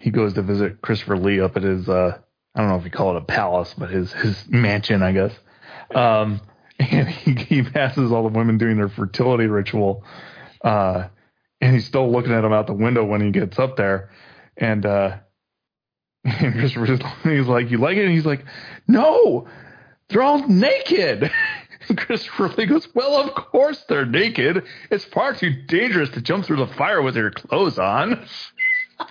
he 0.00 0.10
goes 0.10 0.34
to 0.34 0.42
visit 0.42 0.80
Christopher 0.80 1.18
Lee 1.18 1.40
up 1.40 1.56
at 1.56 1.62
his 1.62 1.88
uh, 1.88 2.18
I 2.54 2.60
don't 2.60 2.70
know 2.70 2.76
if 2.76 2.84
you 2.84 2.90
call 2.90 3.16
it 3.16 3.22
a 3.22 3.24
palace, 3.24 3.74
but 3.76 3.90
his 3.90 4.12
his 4.12 4.48
mansion, 4.48 5.02
I 5.02 5.12
guess. 5.12 5.32
Um, 5.94 6.40
and 6.78 7.08
he, 7.08 7.34
he 7.34 7.62
passes 7.62 8.10
all 8.12 8.22
the 8.22 8.36
women 8.36 8.58
doing 8.58 8.76
their 8.76 8.88
fertility 8.88 9.46
ritual, 9.46 10.04
uh, 10.62 11.08
and 11.60 11.74
he's 11.74 11.86
still 11.86 12.10
looking 12.10 12.32
at 12.32 12.40
them 12.40 12.52
out 12.52 12.66
the 12.66 12.72
window 12.72 13.04
when 13.04 13.20
he 13.20 13.30
gets 13.30 13.58
up 13.58 13.76
there, 13.76 14.10
and 14.56 14.86
uh, 14.86 15.18
and 16.24 16.54
Christopher's 16.54 17.00
he's 17.22 17.46
like, 17.46 17.70
"You 17.70 17.78
like 17.78 17.96
it?" 17.96 18.04
And 18.04 18.12
he's 18.12 18.26
like, 18.26 18.44
"No, 18.86 19.46
they're 20.08 20.22
all 20.22 20.46
naked." 20.48 21.30
Christopher 21.96 22.48
Lee 22.48 22.66
goes, 22.66 22.88
Well, 22.94 23.16
of 23.16 23.34
course 23.34 23.84
they're 23.88 24.06
naked. 24.06 24.64
It's 24.90 25.04
far 25.06 25.34
too 25.34 25.50
dangerous 25.50 26.10
to 26.10 26.20
jump 26.20 26.44
through 26.44 26.56
the 26.58 26.66
fire 26.74 27.02
with 27.02 27.16
your 27.16 27.30
clothes 27.30 27.78
on. 27.78 28.26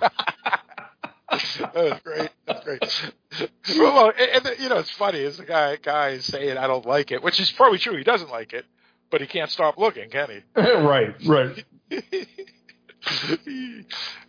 That's 1.30 2.00
great. 2.02 2.30
That's 2.46 2.64
great. 2.64 3.12
Well, 3.76 4.12
and, 4.18 4.46
and, 4.46 4.58
you 4.58 4.68
know, 4.68 4.78
it's 4.78 4.90
funny. 4.90 5.18
Is 5.20 5.36
the 5.36 5.44
guy 5.44 5.76
guy 5.76 6.18
saying 6.18 6.56
I 6.56 6.66
don't 6.66 6.86
like 6.86 7.10
it, 7.10 7.22
which 7.22 7.38
is 7.38 7.50
probably 7.50 7.78
true. 7.78 7.96
He 7.96 8.04
doesn't 8.04 8.30
like 8.30 8.52
it, 8.52 8.64
but 9.10 9.20
he 9.20 9.26
can't 9.26 9.50
stop 9.50 9.76
looking, 9.78 10.08
can 10.10 10.28
he? 10.30 10.40
right, 10.60 11.14
right. 11.26 11.64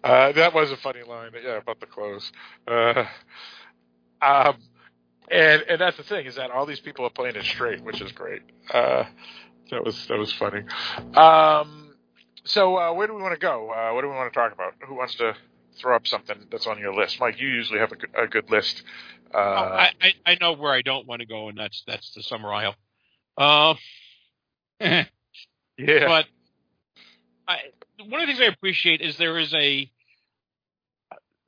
uh, 0.04 0.32
that 0.34 0.54
was 0.54 0.72
a 0.72 0.78
funny 0.78 1.04
line. 1.04 1.32
Yeah, 1.42 1.58
about 1.58 1.80
the 1.80 1.86
clothes. 1.86 2.32
Uh, 2.68 3.06
um, 4.22 4.58
and 5.32 5.64
and 5.70 5.82
that's 5.82 5.98
the 5.98 6.04
thing 6.04 6.26
is 6.26 6.36
that 6.36 6.52
all 6.52 6.66
these 6.66 6.80
people 6.80 7.06
are 7.06 7.10
playing 7.12 7.36
it 7.36 7.46
straight, 7.46 7.84
which 7.84 8.02
is 8.02 8.12
great. 8.12 8.42
Uh, 8.74 9.06
that 9.72 9.84
was 9.84 10.08
that 10.08 10.18
was 10.18 10.34
funny. 10.34 10.64
Um, 11.16 11.94
so 12.44 12.78
uh, 12.78 12.94
where 12.94 13.08
do 13.08 13.14
we 13.14 13.22
want 13.22 13.34
to 13.34 13.40
go? 13.40 13.72
Uh, 13.72 13.94
what 13.94 14.02
do 14.02 14.08
we 14.08 14.16
want 14.16 14.32
to 14.32 14.38
talk 14.38 14.54
about? 14.54 14.74
Who 14.88 14.96
wants 14.96 15.16
to 15.16 15.36
throw 15.80 15.96
up 15.96 16.08
something 16.08 16.38
that's 16.52 16.68
on 16.68 16.80
your 16.80 16.94
list? 16.94 17.20
Mike, 17.20 17.40
you 17.40 17.48
usually 17.48 17.80
have 17.80 17.92
a 17.92 17.96
good, 17.96 18.10
a 18.18 18.28
good 18.28 18.50
list. 18.50 18.84
Uh, 19.34 19.38
oh, 19.38 19.42
I, 20.02 20.14
I 20.26 20.38
know 20.42 20.54
where 20.54 20.74
I 20.74 20.82
don't 20.82 21.08
want 21.08 21.22
to 21.22 21.28
go, 21.28 21.50
and 21.50 21.58
that's 21.58 21.84
that's 21.86 22.14
the 22.14 22.22
Summerisle. 22.22 22.74
Uh, 23.38 23.76
yeah, 24.80 25.06
but 25.78 26.26
I, 27.48 27.58
one 28.08 28.22
of 28.22 28.28
the 28.28 28.34
things 28.34 28.42
I 28.42 28.52
appreciate 28.52 29.02
is 29.02 29.18
there 29.18 29.38
is 29.38 29.54
a 29.54 29.90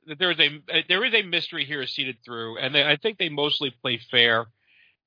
that 0.06 0.18
there 0.18 0.30
is 0.30 0.38
a 0.40 0.84
there 0.88 1.04
is 1.04 1.14
a 1.14 1.22
mystery 1.22 1.64
here 1.64 1.86
seeded 1.86 2.18
through, 2.24 2.58
and 2.58 2.74
they, 2.74 2.84
I 2.84 2.96
think 2.96 3.18
they 3.18 3.28
mostly 3.28 3.70
play 3.82 4.00
fair, 4.10 4.46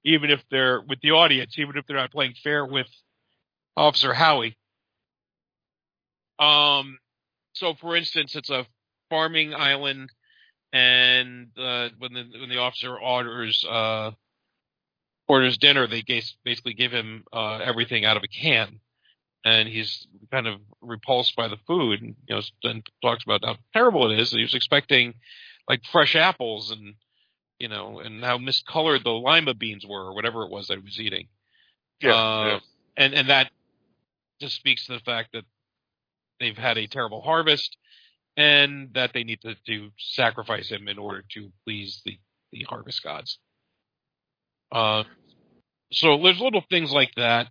even 0.04 0.30
if 0.30 0.42
they're 0.50 0.82
with 0.82 1.00
the 1.02 1.12
audience, 1.12 1.58
even 1.58 1.78
if 1.78 1.86
they're 1.86 1.98
not 1.98 2.12
playing 2.12 2.36
fair 2.44 2.66
with 2.66 2.88
Officer 3.76 4.14
Howie. 4.14 4.58
Um, 6.40 7.00
so 7.54 7.74
for 7.76 7.96
instance, 7.96 8.36
it's 8.36 8.50
a 8.50 8.66
farming 9.10 9.54
island, 9.54 10.12
and 10.74 11.48
uh, 11.58 11.90
when 11.98 12.14
the 12.14 12.26
when 12.40 12.50
the 12.50 12.60
officer 12.60 12.98
orders 12.98 13.64
uh, 13.70 14.12
orders 15.28 15.58
dinner, 15.58 15.88
they 15.88 16.04
basically 16.44 16.74
give 16.74 16.92
him 16.92 17.24
uh, 17.32 17.58
everything 17.58 18.06
out 18.06 18.18
of 18.18 18.24
a 18.24 18.28
can 18.28 18.80
and 19.46 19.70
he's 19.70 20.08
kind 20.32 20.48
of 20.48 20.60
repulsed 20.82 21.36
by 21.36 21.48
the 21.48 21.58
food 21.68 22.02
and 22.02 22.16
you 22.28 22.36
know 22.36 22.42
and 22.64 22.86
talks 23.02 23.24
about 23.24 23.46
how 23.46 23.56
terrible 23.74 24.12
it 24.12 24.20
is 24.20 24.32
he 24.32 24.42
was 24.42 24.56
expecting 24.56 25.14
like 25.70 25.82
fresh 25.92 26.16
apples 26.16 26.72
and 26.72 26.96
you 27.60 27.70
know 27.70 28.00
and 28.00 28.24
how 28.24 28.38
miscolored 28.38 29.04
the 29.04 29.12
lima 29.12 29.54
beans 29.54 29.86
were 29.86 30.06
or 30.08 30.14
whatever 30.16 30.44
it 30.44 30.52
was 30.52 30.68
that 30.68 30.78
he 30.78 30.84
was 30.84 31.00
eating 31.00 31.28
Yeah, 32.02 32.14
Uh, 32.16 32.46
yeah. 32.48 32.60
and 32.98 33.14
and 33.14 33.30
that 33.30 33.52
just 34.42 34.56
speaks 34.56 34.86
to 34.88 34.94
the 34.94 35.00
fact 35.00 35.30
that 35.34 35.46
they've 36.40 36.58
had 36.58 36.78
a 36.78 36.88
terrible 36.88 37.22
harvest 37.22 37.78
and 38.38 38.90
that 38.96 39.14
they 39.14 39.24
need 39.24 39.40
to, 39.42 39.56
to 39.66 39.92
sacrifice 39.98 40.70
him 40.70 40.90
in 40.90 40.98
order 40.98 41.24
to 41.34 41.50
please 41.64 42.02
the, 42.06 42.20
the 42.52 42.64
harvest 42.68 43.02
gods. 43.02 43.40
Uh, 44.74 45.04
so 45.94 46.18
there's 46.22 46.42
little 46.42 46.64
things 46.70 46.92
like 46.92 47.14
that. 47.16 47.48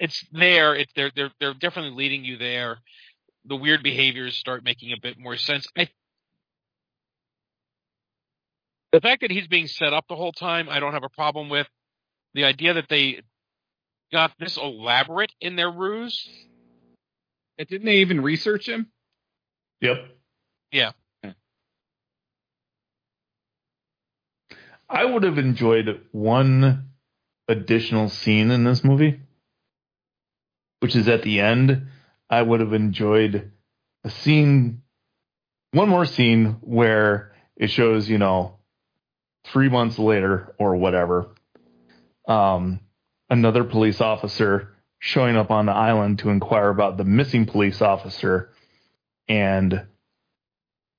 It's 0.00 0.24
there. 0.32 0.74
It's 0.74 0.92
they're 0.96 1.12
they're 1.14 1.30
they're 1.40 1.54
definitely 1.54 1.92
leading 1.92 2.24
you 2.24 2.38
there. 2.38 2.78
The 3.44 3.56
weird 3.56 3.82
behaviors 3.82 4.36
start 4.36 4.64
making 4.64 4.92
a 4.92 4.96
bit 5.00 5.18
more 5.18 5.36
sense. 5.36 5.68
I 5.76 5.88
the 8.92 9.00
fact 9.00 9.20
that 9.22 9.30
he's 9.30 9.46
being 9.46 9.68
set 9.68 9.92
up 9.92 10.06
the 10.08 10.16
whole 10.16 10.32
time, 10.32 10.68
I 10.68 10.80
don't 10.80 10.94
have 10.94 11.04
a 11.04 11.10
problem 11.10 11.48
with. 11.50 11.68
The 12.34 12.44
idea 12.44 12.74
that 12.74 12.88
they 12.88 13.20
got 14.12 14.32
this 14.38 14.56
elaborate 14.56 15.32
in 15.40 15.56
their 15.56 15.70
ruse, 15.70 16.28
And 17.58 17.68
Didn't 17.68 17.86
they 17.86 17.98
even 17.98 18.22
research 18.22 18.68
him? 18.68 18.88
Yep. 19.80 19.98
yeah. 20.72 20.92
I 24.88 25.04
would 25.04 25.22
have 25.22 25.38
enjoyed 25.38 26.00
one 26.10 26.90
additional 27.48 28.08
scene 28.08 28.50
in 28.50 28.64
this 28.64 28.82
movie, 28.82 29.20
which 30.80 30.96
is 30.96 31.08
at 31.08 31.22
the 31.22 31.40
end. 31.40 31.86
I 32.28 32.42
would 32.42 32.60
have 32.60 32.72
enjoyed 32.72 33.52
a 34.04 34.10
scene, 34.10 34.82
one 35.72 35.88
more 35.88 36.06
scene 36.06 36.56
where 36.60 37.32
it 37.56 37.70
shows, 37.70 38.08
you 38.08 38.18
know, 38.18 38.58
three 39.46 39.68
months 39.68 39.98
later 39.98 40.54
or 40.58 40.76
whatever, 40.76 41.28
um, 42.28 42.80
another 43.28 43.64
police 43.64 44.00
officer 44.00 44.74
showing 44.98 45.36
up 45.36 45.50
on 45.50 45.66
the 45.66 45.72
island 45.72 46.20
to 46.20 46.30
inquire 46.30 46.68
about 46.68 46.96
the 46.96 47.04
missing 47.04 47.46
police 47.46 47.80
officer. 47.80 48.50
And 49.28 49.86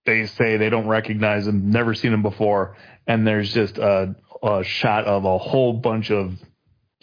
they 0.05 0.25
say 0.25 0.57
they 0.57 0.69
don't 0.69 0.87
recognize 0.87 1.47
him, 1.47 1.71
never 1.71 1.93
seen 1.93 2.13
him 2.13 2.23
before, 2.23 2.75
and 3.05 3.25
there's 3.27 3.53
just 3.53 3.77
a, 3.77 4.15
a 4.41 4.63
shot 4.63 5.05
of 5.05 5.25
a 5.25 5.37
whole 5.37 5.73
bunch 5.73 6.11
of 6.11 6.33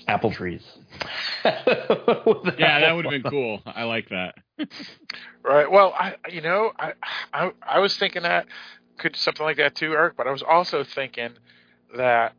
apple 0.07 0.33
trees. 0.33 0.62
Yeah, 1.45 2.81
that 2.81 2.93
would 2.95 3.05
have 3.05 3.23
been 3.23 3.31
cool. 3.31 3.62
I 3.65 3.85
like 3.85 4.09
that. 4.11 4.35
Right. 5.45 5.70
Well, 5.70 5.95
I 5.97 6.16
you 6.31 6.43
know 6.43 6.73
I 6.79 6.93
I 7.33 7.53
I 7.62 7.79
was 7.79 7.97
thinking 7.97 8.23
that 8.23 8.47
could 8.99 9.16
something 9.16 9.45
like 9.47 9.57
that 9.57 9.75
too, 9.77 9.93
Eric. 9.93 10.16
But 10.16 10.27
I 10.27 10.31
was 10.31 10.43
also 10.43 10.85
thinking 10.85 11.31
that 11.97 12.35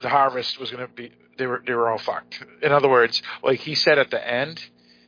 the 0.00 0.08
harvest 0.08 0.58
was 0.58 0.70
going 0.70 0.86
to 0.86 0.92
be 0.92 1.12
they 1.38 1.46
were 1.46 1.62
they 1.66 1.72
were 1.72 1.88
all 1.88 1.98
fucked. 1.98 2.44
In 2.62 2.72
other 2.72 2.88
words, 2.90 3.22
like 3.42 3.60
he 3.60 3.74
said 3.74 3.98
at 3.98 4.10
the 4.10 4.28
end, 4.28 4.62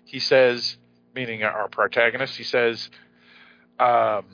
he 0.05 0.19
says, 0.21 0.79
meaning 1.15 1.43
our 1.43 1.69
protagonist, 1.69 2.37
he 2.37 2.45
says, 2.45 2.89
um, 3.79 4.25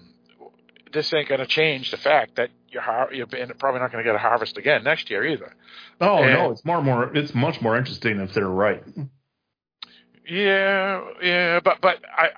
"This 0.93 1.13
ain't 1.13 1.29
going 1.29 1.41
to 1.41 1.47
change 1.47 1.91
the 1.91 1.97
fact 1.97 2.37
that 2.37 2.51
you're 2.70 2.82
har- 2.82 3.12
you're 3.12 3.27
been- 3.27 3.53
probably 3.59 3.81
not 3.81 3.90
going 3.93 4.05
to 4.05 4.09
get 4.09 4.15
a 4.15 4.19
harvest 4.19 4.57
again 4.59 4.85
next 4.85 5.11
year 5.11 5.24
either." 5.24 5.55
Oh 6.01 6.23
And- 6.23 6.32
no, 6.32 6.51
it's 6.53 6.65
more 6.65 6.82
more 6.82 7.15
it's 7.16 7.35
much 7.35 7.61
more 7.61 7.77
interesting 7.77 8.20
if 8.20 8.32
they're 8.35 8.47
right. 8.49 8.82
Yeah, 10.28 11.05
yeah, 11.23 11.61
but 11.61 11.81
but 11.81 11.99
I 12.07 12.27
I- 12.27 12.31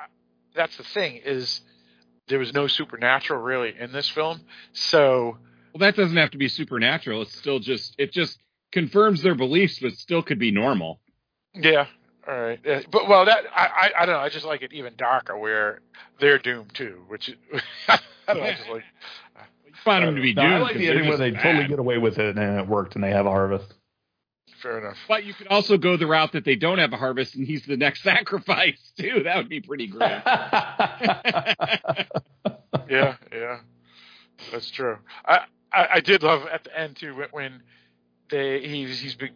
that's 0.55 0.77
the 0.77 0.85
thing 0.85 1.17
is 1.25 1.61
there 2.29 2.39
was 2.39 2.53
no 2.53 2.67
supernatural 2.67 3.41
really 3.43 3.75
in 3.79 3.93
this 3.93 4.09
film, 4.09 4.41
so. 4.73 5.39
Well, 5.73 5.79
that 5.81 5.95
doesn't 5.97 6.17
have 6.17 6.31
to 6.33 6.39
be 6.39 6.49
supernatural. 6.49 7.23
It's 7.23 7.37
still 7.37 7.59
just 7.61 7.95
it 7.99 8.13
just 8.13 8.39
confirms 8.73 9.23
their 9.23 9.35
beliefs, 9.37 9.79
but 9.81 9.93
still 9.93 10.23
could 10.23 10.39
be 10.39 10.51
normal. 10.51 11.01
Yeah. 11.55 11.87
All 12.29 12.41
right. 12.41 12.61
Yeah, 12.65 12.83
but 12.91 13.09
well, 13.09 13.25
that 13.25 13.45
I, 13.55 13.67
I 13.67 14.03
I 14.03 14.07
don't 14.07 14.15
know. 14.17 14.21
I 14.21 14.29
just 14.29 14.45
like 14.45 14.63
it 14.63 14.73
even 14.73 14.95
darker 14.97 15.37
where 15.37 15.81
they're 16.21 16.39
doomed 16.39 16.75
too, 16.75 17.03
which 17.09 17.37
I 17.89 17.99
don't 18.27 18.39
know. 18.39 18.43
I 18.45 18.53
just 18.55 18.69
like 18.69 18.85
You 19.60 19.60
find 19.85 20.07
them 20.07 20.17
to 20.17 20.23
be 20.23 20.35
No, 20.35 20.43
doomed. 20.43 20.55
I 20.55 20.59
like 20.59 20.73
'cause 20.73 20.79
the 20.81 20.87
they're 20.87 20.95
ending 20.97 21.09
where 21.09 21.19
they 21.19 21.31
bad. 21.33 21.43
totally 21.43 21.69
get 21.69 21.79
away 21.79 21.99
with 21.99 22.19
it 22.19 22.37
and 22.37 22.61
it 22.61 22.67
worked 22.67 22.95
and 22.95 23.03
they 23.05 23.11
have 23.11 23.27
a 23.27 23.31
harvest. 23.31 23.73
fair 24.63 24.79
enough. 24.79 24.99
But 25.09 25.25
you 25.25 25.33
could 25.33 25.47
also 25.47 25.79
go 25.79 25.97
the 25.97 26.07
route 26.07 26.33
that 26.33 26.45
they 26.45 26.55
don't 26.57 26.79
have 26.79 26.93
a 26.93 26.97
harvest 26.99 27.35
and 27.35 27.47
he's 27.47 27.65
the 27.65 27.77
next 27.79 28.03
sacrifice 28.13 28.79
too. 28.99 29.23
That 29.25 29.37
would 29.39 29.49
be 29.49 29.61
pretty 29.61 29.87
great. 29.87 30.23
Yeah, 32.89 33.17
yeah, 33.33 33.61
that's 34.51 34.69
true. 34.73 34.99
I, 35.25 35.41
I 35.73 35.87
I 35.95 36.01
did 36.01 36.23
love 36.25 36.43
at 36.53 36.65
the 36.65 36.77
end 36.77 36.97
too 36.97 37.15
when, 37.15 37.29
when 37.31 37.63
they 38.31 38.61
he's 38.67 38.99
he's 39.01 39.15
big. 39.15 39.33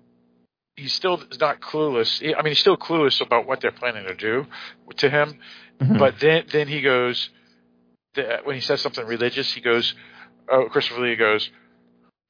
He's 0.76 0.92
still 0.92 1.22
not 1.40 1.60
clueless. 1.60 2.20
I 2.20 2.42
mean, 2.42 2.50
he's 2.50 2.58
still 2.58 2.76
clueless 2.76 3.20
about 3.20 3.46
what 3.46 3.60
they're 3.60 3.70
planning 3.70 4.06
to 4.06 4.14
do 4.14 4.46
to 4.96 5.08
him. 5.08 5.38
Mm-hmm. 5.80 5.98
But 5.98 6.18
then 6.18 6.46
then 6.50 6.66
he 6.66 6.80
goes 6.80 7.30
the, 8.14 8.40
when 8.42 8.56
he 8.56 8.60
says 8.60 8.80
something 8.80 9.06
religious, 9.06 9.52
he 9.52 9.60
goes, 9.60 9.94
"Oh, 10.48 10.68
Christopher 10.68 11.02
Lee 11.02 11.16
goes, 11.16 11.50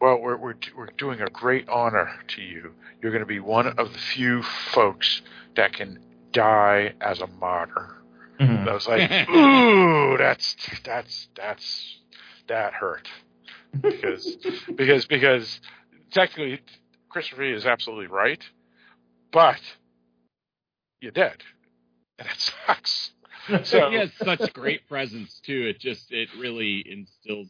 well, 0.01 0.19
we're 0.21 0.37
we're 0.37 0.55
we're 0.77 0.87
doing 0.99 1.21
a 1.21 1.31
great 1.31 1.69
honor 1.69 2.11
to 2.29 2.43
you. 2.43 2.73
You're 3.01 3.13
going 3.13 3.23
to 3.23 3.27
be 3.27 3.41
one 3.41 3.67
of 3.67 3.93
the 3.93 3.99
few 3.99 4.43
folks 4.43 5.23
that 5.57 5.73
can 5.73 5.99
die 6.33 6.95
as 7.01 7.21
a 7.21 7.27
martyr." 7.27 7.97
Mhm. 8.41 8.69
I 8.69 8.75
was 8.75 8.89
like, 8.89 9.29
"Ooh, 9.31 10.17
that's 10.19 10.57
that's 10.85 11.29
that's 11.37 11.99
that 12.49 12.75
hurt," 12.75 13.09
because 13.81 14.37
because 14.77 15.07
because 15.07 15.61
technically 16.11 16.61
Christopher 17.09 17.45
Lee 17.45 17.53
is 17.53 17.65
absolutely 17.67 18.09
right, 18.09 18.43
but 19.33 19.61
you're 21.01 21.13
dead, 21.13 21.43
and 22.19 22.29
that 22.29 22.39
sucks. 22.39 23.11
So 23.65 23.91
he 23.91 23.97
has 23.97 24.11
such 24.15 24.55
great 24.55 24.89
presence 24.89 25.39
too. 25.45 25.67
It 25.69 25.79
just 25.79 26.11
it 26.11 26.31
really 26.39 26.83
instills. 26.91 27.49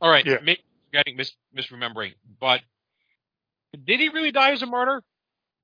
All 0.00 0.10
right, 0.10 0.24
Yeah. 0.26 0.38
maybe 0.42 0.62
getting 0.92 1.16
mis- 1.16 1.36
misremembering, 1.56 2.14
but 2.40 2.60
did 3.84 4.00
he 4.00 4.08
really 4.08 4.32
die 4.32 4.52
as 4.52 4.62
a 4.62 4.66
martyr? 4.66 5.02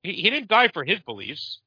He, 0.03 0.13
he 0.15 0.31
didn't 0.31 0.49
die 0.49 0.69
for 0.69 0.85
his 0.85 1.01
beliefs. 1.01 1.61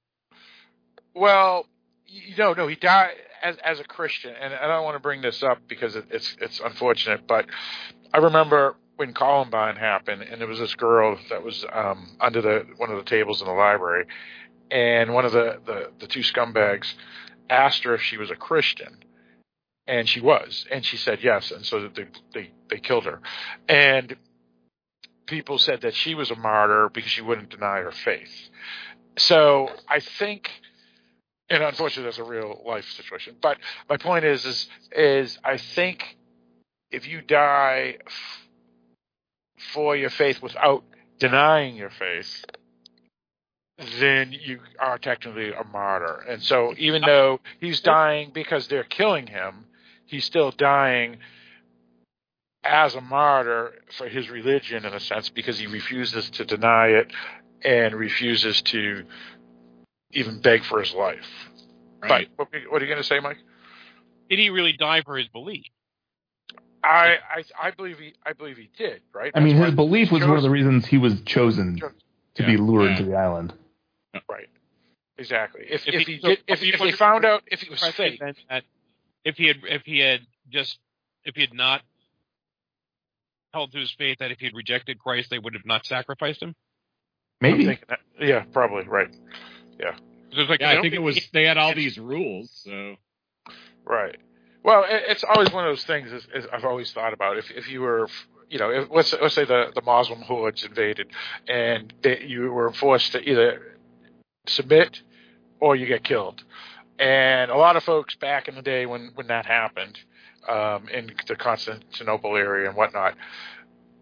Well, 1.13 1.67
you 2.05 2.35
know, 2.37 2.53
no, 2.53 2.67
he 2.67 2.75
died 2.75 3.11
as 3.41 3.57
as 3.63 3.79
a 3.79 3.83
Christian, 3.83 4.33
and 4.39 4.53
I 4.53 4.67
don't 4.67 4.83
want 4.83 4.95
to 4.95 4.99
bring 4.99 5.21
this 5.21 5.41
up 5.43 5.59
because 5.67 5.95
it, 5.95 6.05
it's 6.11 6.35
it's 6.41 6.59
unfortunate, 6.59 7.27
but 7.27 7.45
I 8.13 8.17
remember 8.19 8.75
when 8.97 9.13
Columbine 9.13 9.75
happened, 9.75 10.21
and 10.23 10.39
there 10.39 10.47
was 10.47 10.59
this 10.59 10.75
girl 10.75 11.17
that 11.29 11.43
was 11.43 11.65
um, 11.71 12.15
under 12.19 12.41
the 12.41 12.65
one 12.77 12.89
of 12.91 12.97
the 12.97 13.03
tables 13.09 13.41
in 13.41 13.47
the 13.47 13.53
library, 13.53 14.05
and 14.71 15.13
one 15.13 15.25
of 15.25 15.31
the 15.31 15.59
the, 15.65 15.91
the 15.99 16.07
two 16.07 16.21
scumbags 16.21 16.93
asked 17.49 17.83
her 17.83 17.95
if 17.95 18.01
she 18.01 18.17
was 18.17 18.29
a 18.31 18.35
Christian, 18.35 18.97
and 19.87 20.07
she 20.07 20.21
was, 20.21 20.65
and 20.71 20.85
she 20.85 20.97
said 20.97 21.19
yes, 21.21 21.51
and 21.51 21.65
so 21.65 21.87
they 21.89 22.07
they 22.33 22.51
they 22.69 22.79
killed 22.79 23.05
her, 23.05 23.21
and 23.67 24.15
people 25.25 25.57
said 25.57 25.81
that 25.81 25.95
she 25.95 26.15
was 26.15 26.31
a 26.31 26.35
martyr 26.35 26.89
because 26.93 27.11
she 27.11 27.21
wouldn't 27.21 27.49
deny 27.49 27.79
her 27.79 27.91
faith. 27.91 28.49
So 29.17 29.69
I 29.89 29.99
think 29.99 30.49
and 31.49 31.63
unfortunately 31.63 32.05
that's 32.05 32.17
a 32.17 32.23
real 32.23 32.61
life 32.65 32.85
situation. 32.91 33.35
But 33.41 33.57
my 33.89 33.97
point 33.97 34.25
is, 34.25 34.45
is, 34.45 34.67
is 34.91 35.39
I 35.43 35.57
think 35.57 36.17
if 36.91 37.07
you 37.07 37.21
die 37.21 37.97
f- 38.05 38.47
for 39.73 39.95
your 39.95 40.09
faith 40.09 40.41
without 40.41 40.83
denying 41.19 41.75
your 41.75 41.91
faith, 41.91 42.45
then 43.99 44.31
you 44.31 44.59
are 44.79 44.97
technically 44.97 45.51
a 45.51 45.63
martyr. 45.65 46.25
And 46.27 46.41
so 46.41 46.73
even 46.77 47.01
though 47.05 47.39
he's 47.59 47.81
dying 47.81 48.31
because 48.33 48.67
they're 48.67 48.83
killing 48.83 49.27
him, 49.27 49.65
he's 50.05 50.25
still 50.25 50.51
dying 50.51 51.17
as 52.63 52.95
a 52.95 53.01
martyr 53.01 53.73
for 53.97 54.07
his 54.07 54.29
religion 54.29 54.85
in 54.85 54.93
a 54.93 54.99
sense 54.99 55.29
because 55.29 55.59
he 55.59 55.67
refuses 55.67 56.29
to 56.31 56.45
deny 56.45 56.87
it 56.87 57.11
and 57.63 57.93
refuses 57.95 58.61
to 58.63 59.03
even 60.11 60.39
beg 60.41 60.63
for 60.63 60.79
his 60.79 60.93
life. 60.93 61.25
Right. 62.01 62.27
But 62.37 62.51
what, 62.51 62.61
what 62.71 62.81
are 62.81 62.85
you 62.85 62.91
going 62.91 63.01
to 63.01 63.07
say, 63.07 63.19
Mike? 63.19 63.37
Did 64.29 64.39
he 64.39 64.49
really 64.49 64.73
die 64.73 65.01
for 65.03 65.17
his 65.17 65.27
belief? 65.27 65.65
I, 66.83 67.17
I 67.35 67.67
I 67.67 67.71
believe 67.71 67.97
he 67.97 68.13
I 68.23 68.33
believe 68.33 68.57
he 68.57 68.69
did. 68.77 69.01
Right. 69.13 69.31
I 69.33 69.39
mean, 69.39 69.55
That's 69.57 69.69
his 69.69 69.75
belief 69.75 70.11
was 70.11 70.21
he 70.21 70.27
one 70.27 70.37
of 70.37 70.43
the 70.43 70.51
reasons 70.51 70.85
he 70.85 70.99
was 70.99 71.19
chosen 71.21 71.77
to 71.79 71.91
Yeah. 72.43 72.45
be 72.45 72.57
lured 72.57 72.91
Yeah. 72.91 72.97
to 72.97 73.03
the 73.05 73.15
island. 73.15 73.53
Right. 74.29 74.49
Exactly. 75.17 75.65
If 75.69 75.87
If 75.87 75.95
if, 75.95 76.07
he- 76.07 76.13
he 76.15 76.19
so 76.21 76.27
did, 76.29 76.39
if, 76.47 76.59
if 76.59 76.59
he 76.59 76.69
if 76.73 76.79
they 76.79 76.91
found 76.91 77.25
out 77.25 77.41
if 77.47 77.61
he 77.61 77.69
was 77.71 77.81
Right, 77.81 77.93
fake, 77.93 78.19
then 78.19 78.35
that 78.49 78.63
if 79.25 79.35
he 79.35 79.47
had 79.47 79.57
if 79.63 79.81
he 79.83 79.99
had 79.99 80.21
just 80.49 80.79
if 81.25 81.35
he 81.35 81.41
had 81.41 81.53
not 81.53 81.81
held 83.53 83.71
to 83.73 83.79
his 83.79 83.91
faith 83.97 84.17
that 84.19 84.31
if 84.31 84.39
he 84.39 84.45
had 84.45 84.55
rejected 84.55 84.99
Christ 84.99 85.29
they 85.29 85.39
would 85.39 85.53
have 85.53 85.65
not 85.65 85.85
sacrificed 85.85 86.41
him. 86.41 86.55
Maybe. 87.41 87.65
that, 87.65 87.99
yeah, 88.19 88.43
probably 88.53 88.83
right. 88.85 89.13
It 90.31 90.37
was 90.37 90.49
like, 90.49 90.61
Yeah, 90.61 90.67
I 90.67 90.71
I 90.71 90.73
don't 90.75 90.83
think 90.83 90.93
it 90.93 91.01
was 91.01 91.19
they 91.33 91.43
had 91.43 91.57
all 91.57 91.73
these 91.75 91.97
rules, 91.97 92.49
so 92.63 92.95
Right. 93.85 94.17
Well, 94.63 94.83
it, 94.83 95.03
it's 95.07 95.23
always 95.23 95.51
one 95.51 95.65
of 95.65 95.71
those 95.71 95.83
things. 95.83 96.11
Is, 96.11 96.27
is 96.33 96.45
I've 96.51 96.65
always 96.65 96.91
thought 96.91 97.13
about 97.13 97.37
if 97.37 97.51
if 97.51 97.69
you 97.69 97.81
were 97.81 98.07
you 98.49 98.59
know, 98.59 98.69
if, 98.69 98.89
let's 98.91 99.13
let's 99.21 99.35
say 99.35 99.45
the 99.45 99.71
the 99.73 99.81
Muslim 99.81 100.21
hordes 100.21 100.63
invaded, 100.63 101.07
and 101.47 101.93
they, 102.01 102.23
you 102.23 102.51
were 102.51 102.71
forced 102.71 103.11
to 103.13 103.29
either 103.29 103.77
submit 104.47 105.01
or 105.59 105.75
you 105.75 105.85
get 105.85 106.03
killed. 106.03 106.43
And 106.97 107.51
a 107.51 107.57
lot 107.57 107.75
of 107.75 107.83
folks 107.83 108.15
back 108.15 108.47
in 108.47 108.55
the 108.55 108.61
day 108.61 108.85
when 108.85 109.11
when 109.15 109.27
that 109.27 109.45
happened, 109.45 109.99
um, 110.47 110.87
in 110.89 111.11
the 111.27 111.35
Constantinople 111.35 112.35
area 112.37 112.67
and 112.67 112.77
whatnot, 112.77 113.15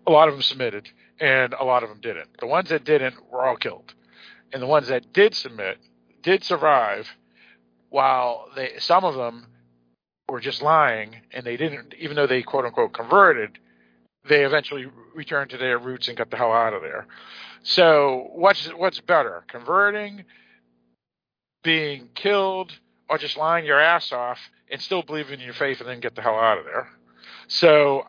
a 0.06 0.12
lot 0.12 0.28
of 0.28 0.36
them 0.36 0.42
submitted, 0.42 0.90
and 1.20 1.54
a 1.54 1.64
lot 1.64 1.84
of 1.84 1.90
them 1.90 2.02
didn't. 2.02 2.38
The 2.40 2.48
ones 2.48 2.70
that 2.70 2.84
didn't 2.84 3.16
were 3.32 3.46
all 3.46 3.56
killed, 3.56 3.94
and 4.52 4.62
the 4.62 4.68
ones 4.68 4.88
that 4.90 5.14
did 5.14 5.34
submit 5.34 5.78
did 6.22 6.44
survive. 6.44 7.08
While 7.90 8.50
they 8.56 8.74
some 8.80 9.04
of 9.04 9.16
them 9.16 9.48
were 10.28 10.40
just 10.40 10.62
lying, 10.62 11.16
and 11.32 11.46
they 11.46 11.58
didn't, 11.58 11.94
even 11.98 12.16
though 12.16 12.28
they 12.28 12.44
quote 12.44 12.66
unquote 12.66 12.94
converted, 12.94 13.60
they 14.28 14.46
eventually 14.46 14.88
returned 15.16 15.52
to 15.52 15.58
their 15.58 15.78
roots 15.78 16.08
and 16.08 16.18
got 16.18 16.30
the 16.30 16.38
hell 16.38 16.54
out 16.54 16.74
of 16.74 16.82
there. 16.82 17.08
So 17.64 18.30
what's 18.34 18.68
what's 18.68 19.00
better, 19.00 19.44
converting, 19.48 20.26
being 21.64 22.10
killed, 22.14 22.72
or 23.10 23.18
just 23.18 23.38
lying 23.38 23.66
your 23.66 23.80
ass 23.80 24.12
off 24.12 24.40
and 24.72 24.82
still 24.82 25.02
believing 25.04 25.40
in 25.40 25.46
your 25.46 25.54
faith 25.54 25.80
and 25.80 25.90
then 25.90 26.00
get 26.00 26.16
the 26.16 26.22
hell 26.22 26.36
out 26.36 26.58
of 26.58 26.66
there? 26.66 26.90
So 27.48 28.06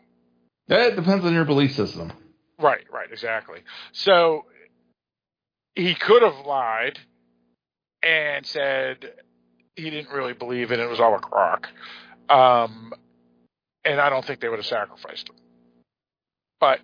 That 0.67 0.95
depends 0.95 1.25
on 1.25 1.33
your 1.33 1.45
belief 1.45 1.73
system. 1.75 2.11
right, 2.59 2.85
right, 2.91 3.11
exactly. 3.11 3.59
So 3.91 4.45
he 5.75 5.93
could 5.95 6.21
have 6.21 6.45
lied 6.45 6.99
and 8.03 8.45
said 8.45 9.13
he 9.75 9.89
didn't 9.89 10.13
really 10.13 10.33
believe 10.33 10.71
it; 10.71 10.79
it 10.79 10.89
was 10.89 10.99
all 10.99 11.15
a 11.15 11.19
crock. 11.19 11.67
Um, 12.29 12.93
and 13.83 13.99
I 13.99 14.09
don't 14.09 14.25
think 14.25 14.39
they 14.39 14.49
would 14.49 14.59
have 14.59 14.65
sacrificed 14.65 15.29
him. 15.29 15.35
But 16.59 16.79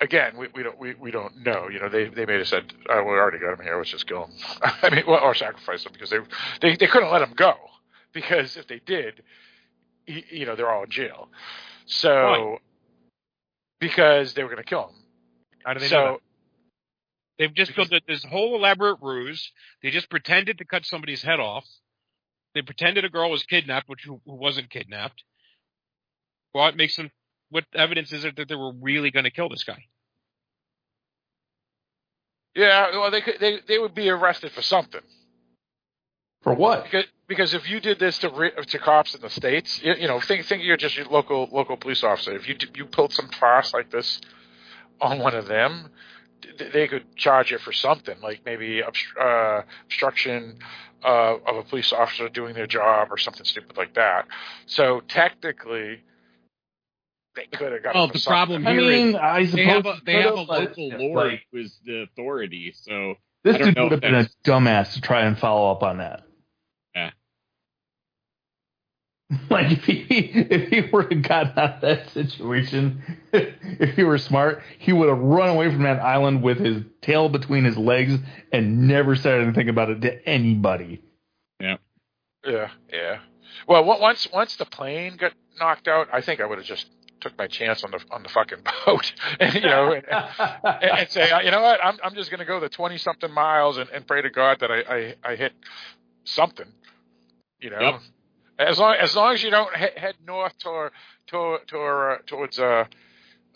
again, 0.00 0.36
we, 0.36 0.48
we 0.54 0.62
don't 0.62 0.78
we, 0.78 0.94
we 0.94 1.10
don't 1.10 1.44
know. 1.44 1.68
You 1.68 1.80
know, 1.80 1.88
they 1.88 2.08
they 2.08 2.26
may 2.26 2.38
have 2.38 2.48
said, 2.48 2.72
oh, 2.88 3.02
"We 3.02 3.10
already 3.10 3.38
got 3.38 3.58
him 3.58 3.64
here. 3.64 3.76
Let's 3.76 3.90
just 3.90 4.06
kill 4.06 4.24
him." 4.24 4.32
I 4.82 4.90
mean, 4.90 5.04
well, 5.06 5.22
or 5.22 5.34
sacrifice 5.34 5.84
him 5.84 5.92
because 5.92 6.10
they 6.10 6.18
they 6.60 6.76
they 6.76 6.86
couldn't 6.86 7.12
let 7.12 7.22
him 7.22 7.34
go 7.34 7.54
because 8.12 8.56
if 8.56 8.66
they 8.66 8.80
did, 8.84 9.22
he, 10.04 10.24
you 10.30 10.46
know, 10.46 10.56
they're 10.56 10.70
all 10.70 10.84
in 10.84 10.90
jail. 10.90 11.28
So 11.86 12.10
Why? 12.10 12.58
because 13.80 14.34
they 14.34 14.42
were 14.42 14.50
going 14.50 14.62
to 14.62 14.68
kill 14.68 14.88
him. 14.88 14.94
How 15.64 15.74
do 15.74 15.80
they 15.80 15.88
so 15.88 15.96
know 15.96 16.12
that? 16.12 16.20
They've 17.38 17.54
just 17.54 17.76
built 17.76 17.92
this 18.08 18.24
whole 18.24 18.56
elaborate 18.56 18.98
ruse. 19.02 19.52
They 19.82 19.90
just 19.90 20.08
pretended 20.08 20.58
to 20.58 20.64
cut 20.64 20.86
somebody's 20.86 21.22
head 21.22 21.38
off. 21.38 21.66
They 22.54 22.62
pretended 22.62 23.04
a 23.04 23.10
girl 23.10 23.30
was 23.30 23.42
kidnapped, 23.42 23.88
which 23.88 24.04
who, 24.04 24.20
who 24.24 24.36
wasn't 24.36 24.70
kidnapped. 24.70 25.22
Well, 26.54 26.66
it 26.68 26.76
makes 26.76 26.96
them? 26.96 27.10
What 27.50 27.64
evidence 27.74 28.12
is 28.12 28.24
it 28.24 28.36
that 28.36 28.48
they 28.48 28.56
were 28.56 28.72
really 28.80 29.10
going 29.10 29.24
to 29.24 29.30
kill 29.30 29.48
this 29.48 29.64
guy? 29.64 29.84
yeah, 32.54 32.90
well, 32.92 33.10
they 33.10 33.20
could 33.20 33.36
they 33.40 33.60
they 33.68 33.78
would 33.78 33.94
be 33.94 34.08
arrested 34.10 34.52
for 34.52 34.62
something. 34.62 35.02
For 36.42 36.54
what? 36.54 36.84
Because 36.84 37.04
because 37.28 37.54
if 37.54 37.68
you 37.68 37.80
did 37.80 37.98
this 37.98 38.18
to 38.18 38.30
re- 38.30 38.52
to 38.68 38.78
cops 38.78 39.14
in 39.14 39.20
the 39.20 39.30
states, 39.30 39.82
you, 39.82 39.94
you 39.94 40.08
know, 40.08 40.20
think 40.20 40.46
think 40.46 40.62
you're 40.62 40.76
just 40.76 40.96
your 40.96 41.06
local 41.06 41.48
local 41.52 41.76
police 41.76 42.04
officer. 42.04 42.34
If 42.34 42.48
you 42.48 42.54
d- 42.54 42.68
you 42.74 42.86
pulled 42.86 43.12
some 43.12 43.28
farce 43.28 43.74
like 43.74 43.90
this 43.90 44.20
on 45.00 45.18
one 45.18 45.34
of 45.34 45.46
them, 45.46 45.90
they 46.72 46.88
could 46.88 47.16
charge 47.16 47.50
you 47.50 47.58
for 47.58 47.72
something 47.72 48.16
like 48.22 48.40
maybe 48.46 48.82
obst- 48.82 49.20
uh, 49.20 49.62
obstruction 49.86 50.58
uh, 51.04 51.36
of 51.46 51.56
a 51.56 51.62
police 51.64 51.92
officer 51.92 52.28
doing 52.28 52.54
their 52.54 52.66
job 52.66 53.08
or 53.10 53.18
something 53.18 53.44
stupid 53.44 53.76
like 53.76 53.94
that. 53.94 54.26
So 54.66 55.02
technically, 55.08 56.02
they 57.36 57.46
could 57.56 57.72
have 57.72 57.82
got. 57.82 57.94
Well, 57.94 58.06
for 58.08 58.14
the 58.14 58.18
something. 58.18 58.62
problem 58.62 58.66
I 58.66 58.72
here 58.72 58.80
is 58.80 58.86
mean, 58.86 59.14
uh, 59.14 59.18
I 59.18 59.44
they 59.46 59.64
have 59.66 59.86
a, 59.86 59.94
they 60.04 60.22
have 60.22 60.32
a 60.32 60.40
local 60.40 60.90
it's 60.92 61.00
lord 61.02 61.32
like- 61.32 61.42
who 61.52 61.58
is 61.58 61.78
the 61.84 62.02
authority. 62.02 62.72
So 62.74 63.14
This 63.44 63.54
I 63.54 63.58
don't 63.58 63.66
dude 63.68 63.76
know 63.76 63.82
would 63.84 63.92
have 63.92 64.00
been 64.00 64.14
a 64.14 64.28
dumbass 64.44 64.94
to 64.94 65.00
try 65.00 65.22
and 65.22 65.38
follow 65.38 65.70
up 65.70 65.82
on 65.82 65.98
that. 65.98 66.22
Yeah. 66.94 67.10
Like 69.50 69.72
if 69.72 69.84
he 69.84 69.94
if 70.08 70.68
he 70.70 70.88
were 70.92 71.02
to 71.04 71.14
gotten 71.16 71.58
out 71.58 71.74
of 71.76 71.80
that 71.80 72.10
situation, 72.10 73.02
if 73.32 73.96
he 73.96 74.04
were 74.04 74.18
smart, 74.18 74.62
he 74.78 74.92
would 74.92 75.08
have 75.08 75.18
run 75.18 75.48
away 75.48 75.68
from 75.70 75.82
that 75.82 76.00
island 76.00 76.42
with 76.42 76.58
his 76.58 76.82
tail 77.02 77.28
between 77.28 77.64
his 77.64 77.76
legs 77.76 78.18
and 78.52 78.86
never 78.86 79.16
said 79.16 79.40
anything 79.40 79.68
about 79.68 79.90
it 79.90 80.00
to 80.02 80.28
anybody. 80.28 81.02
Yeah, 81.60 81.78
yeah. 82.46 82.68
Yeah. 82.92 83.18
Well, 83.66 83.84
once 83.84 84.28
once 84.32 84.56
the 84.56 84.64
plane 84.64 85.16
got 85.16 85.32
knocked 85.58 85.88
out, 85.88 86.08
I 86.12 86.20
think 86.20 86.40
I 86.40 86.46
would 86.46 86.58
have 86.58 86.66
just 86.66 86.86
took 87.20 87.36
my 87.38 87.46
chance 87.46 87.82
on 87.84 87.90
the 87.90 88.00
on 88.10 88.22
the 88.22 88.28
fucking 88.28 88.58
boat, 88.86 89.12
and, 89.40 89.54
you 89.54 89.60
know, 89.62 89.92
and, 89.92 90.04
and, 90.08 90.98
and 90.98 91.10
say, 91.10 91.30
you 91.44 91.50
know 91.50 91.62
what, 91.62 91.80
I'm 91.84 91.98
I'm 92.02 92.14
just 92.14 92.30
going 92.30 92.40
to 92.40 92.46
go 92.46 92.60
the 92.60 92.68
twenty 92.68 92.98
something 92.98 93.30
miles 93.32 93.78
and, 93.78 93.88
and 93.90 94.06
pray 94.06 94.22
to 94.22 94.30
God 94.30 94.58
that 94.60 94.70
I, 94.70 94.80
I 95.24 95.32
I 95.32 95.36
hit 95.36 95.52
something, 96.24 96.66
you 97.60 97.70
know. 97.70 97.80
Yep. 97.80 98.00
As 98.58 98.78
long 98.78 98.94
as 98.98 99.14
long 99.14 99.34
as 99.34 99.42
you 99.42 99.50
don't 99.50 99.74
he- 99.76 100.00
head 100.00 100.14
north 100.26 100.56
toward 100.58 100.92
toward, 101.26 101.66
toward 101.68 102.12
uh, 102.12 102.22
towards 102.26 102.58
uh 102.58 102.84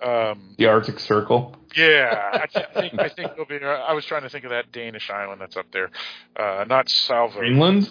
um 0.02 0.54
the 0.58 0.66
Arctic 0.66 0.98
Circle. 0.98 1.56
yeah 1.76 2.30
I, 2.34 2.46
th- 2.52 2.66
I 2.74 2.80
think 2.80 3.00
I 3.00 3.08
think 3.08 3.32
it'll 3.32 3.46
be 3.46 3.58
uh, 3.62 3.68
I 3.68 3.92
was 3.94 4.04
trying 4.04 4.22
to 4.22 4.28
think 4.28 4.44
of 4.44 4.50
that 4.50 4.72
Danish 4.72 5.08
island 5.10 5.40
that's 5.40 5.56
up 5.56 5.66
there 5.72 5.90
uh 6.36 6.64
not 6.68 6.88
Salvo 6.88 7.38
Greenland? 7.38 7.88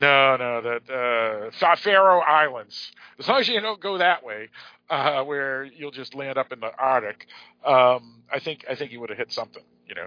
no, 0.00 0.36
no, 0.36 0.60
that 0.60 1.50
uh, 1.60 1.76
Faroe 1.76 2.20
Islands. 2.20 2.92
As 3.18 3.28
long 3.28 3.40
as 3.40 3.48
you 3.48 3.60
don't 3.60 3.80
go 3.80 3.98
that 3.98 4.24
way, 4.24 4.48
uh, 4.90 5.22
where 5.24 5.64
you'll 5.64 5.90
just 5.90 6.14
land 6.14 6.38
up 6.38 6.52
in 6.52 6.60
the 6.60 6.70
Arctic, 6.78 7.26
um, 7.64 8.22
I 8.32 8.38
think 8.40 8.64
I 8.68 8.74
think 8.74 8.92
you 8.92 9.00
would 9.00 9.10
have 9.10 9.18
hit 9.18 9.32
something. 9.32 9.62
You 9.88 9.94
know, 9.94 10.06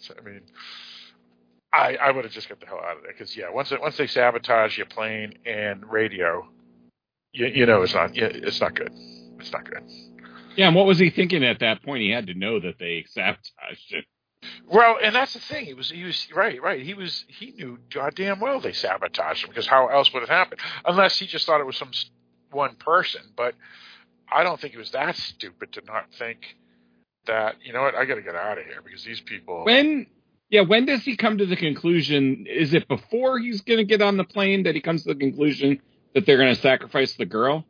so, 0.00 0.14
I 0.18 0.24
mean, 0.24 0.42
I 1.72 1.96
I 1.96 2.10
would 2.10 2.24
have 2.24 2.32
just 2.32 2.48
got 2.48 2.60
the 2.60 2.66
hell 2.66 2.80
out 2.84 2.98
of 2.98 3.02
there 3.02 3.12
because 3.12 3.36
yeah, 3.36 3.50
once 3.50 3.72
it, 3.72 3.80
once 3.80 3.96
they 3.96 4.06
sabotage 4.06 4.76
your 4.76 4.86
plane 4.86 5.34
and 5.44 5.84
radio, 5.90 6.48
you 7.32 7.46
you 7.46 7.66
know 7.66 7.82
it's 7.82 7.94
not 7.94 8.14
yeah, 8.14 8.28
it's 8.30 8.60
not 8.60 8.74
good. 8.74 8.92
It's 9.38 9.52
not 9.52 9.68
good. 9.68 9.82
yeah, 10.56 10.68
and 10.68 10.76
what 10.76 10.86
was 10.86 10.98
he 10.98 11.10
thinking 11.10 11.44
at 11.44 11.60
that 11.60 11.82
point? 11.82 12.02
He 12.02 12.10
had 12.10 12.26
to 12.28 12.34
know 12.34 12.60
that 12.60 12.78
they 12.78 13.04
sabotaged 13.10 13.92
it. 13.92 14.04
Well, 14.70 14.98
and 15.02 15.14
that's 15.14 15.32
the 15.34 15.40
thing. 15.40 15.66
He 15.66 15.74
was 15.74 15.90
he 15.90 16.04
was 16.04 16.28
right, 16.34 16.60
right. 16.62 16.82
He 16.82 16.94
was 16.94 17.24
he 17.28 17.52
knew 17.52 17.78
goddamn 17.92 18.40
well 18.40 18.60
they 18.60 18.72
sabotaged 18.72 19.44
him 19.44 19.50
because 19.50 19.66
how 19.66 19.88
else 19.88 20.12
would 20.12 20.22
it 20.22 20.28
happen? 20.28 20.58
Unless 20.84 21.18
he 21.18 21.26
just 21.26 21.46
thought 21.46 21.60
it 21.60 21.66
was 21.66 21.76
some 21.76 21.90
one 22.50 22.76
person. 22.76 23.22
But 23.36 23.54
I 24.30 24.42
don't 24.42 24.60
think 24.60 24.72
he 24.72 24.78
was 24.78 24.90
that 24.92 25.16
stupid 25.16 25.72
to 25.72 25.82
not 25.86 26.06
think 26.18 26.56
that 27.26 27.56
you 27.62 27.72
know 27.72 27.82
what 27.82 27.94
I 27.94 28.04
got 28.04 28.16
to 28.16 28.22
get 28.22 28.34
out 28.34 28.58
of 28.58 28.64
here 28.64 28.80
because 28.82 29.04
these 29.04 29.20
people. 29.20 29.64
When 29.64 30.06
yeah, 30.48 30.62
when 30.62 30.86
does 30.86 31.02
he 31.02 31.16
come 31.16 31.38
to 31.38 31.46
the 31.46 31.56
conclusion? 31.56 32.46
Is 32.48 32.74
it 32.74 32.88
before 32.88 33.38
he's 33.38 33.62
going 33.62 33.78
to 33.78 33.84
get 33.84 34.02
on 34.02 34.16
the 34.16 34.24
plane 34.24 34.64
that 34.64 34.74
he 34.74 34.80
comes 34.80 35.02
to 35.04 35.14
the 35.14 35.18
conclusion 35.18 35.80
that 36.14 36.24
they're 36.26 36.38
going 36.38 36.54
to 36.54 36.60
sacrifice 36.60 37.14
the 37.14 37.26
girl? 37.26 37.64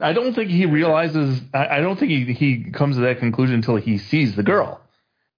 I 0.00 0.12
don't 0.12 0.34
think 0.34 0.50
he 0.50 0.66
realizes. 0.66 1.40
I, 1.54 1.66
I 1.66 1.80
don't 1.80 1.98
think 1.98 2.10
he, 2.10 2.32
he 2.32 2.70
comes 2.70 2.96
to 2.96 3.02
that 3.02 3.18
conclusion 3.18 3.56
until 3.56 3.76
he 3.76 3.98
sees 3.98 4.34
the 4.34 4.42
girl, 4.42 4.80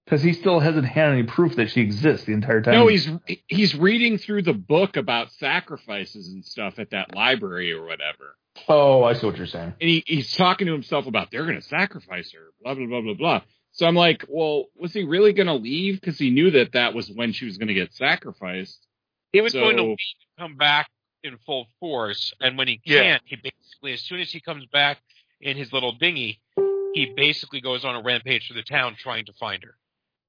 because 0.05 0.21
he 0.21 0.33
still 0.33 0.59
hasn't 0.59 0.85
had 0.85 1.09
any 1.11 1.23
proof 1.23 1.55
that 1.55 1.69
she 1.71 1.81
exists 1.81 2.25
the 2.25 2.33
entire 2.33 2.61
time. 2.61 2.75
No, 2.75 2.87
he's 2.87 3.09
he's 3.47 3.75
reading 3.75 4.17
through 4.17 4.43
the 4.43 4.53
book 4.53 4.97
about 4.97 5.31
sacrifices 5.33 6.29
and 6.29 6.45
stuff 6.45 6.79
at 6.79 6.91
that 6.91 7.15
library 7.15 7.71
or 7.73 7.83
whatever. 7.85 8.35
Oh, 8.69 9.03
I 9.03 9.13
see 9.13 9.25
what 9.25 9.37
you're 9.37 9.47
saying. 9.47 9.73
And 9.81 9.89
he, 9.89 10.03
he's 10.05 10.33
talking 10.33 10.67
to 10.67 10.73
himself 10.73 11.07
about 11.07 11.29
they're 11.31 11.43
going 11.45 11.59
to 11.59 11.67
sacrifice 11.67 12.31
her, 12.33 12.51
blah 12.63 12.75
blah 12.75 12.85
blah 12.87 13.01
blah 13.01 13.13
blah. 13.15 13.41
So 13.71 13.85
I'm 13.85 13.95
like, 13.95 14.23
well, 14.29 14.65
was 14.77 14.93
he 14.93 15.03
really 15.03 15.33
going 15.33 15.47
to 15.47 15.53
leave 15.55 15.99
because 15.99 16.17
he 16.17 16.29
knew 16.29 16.51
that 16.51 16.71
that 16.73 16.93
was 16.93 17.09
when 17.09 17.33
she 17.33 17.43
was 17.45 17.57
going 17.57 17.67
to 17.67 17.73
get 17.73 17.93
sacrificed? 17.93 18.87
He 19.33 19.41
was 19.41 19.51
So- 19.51 19.59
going 19.59 19.77
to 19.77 19.83
leave 19.83 19.97
come 20.39 20.55
back 20.55 20.87
in 21.23 21.37
full 21.45 21.65
force, 21.79 22.33
and 22.39 22.57
when 22.57 22.67
he 22.67 22.77
can't, 22.77 23.21
he 23.25 23.35
basically, 23.37 23.93
as 23.93 24.01
soon 24.01 24.19
as 24.19 24.31
he 24.31 24.39
comes 24.39 24.65
back 24.67 24.99
in 25.41 25.57
his 25.57 25.73
little 25.73 25.91
dinghy, 25.93 26.39
he 26.93 27.11
basically 27.17 27.59
goes 27.61 27.83
on 27.83 27.95
a 27.95 28.01
rampage 28.01 28.47
through 28.47 28.57
the 28.57 28.63
town 28.63 28.95
trying 28.97 29.25
to 29.25 29.33
find 29.33 29.63
her. 29.63 29.75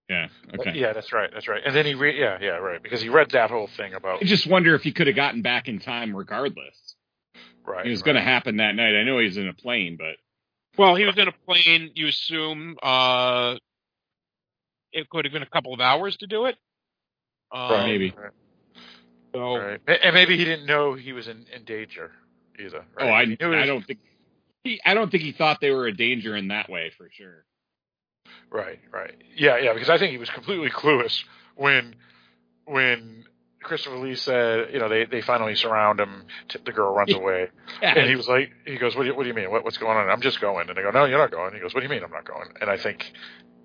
Yeah, 0.09 0.29
okay. 0.59 0.73
Yeah, 0.75 0.93
that's 0.93 1.13
right. 1.13 1.31
That's 1.33 1.49
right. 1.49 1.63
And 1.65 1.75
then 1.75 1.85
he 1.85 1.95
re- 1.95 2.19
yeah 2.19 2.39
yeah 2.41 2.57
right 2.59 2.83
because 2.83 3.03
he 3.03 3.09
read 3.09 3.31
that 3.33 3.51
whole 3.51 3.69
thing 3.77 3.95
about 3.95 4.23
I 4.23 4.25
just 4.25 4.47
wonder 4.47 4.75
if 4.75 4.83
he 4.83 4.93
could 4.93 5.07
have 5.09 5.17
gotten 5.17 5.43
back 5.43 5.69
in 5.69 5.81
time 5.81 6.15
regardless. 6.15 6.95
right. 7.67 7.87
It 7.87 7.91
was 7.91 8.01
right. 8.01 8.05
going 8.05 8.17
to 8.17 8.23
happen 8.23 8.59
that 8.59 8.75
night. 8.75 8.95
I 8.97 9.03
know 9.05 9.19
he's 9.19 9.37
in 9.37 9.49
a 9.49 9.55
plane, 9.55 9.97
but 9.99 10.17
Well, 10.79 10.95
he 10.95 11.05
was 11.05 11.19
in 11.19 11.27
a 11.29 11.33
plane. 11.33 11.91
You 11.95 12.07
assume 12.09 12.77
uh, 12.83 13.57
it 14.93 15.09
could 15.11 15.25
have 15.25 15.33
been 15.33 15.43
a 15.43 15.51
couple 15.51 15.75
of 15.75 15.81
hours 15.81 16.17
to 16.19 16.27
do 16.27 16.47
it. 16.47 16.57
Um, 17.53 17.71
Right, 17.71 17.87
maybe. 17.87 18.15
right, 18.17 18.31
So 19.35 19.57
right. 19.57 19.81
And 19.87 19.99
and 20.05 20.15
maybe 20.15 20.37
he 20.37 20.45
didn't 20.45 20.67
know 20.67 20.95
he 20.95 21.13
was 21.13 21.27
in, 21.29 21.47
in 21.55 21.65
danger 21.65 22.13
either. 22.59 22.85
Right? 22.97 23.09
oh, 23.09 23.13
I, 23.13 23.25
He 23.25 23.37
knew 23.41 23.55
I 23.55 23.67
don't 23.67 23.85
think 23.87 23.99
he 24.65 24.81
I 24.85 24.95
don't 24.95 25.11
think 25.11 25.23
he 25.23 25.33
thought 25.33 25.59
they 25.61 25.71
were 25.71 25.87
a 25.87 25.97
danger 25.97 26.37
in 26.37 26.49
that 26.49 26.69
way 26.69 26.93
for 26.97 27.09
sure. 27.13 27.45
Right, 28.51 28.81
right. 28.93 29.15
Yeah, 29.37 29.59
yeah, 29.59 29.73
because 29.73 29.91
I 29.91 29.99
think 29.99 30.13
he 30.13 30.19
was 30.19 30.31
completely 30.31 30.71
clueless 30.71 31.25
when 31.57 31.95
when 32.67 33.25
Christopher 33.63 33.99
Lee 33.99 34.15
said, 34.15 34.73
you 34.73 34.79
know, 34.79 34.89
they 34.89 35.05
they 35.07 35.21
finally 35.23 35.55
surround 35.57 36.01
him. 36.01 36.25
T- 36.49 36.59
the 36.65 36.73
girl 36.73 36.95
runs 36.95 37.13
away, 37.21 37.49
and 37.83 38.09
he 38.09 38.17
was 38.17 38.29
like, 38.29 38.51
he 38.65 38.77
goes, 38.79 38.95
"What 38.97 39.03
do 39.03 39.09
you, 39.11 39.17
what 39.17 39.25
do 39.25 39.29
you 39.29 39.35
mean? 39.35 39.51
What, 39.51 39.65
what's 39.65 39.79
going 39.79 39.97
on?" 39.97 40.09
I'm 40.09 40.21
just 40.21 40.41
going, 40.41 40.69
and 40.69 40.77
they 40.77 40.83
go, 40.83 40.91
"No, 40.91 41.05
you're 41.05 41.19
not 41.19 41.31
going." 41.33 41.55
He 41.55 41.61
goes, 41.61 41.75
"What 41.75 41.81
do 41.81 41.85
you 41.87 41.91
mean 41.91 42.05
I'm 42.05 42.11
not 42.13 42.25
going?" 42.27 42.49
And 42.61 42.71
I 42.71 42.77
think, 42.77 43.13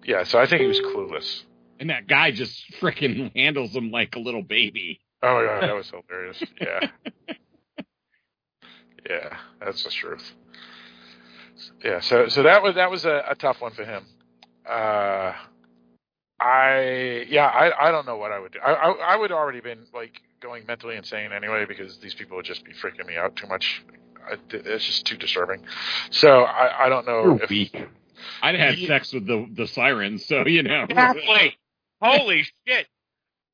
yeah, 0.04 0.24
so 0.24 0.40
I 0.40 0.48
think 0.48 0.62
he 0.62 0.68
was 0.68 0.80
clueless. 0.80 1.44
and 1.80 1.90
that 1.90 2.08
guy 2.08 2.32
just 2.32 2.64
freaking 2.82 3.32
handles 3.36 3.76
him 3.76 3.92
like 3.92 4.16
a 4.16 4.20
little 4.20 4.44
baby. 4.44 5.02
Oh 5.24 5.36
my 5.36 5.46
god, 5.46 5.68
that 5.68 5.76
was 5.76 5.90
hilarious. 5.92 6.44
Yeah, 6.60 6.80
yeah, 9.10 9.38
that's 9.64 9.84
the 9.84 9.90
truth. 9.92 10.32
Yeah, 11.84 12.00
so 12.02 12.28
so 12.28 12.44
that 12.44 12.64
was 12.64 12.76
that 12.76 12.90
was 12.92 13.06
a, 13.06 13.24
a 13.30 13.36
tough 13.36 13.62
one 13.62 13.74
for 13.74 13.86
him. 13.86 14.06
Uh, 14.72 15.34
I 16.40 17.26
yeah, 17.30 17.48
I 17.48 17.90
I 17.90 17.92
don't 17.92 18.06
know 18.06 18.18
what 18.18 18.32
I 18.32 18.40
would 18.40 18.54
do. 18.54 18.60
I, 18.66 18.74
I 18.74 18.92
I 18.92 19.16
would 19.18 19.32
already 19.32 19.62
been 19.62 19.86
like 19.94 20.22
going 20.42 20.66
mentally 20.68 20.96
insane 20.96 21.32
anyway 21.34 21.66
because 21.68 21.98
these 22.00 22.14
people 22.16 22.38
would 22.38 22.46
just 22.46 22.66
be 22.66 22.74
freaking 22.74 23.08
me 23.08 23.18
out 23.18 23.36
too 23.36 23.48
much. 23.48 23.84
I, 24.30 24.38
it's 24.52 24.86
just 24.86 25.06
too 25.06 25.18
disturbing. 25.18 25.64
So 26.12 26.44
I 26.44 26.86
I 26.86 26.90
don't 26.90 27.08
know 27.08 27.24
You're 27.24 27.44
if 27.44 27.50
weak. 27.50 27.86
I'd 28.42 28.56
had 28.56 28.78
Ye- 28.78 28.88
sex 28.88 29.14
with 29.14 29.28
the 29.28 29.48
the 29.54 29.68
sirens, 29.68 30.26
so 30.26 30.48
you 30.48 30.64
know. 30.64 30.86
Exactly. 30.90 31.58
Holy 32.02 32.44
shit, 32.68 32.88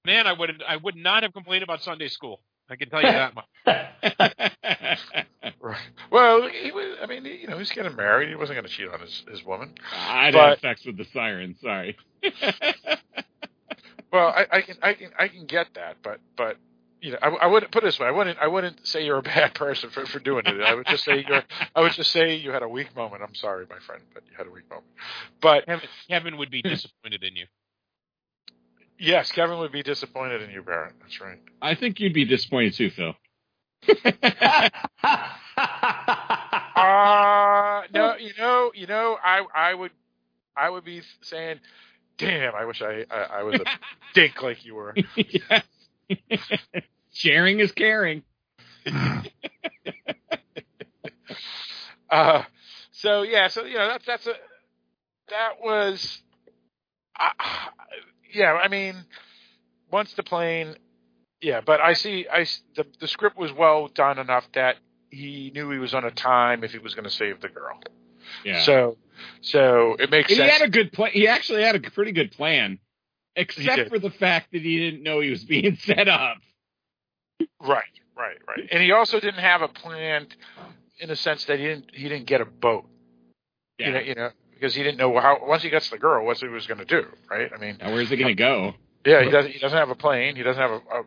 man! 0.05 0.27
I 0.27 0.33
would 0.33 0.63
I 0.67 0.77
would 0.77 0.95
not 0.95 1.23
have 1.23 1.33
complained 1.33 1.63
about 1.63 1.83
Sunday 1.83 2.09
school. 2.09 2.41
I 2.69 2.75
can 2.75 2.89
tell 2.89 3.01
you 3.01 3.11
that 3.11 3.33
much. 3.35 3.45
Right. 5.59 5.77
Well, 6.11 6.47
he 6.49 6.71
was. 6.71 6.97
I 7.01 7.07
mean, 7.07 7.25
he, 7.25 7.37
you 7.37 7.47
know, 7.47 7.57
he's 7.57 7.71
getting 7.71 7.95
married. 7.95 8.29
He 8.29 8.35
wasn't 8.35 8.57
going 8.57 8.65
to 8.67 8.71
cheat 8.71 8.87
on 8.89 8.99
his 9.01 9.23
his 9.29 9.43
woman. 9.43 9.73
I'd 9.93 10.33
But- 10.33 10.49
have 10.49 10.59
sex 10.59 10.85
with 10.85 10.97
the 10.97 11.05
sirens. 11.13 11.57
Sorry. 11.61 11.97
Well, 14.11 14.27
I, 14.29 14.45
I 14.51 14.61
can 14.61 14.77
I 14.81 14.93
can 14.93 15.09
I 15.19 15.27
can 15.27 15.45
get 15.45 15.67
that, 15.75 15.97
but 16.01 16.21
but 16.37 16.55
you 17.01 17.11
know, 17.11 17.17
I, 17.21 17.27
I 17.27 17.47
wouldn't 17.47 17.73
put 17.73 17.83
it 17.83 17.87
this 17.87 17.99
way. 17.99 18.07
I 18.07 18.11
wouldn't 18.11 18.39
I 18.39 18.47
wouldn't 18.47 18.87
say 18.87 19.03
you're 19.05 19.17
a 19.17 19.21
bad 19.21 19.53
person 19.53 19.89
for 19.89 20.05
for 20.05 20.19
doing 20.19 20.43
it. 20.45 20.61
I 20.61 20.75
would 20.75 20.87
just 20.87 21.03
say 21.03 21.25
you're. 21.27 21.43
I 21.75 21.81
would 21.81 21.91
just 21.91 22.11
say 22.13 22.35
you 22.35 22.51
had 22.51 22.63
a 22.63 22.69
weak 22.69 22.95
moment. 22.95 23.21
I'm 23.21 23.35
sorry, 23.35 23.65
my 23.69 23.79
friend, 23.79 24.01
but 24.13 24.23
you 24.25 24.31
had 24.37 24.47
a 24.47 24.49
weak 24.49 24.69
moment. 24.69 24.87
But 25.41 25.65
Kevin, 25.65 25.89
Kevin 26.09 26.37
would 26.37 26.49
be 26.49 26.61
disappointed 26.61 27.21
in 27.23 27.35
you. 27.35 27.47
Yes, 28.99 29.31
Kevin 29.31 29.59
would 29.59 29.71
be 29.71 29.83
disappointed 29.83 30.41
in 30.41 30.49
you, 30.51 30.61
Barrett. 30.61 30.93
That's 31.01 31.19
right. 31.21 31.39
I 31.61 31.75
think 31.75 31.99
you'd 31.99 32.13
be 32.13 32.25
disappointed 32.25 32.73
too, 32.73 32.89
Phil. 32.89 33.13
Uh 36.77 37.81
no, 37.93 38.15
you 38.17 38.31
know, 38.37 38.71
you 38.75 38.85
know, 38.87 39.17
I 39.23 39.43
I 39.53 39.73
would 39.73 39.91
I 40.55 40.69
would 40.69 40.83
be 40.85 41.01
saying, 41.21 41.59
damn, 42.17 42.53
I 42.53 42.65
wish 42.65 42.81
I 42.81 43.05
I, 43.09 43.21
I 43.39 43.43
was 43.43 43.59
a 43.59 43.65
dink 44.13 44.41
like 44.43 44.63
you 44.65 44.75
were. 44.75 44.95
Sharing 47.11 47.59
is 47.59 47.71
caring. 47.71 48.23
Uh, 52.09 52.43
so 52.91 53.23
yeah, 53.23 53.47
so 53.47 53.65
you 53.65 53.75
know 53.75 53.87
that's 53.87 54.05
that's 54.05 54.27
a 54.27 54.33
that 55.29 55.53
was, 55.61 56.21
uh, 57.19 57.29
yeah. 58.33 58.53
I 58.53 58.67
mean, 58.67 58.95
once 59.91 60.13
the 60.13 60.23
plane, 60.23 60.75
yeah. 61.41 61.61
But 61.65 61.81
I 61.81 61.93
see, 61.93 62.27
I 62.31 62.45
the 62.75 62.85
the 62.99 63.07
script 63.07 63.37
was 63.37 63.51
well 63.51 63.87
done 63.87 64.19
enough 64.19 64.45
that 64.53 64.77
he 65.09 65.51
knew 65.53 65.69
he 65.71 65.77
was 65.77 65.93
on 65.93 66.03
a 66.03 66.11
time 66.11 66.63
if 66.63 66.71
he 66.71 66.79
was 66.79 66.93
going 66.93 67.05
to 67.05 67.09
save 67.09 67.41
the 67.41 67.49
girl. 67.49 67.79
Yeah. 68.43 68.61
So 68.61 68.97
so 69.41 69.95
it 69.99 70.09
makes 70.09 70.29
he 70.29 70.35
sense. 70.35 70.51
had 70.51 70.61
a 70.61 70.69
good 70.69 70.91
plan. 70.91 71.11
He 71.13 71.27
actually 71.27 71.63
had 71.63 71.75
a 71.75 71.91
pretty 71.91 72.11
good 72.11 72.31
plan, 72.31 72.79
except 73.35 73.89
for 73.89 73.99
the 73.99 74.11
fact 74.11 74.51
that 74.51 74.61
he 74.61 74.77
didn't 74.79 75.03
know 75.03 75.19
he 75.19 75.29
was 75.29 75.43
being 75.43 75.75
set 75.81 76.07
up. 76.07 76.37
Right, 77.61 77.83
right, 78.15 78.37
right. 78.47 78.67
And 78.71 78.81
he 78.81 78.91
also 78.91 79.19
didn't 79.19 79.41
have 79.41 79.61
a 79.61 79.67
plan 79.67 80.27
in 80.99 81.09
the 81.09 81.15
sense 81.15 81.45
that 81.45 81.59
he 81.59 81.65
didn't 81.65 81.91
he 81.93 82.09
didn't 82.09 82.25
get 82.25 82.41
a 82.41 82.45
boat. 82.45 82.85
Yeah. 83.77 83.87
You 83.87 83.93
know, 83.93 83.99
you 83.99 84.15
know, 84.15 84.29
because 84.59 84.75
he 84.75 84.83
didn't 84.83 84.97
know 84.97 85.17
how 85.19 85.39
once 85.45 85.63
he 85.63 85.69
gets 85.69 85.89
the 85.89 85.97
girl, 85.97 86.25
what 86.25 86.37
he 86.37 86.47
was 86.47 86.67
going 86.67 86.79
to 86.79 86.85
do. 86.85 87.05
Right. 87.29 87.51
I 87.53 87.57
mean, 87.59 87.77
Now, 87.79 87.91
where's 87.93 88.09
he 88.09 88.17
going 88.17 88.27
to 88.27 88.33
go? 88.35 88.73
Yeah, 89.05 89.23
he 89.23 89.29
doesn't. 89.29 89.51
He 89.51 89.59
doesn't 89.59 89.77
have 89.77 89.89
a 89.89 89.95
plane. 89.95 90.35
He 90.35 90.43
doesn't 90.43 90.61
have 90.61 90.71
a, 90.71 90.75
a, 90.75 91.01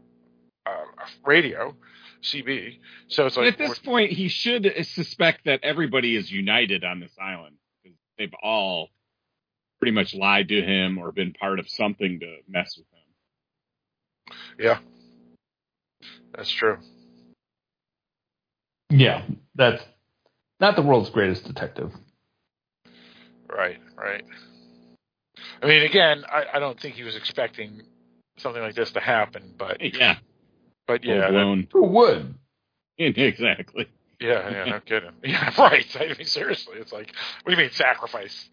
a, 0.67 0.71
a 0.71 1.07
radio, 1.27 1.75
CB. 2.23 2.79
So 3.09 3.27
it's 3.27 3.37
And 3.37 3.47
like 3.47 3.55
at 3.55 3.59
this 3.59 3.79
point, 3.79 4.13
he 4.13 4.29
should 4.29 4.73
suspect 4.87 5.45
that 5.45 5.61
everybody 5.63 6.17
is 6.17 6.31
united 6.31 6.85
on 6.85 7.01
this 7.01 7.13
island 7.21 7.57
because 7.83 7.99
they've 8.19 8.33
all 8.43 8.89
pretty 9.79 9.93
much 9.93 10.15
lied 10.15 10.49
to 10.49 10.63
him 10.63 10.99
or 10.99 11.13
been 11.13 11.33
part 11.33 11.59
of 11.59 11.69
something 11.69 12.21
to 12.21 12.37
mess 12.49 12.77
with 12.79 12.87
him. 12.93 14.37
yeah, 14.59 14.79
that's 16.35 16.51
true. 16.51 16.79
yeah, 18.91 19.23
that's 19.55 19.83
not 20.61 20.77
the 20.77 20.83
world's 20.83 21.11
greatest 21.11 21.45
detective. 21.45 21.93
Right, 23.51 23.79
right. 23.97 24.25
I 25.63 25.67
mean, 25.67 25.83
again, 25.83 26.25
I, 26.31 26.45
I 26.55 26.59
don't 26.59 26.79
think 26.79 26.95
he 26.95 27.03
was 27.03 27.17
expecting 27.17 27.83
something 28.39 28.63
like 28.63 28.75
this 28.75 28.93
to 28.93 29.01
happen, 29.01 29.55
but 29.59 29.81
Yeah, 29.81 30.17
but 30.87 31.05
yeah, 31.05 31.31
that- 31.31 31.67
Who 31.73 31.85
would? 31.85 32.35
exactly. 32.99 33.89
yeah, 34.21 34.51
yeah, 34.51 34.65
no 34.65 34.81
kidding. 34.81 35.13
Yeah, 35.25 35.51
right. 35.59 35.87
I 35.99 36.15
mean, 36.17 36.27
seriously, 36.27 36.77
it's 36.79 36.93
like, 36.93 37.13
what 37.43 37.51
do 37.51 37.57
you 37.57 37.63
mean 37.63 37.73
sacrifice? 37.73 38.49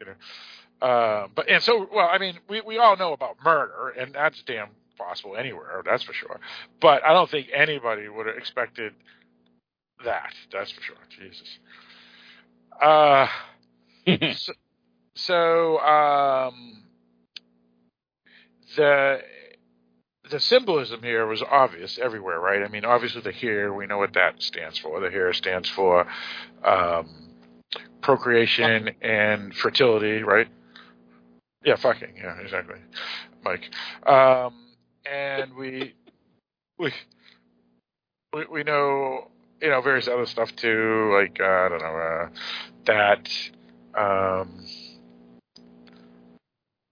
You 0.00 0.06
know. 0.06 0.86
Uh, 0.86 1.26
but 1.34 1.48
and 1.48 1.62
so, 1.62 1.88
well, 1.92 2.08
I 2.10 2.18
mean, 2.18 2.38
we 2.48 2.60
we 2.60 2.78
all 2.78 2.96
know 2.96 3.12
about 3.12 3.36
murder, 3.44 3.88
and 3.98 4.14
that's 4.14 4.40
damn 4.44 4.68
possible 4.96 5.36
anywhere. 5.36 5.82
That's 5.84 6.04
for 6.04 6.12
sure. 6.12 6.38
But 6.80 7.04
I 7.04 7.12
don't 7.12 7.28
think 7.28 7.48
anybody 7.52 8.08
would 8.08 8.26
have 8.26 8.36
expected 8.36 8.92
that. 10.04 10.32
That's 10.52 10.70
for 10.70 10.82
sure. 10.82 10.96
Jesus. 11.18 11.58
Uh, 12.80 13.26
so, 14.36 14.52
so 15.14 15.78
um, 15.80 16.84
the 18.76 19.20
the 20.30 20.40
symbolism 20.40 21.02
here 21.02 21.26
was 21.26 21.42
obvious 21.42 21.98
everywhere, 21.98 22.38
right? 22.40 22.62
I 22.62 22.68
mean, 22.68 22.84
obviously 22.84 23.22
the 23.22 23.32
here 23.32 23.72
we 23.72 23.86
know 23.86 23.98
what 23.98 24.14
that 24.14 24.42
stands 24.42 24.78
for. 24.78 25.00
The 25.00 25.10
here 25.10 25.32
stands 25.32 25.68
for 25.68 26.06
um, 26.64 27.30
procreation 28.02 28.90
and 29.00 29.54
fertility, 29.54 30.22
right? 30.22 30.48
Yeah, 31.64 31.76
fucking, 31.76 32.14
yeah, 32.16 32.38
exactly, 32.40 32.78
Mike. 33.44 33.70
Um, 34.06 34.54
and 35.04 35.54
we 35.54 35.94
we 36.78 36.92
we 38.50 38.62
know 38.62 39.30
you 39.60 39.70
know 39.70 39.80
various 39.80 40.08
other 40.08 40.26
stuff 40.26 40.54
too, 40.56 41.12
like 41.14 41.38
uh, 41.40 41.44
I 41.44 41.68
don't 41.68 41.82
know 41.82 41.96
uh, 41.96 42.28
that. 42.86 43.28
Um, 43.98 44.64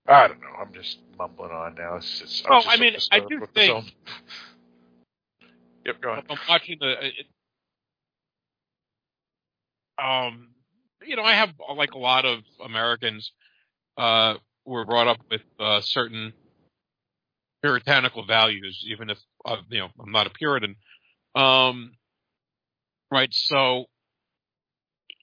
I 0.09 0.29
don't 0.29 0.41
know. 0.41 0.49
I'm 0.61 0.73
just 0.73 0.99
mumbling 1.19 1.53
on 1.53 1.75
now. 1.77 1.97
It's, 1.97 2.21
it's, 2.21 2.43
Oh, 2.49 2.61
just 2.63 2.69
I 2.69 2.81
mean, 2.81 2.97
I 3.13 3.21
do 3.21 3.47
think- 3.55 3.85
Yep, 5.85 6.01
go 6.01 6.11
ahead. 6.11 6.25
I'm 6.29 6.39
watching 6.49 6.79
the. 6.81 7.07
It, 7.07 7.27
um, 10.03 10.49
you 11.07 11.15
know, 11.15 11.23
I 11.23 11.35
have 11.35 11.51
like 11.77 11.93
a 11.93 11.99
lot 11.99 12.25
of 12.25 12.41
Americans 12.65 13.31
uh, 13.97 14.35
were 14.65 14.85
brought 14.85 15.07
up 15.07 15.19
with 15.31 15.43
uh, 15.61 15.81
certain 15.81 16.33
puritanical 17.63 18.27
values, 18.27 18.85
even 18.89 19.11
if 19.11 19.19
uh, 19.45 19.57
you 19.71 19.79
know 19.79 19.89
I'm 20.03 20.11
not 20.11 20.27
a 20.27 20.31
Puritan. 20.31 20.75
Um, 21.37 21.93
right, 23.13 23.33
so 23.33 23.85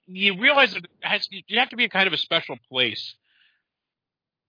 you 0.06 0.38
realize 0.40 0.72
that 0.74 0.84
it 0.84 0.90
has, 1.00 1.26
you 1.30 1.58
have 1.58 1.70
to 1.70 1.76
be 1.76 1.84
in 1.84 1.90
kind 1.90 2.06
of 2.06 2.12
a 2.12 2.18
special 2.18 2.56
place 2.70 3.14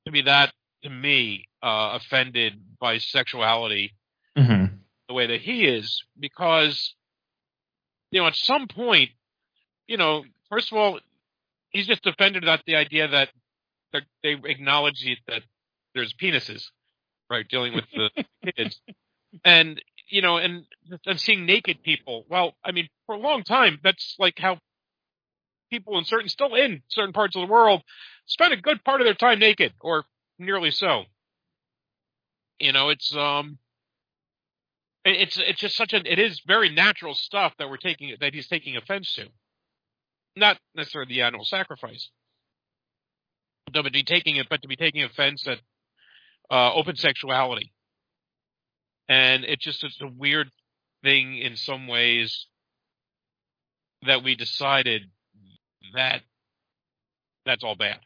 to 0.06 0.11
be 0.11 0.22
that, 0.23 0.53
to 0.84 0.90
me, 0.90 1.45
uh, 1.64 1.98
offended 1.99 2.53
by 2.80 2.98
sexuality 2.98 3.94
Mm-hmm. 4.38 4.76
the 5.07 5.14
way 5.14 5.27
that 5.27 5.40
he 5.40 5.65
is 5.65 6.03
because 6.19 6.94
you 8.11 8.19
know 8.19 8.27
at 8.27 8.36
some 8.36 8.68
point 8.68 9.11
you 9.88 9.95
know 9.95 10.26
first 10.49 10.73
of 10.73 10.77
all 10.77 10.99
he's 11.69 11.88
just 11.88 12.06
offended 12.06 12.44
at 12.45 12.61
the 12.68 12.76
idea 12.76 13.07
that 13.07 13.30
they're- 13.94 14.41
acknowledge 14.45 15.07
that 15.30 15.41
there's 15.94 16.14
penises 16.22 16.65
right 17.30 17.48
dealing 17.48 17.73
with 17.73 17.86
the 17.95 18.26
kids 18.57 18.82
and 19.45 19.82
you 20.10 20.22
know 20.22 20.36
and 20.36 20.65
and 21.06 21.18
seeing 21.18 21.45
naked 21.45 21.82
people 21.82 22.26
well 22.30 22.56
i 22.65 22.73
mean 22.73 22.90
for 23.06 23.15
a 23.15 23.19
long 23.19 23.41
time 23.44 23.80
that's 23.86 24.15
like 24.19 24.38
how 24.38 24.57
people 25.70 25.98
in 25.98 26.06
certain 26.06 26.30
still 26.30 26.56
in 26.56 26.82
certain 26.90 27.14
parts 27.14 27.36
of 27.36 27.42
the 27.42 27.52
world 27.52 27.82
spend 28.26 28.54
a 28.54 28.58
good 28.58 28.84
part 28.84 29.02
of 29.02 29.06
their 29.06 29.14
time 29.14 29.40
naked 29.40 29.74
or 29.82 30.06
nearly 30.40 30.72
so. 30.72 31.04
You 32.60 32.72
know 32.72 32.90
it's 32.90 33.16
um 33.16 33.58
it's 35.04 35.38
it's 35.38 35.60
just 35.60 35.76
such 35.76 35.94
a 35.94 35.98
it 36.12 36.20
is 36.20 36.42
very 36.48 36.70
natural 36.70 37.14
stuff 37.14 37.54
that 37.60 37.70
we're 37.70 37.78
taking 37.78 38.16
that 38.20 38.34
he's 38.34 38.48
taking 38.48 38.76
offense 38.76 39.14
to. 39.16 39.28
Not 40.36 40.58
necessarily 40.76 41.14
the 41.14 41.22
animal 41.22 41.46
sacrifice. 41.46 42.10
But 43.72 43.82
to 43.84 43.92
be 43.92 44.04
taking 44.04 44.38
it 44.38 44.48
but 44.50 44.62
to 44.62 44.68
be 44.68 44.76
taking 44.76 45.04
offense 45.04 45.48
at 45.48 45.60
uh 46.50 46.74
open 46.74 46.96
sexuality. 46.96 47.72
And 49.08 49.44
it 49.44 49.60
just 49.60 49.84
it's 49.84 50.02
a 50.02 50.08
weird 50.08 50.50
thing 51.04 51.38
in 51.38 51.56
some 51.56 51.88
ways 51.88 52.48
that 54.06 54.24
we 54.24 54.36
decided 54.36 55.04
that 55.94 56.22
that's 57.45 57.64
all 57.64 57.76
bad. 57.76 57.99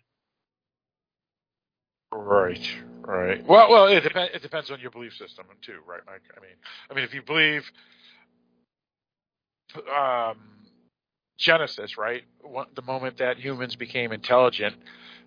Right, 2.11 2.67
right. 3.01 3.45
Well, 3.47 3.69
well, 3.69 3.87
it 3.87 4.01
depends. 4.01 4.31
It 4.35 4.41
depends 4.41 4.71
on 4.71 4.79
your 4.79 4.91
belief 4.91 5.13
system 5.13 5.45
too, 5.61 5.79
right, 5.87 6.01
Mike? 6.07 6.21
I 6.35 6.41
mean, 6.41 6.55
I 6.89 6.93
mean, 6.93 7.03
if 7.03 7.13
you 7.13 7.21
believe 7.21 7.71
um, 9.75 10.37
Genesis, 11.37 11.97
right, 11.97 12.23
the 12.75 12.81
moment 12.81 13.17
that 13.17 13.37
humans 13.37 13.75
became 13.75 14.11
intelligent, 14.11 14.75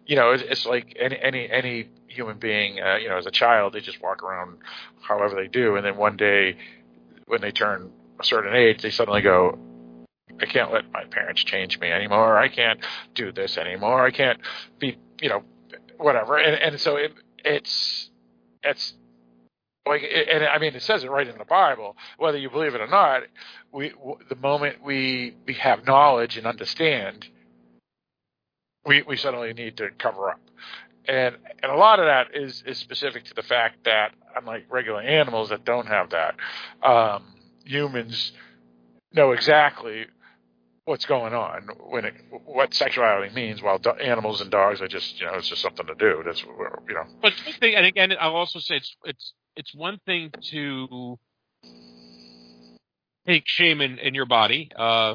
you 0.06 0.16
know, 0.16 0.32
it's, 0.32 0.42
it's 0.42 0.66
like 0.66 0.96
any 0.98 1.18
any 1.20 1.50
any 1.50 1.88
human 2.08 2.38
being, 2.38 2.80
uh, 2.80 2.96
you 2.96 3.08
know, 3.08 3.16
as 3.16 3.26
a 3.26 3.30
child, 3.30 3.74
they 3.74 3.80
just 3.80 4.02
walk 4.02 4.22
around 4.22 4.58
however 5.00 5.36
they 5.36 5.48
do, 5.48 5.76
and 5.76 5.86
then 5.86 5.96
one 5.96 6.16
day, 6.16 6.56
when 7.26 7.40
they 7.40 7.52
turn 7.52 7.90
a 8.20 8.24
certain 8.24 8.54
age, 8.54 8.82
they 8.82 8.90
suddenly 8.90 9.22
go, 9.22 9.58
I 10.42 10.46
can't 10.46 10.72
let 10.72 10.90
my 10.90 11.04
parents 11.04 11.44
change 11.44 11.78
me 11.78 11.90
anymore. 11.90 12.36
I 12.36 12.48
can't 12.48 12.80
do 13.14 13.30
this 13.30 13.56
anymore. 13.56 14.04
I 14.04 14.10
can't 14.10 14.40
be, 14.80 14.98
you 15.20 15.28
know, 15.28 15.44
whatever. 15.98 16.36
And 16.36 16.60
and 16.60 16.80
so 16.80 16.96
it, 16.96 17.12
it's 17.44 18.10
it's 18.64 18.94
like 19.86 20.02
and 20.02 20.44
I 20.44 20.58
mean 20.58 20.74
it 20.74 20.82
says 20.82 21.04
it 21.04 21.10
right 21.10 21.26
in 21.26 21.38
the 21.38 21.44
Bible. 21.44 21.96
Whether 22.18 22.38
you 22.38 22.50
believe 22.50 22.74
it 22.74 22.80
or 22.80 22.88
not, 22.88 23.22
we 23.72 23.92
the 24.28 24.34
moment 24.34 24.82
we 24.82 25.36
we 25.46 25.54
have 25.54 25.86
knowledge 25.86 26.36
and 26.36 26.46
understand, 26.46 27.28
we 28.84 29.02
we 29.02 29.16
suddenly 29.16 29.52
need 29.52 29.76
to 29.76 29.90
cover 29.96 30.30
up. 30.30 30.40
And 31.06 31.36
and 31.62 31.70
a 31.70 31.76
lot 31.76 32.00
of 32.00 32.06
that 32.06 32.34
is 32.34 32.64
is 32.66 32.78
specific 32.78 33.24
to 33.26 33.34
the 33.34 33.42
fact 33.44 33.84
that 33.84 34.12
unlike 34.36 34.66
regular 34.70 35.02
animals 35.02 35.50
that 35.50 35.64
don't 35.64 35.86
have 35.86 36.10
that, 36.10 36.34
um, 36.82 37.22
humans 37.64 38.32
know 39.12 39.30
exactly 39.30 40.06
what's 40.92 41.06
going 41.06 41.32
on 41.32 41.62
when 41.88 42.04
it 42.04 42.12
what 42.44 42.74
sexuality 42.74 43.34
means 43.34 43.62
while 43.62 43.78
do- 43.78 43.92
animals 43.92 44.42
and 44.42 44.50
dogs 44.50 44.78
are 44.82 44.88
just 44.88 45.18
you 45.18 45.24
know 45.24 45.32
it's 45.32 45.48
just 45.48 45.62
something 45.62 45.86
to 45.86 45.94
do 45.94 46.22
that's 46.22 46.42
you 46.42 46.94
know 46.94 47.04
But 47.22 47.32
thing, 47.60 47.74
and 47.76 47.86
again, 47.86 48.12
I'll 48.20 48.36
also 48.36 48.58
say 48.58 48.76
it's 48.76 48.94
it's 49.02 49.32
it's 49.56 49.74
one 49.74 49.98
thing 50.04 50.30
to 50.50 51.18
take 53.26 53.44
shame 53.46 53.80
in, 53.80 53.98
in 54.00 54.12
your 54.12 54.26
body. 54.26 54.70
Uh, 54.76 55.14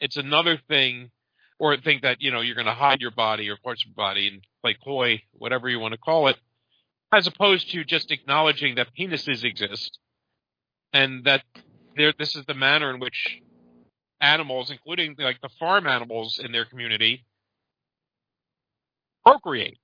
it's 0.00 0.16
another 0.16 0.58
thing, 0.68 1.12
or 1.60 1.76
think 1.76 2.02
that 2.02 2.20
you 2.20 2.32
know 2.32 2.40
you're 2.40 2.56
going 2.56 2.66
to 2.66 2.72
hide 2.74 3.00
your 3.00 3.12
body 3.12 3.48
or 3.48 3.56
parts 3.56 3.84
of 3.84 3.90
your 3.90 3.94
body 3.94 4.26
and 4.26 4.42
play 4.62 4.76
coy, 4.82 5.22
whatever 5.34 5.68
you 5.68 5.78
want 5.78 5.92
to 5.92 5.98
call 5.98 6.26
it, 6.26 6.36
as 7.12 7.28
opposed 7.28 7.70
to 7.70 7.84
just 7.84 8.10
acknowledging 8.10 8.74
that 8.74 8.88
penises 8.98 9.44
exist 9.44 9.96
and 10.92 11.22
that 11.22 11.44
there 11.96 12.12
this 12.18 12.34
is 12.34 12.44
the 12.46 12.54
manner 12.54 12.92
in 12.92 12.98
which 12.98 13.40
animals, 14.20 14.70
including 14.70 15.16
like 15.18 15.40
the 15.40 15.48
farm 15.58 15.86
animals 15.86 16.40
in 16.42 16.52
their 16.52 16.64
community, 16.64 17.24
procreate. 19.24 19.78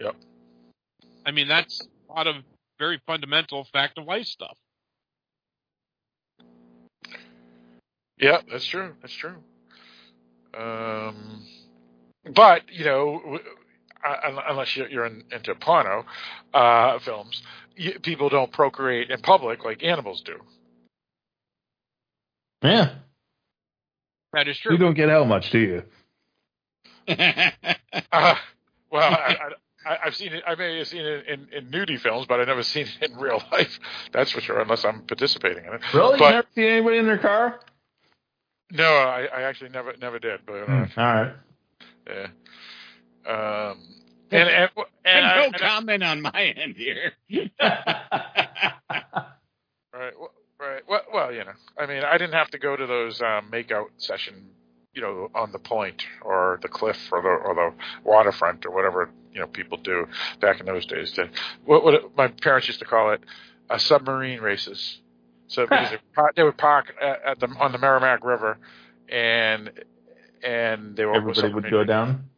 Yep. 0.00 0.16
I 1.24 1.30
mean, 1.30 1.48
that's 1.48 1.80
a 2.08 2.12
lot 2.12 2.26
of 2.26 2.36
very 2.78 3.00
fundamental 3.06 3.66
fact 3.72 3.98
of 3.98 4.06
life 4.06 4.26
stuff. 4.26 4.56
yeah 8.18 8.40
that's 8.50 8.64
true 8.64 8.94
that's 9.00 9.14
true 9.14 9.36
um 10.58 11.42
but 12.34 12.62
you 12.70 12.84
know 12.84 13.38
unless 14.48 14.76
you're, 14.76 14.88
you're 14.88 15.06
in, 15.06 15.22
into 15.32 15.54
porno 15.56 16.04
uh 16.54 16.98
films 17.00 17.42
people 18.02 18.28
don't 18.28 18.52
procreate 18.52 19.10
in 19.10 19.20
public 19.20 19.64
like 19.64 19.82
animals 19.82 20.22
do 20.22 20.38
Yeah. 22.62 22.90
That 24.32 24.48
is 24.48 24.58
true. 24.58 24.72
You 24.72 24.78
don't 24.78 24.94
get 24.94 25.08
out 25.08 25.26
much, 25.28 25.50
do 25.50 25.58
you? 25.58 25.82
uh, 27.08 28.34
well 28.90 29.12
I, 29.14 29.36
I, 29.86 29.98
I've 30.04 30.16
seen 30.16 30.32
it. 30.32 30.42
I 30.46 30.54
may 30.56 30.78
have 30.78 30.88
seen 30.88 31.02
it 31.02 31.26
in, 31.28 31.48
in 31.52 31.66
nudie 31.70 32.00
films, 32.00 32.26
but 32.28 32.40
I've 32.40 32.48
never 32.48 32.64
seen 32.64 32.86
it 33.00 33.10
in 33.12 33.16
real 33.18 33.40
life. 33.52 33.78
That's 34.12 34.32
for 34.32 34.40
sure, 34.40 34.60
unless 34.60 34.84
I'm 34.84 35.02
participating 35.02 35.64
in 35.64 35.74
it. 35.74 35.80
Really? 35.94 36.18
But- 36.18 36.24
you 36.26 36.32
never 36.34 36.48
seen 36.54 36.64
anybody 36.64 36.98
in 36.98 37.06
their 37.06 37.18
car? 37.18 37.60
No, 38.72 38.84
I, 38.84 39.26
I 39.32 39.42
actually 39.42 39.70
never 39.70 39.94
never 40.00 40.18
did. 40.18 40.40
But 40.44 40.54
uh, 40.62 40.64
Hmm, 40.66 41.00
all 41.00 41.06
right. 41.14 41.32
yeah. 42.08 42.26
Um, 43.70 43.78
and 44.32 44.48
and, 44.48 44.70
and, 45.04 45.24
I- 45.26 45.36
no 45.36 45.44
and 45.44 45.54
I- 45.54 45.58
comment 45.58 46.02
on 46.02 46.20
my 46.22 46.42
end 46.56 46.74
here. 46.76 47.12
Right. 51.16 51.24
Well, 51.24 51.28
right. 51.28 51.28
Well, 51.28 51.28
well, 51.28 51.34
you 51.34 51.44
know, 51.44 51.52
I 51.78 51.86
mean, 51.86 52.04
I 52.04 52.18
didn't 52.18 52.34
have 52.34 52.50
to 52.50 52.58
go 52.58 52.76
to 52.76 52.86
those 52.86 53.20
um, 53.20 53.50
makeout 53.52 53.86
session, 53.98 54.50
you 54.94 55.02
know, 55.02 55.30
on 55.34 55.52
the 55.52 55.58
point 55.58 56.04
or 56.22 56.58
the 56.62 56.68
cliff 56.68 56.98
or 57.12 57.22
the 57.22 57.28
or 57.28 57.54
the 57.54 57.72
waterfront 58.04 58.66
or 58.66 58.70
whatever 58.70 59.10
you 59.32 59.40
know 59.40 59.46
people 59.46 59.78
do 59.78 60.06
back 60.40 60.60
in 60.60 60.66
those 60.66 60.86
days. 60.86 61.12
To, 61.12 61.30
what 61.64 61.84
what 61.84 62.16
my 62.16 62.28
parents 62.28 62.68
used 62.68 62.80
to 62.80 62.86
call 62.86 63.12
it, 63.12 63.22
uh, 63.70 63.78
submarine 63.78 64.40
races. 64.40 65.00
So 65.48 65.66
because 65.66 65.90
they, 65.90 65.98
par- 66.14 66.32
they 66.36 66.42
would 66.42 66.58
park 66.58 66.94
at, 67.00 67.22
at 67.24 67.40
the 67.40 67.48
on 67.48 67.72
the 67.72 67.78
Merrimack 67.78 68.24
River, 68.24 68.58
and 69.08 69.72
and 70.42 70.96
they 70.96 71.04
were 71.04 71.14
Everybody 71.16 71.52
would 71.52 71.70
go 71.70 71.84
down. 71.84 72.28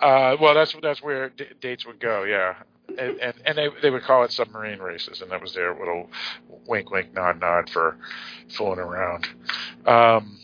Uh, 0.00 0.36
well, 0.40 0.54
that's 0.54 0.74
that's 0.82 1.02
where 1.02 1.30
d- 1.30 1.46
dates 1.60 1.86
would 1.86 2.00
go, 2.00 2.24
yeah, 2.24 2.54
and 2.98 3.18
and, 3.20 3.34
and 3.44 3.58
they 3.58 3.68
they 3.82 3.90
would 3.90 4.02
call 4.02 4.24
it 4.24 4.32
submarine 4.32 4.80
races, 4.80 5.20
and 5.22 5.30
that 5.30 5.42
was 5.42 5.54
their 5.54 5.78
little 5.78 6.10
wink, 6.70 6.90
wink, 6.90 7.12
nod, 7.12 7.40
nod 7.40 7.68
for 7.68 7.98
fooling 8.56 8.78
around. 8.78 9.28
Um, 9.86 10.38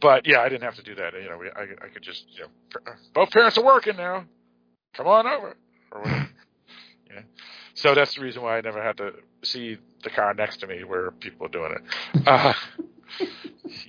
but 0.00 0.26
yeah, 0.26 0.40
I 0.40 0.48
didn't 0.48 0.64
have 0.64 0.76
to 0.76 0.82
do 0.82 0.94
that. 0.96 1.12
You 1.12 1.28
know, 1.28 1.38
we, 1.38 1.48
I 1.50 1.62
I 1.84 1.88
could 1.92 2.02
just, 2.02 2.24
you 2.32 2.44
know, 2.44 2.92
both 3.14 3.30
parents 3.30 3.58
are 3.58 3.64
working 3.64 3.96
now. 3.96 4.24
Come 4.94 5.06
on 5.06 5.26
over, 5.26 5.56
yeah. 6.04 7.22
So 7.74 7.94
that's 7.94 8.14
the 8.14 8.22
reason 8.22 8.42
why 8.42 8.58
I 8.58 8.60
never 8.62 8.82
had 8.82 8.96
to 8.96 9.12
see 9.42 9.78
the 10.02 10.10
car 10.10 10.34
next 10.34 10.58
to 10.60 10.66
me 10.66 10.84
where 10.84 11.10
people 11.12 11.46
are 11.46 11.50
doing 11.50 11.74
it. 11.76 12.26
Uh, 12.26 12.54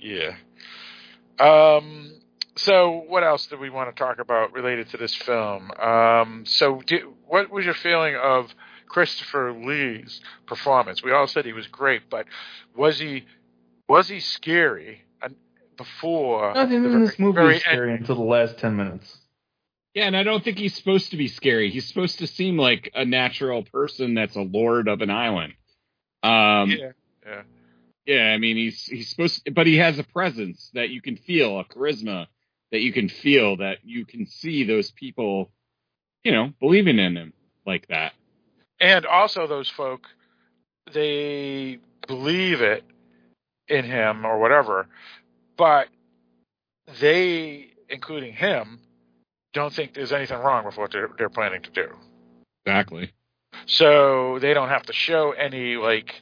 yeah. 0.00 0.34
Um, 1.40 2.12
so 2.56 3.04
what 3.08 3.24
else 3.24 3.46
do 3.46 3.56
we 3.56 3.70
want 3.70 3.94
to 3.94 3.98
talk 3.98 4.18
about 4.18 4.52
related 4.52 4.90
to 4.90 4.96
this 4.96 5.14
film? 5.14 5.70
Um, 5.72 6.44
so 6.46 6.82
do, 6.86 7.14
what 7.26 7.50
was 7.50 7.64
your 7.64 7.74
feeling 7.74 8.14
of 8.16 8.54
Christopher 8.92 9.54
Lee's 9.54 10.20
performance? 10.46 11.02
We 11.02 11.12
all 11.12 11.26
said 11.26 11.46
he 11.46 11.54
was 11.54 11.66
great, 11.66 12.02
but 12.10 12.26
was 12.76 12.98
he 12.98 13.24
was 13.88 14.06
he 14.06 14.20
scary 14.20 15.02
uh, 15.22 15.30
before? 15.78 16.52
Nothing 16.52 16.84
in 16.84 17.04
this 17.04 17.18
movie 17.18 17.56
is 17.56 17.62
scary 17.62 17.94
until 17.94 18.16
the 18.16 18.22
last 18.22 18.58
ten 18.58 18.76
minutes. 18.76 19.16
Yeah, 19.94 20.04
and 20.04 20.16
I 20.16 20.22
don't 20.22 20.44
think 20.44 20.58
he's 20.58 20.74
supposed 20.74 21.10
to 21.12 21.16
be 21.16 21.28
scary. 21.28 21.70
He's 21.70 21.86
supposed 21.86 22.18
to 22.18 22.26
seem 22.26 22.58
like 22.58 22.90
a 22.94 23.06
natural 23.06 23.62
person 23.62 24.12
that's 24.12 24.36
a 24.36 24.42
lord 24.42 24.88
of 24.88 25.00
an 25.00 25.10
island. 25.10 25.54
Um. 26.22 26.70
Yeah, 26.70 26.92
yeah. 27.26 27.42
Yeah, 28.04 28.32
I 28.34 28.38
mean 28.38 28.56
he's 28.56 28.84
he's 28.84 29.08
supposed, 29.08 29.44
to, 29.46 29.52
but 29.52 29.66
he 29.66 29.78
has 29.78 29.98
a 29.98 30.04
presence 30.04 30.70
that 30.74 30.90
you 30.90 31.00
can 31.00 31.16
feel, 31.16 31.58
a 31.58 31.64
charisma 31.64 32.26
that 32.72 32.80
you 32.80 32.92
can 32.92 33.08
feel, 33.08 33.56
that 33.56 33.78
you 33.84 34.04
can 34.04 34.26
see 34.26 34.64
those 34.64 34.90
people, 34.90 35.50
you 36.24 36.32
know, 36.32 36.52
believing 36.60 36.98
in 36.98 37.16
him 37.16 37.32
like 37.64 37.86
that. 37.88 38.12
And 38.82 39.06
also 39.06 39.46
those 39.46 39.68
folk, 39.68 40.08
they 40.92 41.78
believe 42.08 42.60
it 42.60 42.82
in 43.68 43.84
him 43.84 44.26
or 44.26 44.40
whatever, 44.40 44.88
but 45.56 45.86
they, 47.00 47.68
including 47.88 48.32
him, 48.32 48.80
don't 49.54 49.72
think 49.72 49.94
there's 49.94 50.12
anything 50.12 50.38
wrong 50.38 50.66
with 50.66 50.76
what 50.76 50.90
they're, 50.90 51.10
they're 51.16 51.28
planning 51.28 51.62
to 51.62 51.70
do. 51.70 51.88
Exactly. 52.66 53.12
So 53.66 54.40
they 54.40 54.52
don't 54.52 54.68
have 54.68 54.82
to 54.86 54.92
show 54.92 55.30
any 55.30 55.76
like 55.76 56.20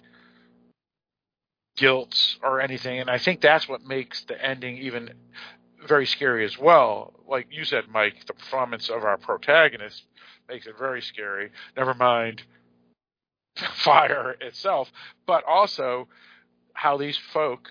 guilt 1.78 2.36
or 2.42 2.60
anything. 2.60 3.00
And 3.00 3.08
I 3.08 3.16
think 3.16 3.40
that's 3.40 3.70
what 3.70 3.82
makes 3.86 4.24
the 4.24 4.44
ending 4.44 4.76
even 4.76 5.14
very 5.86 6.04
scary 6.04 6.44
as 6.44 6.58
well. 6.58 7.14
Like 7.26 7.46
you 7.50 7.64
said, 7.64 7.84
Mike, 7.90 8.26
the 8.26 8.34
performance 8.34 8.90
of 8.90 9.02
our 9.02 9.16
protagonist 9.16 10.04
makes 10.50 10.66
it 10.66 10.76
very 10.78 11.00
scary. 11.00 11.50
Never 11.76 11.94
mind 11.94 12.42
fire 13.76 14.36
itself, 14.40 14.90
but 15.26 15.44
also 15.44 16.08
how 16.74 16.96
these 16.96 17.18
folk, 17.32 17.68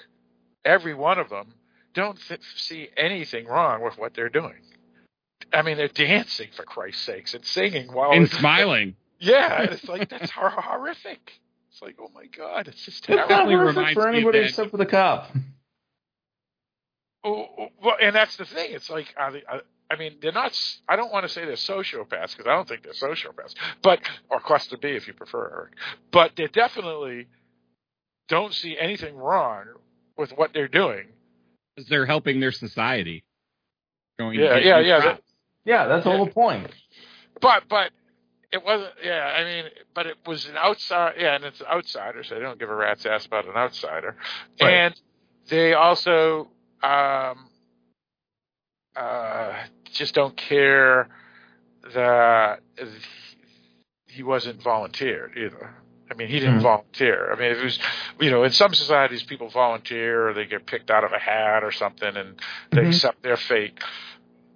every 0.65 0.93
one 0.93 1.19
of 1.19 1.29
them, 1.29 1.53
don't 1.93 2.17
th- 2.27 2.41
see 2.55 2.89
anything 2.97 3.45
wrong 3.47 3.81
with 3.83 3.97
what 3.97 4.13
they're 4.13 4.29
doing. 4.29 4.61
I 5.51 5.61
mean, 5.63 5.77
they're 5.77 5.87
dancing 5.87 6.49
for 6.55 6.63
Christ's 6.63 7.01
sakes 7.01 7.33
and 7.33 7.43
singing 7.45 7.91
while 7.91 8.11
and 8.11 8.29
smiling. 8.41 8.95
yeah, 9.19 9.61
it's 9.63 9.87
like 9.87 10.09
that's 10.13 10.31
hor- 10.31 10.49
horrific. 10.49 11.39
It's 11.71 11.81
like, 11.81 11.95
oh 11.99 12.09
my 12.13 12.25
god, 12.25 12.67
it's 12.67 12.83
just 12.83 12.99
It's 12.99 13.07
terrible. 13.07 13.21
not 13.21 13.29
definitely 13.29 13.55
horrific 13.55 13.93
for 13.93 14.07
anybody 14.09 14.39
except 14.39 14.71
for 14.71 14.77
the 14.77 14.85
cop. 14.85 15.29
Oh, 17.23 17.47
oh, 17.59 17.67
well, 17.83 17.95
and 18.01 18.15
that's 18.15 18.37
the 18.37 18.45
thing. 18.45 18.71
It's 18.71 18.89
like, 18.89 19.13
are 19.17 19.31
they, 19.31 19.43
are, 19.43 19.61
I 19.91 19.95
mean, 19.97 20.17
they're 20.21 20.31
not. 20.31 20.57
I 20.87 20.95
don't 20.95 21.11
want 21.11 21.23
to 21.25 21.29
say 21.29 21.45
they're 21.45 21.55
sociopaths 21.55 22.37
because 22.37 22.45
I 22.47 22.55
don't 22.55 22.67
think 22.67 22.83
they're 22.83 22.93
sociopaths, 22.93 23.55
but 23.81 23.99
or 24.29 24.39
cluster 24.39 24.77
B 24.77 24.89
if 24.89 25.07
you 25.07 25.13
prefer. 25.13 25.49
Eric. 25.51 25.73
But 26.11 26.35
they 26.35 26.47
definitely 26.47 27.27
don't 28.27 28.53
see 28.53 28.77
anything 28.79 29.17
wrong 29.17 29.65
with 30.17 30.31
what 30.31 30.53
they're 30.53 30.67
doing. 30.67 31.07
Because 31.75 31.89
they're 31.89 32.05
helping 32.05 32.39
their 32.39 32.51
society. 32.51 33.23
Going 34.19 34.37
to 34.37 34.43
Yeah, 34.43 34.57
yeah, 34.57 34.81
new 34.81 34.87
yeah, 34.87 35.01
crops. 35.01 35.21
Yeah, 35.65 35.87
that's 35.87 36.03
the 36.03 36.11
whole 36.11 36.27
point. 36.27 36.71
But 37.41 37.63
but 37.67 37.91
it 38.51 38.63
wasn't. 38.63 38.91
Yeah, 39.03 39.25
I 39.25 39.43
mean, 39.43 39.65
but 39.95 40.05
it 40.05 40.17
was 40.25 40.45
an 40.45 40.57
outside. 40.57 41.15
Yeah, 41.17 41.35
and 41.35 41.43
it's 41.43 41.61
an 41.61 41.67
outsider, 41.67 42.23
so 42.23 42.35
they 42.35 42.41
don't 42.41 42.59
give 42.59 42.69
a 42.69 42.75
rat's 42.75 43.05
ass 43.05 43.25
about 43.25 43.45
an 43.45 43.55
outsider. 43.55 44.15
Right. 44.61 44.71
And 44.71 45.01
they 45.49 45.73
also 45.73 46.49
um, 46.83 47.48
uh, 48.99 49.53
just 49.93 50.13
don't 50.13 50.35
care 50.35 51.07
that 51.93 52.59
he 54.07 54.23
wasn't 54.23 54.61
volunteered 54.61 55.37
either. 55.37 55.73
I 56.11 56.15
mean, 56.15 56.27
he 56.27 56.39
didn't 56.39 56.59
Mhm. 56.59 56.63
volunteer. 56.63 57.31
I 57.31 57.35
mean, 57.35 57.51
it 57.51 57.63
was, 57.63 57.79
you 58.19 58.29
know, 58.31 58.43
in 58.43 58.51
some 58.51 58.73
societies, 58.73 59.23
people 59.23 59.49
volunteer 59.49 60.29
or 60.29 60.33
they 60.33 60.45
get 60.45 60.65
picked 60.65 60.89
out 60.89 61.03
of 61.03 61.13
a 61.13 61.19
hat 61.19 61.63
or 61.63 61.71
something, 61.71 62.17
and 62.17 62.41
they 62.71 62.81
Mhm. 62.81 62.87
accept 62.87 63.21
their 63.21 63.37
fate. 63.37 63.79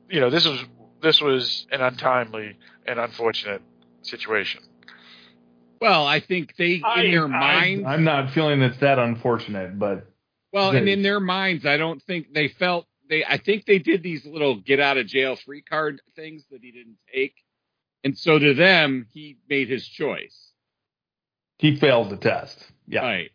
You 0.10 0.20
know, 0.20 0.30
this 0.30 0.46
was 0.48 0.66
this 1.02 1.22
was 1.22 1.68
an 1.72 1.82
untimely 1.82 2.58
and 2.86 2.98
unfortunate 2.98 3.62
situation. 4.04 4.62
Well, 5.82 6.08
I 6.08 6.22
think 6.22 6.56
they 6.56 6.82
in 6.96 7.12
their 7.12 7.28
minds. 7.28 7.86
I, 7.86 7.94
am 7.94 8.06
not 8.06 8.32
feeling 8.32 8.62
it's 8.62 8.78
that 8.80 9.00
unfortunate, 9.00 9.78
but 9.78 10.08
Well, 10.54 10.72
and 10.72 10.88
in 10.88 11.02
their 11.02 11.20
minds, 11.20 11.66
I 11.66 11.78
don't 11.78 12.02
think 12.04 12.34
they 12.34 12.48
felt 12.48 12.88
they. 13.14 13.26
I 13.26 13.38
think 13.38 13.66
they 13.66 13.80
did 13.80 14.04
these 14.04 14.26
little 14.26 14.56
get 14.56 14.80
out 14.80 14.98
of 14.98 15.06
jail 15.08 15.36
free 15.36 15.62
card 15.62 16.02
things 16.16 16.44
that 16.52 16.62
he 16.62 16.72
didn't 16.72 16.98
take, 17.14 17.36
and 18.04 18.18
so 18.18 18.40
to 18.40 18.54
them, 18.54 19.08
he 19.12 19.38
made 19.50 19.70
his 19.70 19.88
choice. 19.88 20.52
he 21.60 21.76
failed 21.76 22.10
the 22.10 22.18
test. 22.18 22.60
Yeah. 22.88 23.02
Right. 23.02 23.32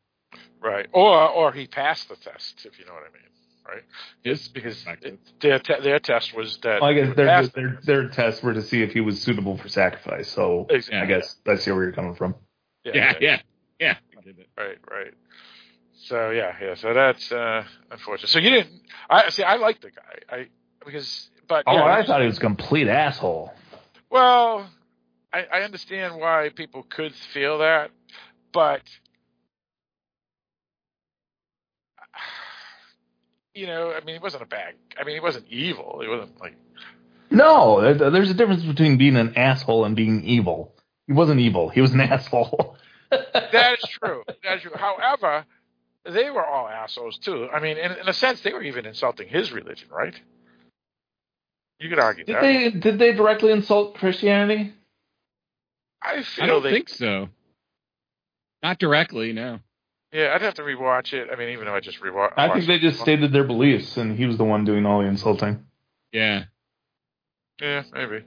Right. 0.60 0.86
Or 0.92 1.28
or 1.28 1.52
he 1.52 1.66
passed 1.66 2.08
the 2.08 2.16
test, 2.16 2.66
if 2.66 2.78
you 2.78 2.84
know 2.86 2.92
what 2.92 3.02
I 3.02 3.12
mean. 3.12 3.22
Right. 3.66 3.84
His 4.24 4.40
It's 4.40 4.48
because 4.48 4.86
it, 5.02 5.18
their 5.40 5.58
te- 5.58 5.80
their 5.82 5.98
test 5.98 6.34
was 6.34 6.58
that. 6.62 6.80
Well, 6.80 6.90
I 6.90 6.94
guess 6.94 7.08
would 7.08 7.16
their, 7.16 7.48
their 7.54 7.78
their 7.84 8.08
tests 8.08 8.42
were 8.42 8.54
to 8.54 8.62
see 8.62 8.82
if 8.82 8.92
he 8.92 9.00
was 9.00 9.20
suitable 9.20 9.56
for 9.58 9.68
sacrifice. 9.68 10.28
So. 10.28 10.66
Exactly. 10.70 10.98
I 10.98 11.06
guess 11.06 11.36
I 11.46 11.56
see 11.56 11.70
where 11.70 11.84
you're 11.84 11.92
coming 11.92 12.14
from. 12.14 12.34
Yeah, 12.84 13.14
yeah, 13.20 13.40
yeah. 13.78 13.96
I 14.16 14.22
did. 14.22 14.38
Right. 14.56 14.78
Right. 14.90 15.14
So 16.08 16.30
yeah, 16.30 16.54
yeah. 16.60 16.74
So 16.74 16.94
that's 16.94 17.30
uh, 17.30 17.64
unfortunate. 17.90 18.28
So 18.30 18.38
you 18.38 18.50
didn't. 18.50 18.80
I 19.10 19.28
see. 19.28 19.42
I 19.42 19.56
like 19.56 19.80
the 19.82 19.90
guy. 19.90 20.36
I 20.36 20.46
because 20.84 21.28
but 21.46 21.64
Oh, 21.66 21.74
yeah, 21.74 21.84
I 21.84 22.04
thought 22.04 22.20
he 22.22 22.26
was 22.26 22.38
a 22.38 22.40
complete 22.40 22.88
asshole. 22.88 23.52
Well, 24.10 24.70
I, 25.32 25.44
I 25.52 25.60
understand 25.62 26.16
why 26.18 26.50
people 26.54 26.82
could 26.88 27.14
feel 27.34 27.58
that, 27.58 27.90
but 28.52 28.80
you 33.54 33.66
know, 33.66 33.92
I 33.92 34.02
mean, 34.02 34.14
he 34.14 34.20
wasn't 34.20 34.44
a 34.44 34.46
bad. 34.46 34.74
I 34.98 35.04
mean, 35.04 35.14
he 35.14 35.20
wasn't 35.20 35.46
evil. 35.50 36.00
He 36.02 36.08
wasn't 36.08 36.40
like 36.40 36.56
No, 37.30 37.94
there's 37.94 38.30
a 38.30 38.34
difference 38.34 38.62
between 38.62 38.96
being 38.96 39.16
an 39.16 39.36
asshole 39.36 39.84
and 39.84 39.94
being 39.94 40.24
evil. 40.24 40.74
He 41.06 41.12
wasn't 41.12 41.40
evil. 41.40 41.68
He 41.68 41.82
was 41.82 41.92
an 41.92 42.00
asshole. 42.02 42.76
that 43.10 43.76
is 43.78 43.90
true. 44.02 44.22
That 44.42 44.56
is 44.56 44.62
true. 44.62 44.72
However, 44.74 45.44
they 46.08 46.30
were 46.30 46.44
all 46.44 46.68
assholes 46.68 47.18
too. 47.18 47.48
I 47.52 47.60
mean, 47.60 47.76
in, 47.76 47.92
in 47.92 48.08
a 48.08 48.12
sense, 48.12 48.40
they 48.40 48.52
were 48.52 48.62
even 48.62 48.86
insulting 48.86 49.28
his 49.28 49.52
religion, 49.52 49.88
right? 49.90 50.14
You 51.80 51.88
could 51.88 51.98
argue 52.00 52.24
Did 52.24 52.36
that. 52.36 52.42
they 52.42 52.70
did 52.70 52.98
they 52.98 53.12
directly 53.12 53.52
insult 53.52 53.94
Christianity? 53.94 54.74
I 56.02 56.22
feel 56.22 56.44
I 56.44 56.46
don't 56.46 56.62
they. 56.62 56.72
think 56.72 56.88
so. 56.88 57.28
Not 58.62 58.78
directly, 58.78 59.32
no. 59.32 59.60
Yeah, 60.12 60.32
I'd 60.34 60.42
have 60.42 60.54
to 60.54 60.62
rewatch 60.62 61.12
it. 61.12 61.28
I 61.30 61.36
mean, 61.36 61.50
even 61.50 61.66
though 61.66 61.74
I 61.74 61.80
just 61.80 62.00
rewatched. 62.00 62.32
I 62.36 62.52
think 62.52 62.66
they 62.66 62.78
just 62.78 63.00
stated 63.00 63.32
their 63.32 63.44
beliefs, 63.44 63.96
and 63.96 64.16
he 64.16 64.26
was 64.26 64.38
the 64.38 64.44
one 64.44 64.64
doing 64.64 64.86
all 64.86 65.00
the 65.00 65.06
insulting. 65.06 65.64
Yeah. 66.12 66.44
Yeah, 67.60 67.82
maybe. 67.92 68.24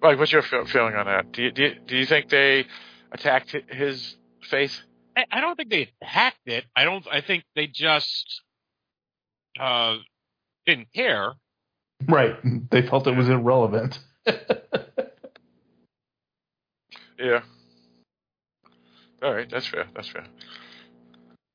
Mike, 0.00 0.18
what's 0.18 0.30
your 0.30 0.42
feeling 0.42 0.94
on 0.94 1.06
that? 1.06 1.32
Do 1.32 1.42
you, 1.42 1.50
do 1.50 1.62
you 1.64 1.74
do 1.86 1.96
you 1.96 2.06
think 2.06 2.28
they 2.28 2.66
attacked 3.10 3.54
his 3.68 4.16
faith? 4.48 4.80
I, 5.18 5.24
I 5.38 5.40
don't 5.40 5.56
think 5.56 5.70
they 5.70 5.90
hacked 6.00 6.46
it. 6.46 6.64
I 6.76 6.84
don't. 6.84 7.04
I 7.10 7.20
think 7.20 7.44
they 7.56 7.66
just 7.66 8.42
uh, 9.60 9.96
didn't 10.66 10.92
care. 10.94 11.34
Right. 12.08 12.36
They 12.70 12.82
felt 12.82 13.06
it 13.08 13.16
was 13.16 13.28
irrelevant. 13.28 13.98
Yeah. 17.18 17.40
All 19.22 19.34
right, 19.34 19.50
that's 19.50 19.66
fair. 19.66 19.86
That's 19.94 20.08
fair. 20.08 20.24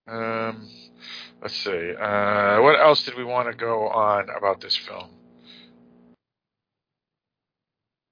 Um, 0.07 0.67
let's 1.41 1.55
see. 1.55 1.93
Uh, 1.97 2.59
what 2.61 2.77
else 2.79 3.03
did 3.05 3.15
we 3.15 3.23
want 3.23 3.49
to 3.49 3.55
go 3.55 3.87
on 3.87 4.29
about 4.29 4.59
this 4.59 4.75
film? 4.75 5.09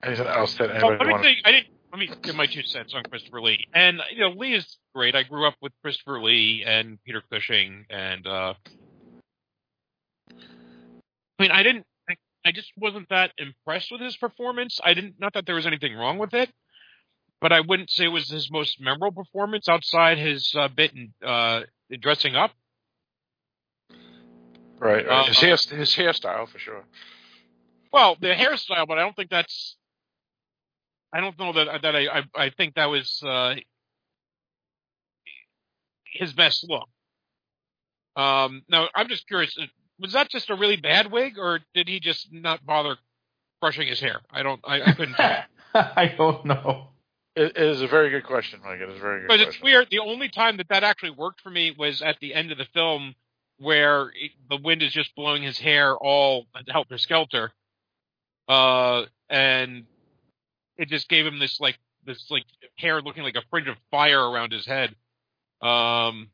Anything 0.03 0.27
else 0.27 0.53
that 0.55 0.69
Well, 0.69 0.75
anybody 0.77 0.97
let 0.97 1.05
me 1.07 1.11
want? 1.11 1.23
think. 1.23 1.37
I 1.43 1.51
didn't. 1.51 1.67
Let 1.91 1.99
me 1.99 2.09
give 2.21 2.35
my 2.35 2.45
two 2.45 2.63
cents 2.63 2.93
on 2.93 3.03
Christopher 3.03 3.41
Lee. 3.41 3.67
And 3.73 4.01
you 4.13 4.21
know, 4.21 4.29
Lee 4.29 4.53
is 4.53 4.77
great. 4.95 5.13
I 5.13 5.23
grew 5.23 5.45
up 5.45 5.55
with 5.61 5.73
Christopher 5.81 6.21
Lee 6.21 6.63
and 6.65 6.97
Peter 7.03 7.21
Cushing, 7.31 7.85
and 7.89 8.25
uh, 8.25 8.53
I 10.31 11.43
mean, 11.43 11.51
I 11.51 11.63
didn't. 11.63 11.85
I, 12.09 12.15
I 12.45 12.51
just 12.53 12.71
wasn't 12.77 13.09
that 13.09 13.31
impressed 13.37 13.91
with 13.91 13.99
his 13.99 14.15
performance. 14.15 14.79
I 14.83 14.93
didn't. 14.93 15.15
Not 15.19 15.33
that 15.33 15.45
there 15.45 15.55
was 15.55 15.67
anything 15.67 15.93
wrong 15.95 16.17
with 16.17 16.33
it, 16.33 16.49
but 17.41 17.51
I 17.51 17.59
wouldn't 17.59 17.89
say 17.89 18.05
it 18.05 18.07
was 18.07 18.29
his 18.29 18.49
most 18.49 18.79
memorable 18.79 19.23
performance 19.23 19.67
outside 19.67 20.17
his 20.17 20.53
uh, 20.57 20.69
bit 20.69 20.93
in 20.93 21.13
uh, 21.27 21.63
in 21.89 21.99
dressing 21.99 22.35
up. 22.35 22.51
Right, 24.79 25.05
right. 25.05 25.27
His, 25.27 25.37
Uh, 25.37 25.41
hair, 25.41 25.57
his 25.77 25.95
hairstyle 25.95 26.47
for 26.47 26.57
sure. 26.57 26.83
Well, 27.91 28.15
the 28.19 28.29
hairstyle, 28.29 28.87
but 28.87 28.97
I 28.97 29.01
don't 29.01 29.15
think 29.15 29.29
that's. 29.29 29.75
I 31.13 31.19
don't 31.21 31.37
know 31.39 31.53
that 31.53 31.81
that 31.81 31.95
I 31.95 32.07
I, 32.19 32.23
I 32.45 32.49
think 32.51 32.75
that 32.75 32.85
was 32.89 33.21
uh, 33.23 33.55
his 36.05 36.33
best 36.33 36.65
look. 36.69 36.87
Um, 38.15 38.63
now 38.69 38.87
I'm 38.95 39.07
just 39.07 39.27
curious. 39.27 39.55
uh, 39.59 39.65
Was 39.99 40.13
that 40.13 40.29
just 40.29 40.49
a 40.49 40.55
really 40.55 40.77
bad 40.77 41.11
wig, 41.11 41.37
or 41.37 41.59
did 41.73 41.87
he 41.87 41.99
just 41.99 42.31
not 42.31 42.65
bother 42.65 42.97
brushing 43.61 43.87
his 43.87 43.99
hair? 43.99 44.21
I 44.31 44.43
don't. 44.43 44.59
I, 44.63 44.81
I 44.81 44.91
couldn't. 44.93 45.15
I 45.73 46.13
don't 46.17 46.45
know. 46.45 46.87
It, 47.35 47.55
it 47.55 47.63
is 47.63 47.81
a 47.81 47.87
very 47.87 48.09
good 48.09 48.25
question, 48.25 48.59
Mike. 48.63 48.79
It 48.81 48.89
is 48.89 48.97
a 48.97 49.01
very 49.01 49.21
good 49.21 49.27
But 49.29 49.35
question. 49.37 49.53
it's 49.53 49.61
weird. 49.63 49.87
The 49.89 49.99
only 49.99 50.27
time 50.29 50.57
that 50.57 50.67
that 50.69 50.83
actually 50.83 51.11
worked 51.11 51.39
for 51.41 51.49
me 51.49 51.73
was 51.77 52.01
at 52.01 52.17
the 52.19 52.33
end 52.33 52.51
of 52.51 52.57
the 52.57 52.67
film, 52.73 53.15
where 53.57 54.11
it, 54.15 54.31
the 54.49 54.57
wind 54.57 54.81
is 54.83 54.91
just 54.91 55.15
blowing 55.15 55.43
his 55.43 55.57
hair 55.57 55.95
all 55.95 56.47
helter 56.67 56.97
skelter, 56.97 57.53
uh, 58.49 59.03
and 59.29 59.85
it 60.81 60.89
just 60.89 61.07
gave 61.07 61.25
him 61.25 61.37
this 61.37 61.59
like 61.59 61.77
this 62.05 62.25
like 62.31 62.43
hair 62.75 63.01
looking 63.01 63.21
like 63.21 63.35
a 63.35 63.43
fringe 63.51 63.67
of 63.67 63.75
fire 63.91 64.19
around 64.19 64.51
his 64.51 64.65
head. 64.65 64.95
Um, 65.61 66.31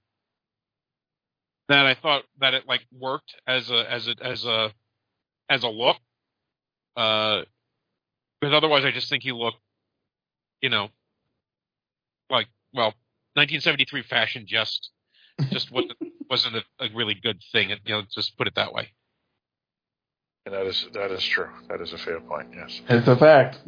that 1.68 1.86
I 1.86 1.96
thought 1.96 2.24
that 2.40 2.54
it 2.54 2.64
like 2.66 2.80
worked 2.98 3.36
as 3.46 3.70
a 3.70 3.92
as 3.92 4.08
a 4.08 4.16
as 4.26 4.46
a 4.46 4.72
as 5.50 5.64
a 5.64 5.68
look. 5.68 5.98
Uh, 6.96 7.42
because 8.40 8.54
otherwise, 8.56 8.86
I 8.86 8.92
just 8.92 9.10
think 9.10 9.24
he 9.24 9.34
looked, 9.34 9.60
you 10.62 10.70
know, 10.70 10.90
like 12.30 12.48
well, 12.74 12.94
1973 13.34 14.04
fashion 14.04 14.46
just 14.48 14.92
just 15.50 15.72
wasn't 15.74 15.98
wasn't 16.30 16.56
a, 16.56 16.64
a 16.80 16.88
really 16.96 17.16
good 17.16 17.42
thing. 17.52 17.72
You 17.72 17.78
know, 17.90 18.04
just 18.16 18.38
put 18.38 18.48
it 18.48 18.56
that 18.56 18.74
way. 18.74 18.94
And 20.46 20.56
that 20.56 20.66
is 20.66 20.88
that 20.94 21.12
is 21.12 21.26
true. 21.26 21.50
That 21.68 21.82
is 21.82 21.92
a 21.92 21.98
fair 21.98 22.22
point. 22.22 22.48
Yes. 22.56 22.82
It's 22.88 23.10
a 23.10 23.18
fact. 23.18 23.60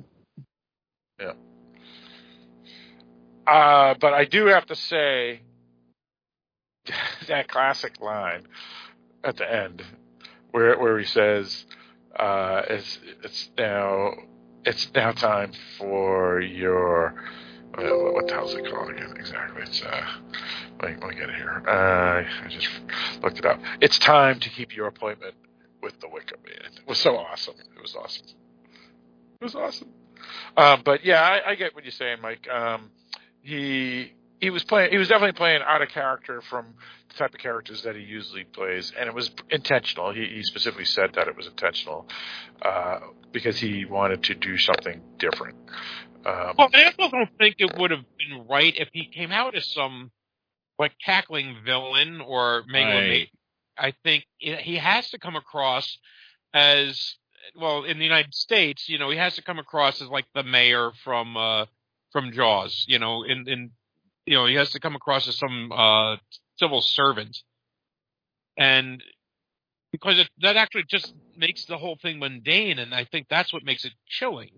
Uh, 3.49 3.95
but 3.99 4.13
I 4.13 4.25
do 4.25 4.45
have 4.45 4.67
to 4.67 4.75
say 4.75 5.41
that 7.27 7.47
classic 7.47 7.99
line 7.99 8.47
at 9.23 9.37
the 9.37 9.51
end 9.51 9.83
where 10.51 10.77
where 10.77 10.99
he 10.99 11.05
says 11.05 11.65
uh, 12.15 12.61
it's 12.69 12.99
it's 13.23 13.49
now 13.57 14.13
it's 14.65 14.91
now 14.93 15.11
time 15.13 15.53
for 15.79 16.39
your 16.41 17.15
uh, 17.75 17.81
what 17.81 18.27
the 18.27 18.33
hell's 18.33 18.53
it 18.53 18.69
called 18.69 18.91
again? 18.91 19.15
Exactly. 19.17 19.63
It's 19.63 19.81
uh 19.81 20.05
let 20.81 20.91
me, 20.91 20.97
let 21.01 21.09
me 21.09 21.15
get 21.15 21.29
it 21.29 21.35
here. 21.35 21.63
Uh, 21.67 22.45
I 22.45 22.47
just 22.49 22.69
looked 23.23 23.39
it 23.39 23.45
up. 23.45 23.59
It's 23.81 23.97
time 23.97 24.39
to 24.41 24.49
keep 24.49 24.75
your 24.75 24.87
appointment 24.87 25.33
with 25.81 25.99
the 26.01 26.07
Wicker 26.07 26.37
Man. 26.45 26.71
It 26.77 26.87
was 26.87 26.99
so 26.99 27.17
awesome. 27.17 27.55
It 27.75 27.81
was 27.81 27.95
awesome. 27.95 28.27
It 29.41 29.43
was 29.43 29.55
awesome 29.55 29.89
um, 30.57 30.81
but 30.83 31.05
yeah 31.05 31.21
I, 31.21 31.51
I 31.51 31.55
get 31.55 31.75
what 31.75 31.83
you're 31.83 31.91
saying 31.91 32.17
Mike 32.21 32.47
um, 32.49 32.89
he 33.41 34.13
he 34.39 34.49
was 34.49 34.63
playing. 34.63 34.91
He 34.91 34.97
was 34.97 35.09
definitely 35.09 35.33
playing 35.37 35.61
out 35.65 35.81
of 35.81 35.89
character 35.89 36.41
from 36.41 36.73
the 37.09 37.15
type 37.15 37.33
of 37.33 37.39
characters 37.41 37.81
that 37.83 37.95
he 37.95 38.01
usually 38.01 38.45
plays, 38.45 38.93
and 38.97 39.07
it 39.09 39.13
was 39.13 39.31
intentional. 39.49 40.13
He, 40.13 40.25
he 40.27 40.43
specifically 40.43 40.85
said 40.85 41.11
that 41.15 41.27
it 41.27 41.35
was 41.35 41.45
intentional 41.47 42.07
uh, 42.61 42.99
because 43.33 43.59
he 43.59 43.83
wanted 43.83 44.23
to 44.23 44.35
do 44.35 44.57
something 44.57 45.01
different. 45.17 45.55
Um, 46.25 46.53
Well, 46.57 46.69
I 46.73 46.85
also 46.85 47.09
don't 47.11 47.29
think 47.37 47.55
it 47.59 47.77
would 47.77 47.91
have 47.91 48.05
been 48.17 48.47
right 48.47 48.73
if 48.77 48.87
he 48.93 49.07
came 49.07 49.31
out 49.33 49.55
as 49.55 49.65
some 49.73 50.11
like 50.77 50.93
cackling 51.03 51.57
villain 51.65 52.21
or 52.21 52.63
megalomaniac. 52.67 53.29
I 53.77 53.93
think 54.03 54.25
it- 54.39 54.59
he 54.61 54.77
has 54.77 55.09
to 55.09 55.19
come 55.19 55.35
across 55.35 55.97
as 56.53 57.15
well 57.55 57.83
in 57.83 57.97
the 57.97 58.05
United 58.05 58.33
States. 58.33 58.89
You 58.89 58.99
know, 58.99 59.09
he 59.09 59.17
has 59.17 59.35
to 59.35 59.43
come 59.43 59.59
across 59.59 60.01
as 60.01 60.07
like 60.09 60.25
the 60.33 60.43
mayor 60.43 60.91
from 61.03 61.37
uh, 61.37 61.65
from 62.11 62.31
Jaws. 62.31 62.85
You 62.87 62.99
know, 62.99 63.23
in 63.23 63.47
in 63.47 63.71
you 64.25 64.35
know 64.35 64.45
he 64.45 64.55
has 64.55 64.71
to 64.71 64.79
come 64.79 64.95
across 64.95 65.27
as 65.27 65.37
some 65.37 65.71
uh, 65.71 66.17
civil 66.57 66.81
servant, 66.81 67.37
and 68.57 69.03
because 69.91 70.19
it, 70.19 70.29
that 70.41 70.57
actually 70.57 70.85
just 70.87 71.13
makes 71.35 71.65
the 71.65 71.77
whole 71.77 71.97
thing 72.01 72.19
mundane, 72.19 72.79
and 72.79 72.93
I 72.93 73.05
think 73.05 73.27
that's 73.29 73.51
what 73.53 73.63
makes 73.63 73.85
it 73.85 73.93
chilling 74.07 74.51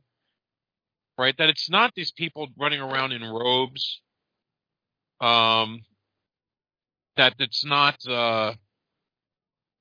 right? 1.22 1.38
That 1.38 1.50
it's 1.50 1.70
not 1.70 1.94
these 1.96 2.12
people 2.12 2.48
running 2.58 2.82
around 2.82 3.12
in 3.12 3.24
robes. 3.24 4.02
Um, 5.20 5.82
that 7.16 7.36
it's 7.38 7.64
not, 7.64 7.98
uh, 8.08 8.54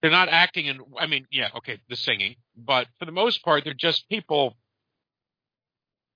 they're 0.02 0.10
not 0.10 0.28
acting 0.31 0.66
in, 0.66 0.81
I 0.98 1.06
mean, 1.06 1.27
yeah, 1.31 1.48
okay, 1.59 1.78
the 1.89 1.97
singing, 1.97 2.36
but 2.56 2.86
for 2.98 3.05
the 3.05 3.12
most 3.12 3.44
part, 3.44 3.64
they're 3.64 3.74
just 3.74 4.09
people 4.09 4.56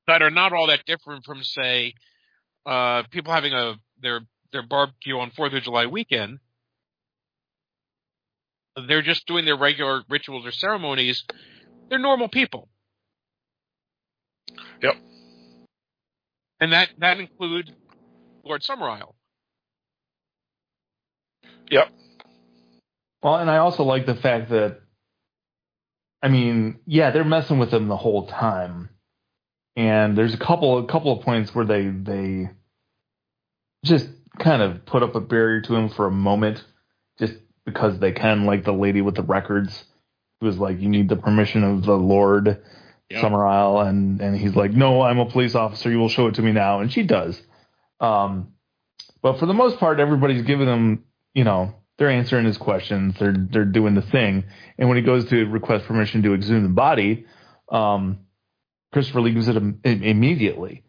that 0.07 0.23
are 0.23 0.31
not 0.31 0.53
all 0.53 0.69
that 0.69 0.85
different 0.87 1.25
from, 1.25 1.43
say, 1.43 1.95
uh, 2.67 3.03
people 3.11 3.33
having 3.33 3.53
a, 3.53 3.75
their, 4.01 4.21
their 4.53 4.63
barbecue 4.67 5.19
on 5.19 5.31
4th 5.31 5.57
of 5.57 5.63
July 5.63 5.87
weekend. 5.87 6.39
They're 8.89 9.03
just 9.03 9.27
doing 9.27 9.45
their 9.45 9.57
regular 9.57 10.03
rituals 10.09 10.47
or 10.47 10.51
ceremonies. 10.51 11.25
They're 11.89 11.99
normal 11.99 12.29
people. 12.29 12.69
Yep. 14.83 14.95
And 16.61 16.73
that 16.73 16.89
that 16.99 17.19
includes 17.19 17.71
Lord 18.45 18.63
Summerisle. 18.63 19.15
Yep. 21.71 21.89
Well, 23.25 23.37
and 23.37 23.51
I 23.51 23.57
also 23.57 23.85
like 23.85 24.05
the 24.05 24.15
fact 24.15 24.51
that, 24.51 24.83
I 26.23 26.29
mean, 26.29 26.81
yeah, 26.87 27.11
they're 27.11 27.25
messing 27.25 27.59
with 27.59 27.73
him 27.73 27.89
the 27.89 27.97
whole 27.97 28.27
time, 28.27 28.91
and 29.77 30.17
there's 30.17 30.35
a 30.35 30.39
couple 30.39 30.79
a 30.79 30.87
couple 30.87 31.11
of 31.19 31.25
points 31.25 31.55
where 31.55 31.65
they 31.65 31.89
they 31.89 32.51
just 33.83 34.09
kind 34.39 34.61
of 34.61 34.85
put 34.85 35.03
up 35.03 35.15
a 35.15 35.21
barrier 35.21 35.63
to 35.63 35.75
him 35.75 35.89
for 35.89 36.07
a 36.07 36.11
moment, 36.11 36.63
just 37.19 37.35
because 37.65 37.99
they 37.99 38.13
can, 38.13 38.45
like 38.45 38.65
the 38.65 38.73
lady 38.73 39.01
with 39.01 39.15
the 39.15 39.23
records, 39.23 39.85
who 40.41 40.47
was 40.47 40.59
like, 40.59 40.79
"You 40.79 40.91
need 40.91 41.09
the 41.09 41.17
permission 41.17 41.65
of 41.65 41.83
the 41.85 41.97
Lord." 41.97 42.63
Yep. 43.11 43.23
Summerisle, 43.23 43.89
and 43.89 44.21
and 44.21 44.37
he's 44.37 44.55
like, 44.55 44.73
"No, 44.73 45.01
I'm 45.01 45.19
a 45.19 45.31
police 45.31 45.55
officer. 45.55 45.91
You 45.91 45.99
will 45.99 46.11
show 46.11 46.27
it 46.27 46.35
to 46.35 46.43
me 46.43 46.53
now," 46.53 46.81
and 46.81 46.93
she 46.93 47.03
does. 47.03 47.41
Um, 48.01 48.53
but 49.23 49.39
for 49.39 49.47
the 49.47 49.55
most 49.55 49.79
part, 49.79 49.99
everybody's 49.99 50.43
giving 50.43 50.69
him, 50.69 51.05
you 51.35 51.45
know, 51.45 51.75
they're 51.99 52.11
answering 52.11 52.45
his 52.45 52.59
questions. 52.59 53.15
They're 53.19 53.35
they're 53.37 53.65
doing 53.65 53.95
the 53.95 54.03
thing. 54.03 54.45
And 54.79 54.89
when 54.89 54.97
he 54.97 55.03
goes 55.03 55.27
to 55.27 55.45
request 55.47 55.87
permission 55.87 56.23
to 56.23 56.35
exhume 56.35 56.63
the 56.63 56.69
body, 56.69 57.27
um, 57.69 58.19
Christopher 58.93 59.21
Lee 59.21 59.33
gives 59.33 59.49
it 59.49 59.57
im- 59.57 59.81
im- 59.85 60.03
immediately. 60.03 60.83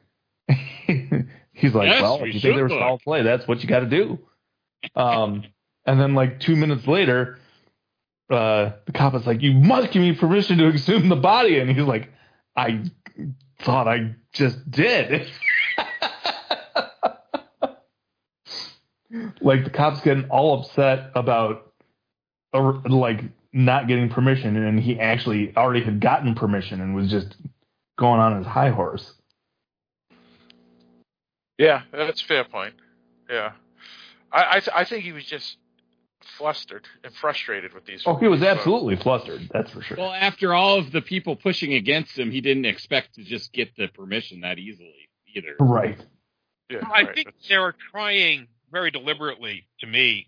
he's 0.48 1.74
like, 1.74 1.90
Yes, 1.90 2.02
"Well, 2.02 2.22
we 2.22 2.30
if 2.30 2.36
you 2.36 2.42
think 2.42 2.56
there 2.56 2.64
was 2.66 2.74
foul 2.74 3.00
play, 3.00 3.24
that's 3.24 3.48
what 3.48 3.62
you 3.62 3.70
got 3.70 3.80
to 3.82 3.88
do." 3.88 4.20
Um, 4.96 5.44
and 5.86 6.00
then 6.00 6.14
like 6.14 6.40
two 6.40 6.56
minutes 6.56 6.88
later, 6.88 7.40
uh, 8.30 8.72
the 8.86 8.92
cop 8.94 9.16
is 9.16 9.26
like, 9.26 9.42
"You 9.42 9.54
must 9.54 9.92
give 9.92 10.02
me 10.02 10.14
permission 10.14 10.58
to 10.60 10.68
exhume 10.68 11.10
the 11.10 11.16
body," 11.16 11.60
and 11.60 11.70
he's 11.70 11.86
like, 11.86 12.10
"I 12.56 12.84
thought 13.62 13.88
I 13.88 14.16
just 14.34 14.70
did." 14.70 15.28
like 19.42 19.64
the 19.64 19.70
cops 19.70 20.02
getting 20.02 20.30
all 20.30 20.62
upset 20.62 21.12
about 21.16 21.72
uh, 22.54 22.74
like 22.90 23.22
not 23.54 23.88
getting 23.88 24.10
permission, 24.10 24.56
and 24.56 24.80
he 24.80 25.00
actually 25.00 25.56
already 25.56 25.84
had 25.84 26.00
gotten 26.00 26.36
permission 26.36 26.82
and 26.82 26.96
was 26.96 27.10
just 27.10 27.36
going 27.98 28.20
on 28.20 28.38
his 28.38 28.46
high 28.48 28.70
horse. 28.70 29.14
Yeah, 31.58 31.84
that's 31.92 32.22
a 32.22 32.26
fair 32.26 32.44
point. 32.44 32.74
Yeah, 33.30 33.54
I 34.32 34.46
I, 34.58 34.60
th- 34.60 34.70
I 34.76 34.84
think 34.86 35.04
he 35.04 35.12
was 35.14 35.26
just 35.26 35.58
flustered 36.38 36.86
and 37.04 37.14
frustrated 37.14 37.74
with 37.74 37.86
these. 37.86 38.04
Oh, 38.06 38.16
he 38.16 38.28
was 38.28 38.42
so- 38.42 38.48
absolutely 38.48 38.98
flustered. 38.98 39.50
That's 39.54 39.72
for 39.72 39.82
sure. 39.82 39.98
Well, 39.98 40.12
after 40.14 40.54
all 40.54 40.78
of 40.80 40.92
the 40.92 41.02
people 41.02 41.36
pushing 41.36 41.74
against 41.74 42.18
him, 42.18 42.32
he 42.32 42.42
didn't 42.42 42.66
expect 42.66 43.16
to 43.16 43.24
just 43.24 43.54
get 43.54 43.76
the 43.78 43.88
permission 43.88 44.42
that 44.42 44.58
easily 44.60 45.10
either. 45.36 45.56
right. 45.60 45.98
Yeah, 46.70 46.80
I 46.92 47.04
right. 47.04 47.16
think 47.16 47.28
they 47.48 47.58
were 47.60 47.76
trying 47.92 48.48
very 48.72 48.92
deliberately, 48.92 49.68
to 49.82 49.88
me, 49.88 50.28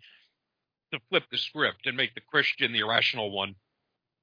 to 0.94 1.00
flip 1.10 1.24
the 1.32 1.38
script 1.38 1.88
and 1.88 1.98
make 1.98 2.16
the 2.16 2.22
Christian 2.22 2.74
the 2.74 2.80
irrational 2.80 3.32
one, 3.32 3.56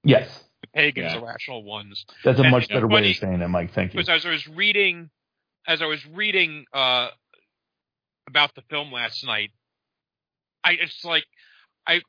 Yes, 0.05 0.45
the 0.63 0.69
pagans 0.69 1.13
Yeah. 1.13 1.21
the 1.21 1.21
rational 1.27 1.65
ones. 1.65 2.07
that's 2.25 2.41
a 2.41 2.45
And 2.45 2.53
much 2.53 2.69
better 2.69 2.89
way 2.89 3.11
of 3.11 3.17
saying 3.17 3.43
it, 3.43 3.49
Mike. 3.49 3.73
Thank 3.75 3.95
you. 3.95 4.01
Because 4.01 4.11
as 4.11 4.27
I 4.27 4.31
was 4.31 4.49
reading, 4.49 5.11
as 5.67 5.83
I 5.83 5.87
was 5.87 6.05
reading 6.07 6.67
uh, 6.75 7.11
about 8.29 8.55
the 8.55 8.63
film 8.71 8.93
last 8.93 9.25
night, 9.27 9.53
I 10.65 10.73
it's 10.73 11.05
like 11.05 11.27
I 11.87 12.03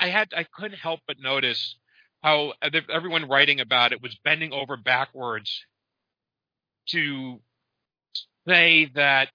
I 0.00 0.08
had 0.08 0.34
I 0.36 0.44
couldn't 0.44 0.78
help 0.78 1.00
but 1.06 1.18
notice 1.20 1.76
how 2.22 2.54
everyone 2.90 3.28
writing 3.28 3.60
about 3.60 3.92
it 3.92 4.02
was 4.02 4.16
bending 4.24 4.52
over 4.52 4.76
backwards 4.76 5.64
to 6.88 7.40
say 8.48 8.86
that 8.94 9.30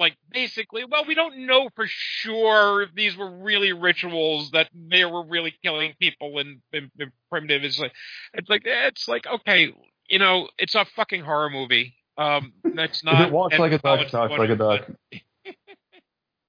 like 0.00 0.16
basically 0.32 0.84
well 0.84 1.04
we 1.06 1.14
don't 1.14 1.46
know 1.46 1.68
for 1.76 1.84
sure 1.86 2.82
if 2.82 2.94
these 2.94 3.16
were 3.16 3.30
really 3.30 3.72
rituals 3.72 4.50
that 4.50 4.68
they 4.74 5.04
were 5.04 5.24
really 5.24 5.54
killing 5.62 5.94
people 6.00 6.38
in, 6.38 6.60
in, 6.72 6.90
in 6.98 7.12
primitive 7.30 7.62
it's 7.62 7.78
like 7.78 7.92
it's 8.34 8.48
like 8.48 8.62
it's 8.64 9.06
like 9.06 9.26
okay 9.26 9.72
you 10.08 10.18
know 10.18 10.48
it's 10.58 10.74
a 10.74 10.84
fucking 10.96 11.22
horror 11.22 11.50
movie 11.50 11.94
um 12.18 12.52
that's 12.74 13.04
not 13.04 13.28
it 13.28 13.32
walks 13.32 13.58
like 13.58 13.72
a 13.72 13.78
duck, 13.78 14.08
talks 14.08 14.32
like 14.36 14.50
a 14.50 14.56
duck. 14.56 14.86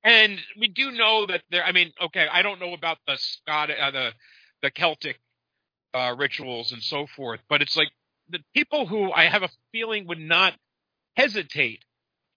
and 0.03 0.40
we 0.60 0.68
do 0.68 0.91
know 0.91 1.26
that 1.28 1.44
there. 1.49 1.64
I 1.64 1.72
mean, 1.72 1.91
okay, 2.02 2.28
I 2.32 2.41
don't 2.41 2.60
know 2.60 2.73
about 2.73 2.98
the 3.07 3.18
Scott, 3.18 3.69
uh, 3.69 3.91
the 3.91 4.11
the 4.61 4.72
Celtic 4.72 5.19
uh, 5.94 6.15
rituals 6.18 6.72
and 6.72 6.82
so 6.82 7.07
forth, 7.07 7.40
but 7.49 7.61
it's 7.61 7.76
like 7.76 7.90
the 8.30 8.40
people 8.53 8.86
who 8.86 9.11
I 9.11 9.26
have 9.26 9.44
a 9.44 9.49
feeling 9.72 10.07
would 10.07 10.19
not 10.19 10.53
hesitate 11.15 11.84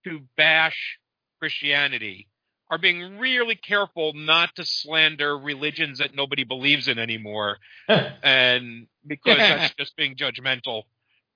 to 0.04 0.20
bash 0.36 0.98
Christianity 1.44 2.26
are 2.70 2.78
being 2.78 3.18
really 3.18 3.54
careful 3.54 4.14
not 4.14 4.56
to 4.56 4.64
slander 4.64 5.36
religions 5.36 5.98
that 5.98 6.14
nobody 6.14 6.42
believes 6.42 6.88
in 6.88 6.98
anymore, 6.98 7.58
and 7.88 8.86
because 9.06 9.36
that's 9.38 9.74
just 9.74 9.94
being 9.94 10.16
judgmental. 10.16 10.84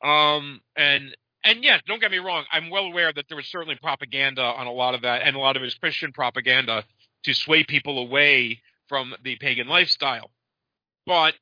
Um, 0.03 0.63
and 0.75 1.15
and 1.45 1.63
yes, 1.63 1.83
don't 1.87 2.01
get 2.01 2.11
me 2.11 2.17
wrong. 2.21 2.45
I'm 2.51 2.71
well 2.71 2.85
aware 2.85 3.13
that 3.13 3.27
there 3.29 3.37
was 3.37 3.49
certainly 3.49 3.77
propaganda 3.77 4.41
on 4.41 4.67
a 4.67 4.73
lot 4.73 4.95
of 4.95 5.03
that, 5.03 5.21
and 5.25 5.37
a 5.37 5.39
lot 5.39 5.59
of 5.59 5.63
it 5.63 5.67
is 5.67 5.75
Christian 5.75 6.11
propaganda 6.11 6.85
to 7.25 7.35
sway 7.35 7.65
people 7.65 7.99
away 7.99 8.63
from 8.89 9.15
the 9.23 9.37
pagan 9.37 9.69
lifestyle. 9.69 10.31
But 11.05 11.35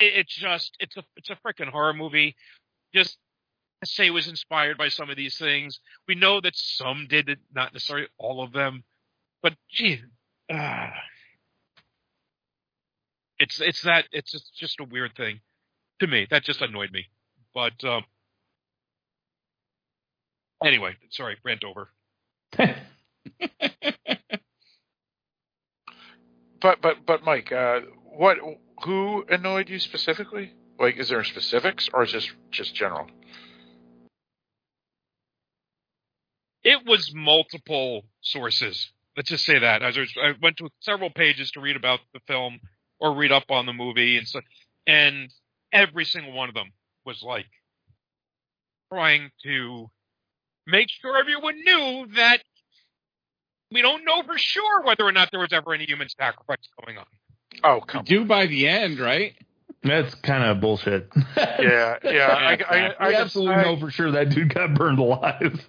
it, 0.00 0.12
it's 0.16 0.34
just 0.34 0.76
it's 0.80 0.96
a 0.96 1.04
it's 1.16 1.30
a 1.30 1.38
freaking 1.46 1.68
horror 1.68 1.94
movie. 1.94 2.34
Just 2.92 3.16
say 3.84 4.10
was 4.10 4.28
inspired 4.28 4.78
by 4.78 4.88
some 4.88 5.10
of 5.10 5.16
these 5.16 5.36
things. 5.36 5.80
We 6.08 6.14
know 6.14 6.40
that 6.40 6.56
some 6.56 7.06
did 7.08 7.38
not 7.54 7.72
necessarily 7.72 8.08
all 8.18 8.42
of 8.42 8.52
them. 8.52 8.84
But 9.42 9.54
gee, 9.70 10.00
ah. 10.50 10.92
it's 13.38 13.60
it's 13.60 13.82
that 13.82 14.06
it's 14.12 14.32
just, 14.32 14.54
just 14.56 14.80
a 14.80 14.84
weird 14.84 15.16
thing 15.16 15.40
to 16.00 16.06
me. 16.06 16.26
That 16.30 16.44
just 16.44 16.62
annoyed 16.62 16.92
me. 16.92 17.06
But 17.54 17.84
um, 17.84 18.04
anyway, 20.64 20.96
sorry, 21.10 21.36
rant 21.44 21.64
over. 21.64 21.88
But 26.62 26.80
but 26.80 27.04
but 27.04 27.24
Mike, 27.24 27.50
uh, 27.50 27.80
what 28.04 28.38
who 28.84 29.24
annoyed 29.28 29.68
you 29.68 29.80
specifically? 29.80 30.52
Like, 30.78 30.96
is 30.96 31.08
there 31.08 31.22
specifics 31.24 31.90
or 31.92 32.04
is 32.04 32.12
this 32.12 32.30
just 32.50 32.74
general? 32.74 33.08
It 36.64 36.86
was 36.86 37.12
multiple 37.14 38.02
sources. 38.20 38.90
Let's 39.16 39.28
just 39.28 39.44
say 39.44 39.58
that. 39.58 39.82
I, 39.82 39.86
was, 39.88 40.12
I 40.22 40.32
went 40.40 40.56
to 40.58 40.68
several 40.80 41.10
pages 41.10 41.50
to 41.52 41.60
read 41.60 41.76
about 41.76 42.00
the 42.14 42.20
film 42.26 42.60
or 43.00 43.14
read 43.14 43.32
up 43.32 43.50
on 43.50 43.66
the 43.66 43.72
movie, 43.72 44.16
and 44.16 44.26
so, 44.28 44.40
and 44.86 45.28
every 45.72 46.04
single 46.04 46.32
one 46.32 46.48
of 46.48 46.54
them 46.54 46.72
was 47.04 47.22
like 47.22 47.46
trying 48.92 49.30
to 49.44 49.90
make 50.66 50.88
sure 51.00 51.16
everyone 51.18 51.56
knew 51.64 52.06
that 52.16 52.38
we 53.70 53.82
don't 53.82 54.04
know 54.04 54.22
for 54.22 54.36
sure 54.38 54.82
whether 54.84 55.04
or 55.04 55.12
not 55.12 55.30
there 55.30 55.40
was 55.40 55.52
ever 55.52 55.72
any 55.74 55.84
human 55.86 56.08
sacrifice 56.08 56.58
going 56.84 56.98
on. 56.98 57.04
Oh, 57.64 57.76
You 57.76 57.80
come 57.86 58.04
do 58.04 58.24
by 58.24 58.46
the 58.46 58.68
end, 58.68 58.98
right? 58.98 59.34
That's 59.82 60.14
kind 60.16 60.44
of 60.44 60.60
bullshit. 60.60 61.08
Yeah, 61.36 61.96
yeah. 62.04 62.26
I, 62.30 62.52
I, 62.54 62.94
I, 63.00 63.06
we 63.08 63.12
just- 63.12 63.24
absolutely 63.24 63.54
I- 63.56 63.62
know 63.64 63.80
for 63.80 63.90
sure 63.90 64.12
that 64.12 64.28
dude 64.30 64.54
got 64.54 64.74
burned 64.74 64.98
alive. 64.98 65.66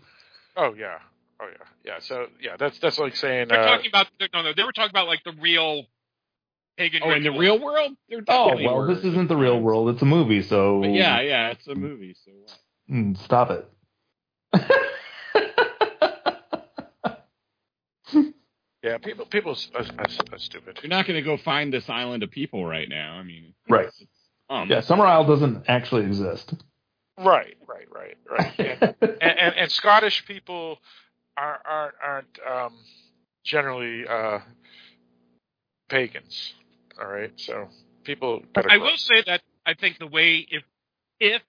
Oh 0.56 0.74
yeah, 0.78 1.00
oh 1.42 1.48
yeah, 1.48 1.66
yeah. 1.84 2.00
So 2.00 2.28
yeah, 2.42 2.56
that's 2.58 2.78
that's 2.80 3.00
like 3.00 3.16
saying. 3.16 3.48
They're 3.50 3.60
Uh, 3.60 3.76
talking 3.76 3.90
about 3.90 4.08
no, 4.34 4.42
no. 4.44 4.54
They 4.56 4.64
were 4.64 4.72
talking 4.72 4.92
about 4.92 5.08
like 5.08 5.24
the 5.24 5.34
real 5.40 5.84
pagan. 6.78 7.02
Oh, 7.04 7.12
in 7.12 7.24
the 7.24 7.32
real 7.32 7.60
world? 7.60 7.94
There 8.10 8.20
Oh 8.28 8.46
definitely 8.50 8.66
well, 8.66 8.78
were. 8.78 8.94
this 8.94 9.04
isn't 9.04 9.28
the 9.30 9.36
real 9.36 9.60
world; 9.60 9.90
it's 9.90 10.02
a 10.02 10.06
movie. 10.06 10.42
So 10.44 10.82
But 10.82 10.92
yeah, 10.92 11.22
yeah, 11.22 11.50
it's 11.52 11.68
a 11.68 11.76
movie. 11.76 12.16
So 12.26 12.32
what? 12.32 12.58
Mm, 12.92 13.18
stop 13.18 13.50
it. 13.52 13.68
yeah, 18.84 18.98
people 19.00 19.26
people 19.26 19.56
are, 19.76 19.86
are, 19.98 20.06
are 20.34 20.40
stupid. 20.40 20.80
You're 20.84 20.90
not 20.90 21.06
going 21.08 21.16
to 21.16 21.22
go 21.24 21.38
find 21.38 21.74
this 21.74 21.90
island 21.90 22.22
of 22.24 22.30
people 22.32 22.66
right 22.66 22.88
now. 22.90 23.14
I 23.16 23.24
mean, 23.24 23.54
Right. 23.70 23.88
it's- 23.88 24.04
um, 24.50 24.70
Yeah, 24.70 24.82
Summerisle 24.82 25.26
doesn't 25.28 25.64
actually 25.68 26.06
exist. 26.06 26.54
Right, 27.19 27.56
right, 27.68 27.88
right, 27.91 28.18
right. 28.30 28.53
And, 29.02 29.22
and, 29.22 29.40
and, 29.40 29.56
and 29.56 29.72
Scottish 29.72 30.26
people 30.26 30.80
are, 31.38 31.60
aren't 31.65 31.95
aren't 32.03 32.40
um, 32.49 32.73
generally 33.45 34.06
uh, 34.07 34.40
pagans. 35.90 36.53
All 36.99 37.07
right, 37.07 37.31
so 37.38 37.68
people. 38.03 38.44
I 38.56 38.77
will 38.77 38.98
say 38.98 39.23
that 39.27 39.41
I 39.65 39.73
think 39.76 39.99
the 39.99 40.07
way 40.07 40.45
if 40.49 40.64
if 41.19 41.41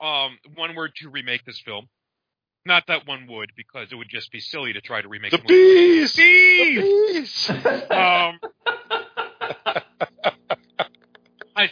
um 0.00 0.38
one 0.54 0.74
were 0.74 0.88
to 0.88 1.08
remake 1.08 1.44
this 1.44 1.60
film, 1.64 1.88
not 2.66 2.84
that 2.88 3.06
one 3.06 3.26
would 3.28 3.50
because 3.56 3.88
it 3.90 3.94
would 3.94 4.08
just 4.10 4.30
be 4.30 4.40
silly 4.40 4.72
to 4.72 4.80
try 4.80 5.00
to 5.00 5.08
remake 5.08 5.30
the 5.30 5.38
movie. 5.38 5.48
bees. 5.48 6.14
The 6.14 6.74
bees. 6.74 7.50
Um, 7.90 8.38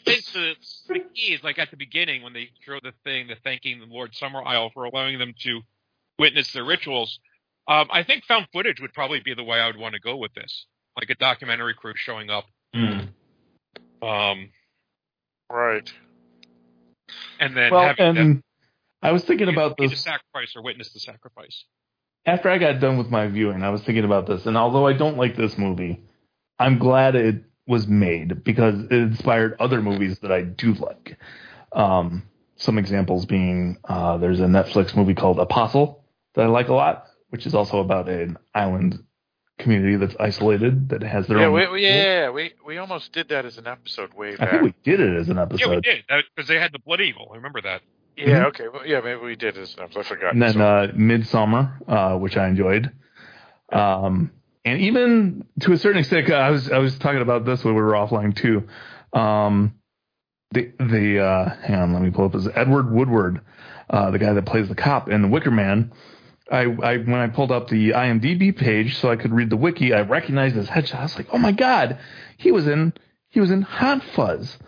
I 0.07 0.11
think 0.11 0.25
the, 0.33 0.55
the 0.89 1.01
key 1.15 1.35
is 1.35 1.43
like 1.43 1.59
at 1.59 1.71
the 1.71 1.77
beginning 1.77 2.23
when 2.23 2.33
they 2.33 2.51
throw 2.65 2.79
the 2.83 2.93
thing, 3.05 3.27
the 3.27 3.37
thanking 3.43 3.81
the 3.81 3.87
Lord 3.87 4.13
Summerisle 4.13 4.73
for 4.73 4.85
allowing 4.85 5.19
them 5.19 5.35
to 5.41 5.61
witness 6.19 6.53
their 6.53 6.65
rituals. 6.65 7.19
Um, 7.69 7.89
I 7.91 8.05
think 8.05 8.25
found 8.25 8.47
footage 8.53 8.81
would 8.81 8.93
probably 8.93 9.21
be 9.21 9.35
the 9.35 9.43
way 9.43 9.59
I 9.59 9.67
would 9.67 9.77
want 9.77 9.95
to 9.95 10.01
go 10.01 10.17
with 10.17 10.33
this, 10.35 10.67
like 10.97 11.11
a 11.11 11.17
documentary 11.17 11.75
crew 11.75 11.95
showing 11.97 12.31
up. 12.31 12.45
Mm. 12.75 13.09
Um, 14.03 14.51
right. 15.51 15.93
and 17.41 17.57
then 17.57 17.73
Well, 17.73 17.83
having 17.83 18.15
them 18.15 18.17
and 18.17 18.43
I 19.03 19.13
was 19.13 19.25
thinking 19.25 19.49
about 19.49 19.77
the 19.77 19.89
this 19.89 20.01
sacrifice 20.01 20.55
or 20.55 20.63
witness 20.63 20.93
the 20.93 21.01
sacrifice. 21.01 21.65
after 22.25 22.49
I 22.49 22.59
got 22.59 22.81
done 22.81 22.99
with 22.99 23.11
my 23.11 23.27
viewing. 23.27 23.63
I 23.63 23.71
was 23.71 23.83
thinking 23.83 24.05
about 24.05 24.27
this, 24.27 24.47
and 24.47 24.57
although 24.57 24.87
I 24.87 24.93
don't 24.93 25.17
like 25.17 25.37
this 25.37 25.59
movie, 25.59 26.03
I'm 26.59 26.79
glad 26.79 27.17
it 27.17 27.43
was 27.67 27.87
made 27.89 28.45
because 28.45 28.75
it 28.85 28.93
inspired 28.93 29.57
other 29.61 29.83
movies 29.83 30.19
that 30.21 30.31
I 30.33 30.43
do 30.43 30.75
like. 30.75 31.17
Um, 31.73 32.23
some 32.57 32.79
examples 32.79 33.27
being 33.27 33.77
uh, 33.85 34.17
there's 34.19 34.41
a 34.41 34.45
Netflix 34.47 34.97
movie 34.97 35.15
called 35.15 35.39
Apostle 35.39 36.05
that 36.35 36.43
I 36.43 36.47
like 36.49 36.69
a 36.69 36.75
lot, 36.75 37.07
which 37.31 37.45
is 37.47 37.55
also 37.55 37.81
about 37.81 38.09
an 38.09 38.39
island 38.55 39.03
community 39.59 39.97
that's 39.97 40.15
isolated 40.21 40.91
that 40.91 41.03
has 41.03 41.27
their 41.27 41.39
Yeah, 41.39 41.47
own. 41.47 41.55
we, 41.55 41.67
we, 41.69 41.83
yeah, 41.87 42.31
we 42.31 42.53
we 42.67 42.79
almost 42.79 43.13
did 43.13 43.29
that 43.31 43.45
as 43.45 43.59
an 43.59 43.67
episode 43.67 44.13
way 44.15 44.37
back. 44.37 44.49
I 44.49 44.51
think 44.53 44.63
we 44.63 44.75
did 44.85 45.01
it 45.01 45.17
as 45.19 45.29
an 45.29 45.39
episode. 45.39 45.61
Yeah, 45.61 45.75
we 45.75 45.81
did 45.81 46.05
because 46.35 46.49
they 46.49 46.59
had 46.59 46.73
the 46.73 46.79
blood 46.79 47.01
Evil. 47.01 47.29
I 47.33 47.37
remember 47.37 47.61
that. 47.63 47.83
yeah, 48.17 48.27
Mhm. 48.45 48.47
okay, 48.49 48.69
well, 48.69 48.87
yeah, 48.87 49.01
maybe 49.01 49.21
we 49.21 49.35
did 49.37 49.57
as 49.59 49.75
an 49.77 49.83
episode. 49.85 50.01
I 50.01 50.03
forgot. 50.05 50.33
and 50.35 50.43
then 50.43 50.53
So- 50.55 50.61
uh, 50.61 50.87
Midsommar, 50.93 51.73
uh, 51.89 52.19
which 52.19 52.37
I 52.37 52.49
enjoyed. 52.49 52.91
Um, 53.73 54.31
and 54.67 54.81
even 54.81 55.47
to 55.61 55.73
a 55.73 55.79
certain 55.79 56.01
extent, 56.01 56.29
I 56.31 56.51
was 56.51 56.71
I 56.71 56.79
was 56.79 56.99
talking 56.99 57.23
about 57.23 57.45
this 57.47 57.65
when 57.65 57.75
we 57.75 57.81
were 57.81 57.93
offline 57.93 58.37
too. 58.37 58.67
Um, 59.13 59.77
the 60.51 60.73
the 60.79 61.25
uh, 61.25 61.55
hang 61.63 61.77
on, 61.77 61.93
let 61.93 62.03
me 62.03 62.11
pull 62.11 62.27
up 62.27 62.35
his 62.35 62.49
Edward 62.49 62.93
Woodward, 62.93 63.43
uh, 63.89 64.11
the 64.11 64.19
guy 64.19 64.33
that 64.33 64.45
plays 64.45 64.69
the 64.69 64.75
cop 64.75 65.09
in 65.09 65.23
The 65.23 65.29
Wicker 65.29 65.53
Man. 65.53 65.93
I, 66.51 66.63
I 66.63 66.97
when 66.99 67.15
I 67.15 67.29
pulled 67.29 67.53
up 67.53 67.69
the 67.69 67.91
IMDb 67.91 68.57
page 68.57 68.99
so 68.99 69.09
I 69.09 69.15
could 69.15 69.33
read 69.33 69.51
the 69.51 69.57
wiki, 69.57 69.95
I 69.95 70.01
recognized 70.01 70.57
his 70.57 70.67
headshot. 70.67 70.97
I 70.97 71.03
was 71.03 71.17
like, 71.17 71.29
oh 71.33 71.39
my 71.39 71.53
god, 71.53 71.99
he 72.37 72.51
was 72.51 72.67
in 72.67 72.93
he 73.29 73.39
was 73.39 73.53
in 73.53 73.63
Hot 73.63 74.03
Fuzz. 74.15 74.59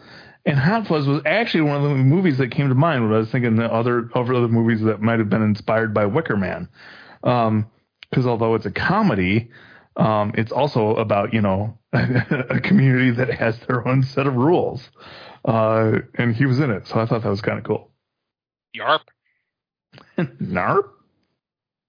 And 0.46 0.56
Hot 0.58 0.86
Fuzz 0.86 1.08
was 1.08 1.22
actually 1.26 1.62
one 1.62 1.76
of 1.76 1.82
the 1.82 1.96
movies 1.96 2.38
that 2.38 2.52
came 2.52 2.68
to 2.68 2.74
mind 2.76 3.02
when 3.02 3.12
I 3.12 3.18
was 3.18 3.30
thinking 3.30 3.56
the 3.56 3.70
other 3.70 4.08
over 4.14 4.32
other 4.32 4.46
movies 4.46 4.80
that 4.82 5.02
might 5.02 5.18
have 5.18 5.28
been 5.28 5.42
inspired 5.42 5.92
by 5.92 6.06
Wicker 6.06 6.36
Man. 6.36 6.68
Because 7.20 8.26
although 8.26 8.54
it's 8.54 8.64
a 8.64 8.70
comedy, 8.70 9.50
um, 9.98 10.32
it's 10.34 10.52
also 10.52 10.94
about 10.96 11.34
you 11.34 11.42
know 11.42 11.76
a 11.92 12.60
community 12.60 13.10
that 13.10 13.30
has 13.30 13.58
their 13.66 13.86
own 13.86 14.02
set 14.02 14.26
of 14.26 14.34
rules, 14.34 14.88
uh, 15.44 15.98
and 16.14 16.34
he 16.34 16.46
was 16.46 16.60
in 16.60 16.70
it, 16.70 16.86
so 16.86 17.00
I 17.00 17.06
thought 17.06 17.22
that 17.22 17.28
was 17.28 17.42
kind 17.42 17.58
of 17.58 17.64
cool. 17.64 17.90
Yarp. 18.76 19.00
Narp. 20.18 20.88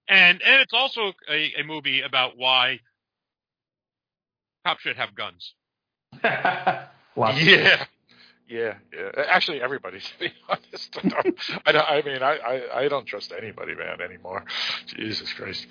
And 0.08 0.42
and 0.42 0.60
it's 0.60 0.72
also 0.72 1.12
a, 1.30 1.52
a 1.60 1.62
movie 1.64 2.02
about 2.02 2.36
why 2.36 2.80
cops 4.66 4.82
should 4.82 4.96
have 4.96 5.14
guns. 5.14 5.54
Yeah. 7.16 7.84
Yeah, 8.50 8.74
yeah. 8.92 9.24
Actually, 9.28 9.62
everybody. 9.62 10.00
To 10.18 10.18
be 10.18 10.32
honest, 10.48 10.98
I, 11.66 11.72
don't, 11.72 11.88
I, 11.88 11.98
I 11.98 12.02
mean, 12.02 12.22
I, 12.22 12.36
I, 12.36 12.80
I 12.80 12.88
don't 12.88 13.06
trust 13.06 13.32
anybody, 13.36 13.74
man, 13.76 14.00
anymore. 14.00 14.44
Jesus 14.86 15.32
Christ, 15.32 15.66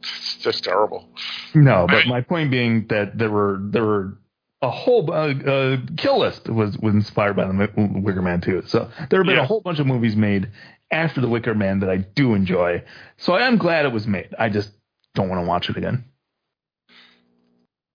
it's 0.00 0.36
just 0.38 0.64
terrible. 0.64 1.08
No, 1.54 1.86
but 1.88 2.06
my 2.06 2.20
point 2.20 2.50
being 2.50 2.86
that 2.88 3.16
there 3.16 3.30
were 3.30 3.58
there 3.60 3.84
were 3.84 4.18
a 4.62 4.70
whole 4.70 5.10
uh, 5.12 5.32
uh, 5.32 5.76
Kill 5.96 6.18
List 6.20 6.48
was 6.48 6.76
was 6.78 6.94
inspired 6.94 7.36
by 7.36 7.46
the 7.46 7.70
Wicker 8.02 8.22
Man 8.22 8.40
too. 8.40 8.62
So 8.66 8.90
there 9.10 9.20
have 9.20 9.26
been 9.26 9.36
Yeah. 9.36 9.44
a 9.44 9.46
whole 9.46 9.60
bunch 9.60 9.78
of 9.78 9.86
movies 9.86 10.16
made 10.16 10.50
after 10.90 11.20
the 11.20 11.28
Wicker 11.28 11.54
Man 11.54 11.80
that 11.80 11.90
I 11.90 11.98
do 11.98 12.34
enjoy. 12.34 12.82
So 13.18 13.34
I 13.34 13.46
am 13.46 13.58
glad 13.58 13.84
it 13.86 13.92
was 13.92 14.06
made. 14.08 14.34
I 14.38 14.48
just 14.48 14.70
don't 15.14 15.28
want 15.28 15.40
to 15.42 15.46
watch 15.46 15.70
it 15.70 15.76
again. 15.76 16.04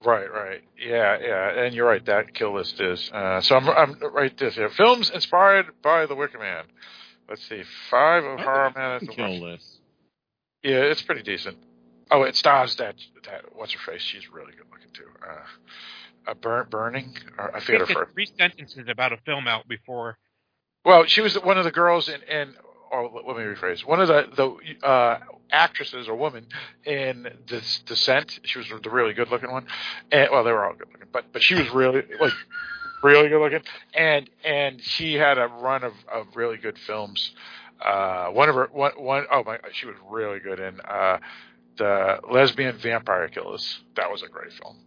Right, 0.06 0.32
right. 0.32 0.62
Yeah, 0.86 1.18
yeah. 1.22 1.64
And 1.66 1.74
you're 1.76 1.88
right. 1.88 2.06
That 2.06 2.34
kill 2.34 2.56
list 2.56 2.80
is. 2.82 3.10
Uh, 3.14 3.42
so 3.42 3.56
I'm, 3.56 3.70
I'm 3.70 4.00
right. 4.14 4.36
This 4.38 4.56
here. 4.56 4.70
Films 4.70 5.10
inspired 5.10 5.68
by 5.82 6.06
The 6.06 6.16
Wicker 6.16 6.40
Man. 6.40 6.66
Let's 7.30 7.48
see. 7.48 7.64
Five 7.90 8.24
of 8.24 8.40
horror 8.40 8.72
man. 8.76 8.92
at 8.96 9.02
the 9.02 9.08
Kill 9.08 9.30
worst. 9.42 9.42
list. 9.44 9.80
Yeah, 10.64 10.78
it's 10.82 11.02
pretty 11.02 11.24
decent. 11.24 11.58
Oh, 12.12 12.24
it 12.24 12.36
stars 12.36 12.76
that 12.76 12.96
that 13.26 13.46
what's 13.56 13.72
her 13.74 13.92
face? 13.92 14.02
She's 14.02 14.30
really 14.32 14.52
good 14.52 14.66
looking 14.72 14.92
too. 14.94 15.08
Uh, 15.26 16.32
uh 16.32 16.34
burn, 16.36 16.68
burning. 16.70 17.16
Or, 17.38 17.54
I 17.56 17.58
I 17.58 17.60
forget 17.62 17.82
her 17.82 17.86
think 17.88 18.00
first. 18.00 18.14
three 18.14 18.30
sentences 18.38 18.86
about 18.90 19.14
a 19.14 19.18
film 19.26 19.48
out 19.48 19.68
before. 19.68 20.18
Well, 20.86 21.06
she 21.06 21.22
was 21.22 21.36
one 21.36 21.58
of 21.58 21.64
the 21.64 21.72
girls 21.72 22.10
in, 22.10 22.22
in 22.24 22.54
or 22.94 23.10
let 23.28 23.36
me 23.36 23.44
rephrase. 23.44 23.86
One 23.86 24.00
of 24.00 24.08
the 24.08 24.28
the 24.36 24.88
uh, 24.88 25.20
actresses 25.52 26.08
or 26.08 26.16
woman 26.16 26.46
in 26.86 27.28
this 27.48 27.80
Descent. 27.86 28.40
She 28.44 28.60
was 28.60 28.68
the 28.82 28.90
really 28.90 29.14
good 29.14 29.30
looking 29.30 29.52
one. 29.52 29.66
And 30.12 30.30
well, 30.32 30.44
they 30.44 30.52
were 30.52 30.66
all 30.66 30.74
good 30.74 30.88
looking, 30.92 31.08
but 31.12 31.26
but 31.34 31.42
she 31.42 31.56
was 31.56 31.70
really 31.72 32.04
like 32.20 32.34
really 33.04 33.30
good 33.30 33.42
looking. 33.42 33.64
And 33.94 34.30
and 34.44 34.82
she 34.82 35.16
had 35.16 35.38
a 35.38 35.48
run 35.48 35.84
of, 35.84 35.94
of 36.12 36.28
really 36.36 36.58
good 36.58 36.78
films. 36.78 37.32
Uh, 37.82 38.28
one 38.28 38.48
of 38.48 38.56
her 38.56 38.70
one 38.72 38.92
one 38.98 39.26
oh 39.32 39.44
my, 39.44 39.58
she 39.74 39.88
was 39.88 39.96
really 40.10 40.40
good 40.40 40.60
in 40.60 40.80
uh, 40.82 41.18
the 41.78 42.20
Lesbian 42.30 42.78
Vampire 42.78 43.28
Killers. 43.28 43.80
That 43.96 44.12
was 44.12 44.22
a 44.22 44.28
great 44.28 44.54
film. 44.54 44.78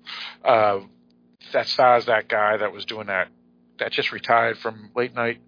Uh, 0.44 0.80
that 1.52 1.66
stars 1.66 2.06
that 2.06 2.28
guy 2.28 2.56
that 2.56 2.72
was 2.72 2.84
doing 2.84 3.08
that 3.08 3.28
that 3.78 3.92
just 3.92 4.12
retired 4.12 4.58
from 4.58 4.90
late 4.94 5.14
night 5.14 5.40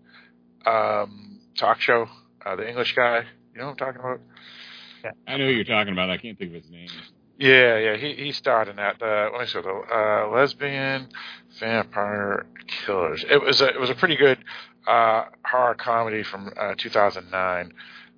um, 0.66 1.40
talk 1.56 1.80
show. 1.80 2.08
Uh, 2.44 2.56
the 2.56 2.68
English 2.68 2.94
guy, 2.94 3.24
you 3.52 3.60
know 3.60 3.66
what 3.66 3.70
I'm 3.72 3.76
talking 3.76 4.00
about? 4.00 4.20
Yeah. 5.04 5.10
I 5.26 5.36
know 5.36 5.46
who 5.46 5.52
you're 5.52 5.64
talking 5.64 5.92
about. 5.92 6.10
I 6.10 6.18
can't 6.18 6.38
think 6.38 6.54
of 6.54 6.62
his 6.62 6.70
name. 6.70 6.88
Yeah, 7.38 7.78
yeah, 7.78 7.96
he 7.96 8.14
he 8.14 8.32
starred 8.32 8.66
in 8.66 8.76
that. 8.76 9.00
Uh, 9.00 9.30
let 9.32 9.40
me 9.40 9.46
see, 9.46 9.60
the 9.60 9.68
uh, 9.70 10.28
lesbian 10.34 11.08
vampire 11.60 12.46
killers. 12.66 13.24
It 13.30 13.40
was 13.40 13.60
a 13.60 13.68
it 13.68 13.78
was 13.78 13.90
a 13.90 13.94
pretty 13.94 14.16
good 14.16 14.38
uh, 14.88 15.26
horror 15.44 15.76
comedy 15.76 16.24
from 16.24 16.52
uh, 16.56 16.74
2009, 16.76 17.72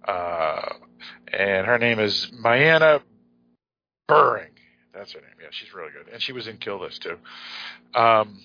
uh, 0.08 0.62
and 1.34 1.66
her 1.66 1.76
name 1.76 1.98
is 1.98 2.30
MyAnna 2.42 3.02
Buring. 4.08 4.52
That's 4.94 5.12
her 5.12 5.20
name. 5.20 5.30
Yeah, 5.38 5.48
she's 5.50 5.74
really 5.74 5.90
good, 5.92 6.10
and 6.10 6.22
she 6.22 6.32
was 6.32 6.46
in 6.48 6.56
Kill 6.56 6.80
List 6.80 7.02
too. 7.02 7.18
Um, 7.94 8.40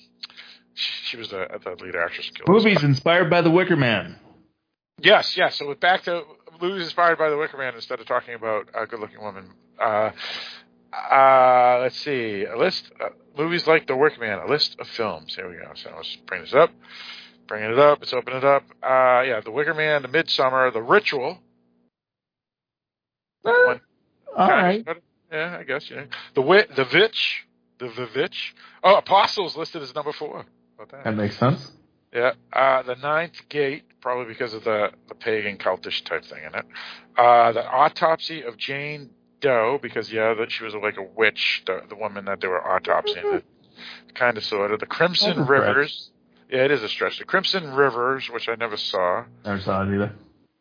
she, 0.73 0.91
she 1.06 1.18
was 1.18 1.30
the, 1.30 1.47
the 1.64 1.81
lead 1.84 1.95
actress 1.95 2.27
in 2.27 2.34
Kill 2.34 2.53
List. 2.53 2.65
Movies 2.65 2.84
inspired 2.84 3.30
by 3.30 3.39
the 3.39 3.49
Wicker 3.49 3.77
Man. 3.77 4.19
Yes, 5.01 5.35
yes. 5.38 5.57
So 5.57 5.67
we're 5.67 5.76
back 5.76 6.03
to 6.03 6.23
movies 6.61 6.84
inspired 6.85 7.17
by 7.17 7.30
the 7.30 7.38
Wicker 7.38 7.57
Man 7.57 7.76
instead 7.76 7.99
of 7.99 8.05
talking 8.07 8.34
about 8.34 8.69
a 8.73 8.85
good-looking 8.85 9.22
woman. 9.22 9.49
Uh, 9.80 10.11
uh, 10.93 11.80
let's 11.81 11.97
see. 11.99 12.45
A 12.45 12.57
list 12.57 12.91
uh, 13.03 13.09
movies 13.38 13.67
like 13.67 13.88
The 13.88 13.95
Wicker 13.95 14.19
Man. 14.22 14.39
A 14.39 14.47
list 14.47 14.77
of 14.80 14.88
films. 14.88 15.35
Here 15.35 15.49
we 15.49 15.55
go. 15.57 15.72
So 15.76 15.91
let's 15.95 16.15
bring 16.27 16.41
this 16.41 16.53
up. 16.53 16.72
Bringing 17.47 17.72
it 17.72 17.80
up. 17.80 17.99
Let's 17.99 18.13
open 18.13 18.35
it 18.35 18.43
up. 18.43 18.63
Uh, 18.81 19.22
yeah, 19.26 19.41
The 19.43 19.51
Wicker 19.51 19.73
Man, 19.73 20.01
The 20.01 20.07
Midsommar, 20.07 20.72
The 20.73 20.81
Ritual, 20.81 21.39
One- 23.41 23.81
All 24.35 24.47
Kinda, 24.47 24.53
right. 24.63 24.85
Yeah, 25.31 25.57
I 25.59 25.63
guess. 25.63 25.89
Yeah. 25.91 26.05
The 26.35 26.41
wit, 26.41 26.76
the 26.76 26.85
Vitch, 26.85 27.45
the 27.80 27.88
Vivitch. 27.88 28.53
Oh, 28.84 28.95
Apostles 28.95 29.57
listed 29.57 29.81
as 29.81 29.93
number 29.93 30.13
four. 30.13 30.45
About 30.76 30.91
that? 30.91 31.03
That 31.03 31.15
makes 31.15 31.38
sense. 31.38 31.72
Yeah. 32.15 32.31
Uh, 32.53 32.81
the 32.83 32.95
Ninth 32.95 33.49
Gate, 33.49 33.83
probably 34.01 34.25
because 34.25 34.53
of 34.53 34.63
the 34.63 34.91
the 35.09 35.15
pagan 35.15 35.57
cultish 35.57 36.03
type 36.05 36.23
thing 36.23 36.43
in 36.47 36.55
it. 36.55 36.65
Uh, 37.17 37.51
the 37.51 37.65
Autopsy 37.67 38.41
of 38.41 38.57
Jane 38.57 39.09
Doe, 39.41 39.77
because 39.81 40.11
yeah, 40.11 40.33
that 40.33 40.51
she 40.51 40.63
was 40.63 40.73
like 40.75 40.97
a 40.97 41.03
witch, 41.03 41.63
the 41.67 41.81
the 41.89 41.95
woman 41.95 42.25
that 42.25 42.39
they 42.39 42.47
were 42.47 42.61
autopsying. 42.61 43.43
Kind 44.13 44.37
of, 44.37 44.45
sort 44.45 44.71
of. 44.71 44.79
The 44.79 44.85
Crimson 44.85 45.37
That's. 45.37 45.49
Rivers. 45.49 46.11
Yeah, 46.49 46.63
it 46.63 46.71
is 46.71 46.81
a 46.81 46.87
stretch. 46.87 47.19
The 47.19 47.25
Crimson 47.25 47.73
Rivers, 47.73 48.29
which 48.29 48.47
I 48.47 48.55
never 48.55 48.77
saw. 48.77 49.25
Never 49.43 49.59
saw 49.59 49.83
it 49.83 49.93
either. 49.93 50.13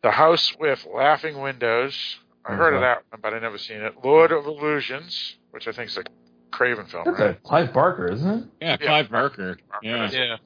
The 0.03 0.11
House 0.11 0.53
with 0.59 0.85
Laughing 0.93 1.39
Windows. 1.39 2.17
I 2.45 2.51
Never 2.51 2.63
heard 2.63 2.73
of 2.75 2.81
that 2.81 3.03
one, 3.09 3.21
but 3.21 3.33
I 3.33 3.39
never 3.39 3.57
seen 3.57 3.77
it. 3.77 3.93
Lord 4.03 4.31
of 4.31 4.45
Illusions, 4.45 5.37
which 5.51 5.67
I 5.67 5.71
think 5.71 5.89
is 5.89 5.97
a 5.97 6.03
Craven 6.51 6.85
film, 6.85 7.03
That's 7.05 7.19
right? 7.19 7.29
a 7.31 7.47
Clive 7.47 7.73
Barker, 7.73 8.11
isn't 8.11 8.29
it? 8.29 8.43
Yeah, 8.61 8.77
Clive 8.77 9.09
Barker. 9.09 9.57
Yeah. 9.81 10.09
Yeah. 10.11 10.37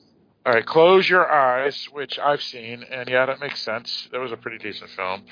All 0.45 0.53
right, 0.53 0.65
Close 0.65 1.09
Your 1.09 1.29
Eyes, 1.29 1.87
which 1.91 2.17
I've 2.17 2.41
seen, 2.41 2.83
and 2.83 3.09
yeah, 3.09 3.25
that 3.25 3.39
makes 3.39 3.61
sense. 3.61 4.07
That 4.11 4.19
was 4.19 4.31
a 4.31 4.37
pretty 4.37 4.57
decent 4.57 4.89
film. 4.91 5.23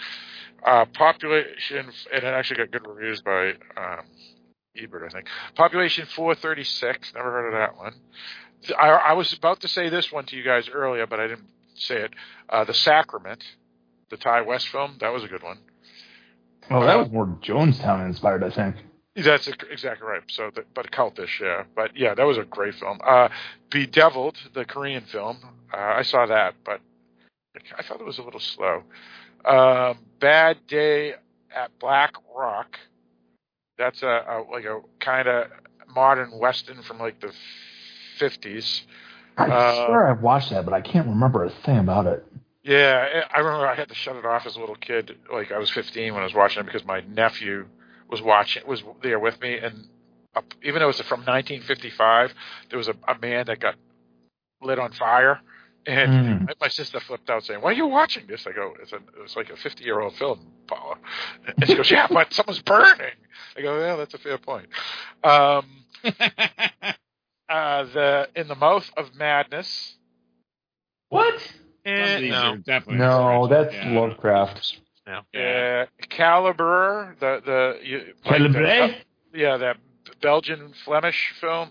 Uh, 0.66 0.86
population, 0.86 1.92
and 2.14 2.24
it 2.24 2.26
actually 2.26 2.58
got 2.58 2.72
good 2.72 2.86
reviews 2.86 3.22
by 3.22 3.52
um, 3.78 4.06
Ebert, 4.76 5.04
I 5.06 5.10
think. 5.10 5.28
Population 5.56 6.06
436, 6.08 7.14
never 7.16 7.32
heard 7.32 7.48
of 7.48 7.54
that 7.54 7.78
one. 7.78 7.94
I, 8.78 8.90
I 8.90 9.14
was 9.14 9.32
about 9.34 9.62
to 9.62 9.68
say 9.68 9.90
this 9.90 10.12
one 10.12 10.26
to 10.26 10.36
you 10.36 10.44
guys 10.44 10.68
earlier, 10.68 11.08
but 11.08 11.20
I 11.20 11.28
didn't 11.28 11.48
say 11.76 12.02
it. 12.02 12.12
Uh, 12.50 12.66
the 12.66 12.74
Sacrament, 12.74 13.44
the 14.10 14.18
Ti 14.18 14.42
West 14.46 14.68
film, 14.70 14.98
that 15.00 15.14
was 15.14 15.24
a 15.24 15.28
good 15.28 15.44
one. 15.44 15.60
Oh, 16.70 16.86
that 16.86 16.98
was 16.98 17.10
more 17.10 17.28
Jonestown 17.42 18.06
inspired, 18.06 18.44
I 18.44 18.50
think. 18.50 18.76
That's 19.18 19.48
exactly 19.48 20.08
right. 20.08 20.22
So, 20.28 20.52
the, 20.54 20.64
but 20.76 20.92
cultish, 20.92 21.40
yeah. 21.42 21.64
But 21.76 21.98
yeah, 21.98 22.14
that 22.14 22.24
was 22.24 22.38
a 22.38 22.44
great 22.44 22.76
film. 22.76 23.00
Uh, 23.04 23.30
Bedeviled, 23.72 24.38
the 24.54 24.64
Korean 24.64 25.04
film, 25.06 25.38
uh, 25.74 25.78
I 25.78 26.04
saw 26.04 26.28
that, 26.28 26.54
but 26.64 26.82
I 27.78 27.82
thought 27.82 28.00
it 28.00 28.06
was 28.06 28.20
a 28.20 28.24
little 28.24 28.40
slow. 28.40 28.84
Um, 29.44 29.98
Bad 30.20 30.58
Day 30.68 31.16
at 31.56 31.78
Black 31.80 32.14
Rock. 32.36 32.78
That's 33.78 34.04
a, 34.04 34.08
a 34.08 34.46
like 34.52 34.66
a 34.66 34.82
kind 35.00 35.28
of 35.28 35.48
modern 35.94 36.38
western 36.38 36.82
from 36.84 37.00
like 37.00 37.20
the 37.20 37.32
fifties. 38.18 38.84
I 39.38 39.50
Uh, 39.50 39.86
swear 39.86 40.08
I've 40.08 40.22
watched 40.22 40.50
that, 40.52 40.66
but 40.66 40.74
I 40.74 40.82
can't 40.82 41.08
remember 41.08 41.44
a 41.44 41.50
thing 41.50 41.78
about 41.80 42.06
it. 42.08 42.26
Yeah, 42.64 43.24
I 43.34 43.40
remember 43.40 43.66
I 43.66 43.76
had 43.76 43.88
to 43.90 43.96
shut 43.96 44.16
it 44.16 44.26
off 44.26 44.46
as 44.46 44.58
a 44.58 44.60
little 44.60 44.76
kid. 44.76 45.18
Like 45.32 45.52
I 45.52 45.58
was 45.58 45.70
15 45.70 46.14
when 46.14 46.22
I 46.22 46.26
was 46.26 46.34
watching 46.34 46.62
it 46.62 46.66
because 46.66 46.84
my 46.86 47.02
nephew 47.08 47.66
was 48.10 48.22
watching 48.22 48.64
was 48.68 48.84
there 49.02 49.20
with 49.20 49.40
me, 49.42 49.58
and 49.58 49.88
up, 50.36 50.46
even 50.64 50.80
though 50.80 50.86
it 50.86 50.98
was 50.98 51.02
from 51.02 51.22
1955, 51.22 52.34
there 52.70 52.78
was 52.78 52.88
a, 52.88 52.96
a 53.08 53.18
man 53.20 53.46
that 53.48 53.60
got 53.60 53.76
lit 54.62 54.80
on 54.80 54.92
fire, 54.92 55.40
and 55.86 56.12
Mm. 56.12 56.46
my- 56.48 56.54
my 56.62 56.68
sister 56.68 57.00
flipped 57.00 57.30
out 57.30 57.44
saying, 57.44 57.62
"Why 57.62 57.70
are 57.72 57.74
you 57.74 57.88
watching 57.88 58.28
this?" 58.28 58.46
I 58.48 58.52
go, 58.52 58.74
"It's 58.82 58.94
a 58.94 59.00
it's 59.24 59.36
like 59.36 59.50
a 59.50 59.58
50 59.58 59.84
year 59.84 60.00
old 60.00 60.16
film, 60.16 60.52
Paula," 60.68 60.98
and 61.46 61.68
she 61.68 61.76
goes, 61.76 61.90
"Yeah, 61.92 62.08
but 62.10 62.34
someone's 62.34 62.62
burning." 62.62 63.16
I 63.58 63.62
go, 63.62 63.80
"Yeah, 63.80 63.96
that's 63.96 64.14
a 64.14 64.18
fair 64.18 64.38
point." 64.38 64.68
Um, 65.24 65.66
uh, 67.50 67.84
the 67.84 68.30
in 68.36 68.48
the 68.48 68.56
mouth 68.56 68.90
of 68.98 69.16
madness. 69.16 69.96
What? 71.10 71.40
Some 71.40 71.54
Eh, 71.86 72.30
no. 72.30 72.58
definitely 72.66 72.98
No, 72.98 73.48
that's 73.48 73.74
yeah. 73.74 73.92
Lovecraft. 73.92 74.80
No. 75.08 75.40
Uh, 75.40 75.86
Calibre, 76.10 77.16
the 77.20 77.42
the 77.46 77.80
you, 77.84 77.98
like 78.26 78.42
the- 78.42 78.50
Calibre? 78.50 78.96
yeah, 79.34 79.58
that 79.58 79.78
Belgian 80.22 80.74
Flemish 80.86 81.34
film. 81.40 81.70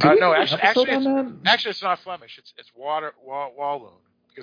Uh, 0.00 0.14
no, 0.14 0.32
actually, 0.32 0.60
actually, 0.60 0.90
it's, 0.90 1.32
actually, 1.46 1.70
it's 1.70 1.82
not 1.82 1.98
Flemish. 2.00 2.38
It's 2.38 2.52
it's 2.58 2.70
water 2.76 3.14
wa, 3.24 3.48
Walloon. 3.56 3.92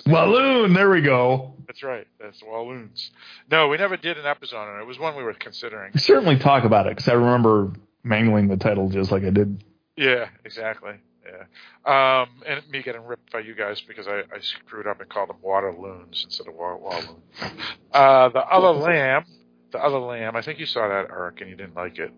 Walloon, 0.06 0.74
there 0.74 0.90
we 0.90 1.00
go. 1.00 1.54
That's 1.66 1.82
right. 1.82 2.06
That's 2.20 2.42
Walloons. 2.42 3.10
No, 3.50 3.68
we 3.68 3.78
never 3.78 3.96
did 3.96 4.18
an 4.18 4.26
episode 4.26 4.56
on 4.58 4.78
it. 4.78 4.82
It 4.82 4.86
was 4.86 4.98
one 4.98 5.16
we 5.16 5.22
were 5.22 5.32
considering. 5.32 5.92
We 5.94 6.00
certainly 6.00 6.36
talk 6.36 6.64
about 6.64 6.86
it 6.86 6.90
because 6.96 7.08
I 7.08 7.14
remember 7.14 7.72
mangling 8.02 8.48
the 8.48 8.58
title 8.58 8.90
just 8.90 9.10
like 9.10 9.24
I 9.24 9.30
did. 9.30 9.64
Yeah, 9.96 10.28
exactly. 10.44 10.94
Yeah. 11.26 12.22
Um, 12.22 12.28
and 12.46 12.68
me 12.70 12.82
getting 12.82 13.04
ripped 13.04 13.32
by 13.32 13.40
you 13.40 13.54
guys 13.54 13.80
because 13.80 14.06
I, 14.06 14.20
I 14.34 14.40
screwed 14.40 14.86
up 14.86 15.00
and 15.00 15.08
called 15.08 15.28
them 15.28 15.38
water 15.42 15.72
loons 15.76 16.22
instead 16.24 16.46
of 16.46 16.54
wa- 16.54 16.76
walloon. 16.76 17.22
Uh, 17.92 18.28
the 18.28 18.40
other 18.40 18.68
lamb, 18.68 19.24
the 19.72 19.78
other 19.78 19.98
lamb. 19.98 20.36
I 20.36 20.42
think 20.42 20.58
you 20.58 20.66
saw 20.66 20.88
that, 20.88 21.10
arc 21.10 21.40
and 21.40 21.50
you 21.50 21.56
didn't 21.56 21.74
like 21.74 21.98
it. 21.98 22.12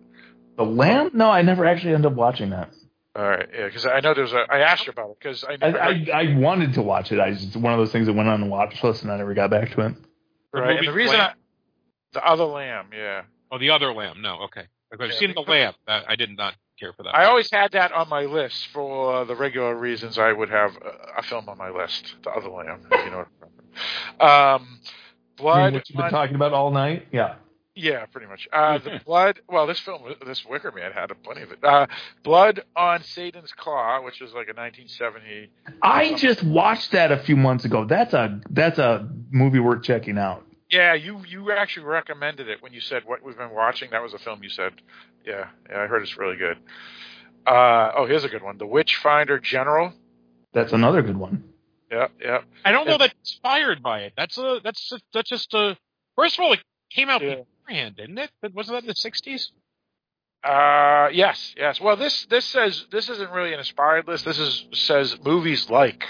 The 0.57 0.65
Lamb? 0.65 1.11
No, 1.13 1.29
I 1.31 1.41
never 1.41 1.65
actually 1.65 1.93
ended 1.93 2.11
up 2.11 2.17
watching 2.17 2.49
that. 2.49 2.73
All 3.15 3.23
right, 3.23 3.47
yeah, 3.53 3.65
because 3.65 3.85
I 3.85 4.01
know 4.01 4.13
there's 4.13 4.33
a. 4.33 4.45
I 4.49 4.59
asked 4.59 4.85
you 4.85 4.91
about 4.91 5.11
it 5.11 5.17
because 5.19 5.43
I, 5.43 5.57
I, 5.61 5.69
I, 5.69 6.05
I 6.13 6.37
wanted 6.37 6.73
to 6.73 6.81
watch 6.81 7.11
it. 7.11 7.19
I 7.19 7.31
just 7.31 7.55
one 7.55 7.73
of 7.73 7.79
those 7.79 7.91
things 7.91 8.07
that 8.07 8.13
went 8.13 8.29
on 8.29 8.41
the 8.41 8.47
watch 8.47 8.83
list 8.83 9.03
and 9.03 9.11
I 9.11 9.17
never 9.17 9.33
got 9.33 9.49
back 9.49 9.71
to 9.71 9.81
it. 9.81 9.95
Right. 10.53 10.75
movie 10.75 10.77
And 10.79 10.87
the 10.87 10.93
reason, 10.93 11.19
I, 11.19 11.31
the 12.13 12.23
other 12.25 12.43
lamb, 12.43 12.87
yeah. 12.93 13.23
Oh, 13.51 13.57
the 13.57 13.71
other 13.71 13.91
lamb. 13.93 14.21
No, 14.21 14.41
okay. 14.43 14.63
I've 14.93 14.99
Yeah, 15.09 15.15
seen 15.17 15.33
the 15.33 15.41
lamb. 15.41 15.73
That, 15.87 16.05
I 16.07 16.15
did 16.15 16.35
not 16.35 16.55
care 16.79 16.93
for 16.93 17.03
that. 17.03 17.15
I 17.15 17.25
always 17.25 17.49
had 17.51 17.71
that 17.73 17.91
on 17.91 18.09
my 18.09 18.21
list 18.25 18.67
for 18.73 19.25
the 19.25 19.35
regular 19.35 19.75
reasons 19.75 20.17
I 20.17 20.31
would 20.31 20.49
have 20.49 20.75
a, 20.77 21.19
a 21.19 21.23
film 21.23 21.49
on 21.49 21.57
my 21.57 21.69
list. 21.69 22.15
The 22.23 22.29
other 22.31 22.49
lamb, 22.49 22.87
if 22.91 23.05
you 23.05 23.11
know 23.11 23.17
what 23.17 23.27
I 24.21 24.59
mean. 24.59 24.61
Um, 24.61 24.79
blood. 25.37 25.65
mean, 25.65 25.73
what 25.75 25.89
you've 25.89 25.95
been 25.97 26.05
on- 26.05 26.11
talking 26.11 26.35
about 26.35 26.53
all 26.53 26.71
night? 26.71 27.07
Yeah. 27.11 27.35
Yeah, 27.75 28.05
pretty 28.07 28.27
much. 28.27 28.45
Uh, 28.51 28.77
the 28.79 28.99
blood. 29.05 29.39
Well, 29.47 29.65
this 29.65 29.79
film, 29.79 30.01
this 30.25 30.43
Wicker 30.45 30.71
Man 30.71 30.91
had 30.91 31.11
plenty 31.23 31.43
of 31.43 31.51
it. 31.51 31.63
Uh, 31.63 31.87
blood 32.23 32.63
on 32.75 33.03
Satan's 33.03 33.53
Claw, 33.53 34.03
which 34.03 34.21
is 34.21 34.33
like 34.33 34.49
a 34.49 34.53
1970. 34.53 35.49
I 35.81 36.13
just 36.15 36.43
watched 36.43 36.91
that 36.91 37.11
a 37.13 37.17
few 37.19 37.37
months 37.37 37.63
ago. 37.63 37.85
That's 37.85 38.13
a 38.13 38.41
that's 38.49 38.79
a 38.79 39.07
movie 39.31 39.59
worth 39.59 39.83
checking 39.83 40.17
out. 40.17 40.43
Yeah, 40.71 40.93
you 40.93 41.23
you 41.27 41.51
actually 41.51 41.85
recommended 41.85 42.47
it 42.47 42.61
when 42.61 42.73
you 42.73 42.81
said 42.81 43.03
what 43.05 43.23
we've 43.23 43.37
been 43.37 43.51
watching. 43.51 43.89
That 43.91 44.03
was 44.03 44.13
a 44.13 44.19
film 44.19 44.43
you 44.43 44.49
said. 44.49 44.73
Yeah, 45.25 45.47
yeah, 45.69 45.81
I 45.81 45.87
heard 45.87 46.03
it's 46.03 46.17
really 46.17 46.37
good. 46.37 46.57
Uh, 47.45 47.91
oh, 47.97 48.05
here's 48.05 48.23
a 48.23 48.29
good 48.29 48.43
one: 48.43 48.57
The 48.57 48.67
Witchfinder 48.67 49.39
General. 49.39 49.93
That's 50.53 50.73
another 50.73 51.01
good 51.01 51.17
one. 51.17 51.43
Yeah, 51.91 52.07
yeah. 52.21 52.41
I 52.63 52.71
don't 52.71 52.87
know 52.87 52.97
that's 52.99 53.15
inspired 53.19 53.81
by 53.81 54.01
it. 54.01 54.13
That's 54.15 54.37
a 54.37 54.59
that's 54.63 54.91
a, 54.91 54.99
that's 55.13 55.29
just 55.29 55.53
a. 55.55 55.75
First 56.15 56.37
of 56.37 56.45
all, 56.45 56.53
it 56.53 56.59
came 56.91 57.09
out 57.09 57.21
Yeah. 57.21 57.35
beforehand, 57.65 57.95
didn't 57.95 58.17
it? 58.19 58.29
But 58.41 58.53
Wasn't 58.53 58.75
that 58.75 58.83
in 58.83 58.87
the 58.87 58.93
'60s? 58.93 59.49
Uh, 60.43 61.09
yes, 61.11 61.53
yes. 61.57 61.81
Well, 61.81 61.95
this 61.97 62.25
this 62.27 62.45
says 62.45 62.85
this 62.91 63.09
isn't 63.09 63.31
really 63.31 63.53
an 63.53 63.59
inspired 63.59 64.07
list. 64.07 64.23
This 64.25 64.39
is 64.39 64.65
says 64.71 65.17
movies 65.25 65.69
like 65.69 66.05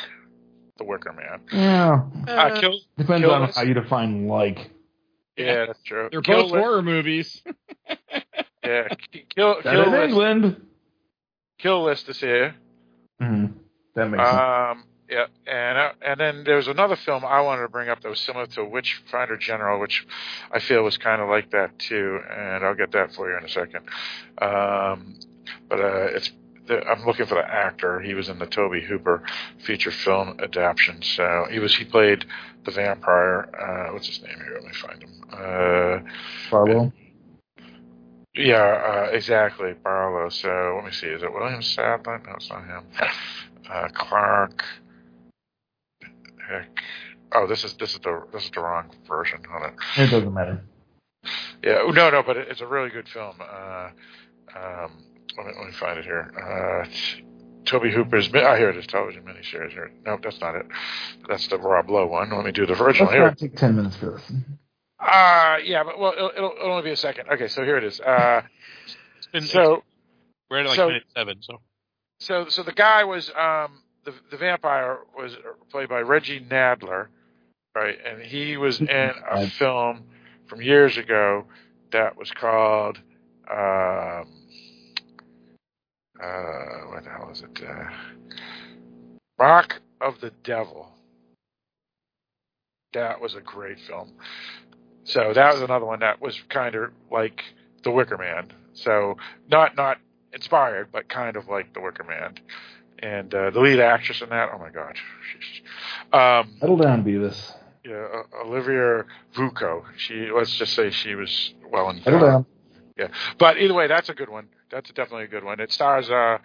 The 0.79 0.85
Wicker 0.85 1.13
Man. 1.13 1.41
Yeah. 1.51 2.01
Uh, 2.27 2.59
Kill, 2.59 2.79
Depends 2.97 3.21
Kill 3.21 3.31
on 3.31 3.41
List. 3.43 3.57
how 3.57 3.63
you 3.63 3.73
define 3.75 4.27
like. 4.27 4.71
Yeah, 5.37 5.67
that's 5.67 5.83
true. 5.83 6.09
They're 6.11 6.21
Kill 6.21 6.43
both 6.43 6.51
List- 6.51 6.63
horror 6.63 6.81
movies. 6.81 7.43
Yeah, 8.63 8.87
K- 9.11 9.25
Kill 9.33 9.55
That 9.63 9.71
Kill 9.71 9.83
in 9.83 9.91
List, 9.91 10.09
England. 10.09 10.65
Kill 11.59 11.83
List 11.85 12.09
is 12.09 12.19
here. 12.19 12.55
Mhm. 13.21 13.53
That 13.95 14.09
makes 14.09 14.23
sense. 14.23 14.37
Um, 14.37 14.83
yeah, 15.09 15.25
and 15.47 15.77
uh, 15.77 15.91
and 16.05 16.19
then 16.19 16.43
there 16.43 16.57
was 16.57 16.67
another 16.67 16.95
film 16.97 17.23
I 17.25 17.41
wanted 17.41 17.63
to 17.63 17.69
bring 17.69 17.89
up 17.89 18.01
that 18.01 18.09
was 18.09 18.19
similar 18.19 18.45
to 18.47 18.65
Witchfinder 18.65 19.37
General, 19.37 19.79
which 19.79 20.05
I 20.51 20.59
feel 20.59 20.83
was 20.83 20.97
kind 20.97 21.21
of 21.21 21.29
like 21.29 21.49
that 21.51 21.79
too, 21.79 22.19
and 22.29 22.63
I'll 22.63 22.75
get 22.75 22.91
that 22.91 23.13
for 23.15 23.31
you 23.31 23.37
in 23.37 23.45
a 23.45 23.49
second. 23.49 23.85
Um, 24.39 25.15
but 25.67 25.79
uh, 25.79 26.07
it's 26.11 26.29
the, 26.29 26.35
I'm 26.69 27.05
looking 27.05 27.25
for 27.25 27.35
the 27.35 27.45
actor. 27.45 27.99
He 27.99 28.13
was 28.13 28.29
in 28.29 28.39
the 28.39 28.45
Tobe 28.45 28.81
Hooper 28.83 29.23
feature 29.59 29.91
film 29.91 30.39
adaptation. 30.41 31.01
So 31.01 31.45
he 31.49 31.59
was 31.59 31.75
he 31.75 31.85
played 31.85 32.25
the 32.65 32.71
vampire. 32.71 33.49
Uh, 33.55 33.93
what's 33.93 34.07
his 34.07 34.21
name 34.21 34.37
here? 34.37 34.55
Let 34.55 34.63
me 34.63 34.73
find 34.73 35.03
him. 35.03 35.23
Uh, 35.31 35.99
Barlow. 36.51 36.91
yeah, 38.35 39.07
uh, 39.07 39.09
exactly, 39.11 39.73
Barlow. 39.83 40.29
So 40.29 40.73
let 40.75 40.85
me 40.85 40.91
see. 40.91 41.07
Is 41.07 41.23
it 41.23 41.33
William 41.33 41.61
Sadler? 41.61 42.21
No, 42.25 42.33
it's 42.35 42.49
not 42.49 42.65
him. 42.65 42.83
Uh, 43.69 43.87
Clark. 43.93 44.63
Heck. 46.47 46.69
Oh, 47.33 47.45
this 47.45 47.63
is 47.63 47.73
this 47.73 47.93
is 47.93 47.99
the 47.99 48.23
this 48.33 48.45
is 48.45 48.51
the 48.51 48.61
wrong 48.61 48.89
version. 49.07 49.43
Hold 49.49 49.63
on. 49.63 49.73
It 49.97 50.09
doesn't 50.09 50.33
matter. 50.33 50.61
Yeah, 51.63 51.83
no, 51.93 52.09
no, 52.09 52.23
but 52.23 52.37
it, 52.37 52.47
it's 52.49 52.61
a 52.61 52.65
really 52.65 52.89
good 52.89 53.07
film. 53.07 53.35
Uh, 53.39 53.89
um, 54.55 54.91
let 55.39 55.47
me 55.47 55.53
let 55.57 55.67
me 55.67 55.73
find 55.73 55.97
it 55.99 56.05
here. 56.05 56.31
Uh, 56.37 56.87
Tobe 57.65 57.83
Hooper's. 57.91 58.29
I 58.33 58.39
Oh, 58.39 58.55
here 58.55 58.69
it 58.69 58.77
is. 58.77 58.87
Television 58.87 59.23
miniseries. 59.23 59.71
Here. 59.71 59.91
Nope, 60.05 60.21
that's 60.23 60.39
not 60.39 60.55
it. 60.55 60.65
That's 61.27 61.47
the 61.47 61.57
Rob 61.57 61.89
Lowe 61.89 62.07
one. 62.07 62.29
Let 62.31 62.45
me 62.45 62.51
do 62.51 62.65
the 62.65 62.73
original 62.81 63.07
Let's 63.07 63.13
here. 63.15 63.23
not 63.25 63.37
take 63.37 63.55
ten 63.55 63.75
minutes 63.75 63.95
for 63.97 64.11
this. 64.11 64.31
Uh 64.99 65.57
yeah, 65.63 65.83
but 65.83 65.97
well, 65.99 66.13
it'll, 66.13 66.31
it'll, 66.35 66.51
it'll 66.59 66.71
only 66.71 66.83
be 66.83 66.91
a 66.91 66.97
second. 66.97 67.29
Okay, 67.29 67.47
so 67.47 67.63
here 67.63 67.77
it 67.77 67.83
is. 67.83 67.99
Uh, 67.99 68.41
It's 69.17 69.27
been 69.31 69.43
so 69.43 69.83
we're 70.49 70.59
at 70.59 70.65
like 70.67 70.75
so- 70.75 70.87
minute 70.87 71.03
seven. 71.15 71.37
So 71.41 71.61
so 72.19 72.49
so 72.49 72.63
the 72.63 72.71
guy 72.73 73.03
was 73.03 73.29
um 73.37 73.81
the 74.05 74.13
the 74.31 74.37
vampire 74.37 74.99
was 75.17 75.37
played 75.71 75.89
by 75.89 75.99
Reggie 76.01 76.39
Nalder, 76.41 77.07
right? 77.75 77.97
And 78.05 78.21
he 78.23 78.57
was 78.57 78.79
in 78.81 78.87
a 79.29 79.47
film 79.51 80.03
from 80.47 80.61
years 80.61 80.97
ago 80.97 81.45
that 81.91 82.17
was 82.17 82.31
called 82.31 82.97
um, 83.49 84.27
uh, 86.21 86.87
what 86.91 87.03
the 87.03 87.09
hell 87.09 87.29
is 87.31 87.41
it? 87.41 87.63
Uh, 87.67 87.85
Mark 89.37 89.81
of 90.01 90.19
the 90.21 90.31
Devil. 90.43 90.89
That 92.93 93.21
was 93.21 93.35
a 93.35 93.41
great 93.41 93.77
film. 93.87 94.11
So 95.03 95.31
that 95.33 95.53
was 95.53 95.61
another 95.61 95.85
one 95.85 95.99
that 95.99 96.21
was 96.21 96.39
kind 96.49 96.75
of 96.75 96.91
like 97.11 97.41
The 97.83 97.91
Wicker 97.91 98.17
Man. 98.17 98.51
So 98.73 99.17
not 99.49 99.75
not 99.75 99.97
inspired, 100.33 100.89
but 100.91 101.07
kind 101.09 101.35
of 101.35 101.47
like 101.47 101.73
The 101.73 101.81
Wicker 101.81 102.03
Man. 102.03 102.35
And 103.01 103.33
uh, 103.33 103.49
the 103.51 103.59
lead 103.61 103.79
actress 103.79 104.21
in 104.21 104.29
that, 104.29 104.49
oh 104.53 104.57
my 104.57 104.69
god, 104.71 104.97
um, 106.11 106.57
Settle 106.59 106.75
down, 106.77 107.03
Beavis. 107.05 107.53
yeah, 107.85 108.23
Olivia 108.43 109.05
Vuco. 109.35 109.83
She 109.97 110.29
let's 110.35 110.53
just 110.57 110.73
say 110.73 110.89
she 110.89 111.15
was 111.15 111.53
well 111.71 111.89
in. 111.91 112.01
Settle 112.01 112.19
down. 112.19 112.45
Yeah, 112.99 113.09
but 113.39 113.57
either 113.59 113.75
way, 113.75 113.87
that's 113.87 114.09
a 114.09 114.15
good 114.15 114.29
one. 114.29 114.49
That's 114.71 114.89
definitely 114.91 115.25
a 115.25 115.29
good 115.29 115.45
one. 115.45 115.61
It 115.61 115.71
stars 115.73 116.09
uh, 116.11 116.39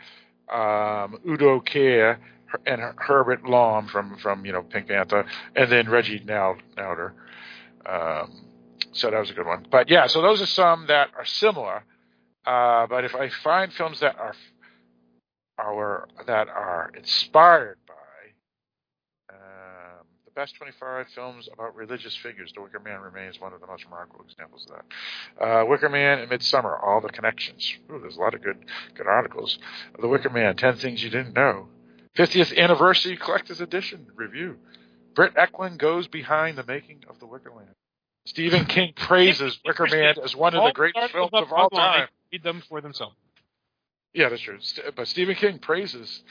um, 0.55 1.19
Udo 1.29 1.61
Kier 1.61 2.19
and 2.67 2.81
Her- 2.81 2.97
Herbert 2.99 3.45
Lom 3.45 3.89
from 3.89 4.19
from 4.19 4.47
you 4.47 4.53
know 4.53 4.63
Pink 4.63 4.89
Panther, 4.89 5.27
and 5.57 5.73
then 5.73 5.91
Reggie 5.91 6.23
Nal- 6.25 6.59
Nauder. 6.79 7.15
Um, 7.87 8.43
so 8.93 9.11
that 9.11 9.21
was 9.21 9.31
a 9.31 9.35
good 9.35 9.47
one. 9.47 9.67
But 9.71 9.91
yeah, 9.91 10.07
so 10.07 10.23
those 10.23 10.43
are 10.43 10.47
some 10.47 10.87
that 10.89 11.11
are 11.19 11.27
similar. 11.27 11.85
Uh, 12.47 12.87
but 12.89 13.05
if 13.05 13.15
I 13.15 13.31
find 13.31 13.73
films 13.73 14.01
that 14.01 14.17
are 14.19 14.35
are 15.59 16.09
that 16.27 16.49
are 16.49 16.93
inspired 16.97 17.79
best 20.35 20.57
25 20.57 21.07
films 21.15 21.49
about 21.53 21.75
religious 21.77 22.17
figures, 22.17 22.53
The 22.55 22.63
Wicker 22.63 22.81
Man 22.81 23.01
remains 23.01 23.41
one 23.41 23.53
of 23.53 23.61
the 23.61 23.67
most 23.67 23.85
remarkable 23.85 24.25
examples 24.29 24.67
of 24.69 24.77
that. 24.77 25.45
Uh, 25.45 25.65
Wicker 25.67 25.89
Man 25.89 26.19
and 26.19 26.31
Midsommar, 26.31 26.83
all 26.83 27.01
the 27.01 27.09
connections. 27.09 27.75
Ooh, 27.91 28.01
there's 28.01 28.17
a 28.17 28.21
lot 28.21 28.35
of 28.35 28.43
good 28.43 28.59
good 28.95 29.07
articles. 29.07 29.59
The 30.01 30.09
Wicker 30.09 30.31
Man, 30.31 30.57
10 30.57 30.77
Things 30.77 31.03
You 31.03 31.11
Didn't 31.11 31.35
Know. 31.35 31.69
50th 32.17 32.57
Anniversary 32.57 33.17
Collector's 33.17 33.61
Edition 33.61 34.07
review. 34.15 34.57
Britt 35.15 35.35
Ekland 35.35 35.79
goes 35.79 36.09
behind 36.09 36.59
the 36.59 36.65
making 36.65 37.05
of 37.09 37.19
The 37.21 37.27
Wicker 37.27 37.51
Man. 37.55 37.75
Stephen 38.27 38.65
King 38.65 38.93
praises 38.97 39.59
Wicker 39.65 39.87
Man 39.91 40.15
as 40.23 40.35
one 40.35 40.55
of 40.55 40.65
the 40.65 40.73
great 40.73 40.95
films 41.13 41.31
of 41.33 41.53
all 41.53 41.71
time. 41.71 42.09
Read 42.33 42.43
them 42.43 42.63
for 42.69 42.81
themselves. 42.81 43.15
Yeah, 44.13 44.29
that's 44.29 44.43
true. 44.43 44.59
But 44.97 45.09
Stephen 45.09 45.35
King 45.35 45.59
praises 45.59 46.23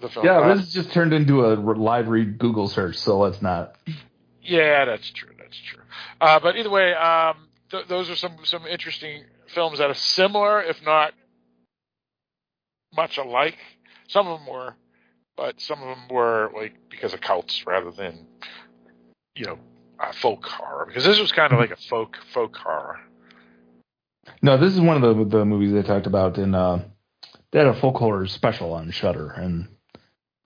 the 0.00 0.08
film. 0.08 0.26
Yeah, 0.26 0.54
this 0.54 0.72
just 0.72 0.92
turned 0.92 1.12
into 1.12 1.46
a 1.46 1.54
live 1.54 2.08
read 2.08 2.38
Google 2.38 2.68
search, 2.68 2.96
so 2.96 3.18
let's 3.18 3.42
not. 3.42 3.76
Yeah, 4.42 4.84
that's 4.84 5.10
true. 5.10 5.30
That's 5.38 5.58
true. 5.58 5.82
Uh, 6.20 6.40
but 6.40 6.56
either 6.56 6.70
way, 6.70 6.94
um, 6.94 7.48
th- 7.70 7.86
those 7.88 8.10
are 8.10 8.16
some 8.16 8.36
some 8.44 8.66
interesting 8.66 9.24
films 9.48 9.78
that 9.78 9.90
are 9.90 9.94
similar, 9.94 10.62
if 10.62 10.82
not 10.84 11.12
much 12.94 13.18
alike. 13.18 13.58
Some 14.08 14.26
of 14.26 14.40
them 14.40 14.48
were, 14.48 14.74
but 15.36 15.60
some 15.60 15.82
of 15.82 15.88
them 15.88 16.08
were 16.10 16.50
like 16.54 16.74
because 16.90 17.14
of 17.14 17.20
cults 17.20 17.64
rather 17.66 17.90
than 17.90 18.26
you 19.34 19.46
know 19.46 19.58
uh, 20.00 20.12
folk 20.12 20.44
horror. 20.44 20.86
Because 20.86 21.04
this 21.04 21.20
was 21.20 21.32
kind 21.32 21.52
of 21.52 21.58
like 21.58 21.70
a 21.70 21.76
folk 21.88 22.16
folk 22.32 22.56
horror. 22.56 23.00
No, 24.40 24.56
this 24.56 24.72
is 24.72 24.80
one 24.80 25.02
of 25.02 25.16
the 25.16 25.38
the 25.38 25.44
movies 25.44 25.72
they 25.72 25.82
talked 25.82 26.06
about 26.06 26.38
in. 26.38 26.54
Uh, 26.54 26.84
they 27.50 27.58
had 27.58 27.68
a 27.68 27.74
folk 27.74 27.96
horror 27.96 28.26
special 28.26 28.72
on 28.72 28.90
Shudder, 28.90 29.30
and 29.30 29.68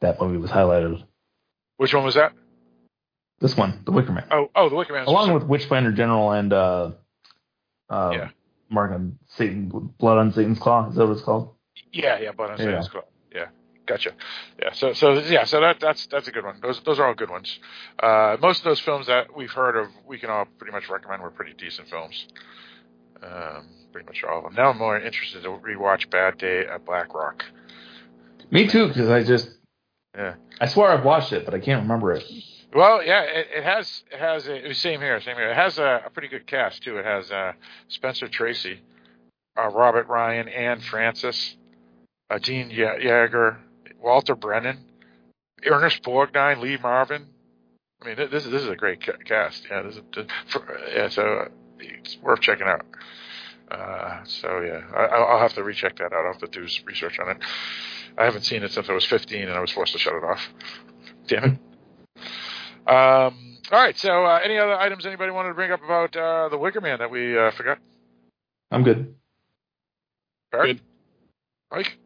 that 0.00 0.20
movie 0.20 0.38
was 0.38 0.50
highlighted. 0.50 1.02
Which 1.76 1.94
one 1.94 2.04
was 2.04 2.14
that? 2.14 2.32
This 3.40 3.56
one, 3.56 3.82
The 3.84 3.92
Wicker 3.92 4.12
Man, 4.12 4.24
Oh, 4.30 4.50
oh, 4.54 4.68
The 4.70 4.76
Wicker 4.76 4.94
Man. 4.94 5.06
along 5.06 5.34
with 5.34 5.42
Witchfinder 5.44 5.92
General 5.92 6.32
and 6.32 6.52
uh, 6.52 6.90
uh, 7.90 8.10
Yeah. 8.14 8.28
Mark 8.70 8.92
on 8.92 9.18
Satan, 9.28 9.68
Blood 9.98 10.18
on 10.18 10.32
Satan's 10.32 10.58
Claw. 10.58 10.88
Is 10.88 10.96
that 10.96 11.06
what 11.06 11.12
it's 11.12 11.22
called? 11.22 11.54
Yeah, 11.92 12.18
yeah, 12.18 12.30
I'm 12.38 12.56
saying 12.56 12.70
Yeah. 12.70 12.78
it's 12.78 12.88
cool. 12.88 13.02
Yeah, 13.34 13.46
gotcha. 13.86 14.12
Yeah, 14.60 14.72
so 14.72 14.92
so 14.94 15.12
yeah, 15.20 15.44
so 15.44 15.60
that 15.60 15.78
that's 15.80 16.06
that's 16.06 16.26
a 16.28 16.32
good 16.32 16.44
one. 16.44 16.58
Those 16.62 16.80
those 16.80 16.98
are 16.98 17.06
all 17.06 17.14
good 17.14 17.30
ones. 17.30 17.58
Uh, 18.02 18.36
most 18.40 18.60
of 18.60 18.64
those 18.64 18.80
films 18.80 19.06
that 19.08 19.36
we've 19.36 19.50
heard 19.52 19.76
of, 19.76 19.88
we 20.06 20.18
can 20.18 20.30
all 20.30 20.46
pretty 20.58 20.72
much 20.72 20.88
recommend 20.88 21.22
were 21.22 21.30
pretty 21.30 21.52
decent 21.52 21.88
films. 21.88 22.26
Um, 23.22 23.68
pretty 23.92 24.06
much 24.06 24.24
all 24.28 24.38
of 24.38 24.44
them. 24.44 24.54
Now 24.54 24.70
I'm 24.70 24.78
more 24.78 24.98
interested 24.98 25.42
to 25.42 25.50
rewatch 25.50 26.10
Bad 26.10 26.38
Day 26.38 26.64
at 26.66 26.84
Black 26.86 27.14
Rock. 27.14 27.44
Me 28.50 28.66
too, 28.66 28.88
because 28.88 29.10
I 29.10 29.22
just 29.22 29.50
Yeah. 30.16 30.34
I 30.60 30.66
swear 30.66 30.90
I've 30.90 31.04
watched 31.04 31.32
it, 31.32 31.44
but 31.44 31.54
I 31.54 31.60
can't 31.60 31.82
remember 31.82 32.12
it. 32.12 32.24
Well, 32.74 33.02
yeah, 33.04 33.22
it, 33.22 33.48
it 33.56 33.64
has 33.64 34.02
it 34.10 34.18
has 34.18 34.48
a 34.48 34.74
same 34.74 35.00
here, 35.00 35.20
same 35.20 35.36
here. 35.36 35.50
It 35.50 35.56
has 35.56 35.78
a, 35.78 36.02
a 36.06 36.10
pretty 36.10 36.28
good 36.28 36.46
cast 36.46 36.82
too. 36.82 36.98
It 36.98 37.04
has 37.04 37.30
uh, 37.30 37.52
Spencer 37.88 38.28
Tracy, 38.28 38.80
uh, 39.56 39.68
Robert 39.68 40.08
Ryan, 40.08 40.48
Anne 40.48 40.80
Francis, 40.80 41.56
uh, 42.30 42.38
Dean 42.38 42.70
Ye- 42.70 42.76
Yeager, 42.78 43.58
Walter 44.00 44.34
Brennan, 44.34 44.78
Ernest 45.64 46.02
Borgnine, 46.02 46.60
Lee 46.60 46.78
Marvin. 46.82 47.26
I 48.02 48.06
mean, 48.06 48.16
this 48.16 48.44
is 48.44 48.50
this 48.50 48.62
is 48.62 48.68
a 48.68 48.76
great 48.76 49.00
cast. 49.24 49.66
Yeah, 49.70 49.82
this 49.82 49.96
is 49.96 50.02
for, 50.48 50.78
yeah, 50.94 51.08
so 51.08 51.50
it's 51.78 52.18
worth 52.22 52.40
checking 52.40 52.66
out. 52.66 52.84
Uh, 53.70 54.20
so 54.24 54.60
yeah, 54.60 54.82
I, 54.94 55.06
I'll 55.06 55.24
I'll 55.24 55.40
have 55.40 55.54
to 55.54 55.64
recheck 55.64 55.96
that 55.98 56.12
out. 56.12 56.24
I'll 56.24 56.32
have 56.32 56.40
to 56.40 56.60
do 56.60 56.68
some 56.68 56.84
research 56.86 57.18
on 57.18 57.30
it. 57.30 57.38
I 58.18 58.24
haven't 58.24 58.42
seen 58.42 58.62
it 58.62 58.70
since 58.72 58.88
I 58.88 58.92
was 58.92 59.04
15, 59.06 59.42
and 59.42 59.52
I 59.52 59.60
was 59.60 59.70
forced 59.72 59.92
to 59.92 59.98
shut 59.98 60.14
it 60.14 60.24
off. 60.24 60.40
Damn 61.26 61.44
it. 61.44 61.50
Um, 62.88 63.58
all 63.72 63.80
right. 63.80 63.96
So, 63.98 64.24
uh, 64.24 64.40
any 64.42 64.56
other 64.58 64.74
items 64.74 65.04
anybody 65.04 65.32
wanted 65.32 65.48
to 65.50 65.54
bring 65.54 65.72
up 65.72 65.82
about 65.84 66.16
uh, 66.16 66.48
the 66.48 66.56
Wicker 66.56 66.80
Man 66.80 67.00
that 67.00 67.10
we 67.10 67.36
uh, 67.36 67.50
forgot? 67.50 67.78
I'm 68.70 68.84
good. 68.84 69.14
Barry? 70.52 70.74
Good. 70.74 70.82
Mike? 71.70 71.98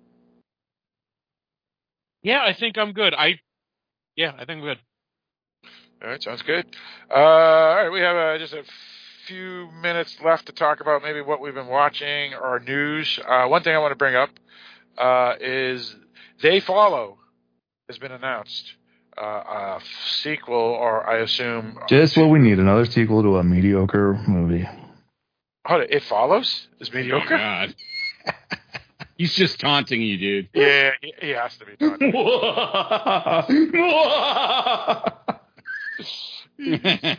Yeah, 2.23 2.43
I 2.43 2.55
think 2.55 2.79
I'm 2.79 2.93
good. 2.93 3.15
I 3.15 3.39
yeah, 4.17 4.33
I 4.35 4.45
think 4.45 4.59
I'm 4.59 4.63
good. 4.63 4.79
All 6.03 6.09
right. 6.09 6.23
Sounds 6.23 6.43
good. 6.43 6.67
Uh, 7.11 7.15
all 7.15 7.77
right. 7.77 7.91
We 7.91 8.01
have 8.01 8.17
uh, 8.17 8.39
just 8.39 8.55
a 8.55 8.63
few 9.35 9.69
minutes 9.81 10.17
left 10.25 10.47
to 10.47 10.53
talk 10.53 10.81
about 10.81 11.03
maybe 11.05 11.21
what 11.21 11.41
we've 11.41 11.55
been 11.55 11.69
watching 11.69 12.35
or 12.35 12.59
news. 12.59 13.17
Uh, 13.29 13.47
one 13.47 13.63
thing 13.63 13.73
I 13.77 13.79
want 13.79 13.93
to 13.93 13.97
bring 13.97 14.17
up 14.17 14.31
uh, 14.99 15.35
is 15.41 15.95
They 16.43 16.59
Follow 16.59 17.17
has 17.89 17.97
been 17.99 18.11
announced. 18.11 18.75
Uh, 19.17 19.23
a 19.23 19.81
sequel, 20.23 20.57
or 20.57 21.09
I 21.09 21.19
assume. 21.19 21.79
Just 21.89 22.17
what 22.17 22.29
we 22.31 22.41
need 22.41 22.59
another 22.59 22.87
sequel 22.87 23.23
to 23.23 23.37
a 23.37 23.45
mediocre 23.45 24.15
movie. 24.27 24.67
Hold 25.67 25.83
it, 25.83 25.91
it 25.93 26.03
follows 26.05 26.67
is 26.81 26.89
Oh, 26.93 26.97
mediocre. 26.97 27.37
God. 27.37 27.75
He's 29.17 29.35
just 29.35 29.61
taunting 29.61 30.01
you, 30.03 30.17
dude. 30.17 30.49
yeah, 30.55 30.91
he, 31.03 31.15
he 31.21 31.29
has 31.31 31.57
to 31.59 31.67
be. 31.67 31.77
Done. 31.77 31.99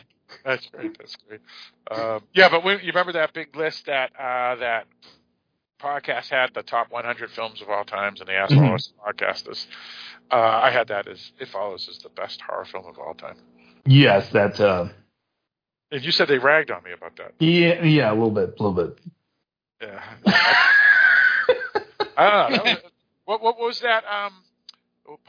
That's 0.44 0.66
great. 0.66 0.96
That's 0.98 1.16
great. 1.28 1.40
Um, 1.90 2.20
yeah, 2.34 2.48
but 2.48 2.64
when, 2.64 2.78
you 2.80 2.88
remember 2.88 3.12
that 3.12 3.32
big 3.32 3.54
list 3.56 3.86
that 3.86 4.10
uh, 4.18 4.56
that 4.56 4.86
podcast 5.80 6.28
had 6.30 6.50
the 6.54 6.62
top 6.62 6.90
100 6.90 7.30
films 7.30 7.60
of 7.62 7.68
all 7.68 7.84
times, 7.84 8.20
and 8.20 8.28
they 8.28 8.34
asked 8.34 8.54
all 8.54 8.74
us 8.74 8.92
podcasters. 9.06 9.66
Uh, 10.30 10.36
I 10.36 10.70
had 10.70 10.88
that 10.88 11.08
as 11.08 11.32
It 11.40 11.48
Follows 11.48 11.88
is 11.88 11.98
the 11.98 12.08
best 12.08 12.40
horror 12.40 12.64
film 12.64 12.86
of 12.86 12.98
all 12.98 13.14
time. 13.14 13.36
yes, 13.84 14.28
that. 14.30 14.58
Uh, 14.60 14.88
And 15.90 16.02
you 16.04 16.12
said 16.12 16.28
they 16.28 16.38
ragged 16.38 16.70
on 16.70 16.82
me 16.84 16.92
about 16.92 17.16
that. 17.16 17.32
yeah, 17.38 17.82
yeah, 17.84 18.10
a 18.10 18.14
little 18.14 18.30
bit, 18.30 18.54
a 18.58 18.62
little 18.62 18.72
bit. 18.72 18.98
Yeah. 19.82 20.02
I 22.16 22.48
don't 22.48 22.52
know. 22.56 22.62
Was, 22.72 22.82
what 23.24 23.42
what 23.42 23.58
was 23.58 23.80
that 23.80 24.04
um 24.04 24.32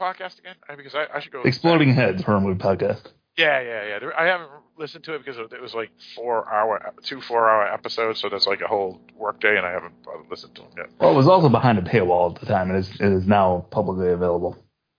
podcast 0.00 0.38
again? 0.38 0.54
Because 0.76 0.94
I, 0.94 1.06
I 1.12 1.20
should 1.20 1.32
go. 1.32 1.42
Exploding 1.42 1.92
Heads 1.94 2.22
horror 2.22 2.40
movie 2.40 2.58
podcast. 2.58 3.02
Yeah, 3.36 3.60
yeah, 3.60 3.98
yeah. 4.00 4.10
I 4.16 4.26
haven't 4.26 4.50
listened 4.78 5.04
to 5.04 5.14
it 5.14 5.24
because 5.24 5.38
it 5.38 5.60
was 5.60 5.74
like 5.74 5.90
four 6.14 6.52
hour, 6.52 6.94
two 7.02 7.20
four 7.20 7.48
hour 7.48 7.66
episodes, 7.66 8.20
so 8.20 8.28
that's 8.28 8.46
like 8.46 8.60
a 8.60 8.68
whole 8.68 9.00
work 9.16 9.40
day, 9.40 9.56
and 9.56 9.66
I 9.66 9.72
haven't 9.72 9.94
listened 10.30 10.54
to 10.56 10.62
them 10.62 10.70
yet. 10.76 10.86
Well, 11.00 11.10
it 11.10 11.16
was 11.16 11.26
also 11.26 11.48
behind 11.48 11.78
a 11.78 11.82
paywall 11.82 12.34
at 12.34 12.40
the 12.40 12.46
time, 12.46 12.70
and 12.70 12.78
it's, 12.78 12.90
it 13.00 13.12
is 13.12 13.26
now 13.26 13.66
publicly 13.70 14.08
available. 14.08 14.56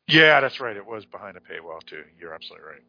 Yeah, 0.07 0.41
that's 0.41 0.59
right. 0.59 0.75
It 0.75 0.85
was 0.85 1.05
behind 1.05 1.37
a 1.37 1.39
paywall 1.39 1.83
too. 1.85 2.03
You're 2.19 2.33
absolutely 2.33 2.67
right. 2.67 2.83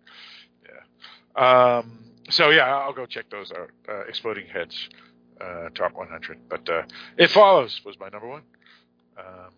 Yeah. 1.36 1.78
Um. 1.78 1.98
So 2.28 2.50
yeah, 2.50 2.64
I'll 2.64 2.92
go 2.92 3.06
check 3.06 3.30
those 3.30 3.52
out. 3.52 3.70
Uh, 3.88 4.00
Exploding 4.08 4.46
Heads, 4.48 4.88
uh, 5.40 5.68
top 5.74 5.94
100. 5.94 6.38
But 6.48 6.68
uh, 6.68 6.82
It 7.16 7.30
Follows 7.30 7.80
was 7.84 7.98
my 8.00 8.08
number 8.08 8.26
one. 8.26 8.42
Um, 9.16 9.52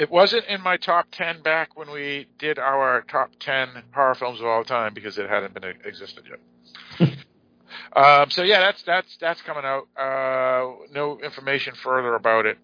it 0.00 0.10
wasn't 0.10 0.46
in 0.46 0.62
my 0.62 0.78
top 0.78 1.08
10 1.12 1.42
back 1.42 1.76
when 1.76 1.90
we 1.90 2.26
did 2.38 2.58
our 2.58 3.02
top 3.02 3.32
10 3.38 3.68
horror 3.92 4.14
films 4.14 4.40
of 4.40 4.46
all 4.46 4.64
time 4.64 4.94
because 4.94 5.18
it 5.18 5.28
hadn't 5.28 5.52
been 5.52 5.64
existed 5.84 6.24
yet. 6.30 7.10
um, 7.96 8.30
so 8.30 8.42
yeah, 8.42 8.60
that's 8.60 8.82
that's 8.84 9.18
that's 9.20 9.42
coming 9.42 9.64
out. 9.66 9.88
Uh, 9.98 10.86
no 10.94 11.20
information 11.20 11.74
further 11.74 12.14
about 12.14 12.46
it 12.46 12.56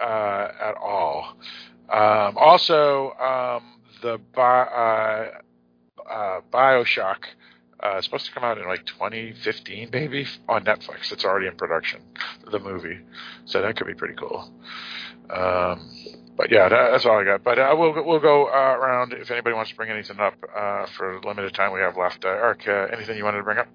uh, 0.00 0.48
at 0.60 0.74
all. 0.82 1.36
Um, 1.88 2.36
also, 2.36 3.12
um, 3.12 3.80
the 4.02 4.18
Bi- 4.34 4.42
uh, 4.42 5.30
uh, 6.10 6.40
Bioshock 6.52 7.18
Uh, 7.80 7.94
it's 7.98 8.06
supposed 8.06 8.26
to 8.26 8.32
come 8.32 8.42
out 8.42 8.58
in 8.58 8.66
like 8.66 8.84
2015, 8.86 9.90
maybe 9.92 10.26
on 10.48 10.64
Netflix. 10.64 11.12
It's 11.12 11.24
already 11.24 11.46
in 11.46 11.56
production, 11.56 12.00
the 12.50 12.58
movie, 12.58 13.00
so 13.44 13.62
that 13.62 13.76
could 13.76 13.86
be 13.86 13.94
pretty 13.94 14.14
cool. 14.14 14.50
Um, 15.30 16.25
but 16.36 16.50
yeah, 16.50 16.68
that, 16.68 16.90
that's 16.90 17.06
all 17.06 17.18
I 17.18 17.24
got. 17.24 17.42
But 17.42 17.58
uh, 17.58 17.74
we'll 17.76 17.92
we'll 18.04 18.20
go 18.20 18.46
uh, 18.46 18.50
around 18.50 19.12
if 19.12 19.30
anybody 19.30 19.54
wants 19.54 19.70
to 19.70 19.76
bring 19.76 19.90
anything 19.90 20.18
up 20.20 20.34
uh, 20.54 20.86
for 20.86 21.18
the 21.20 21.26
limited 21.26 21.54
time 21.54 21.72
we 21.72 21.80
have 21.80 21.96
left. 21.96 22.24
Uh, 22.24 22.28
Eric, 22.28 22.68
uh, 22.68 22.94
anything 22.94 23.16
you 23.16 23.24
wanted 23.24 23.38
to 23.38 23.44
bring 23.44 23.58
up? 23.58 23.68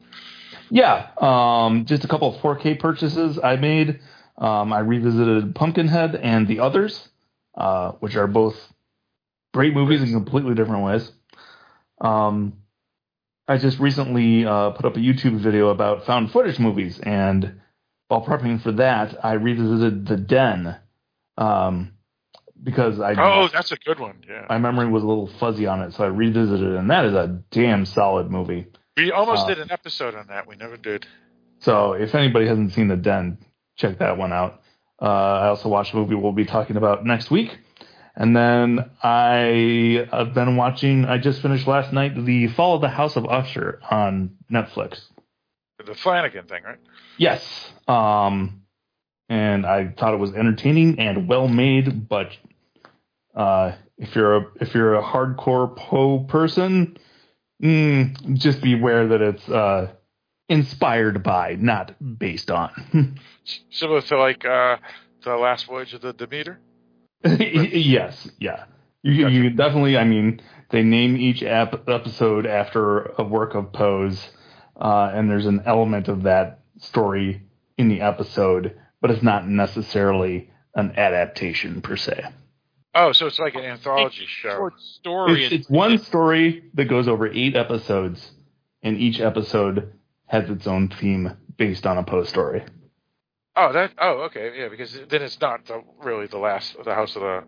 Yeah, 0.69 1.09
um, 1.17 1.85
just 1.85 2.03
a 2.03 2.07
couple 2.07 2.33
of 2.33 2.41
4K 2.41 2.79
purchases 2.79 3.37
I 3.41 3.57
made. 3.57 3.99
Um, 4.37 4.71
I 4.71 4.79
revisited 4.79 5.53
Pumpkinhead 5.53 6.15
and 6.15 6.47
The 6.47 6.59
Others, 6.59 7.09
uh, 7.55 7.91
which 7.99 8.15
are 8.15 8.27
both 8.27 8.55
great 9.53 9.73
movies 9.73 10.01
in 10.01 10.13
completely 10.13 10.55
different 10.55 10.83
ways. 10.83 11.11
Um, 11.99 12.53
I 13.47 13.57
just 13.57 13.79
recently 13.79 14.45
uh, 14.45 14.71
put 14.71 14.85
up 14.85 14.95
a 14.95 14.99
YouTube 14.99 15.39
video 15.39 15.69
about 15.69 16.05
found 16.05 16.31
footage 16.31 16.57
movies, 16.57 16.99
and 16.99 17.59
while 18.07 18.25
prepping 18.25 18.61
for 18.61 18.71
that, 18.73 19.23
I 19.23 19.33
revisited 19.33 20.07
The 20.07 20.17
Den 20.17 20.77
um, 21.37 21.91
because 22.63 22.99
I 22.99 23.13
Oh, 23.17 23.47
that's 23.47 23.71
a 23.71 23.77
good 23.77 23.99
one. 23.99 24.23
Yeah, 24.27 24.45
my 24.49 24.57
memory 24.57 24.87
was 24.87 25.03
a 25.03 25.07
little 25.07 25.27
fuzzy 25.39 25.65
on 25.67 25.81
it, 25.81 25.93
so 25.93 26.03
I 26.03 26.07
revisited 26.07 26.73
it, 26.73 26.75
and 26.77 26.89
that 26.89 27.05
is 27.05 27.13
a 27.13 27.41
damn 27.51 27.85
solid 27.85 28.29
movie. 28.29 28.67
we 28.97 29.11
almost 29.11 29.45
uh, 29.45 29.49
did 29.49 29.59
an 29.59 29.71
episode 29.71 30.15
on 30.15 30.27
that. 30.27 30.47
We 30.47 30.55
never 30.55 30.77
did. 30.77 31.05
So 31.59 31.93
if 31.93 32.15
anybody 32.15 32.47
hasn't 32.47 32.73
seen 32.73 32.87
The 32.87 32.95
Den, 32.95 33.37
check 33.77 33.99
that 33.99 34.17
one 34.17 34.33
out. 34.33 34.61
Uh, 35.01 35.05
I 35.05 35.47
also 35.47 35.69
watched 35.69 35.93
a 35.93 35.95
movie 35.97 36.15
we'll 36.15 36.31
be 36.31 36.45
talking 36.45 36.77
about 36.77 37.05
next 37.05 37.31
week. 37.31 37.57
And 38.15 38.35
then 38.35 38.91
I 39.01 40.07
have 40.11 40.33
been 40.33 40.57
watching, 40.57 41.05
I 41.05 41.17
just 41.17 41.41
finished 41.41 41.65
last 41.65 41.93
night, 41.93 42.13
The 42.25 42.47
Fall 42.49 42.75
of 42.75 42.81
the 42.81 42.89
House 42.89 43.15
of 43.15 43.25
Usher 43.25 43.79
on 43.89 44.37
Netflix. 44.51 45.01
The 45.83 45.95
Flanagan 45.95 46.45
thing, 46.45 46.63
right? 46.63 46.77
Yes. 47.17 47.71
Um, 47.87 48.63
and 49.29 49.65
I 49.65 49.87
thought 49.97 50.13
it 50.13 50.17
was 50.17 50.33
entertaining 50.33 50.99
and 50.99 51.27
well 51.27 51.47
made, 51.47 52.09
but 52.09 52.31
uh, 53.41 53.75
if 53.97 54.15
you're 54.15 54.37
a 54.37 54.45
if 54.61 54.75
you're 54.75 54.95
a 54.95 55.03
hardcore 55.03 55.75
Poe 55.75 56.19
person, 56.19 56.97
mm, 57.61 58.37
just 58.37 58.61
beware 58.61 59.07
that 59.07 59.21
it's 59.21 59.49
uh, 59.49 59.91
inspired 60.47 61.23
by, 61.23 61.55
not 61.59 61.95
based 62.19 62.51
on. 62.51 62.69
Similar 63.71 64.01
to 64.01 64.19
like 64.19 64.45
uh, 64.45 64.77
the 65.23 65.35
Last 65.35 65.65
Voyage 65.65 65.93
of 65.93 66.01
the 66.01 66.13
Demeter. 66.13 66.59
yes, 67.23 68.29
yeah. 68.39 68.65
You, 69.03 69.27
you 69.29 69.49
definitely, 69.49 69.97
I 69.97 70.03
mean, 70.03 70.41
they 70.69 70.83
name 70.83 71.17
each 71.17 71.41
ep- 71.41 71.89
episode 71.89 72.45
after 72.45 73.13
a 73.17 73.23
work 73.23 73.55
of 73.55 73.73
Poe's, 73.73 74.29
uh, 74.79 75.09
and 75.13 75.29
there's 75.29 75.47
an 75.47 75.63
element 75.65 76.07
of 76.07 76.23
that 76.23 76.59
story 76.77 77.41
in 77.77 77.87
the 77.89 78.01
episode, 78.01 78.79
but 79.01 79.09
it's 79.09 79.23
not 79.23 79.47
necessarily 79.47 80.51
an 80.75 80.93
adaptation 80.97 81.81
per 81.81 81.97
se. 81.97 82.25
Oh, 82.93 83.11
so 83.13 83.27
it's 83.27 83.39
like 83.39 83.55
an 83.55 83.61
anthology 83.63 84.25
show. 84.27 84.49
Short 84.49 84.79
story. 84.81 85.45
It's, 85.45 85.53
it's 85.53 85.69
one 85.69 85.97
story 85.99 86.63
that 86.73 86.85
goes 86.85 87.07
over 87.07 87.27
eight 87.27 87.55
episodes, 87.55 88.31
and 88.83 88.97
each 88.97 89.19
episode 89.21 89.93
has 90.27 90.49
its 90.49 90.67
own 90.67 90.89
theme 90.89 91.37
based 91.57 91.85
on 91.87 91.97
a 91.97 92.03
Poe 92.03 92.23
story. 92.25 92.63
Oh, 93.55 93.71
that. 93.73 93.91
Oh, 93.97 94.23
okay, 94.23 94.51
yeah. 94.57 94.67
Because 94.69 94.93
then 95.09 95.21
it's 95.21 95.39
not 95.39 95.65
the, 95.67 95.81
really 96.03 96.27
the 96.27 96.37
last, 96.37 96.75
the 96.83 96.93
House 96.93 97.15
of 97.15 97.21
the. 97.21 97.43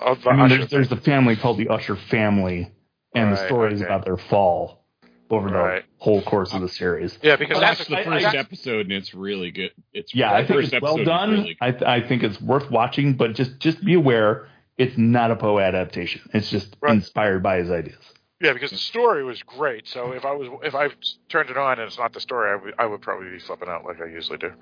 Of 0.00 0.22
the 0.22 0.30
I 0.30 0.36
mean, 0.36 0.48
there's, 0.48 0.70
there's 0.70 0.92
a 0.92 0.96
family 0.96 1.34
called 1.36 1.58
the 1.58 1.68
Usher 1.68 1.96
family, 1.96 2.70
and 3.14 3.32
the 3.32 3.36
Right, 3.36 3.46
story 3.46 3.74
is 3.74 3.80
okay. 3.82 3.86
about 3.92 4.04
their 4.04 4.16
fall 4.16 4.84
over 5.30 5.48
Right. 5.48 5.82
the 5.98 6.04
whole 6.04 6.22
course 6.22 6.52
of 6.54 6.60
the 6.60 6.68
series. 6.68 7.18
Yeah, 7.22 7.34
because 7.36 7.56
I 7.58 7.60
that's 7.60 7.78
watched 7.80 7.90
the 7.90 7.98
I- 7.98 8.04
first 8.04 8.26
I- 8.26 8.38
episode 8.38 8.80
and 8.86 8.92
it's 8.92 9.14
really 9.14 9.50
good. 9.50 9.72
It's 9.92 10.14
Yeah, 10.14 10.28
the 10.30 10.34
I 10.36 10.46
think 10.46 10.60
first 10.60 10.72
it's 10.74 10.82
well 10.82 11.02
done. 11.02 11.30
really 11.30 11.56
I, 11.60 11.70
th- 11.72 11.82
I 11.82 12.00
think 12.06 12.22
it's 12.22 12.40
worth 12.40 12.70
watching, 12.70 13.14
but 13.14 13.34
just 13.34 13.58
just 13.58 13.84
be 13.84 13.94
aware 13.94 14.46
it's 14.78 14.96
not 14.98 15.30
a 15.30 15.36
Poe 15.36 15.58
adaptation. 15.58 16.22
It's 16.32 16.50
just 16.50 16.76
Right. 16.80 16.92
inspired 16.94 17.42
by 17.42 17.58
his 17.58 17.70
ideas. 17.70 17.98
Yeah, 18.40 18.52
because 18.52 18.72
the 18.72 18.76
story 18.76 19.24
was 19.24 19.42
great. 19.42 19.86
So 19.88 20.12
if 20.12 20.24
I 20.24 20.32
was 20.32 20.48
if 20.64 20.74
I 20.74 20.88
turned 21.28 21.50
it 21.50 21.56
on 21.56 21.78
and 21.78 21.82
it's 21.86 21.96
not 21.98 22.12
the 22.12 22.20
story, 22.20 22.50
I 22.50 22.56
would 22.62 22.74
I 22.78 22.86
would 22.86 23.00
probably 23.00 23.30
be 23.30 23.38
flipping 23.38 23.68
out 23.68 23.84
like 23.84 24.00
I 24.02 24.06
usually 24.06 24.38
do. 24.38 24.52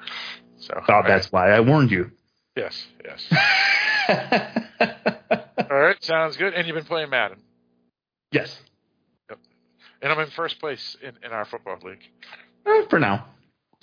So 0.59 0.81
Oh, 0.89 1.03
that's 1.07 1.33
why 1.33 1.51
I 1.51 1.61
warned 1.61 1.91
you. 1.91 2.11
yes, 2.57 2.87
yes. 3.05 3.27
All 5.71 5.79
right, 5.79 5.97
sounds 6.05 6.37
good. 6.37 6.55
And 6.55 6.67
you've 6.67 6.77
been 6.77 6.85
playing 6.85 7.11
Madden, 7.11 7.39
yes, 8.31 8.61
and 10.03 10.13
I'm 10.13 10.19
in 10.21 10.29
first 10.31 10.59
place 10.61 10.97
in, 11.03 11.13
in 11.25 11.33
our 11.33 11.45
football 11.45 11.79
league 11.85 12.03
Eh, 12.67 12.83
for 12.91 12.99
now. 13.01 13.27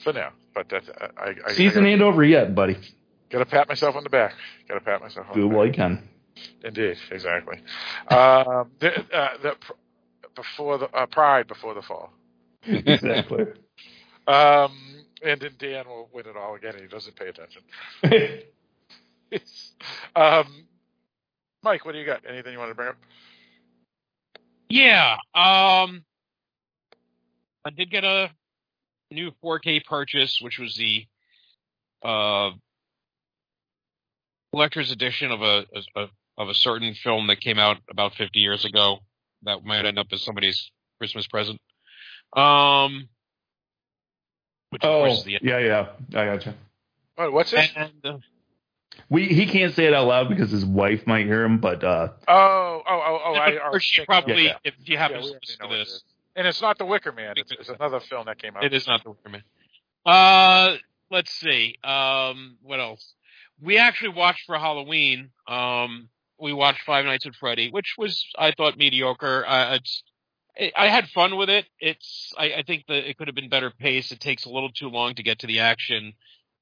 for 0.04 0.14
now. 0.14 0.32
But 0.54 0.70
that's 0.70 0.88
I, 1.18 1.34
I 1.48 1.54
Season 1.54 1.86
I 1.86 1.90
ain't 1.90 2.02
over 2.02 2.24
yet, 2.24 2.54
buddy. 2.56 2.78
Got 3.30 3.40
to 3.40 3.46
pat 3.46 3.68
myself 3.68 3.96
on 3.96 4.04
the 4.04 4.10
back. 4.10 4.34
Got 4.68 4.76
to 4.76 4.82
pat 4.82 5.02
myself 5.02 5.28
on 5.30 5.36
Do 5.36 5.42
the 5.42 5.48
what 5.48 5.68
back. 5.68 5.78
you 5.78 5.84
can. 5.84 6.10
Indeed, 6.64 6.98
exactly. 7.12 7.58
um, 8.10 8.72
the, 8.80 9.06
uh, 9.14 9.38
the 9.42 9.56
before 10.36 10.78
the 10.78 10.90
uh, 10.90 11.06
pride 11.06 11.48
before 11.48 11.74
the 11.74 11.82
fall. 11.82 12.12
exactly. 12.64 13.46
Um, 14.28 15.06
and 15.24 15.42
then 15.42 15.52
Dan 15.58 15.88
will 15.88 16.08
win 16.14 16.28
it 16.28 16.38
all 16.38 16.54
again. 16.54 16.74
and 16.76 16.84
He 16.84 16.88
doesn't 16.88 17.16
pay 17.16 17.30
attention. 17.30 17.64
It's, 19.32 19.74
um, 20.16 20.66
Mike, 21.64 21.84
what 21.84 21.94
do 21.94 21.98
you 21.98 22.06
got? 22.06 22.22
Anything 22.30 22.54
you 22.54 22.60
want 22.60 22.70
to 22.70 22.76
bring 22.76 22.90
up? 22.90 22.98
Yeah. 24.70 25.14
Um, 25.34 26.04
I 27.66 27.72
did 27.76 27.90
get 27.90 28.04
a 28.04 28.30
new 29.12 29.32
4K 29.44 29.84
purchase, 29.86 30.40
which 30.42 30.60
was 30.60 30.76
the 30.76 31.06
uh, 32.04 32.52
collector's 34.52 34.92
edition 34.92 35.32
of 35.32 35.42
a, 35.42 35.66
a 35.96 36.06
of 36.40 36.48
a 36.49 36.53
certain 36.56 36.95
film 36.95 37.28
that 37.28 37.41
came 37.41 37.60
out 37.60 37.78
about 37.91 38.16
50 38.16 38.40
years 38.40 38.66
ago. 38.66 38.99
That 39.44 39.64
might 39.64 39.86
end 39.86 39.99
up 39.99 40.07
as 40.11 40.24
somebody's 40.24 40.72
Christmas 40.98 41.28
present. 41.28 41.60
Um, 42.36 43.10
which 44.70 44.84
of 44.84 44.90
oh, 44.90 45.06
course 45.06 45.20
is 45.20 45.24
the 45.26 45.38
yeah, 45.41 45.60
yeah. 45.60 45.88
I 46.10 46.26
gotcha. 46.26 46.56
Oh, 47.18 47.32
what's 47.32 47.52
this? 47.52 47.70
and, 47.76 47.91
uh, 48.03 48.18
We 49.10 49.26
he 49.26 49.45
can't 49.45 49.74
say 49.74 49.86
it 49.86 49.94
out 49.94 50.07
loud 50.07 50.30
because 50.30 50.52
his 50.52 50.66
wife 50.66 51.06
might 51.07 51.26
hear 51.26 51.44
him, 51.44 51.60
but 51.60 51.84
uh, 51.84 52.10
Oh, 52.28 52.82
oh, 52.88 53.02
oh, 53.06 53.20
oh! 53.26 53.34
I, 53.34 53.52
I 53.52 53.70
or 53.72 53.80
she 53.80 54.06
probably, 54.06 54.45
yeah. 54.45 54.57
if 54.64 54.76
you 54.86 54.94
Yeah, 54.94 54.99
happen 54.99 55.18
we 55.18 55.24
to 55.24 55.34
listen 55.41 55.60
to 55.60 55.68
what 55.68 55.76
it 55.76 55.80
this. 55.80 56.03
And 56.36 56.48
it's 56.48 56.61
not 56.61 56.78
the 56.78 56.86
Wicker 56.86 57.11
Man. 57.11 57.34
It's, 57.36 57.52
it's 57.52 57.70
another 57.70 57.99
film 57.99 58.26
that 58.28 58.41
came 58.41 58.56
out. 58.56 58.64
It 58.64 58.74
is 58.74 58.88
not 58.88 59.03
the 59.03 59.10
Wicker 59.10 59.30
Man. 59.30 59.44
Uh, 60.06 60.78
let's 61.11 61.32
see. 61.34 61.78
Um, 61.84 62.57
what 62.61 62.80
else? 62.80 63.14
We 63.61 63.78
actually 63.78 64.10
watched 64.10 64.45
for 64.45 64.57
Halloween. 64.57 65.32
Um, 65.48 66.10
we 66.40 66.53
watched 66.53 66.82
Five 66.86 67.06
Nights 67.06 67.26
at 67.26 67.36
Freddy, 67.36 67.70
which 67.70 67.95
was 67.98 68.26
I 68.38 68.52
thought 68.52 68.78
mediocre. 68.78 69.45
Uh, 69.48 69.76
it's 69.76 70.03
I 70.57 70.72
I 70.76 70.88
had 70.88 71.07
fun 71.10 71.38
with 71.38 71.49
it. 71.49 71.66
It's 71.80 72.34
I, 72.38 72.53
I 72.57 72.64
think 72.64 72.86
that 72.88 73.10
it 73.10 73.18
could 73.18 73.28
have 73.28 73.36
been 73.36 73.49
better 73.49 73.72
paced. 73.72 74.11
It 74.11 74.20
takes 74.20 74.45
a 74.45 74.49
little 74.49 74.70
too 74.72 74.90
long 74.90 75.16
to 75.16 75.24
get 75.24 75.40
to 75.40 75.48
the 75.48 75.60
action. 75.60 76.14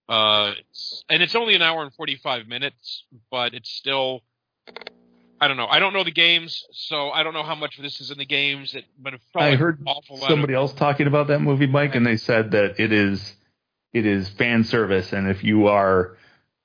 Uh, 0.09 0.53
it's, 0.59 1.03
and 1.09 1.21
it's 1.21 1.35
only 1.35 1.55
an 1.55 1.61
hour 1.61 1.83
and 1.83 1.93
forty 1.93 2.15
five 2.15 2.47
minutes, 2.47 3.03
but 3.31 3.53
it's 3.53 3.69
still. 3.69 4.21
I 5.39 5.47
don't 5.47 5.57
know. 5.57 5.67
I 5.67 5.77
don't 5.77 5.93
know 5.93 6.03
the 6.03 6.11
games, 6.11 6.65
so 6.71 7.11
I 7.11 7.21
don't 7.21 7.35
know 7.35 7.43
how 7.43 7.53
much 7.53 7.77
of 7.77 7.83
this 7.83 8.01
is 8.01 8.09
in 8.09 8.17
the 8.17 8.25
games. 8.25 8.73
It, 8.73 8.85
but 8.97 9.13
it 9.13 9.21
I 9.35 9.55
heard 9.55 9.79
lot 9.81 10.03
of- 10.09 10.19
somebody 10.21 10.55
else 10.55 10.73
talking 10.73 11.05
about 11.05 11.27
that 11.27 11.39
movie, 11.39 11.67
Mike, 11.67 11.93
and 11.93 12.05
they 12.05 12.17
said 12.17 12.51
that 12.51 12.79
it 12.79 12.91
is 12.91 13.35
it 13.93 14.05
is 14.05 14.29
fan 14.29 14.63
service, 14.63 15.13
and 15.13 15.29
if 15.29 15.43
you 15.43 15.67
are 15.67 16.17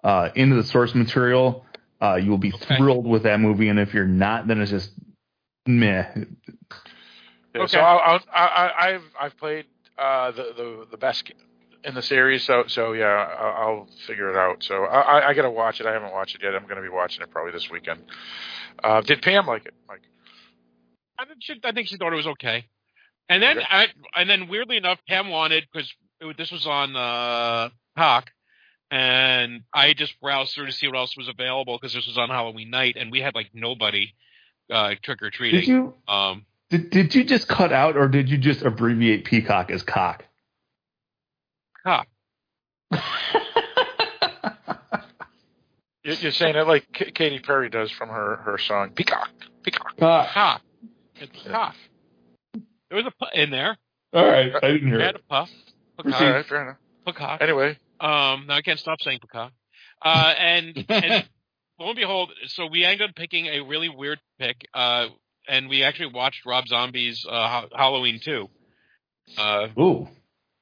uh, 0.03 0.31
into 0.35 0.57
the 0.57 0.65
source 0.65 0.95
material, 0.95 1.67
uh, 2.03 2.17
you 2.17 2.31
will 2.31 2.39
be 2.39 2.53
Okay. 2.53 2.77
thrilled 2.77 3.07
with 3.07 3.23
that 3.23 3.41
movie, 3.41 3.69
and 3.69 3.79
if 3.79 3.95
you're 3.95 4.07
not, 4.07 4.47
then 4.49 4.61
it's 4.61 4.71
just 4.71 4.91
meh. 5.67 6.07
Yeah, 6.17 6.23
Okay. 7.63 7.67
So 7.69 7.81
I'll, 7.81 7.99
I'll, 7.99 8.21
I, 8.33 8.47
I- 8.47 8.89
I've 8.89 9.03
I've 9.21 9.37
played 9.37 9.67
uh, 9.99 10.31
the 10.33 10.43
the 10.57 10.87
the 10.93 10.97
best 10.97 11.31
in 11.85 11.95
the 11.95 12.03
series. 12.03 12.45
So 12.45 12.65
so 12.67 12.93
yeah, 12.93 13.07
I'll, 13.39 13.53
I'll 13.79 13.89
figure 14.07 14.31
it 14.31 14.37
out. 14.37 14.63
So 14.63 14.85
I, 14.85 15.01
I, 15.21 15.29
I 15.29 15.35
got 15.35 15.43
to 15.43 15.51
watch 15.51 15.81
it. 15.81 15.87
I 15.87 15.93
haven't 15.93 16.13
watched 16.13 16.35
it 16.35 16.43
yet. 16.43 16.55
I'm 16.55 16.65
going 16.65 16.77
to 16.77 16.83
be 16.83 16.89
watching 16.89 17.23
it 17.23 17.31
probably 17.31 17.53
this 17.53 17.71
weekend. 17.71 18.03
Uh, 18.83 19.01
did 19.03 19.23
Pam 19.23 19.47
like 19.47 19.67
it, 19.67 19.75
Mike? 19.89 20.01
I 21.19 21.25
think 21.27 21.39
she, 21.41 21.55
I 21.63 21.73
think 21.73 21.89
she 21.89 21.97
thought 21.99 22.13
it 22.13 22.17
was 22.17 22.27
okay. 22.27 22.65
And 23.29 23.43
then 23.43 23.59
Okay. 23.59 23.67
I, 23.71 23.87
and 24.17 24.29
then 24.29 24.49
weirdly 24.49 24.77
enough, 24.77 24.99
Pam 25.09 25.29
wanted 25.29 25.67
because 25.73 25.93
this 26.37 26.51
was 26.51 26.67
on 26.67 26.97
uh, 26.97 27.69
Hawk, 27.97 28.31
and 28.93 29.63
I 29.73 29.95
just 29.95 30.21
browsed 30.21 30.55
through 30.55 30.67
to 30.67 30.73
see 30.73 30.87
what 30.87 30.97
else 30.97 31.17
was 31.17 31.27
available 31.29 31.77
because 31.81 31.95
this 31.95 32.07
was 32.07 32.19
on 32.19 32.29
Halloween 32.29 32.71
night, 32.71 32.97
and 32.99 33.11
we 33.11 33.21
had 33.21 33.35
like 33.35 33.49
nobody 33.55 34.13
uh, 34.71 34.95
trick 35.03 35.23
or 35.23 35.31
treating. 35.31 35.61
Did 35.61 35.67
treating. 35.67 35.83
you 35.85 35.95
Um, 36.13 36.47
did, 36.71 36.91
did 36.91 37.15
you 37.15 37.25
just 37.25 37.49
cut 37.49 37.73
out, 37.73 37.97
or 37.97 38.07
did 38.09 38.29
you 38.29 38.39
just 38.39 38.63
abbreviate 38.63 39.25
peacock 39.25 39.71
as 39.71 39.83
cock? 39.83 40.25
Hawk. 41.85 42.07
You- 46.05 46.15
You're 46.15 46.33
saying 46.33 46.57
it 46.57 46.67
like 46.67 46.91
K- 46.93 47.13
Katy 47.13 47.39
Perry 47.39 47.69
does 47.71 47.91
from 47.93 48.09
her 48.09 48.37
her 48.45 48.59
song 48.59 48.91
Peacock. 48.91 49.31
Peacock. 49.63 49.95
Uh, 50.01 50.25
Hawk. 50.25 50.63
It's 51.21 51.31
cock. 51.47 51.77
There 52.55 52.97
was 52.97 53.07
a 53.07 53.13
pu- 53.13 53.41
in 53.41 53.51
there. 53.51 53.77
All 54.13 54.27
right, 54.27 54.53
I 54.53 54.73
didn't 54.73 54.89
hear 54.89 54.99
Had 54.99 55.15
it. 55.15 55.21
a 55.25 55.29
puff. 55.31 55.49
All 55.99 56.05
Peacock. 56.05 56.21
right, 56.21 56.45
fair 56.47 56.63
enough. 56.63 56.77
Peacock. 57.07 57.41
Anyway, 57.41 57.79
Um, 58.03 58.47
now 58.49 58.57
I 58.57 58.63
can't 58.63 58.79
stop 58.79 59.01
saying 59.01 59.21
peacock. 59.21 59.53
Uh, 60.05 60.35
and, 60.37 60.85
and 60.89 61.29
lo 61.79 61.89
and 61.89 61.97
behold, 61.97 62.33
so 62.47 62.67
we 62.67 62.85
ended 62.85 63.09
up 63.11 63.15
picking 63.17 63.47
a 63.47 63.61
really 63.61 63.89
weird 63.89 64.19
pick. 64.39 64.57
Uh, 64.75 65.07
and 65.49 65.69
we 65.69 65.83
actually 65.85 66.13
watched 66.13 66.45
Rob 66.45 66.67
Zombie's 66.69 67.25
uh, 67.29 67.31
Ha- 67.33 67.67
Halloween 67.75 68.21
2, 68.23 68.49
uh, 69.39 69.69
Ooh. 69.79 70.09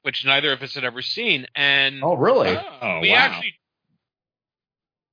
which 0.03 0.23
neither 0.25 0.53
of 0.53 0.61
us 0.61 0.73
had 0.75 0.83
ever 0.83 1.01
seen. 1.01 1.45
And 1.55 2.03
Oh, 2.03 2.15
really? 2.15 2.49
Oh, 2.81 2.99
we 3.01 3.09
wow. 3.09 3.15
actually 3.17 3.53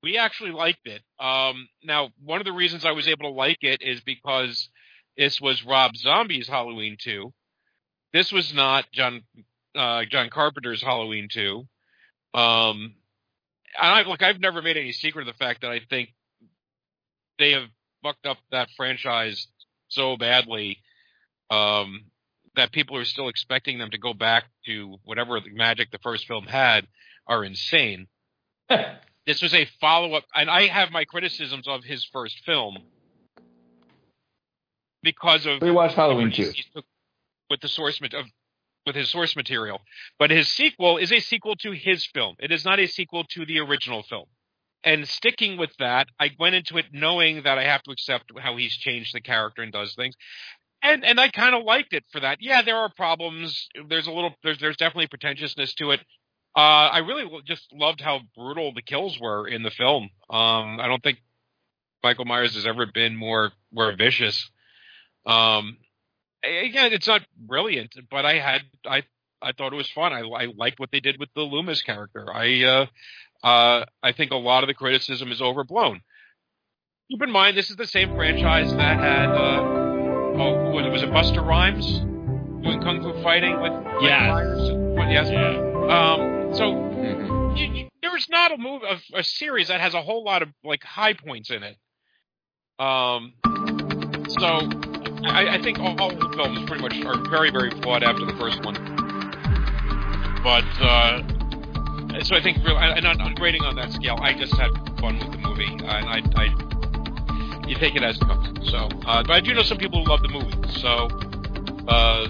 we 0.01 0.17
actually 0.17 0.51
liked 0.51 0.85
it. 0.87 1.01
Um, 1.19 1.67
now, 1.83 2.09
one 2.23 2.39
of 2.39 2.45
the 2.45 2.53
reasons 2.53 2.85
I 2.85 2.91
was 2.91 3.07
able 3.07 3.23
to 3.29 3.35
like 3.35 3.57
it 3.63 3.81
is 3.81 3.99
because 4.01 4.69
this 5.17 5.41
was 5.41 5.65
Rob 5.65 5.95
Zombie's 5.97 6.47
Halloween 6.47 6.95
2. 6.99 7.33
This 8.13 8.31
was 8.31 8.53
not 8.53 8.85
John 8.93 9.23
uh, 9.75 10.05
John 10.09 10.29
Carpenter's 10.29 10.81
Halloween 10.81 11.27
2. 11.31 11.67
Um, 12.33 12.93
and 13.81 13.91
I, 13.93 14.01
look, 14.03 14.21
I've 14.21 14.39
never 14.39 14.61
made 14.61 14.77
any 14.77 14.91
secret 14.91 15.27
of 15.27 15.33
the 15.33 15.37
fact 15.37 15.61
that 15.61 15.71
I 15.71 15.81
think 15.89 16.09
they 17.37 17.51
have 17.51 17.63
fucked 18.03 18.25
up 18.25 18.37
that 18.51 18.69
franchise 18.75 19.47
so 19.89 20.17
badly 20.17 20.77
um, 21.49 22.05
that 22.55 22.71
people 22.71 22.97
are 22.97 23.05
still 23.05 23.29
expecting 23.29 23.77
them 23.79 23.91
to 23.91 23.97
go 23.97 24.13
back 24.13 24.45
to 24.65 24.97
whatever 25.03 25.39
the 25.39 25.51
magic 25.53 25.91
the 25.91 25.99
first 25.99 26.27
film 26.27 26.45
had 26.45 26.87
are 27.27 27.43
insane. 27.43 28.07
this 29.25 29.41
was 29.41 29.53
a 29.53 29.65
follow 29.79 30.13
up, 30.13 30.25
and 30.35 30.49
I 30.49 30.67
have 30.67 30.91
my 30.91 31.05
criticisms 31.05 31.67
of 31.67 31.83
his 31.83 32.03
first 32.11 32.39
film 32.45 32.77
because 35.01 35.45
of 35.45 35.61
We 35.61 35.71
watched 35.71 35.95
Halloween 35.95 36.31
too. 36.31 36.51
with 37.49 37.61
the 37.61 37.67
source 37.67 38.01
mat- 38.01 38.13
of 38.13 38.25
with 38.89 38.95
his 38.95 39.11
source 39.11 39.35
material. 39.35 39.81
But 40.17 40.31
his 40.31 40.47
sequel 40.49 40.97
is 40.97 41.11
a 41.11 41.19
sequel 41.19 41.55
to 41.57 41.71
his 41.71 42.07
film. 42.07 42.35
It 42.39 42.51
is 42.51 42.65
not 42.65 42.79
a 42.79 42.87
sequel 42.87 43.23
to 43.35 43.45
the 43.45 43.59
original 43.59 44.01
film. 44.01 44.25
And 44.83 45.07
sticking 45.07 45.57
with 45.57 45.71
that, 45.77 46.07
I 46.19 46.31
went 46.39 46.55
into 46.55 46.77
it 46.77 46.85
knowing 46.91 47.43
that 47.43 47.59
I 47.59 47.65
have 47.65 47.83
to 47.83 47.91
accept 47.91 48.31
how 48.39 48.57
he's 48.57 48.75
changed 48.75 49.13
the 49.13 49.21
character 49.21 49.61
and 49.61 49.71
does 49.71 49.93
things. 49.93 50.15
And 50.81 51.05
and 51.05 51.19
I 51.19 51.29
kind 51.29 51.53
of 51.53 51.63
liked 51.63 51.93
it 51.93 52.05
for 52.11 52.21
that. 52.21 52.37
Yeah, 52.41 52.63
there 52.63 52.77
are 52.77 52.89
problems. 52.95 53.67
There's 53.89 54.07
a 54.07 54.11
little 54.11 54.33
there's 54.43 54.57
there's 54.59 54.77
definitely 54.77 55.07
pretentiousness 55.07 55.75
to 55.75 55.91
it. 55.91 55.99
Uh, 56.55 56.89
I 56.95 56.99
really 56.99 57.25
just 57.45 57.67
loved 57.73 58.01
how 58.01 58.21
brutal 58.35 58.73
the 58.73 58.81
kills 58.81 59.19
were 59.19 59.47
in 59.47 59.61
the 59.61 59.69
film. 59.69 60.03
Um, 60.29 60.79
I 60.79 60.87
don't 60.87 61.03
think 61.03 61.19
Michael 62.01 62.25
Myers 62.25 62.55
has 62.55 62.65
ever 62.65 62.85
been 62.85 63.15
more 63.15 63.51
more 63.71 63.93
vicious. 63.95 64.49
Um, 65.25 65.77
again, 66.43 66.93
it's 66.93 67.07
not 67.07 67.21
brilliant, 67.37 67.95
but 68.09 68.25
I 68.25 68.39
had 68.39 68.61
I 68.85 69.03
I 69.41 69.51
thought 69.53 69.73
it 69.73 69.77
was 69.77 69.89
fun. 69.89 70.13
I 70.13 70.21
I 70.21 70.45
liked 70.55 70.79
what 70.79 70.91
they 70.91 70.99
did 70.99 71.19
with 71.19 71.29
the 71.35 71.41
Loomis 71.41 71.81
character. 71.81 72.27
I 72.33 72.63
uh 72.63 72.85
uh 73.45 73.85
I 74.03 74.11
think 74.11 74.31
a 74.31 74.35
lot 74.35 74.63
of 74.63 74.67
the 74.67 74.73
criticism 74.73 75.31
is 75.31 75.41
overblown. 75.41 76.01
Keep 77.11 77.23
in 77.23 77.31
mind, 77.31 77.57
this 77.57 77.69
is 77.69 77.75
the 77.75 77.87
same 77.87 78.15
franchise 78.15 78.71
that 78.75 78.99
had 78.99 79.29
uh 79.29 79.61
oh 80.41 80.71
was 80.71 80.85
it, 80.85 80.89
was 80.89 81.03
it 81.03 81.09
Busta 81.09 81.45
Rhymes 81.45 81.85
doing 82.63 82.81
kung 82.81 83.01
fu 83.01 83.21
fighting 83.23 83.59
with 83.61 83.71
Yes. 84.01 84.29
Myers? 84.29 84.69
Yes. 85.11 85.29
Yeah. 85.31 85.57
Um. 85.89 86.53
So 86.53 86.73
Mhm. 86.73 87.57
you, 87.57 87.65
you, 87.73 87.89
there's 88.01 88.27
not 88.29 88.51
a 88.51 88.57
move 88.57 88.81
a, 88.83 89.17
a 89.19 89.23
series 89.23 89.69
that 89.69 89.79
has 89.81 89.93
a 89.93 90.01
whole 90.01 90.23
lot 90.23 90.41
of 90.41 90.49
like 90.63 90.83
high 90.83 91.13
points 91.13 91.49
in 91.49 91.63
it. 91.63 91.77
Um, 92.77 93.33
so 94.39 94.69
I, 95.25 95.55
I 95.55 95.61
think 95.61 95.79
all, 95.79 95.99
all 96.01 96.09
the 96.09 96.29
films 96.35 96.67
pretty 96.67 96.81
much 96.81 96.95
are 97.05 97.29
very 97.29 97.51
very 97.51 97.71
flawed 97.81 98.03
after 98.03 98.25
the 98.25 98.33
first 98.33 98.63
one. 98.63 98.75
But 100.43 100.65
uh, 100.79 101.21
so 102.23 102.35
I 102.35 102.41
think 102.41 102.57
real 102.65 102.77
and 102.77 103.05
on, 103.05 103.35
grading 103.35 103.63
on 103.63 103.75
that 103.75 103.91
scale, 103.91 104.17
I 104.21 104.33
just 104.33 104.55
had 104.55 104.71
fun 104.99 105.19
with 105.19 105.31
the 105.31 105.37
movie, 105.37 105.65
and 105.65 105.83
I, 105.83 106.21
I 106.35 107.67
you 107.67 107.75
take 107.75 107.95
it 107.95 108.03
as 108.03 108.15
it 108.17 108.21
comes. 108.21 108.69
So, 108.71 108.89
uh, 109.05 109.23
but 109.23 109.31
I 109.31 109.39
do 109.41 109.53
know 109.53 109.63
some 109.63 109.77
people 109.77 110.03
who 110.03 110.09
love 110.09 110.21
the 110.21 110.29
movie, 110.29 110.55
so 110.79 111.07
uh, 111.87 112.27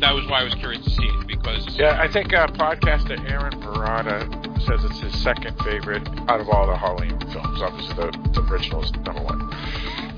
that 0.00 0.14
was 0.14 0.26
why 0.26 0.40
I 0.40 0.44
was 0.44 0.54
curious 0.54 0.84
to 0.84 0.90
see 0.90 1.04
it 1.04 1.26
because 1.26 1.78
yeah, 1.78 2.00
I 2.00 2.08
think 2.08 2.34
uh, 2.34 2.46
podcaster 2.48 3.18
Aaron 3.30 3.58
Murata 3.60 4.28
says 4.66 4.84
it's 4.84 5.00
his 5.00 5.22
second 5.22 5.56
favorite 5.60 6.06
out 6.28 6.40
of 6.40 6.48
all 6.48 6.66
the 6.66 6.76
Halloween 6.76 7.18
films. 7.32 7.62
Obviously, 7.62 7.94
the, 7.94 8.10
the 8.32 8.42
original 8.50 8.82
is 8.82 8.92
number 8.92 9.22
one. 9.22 9.50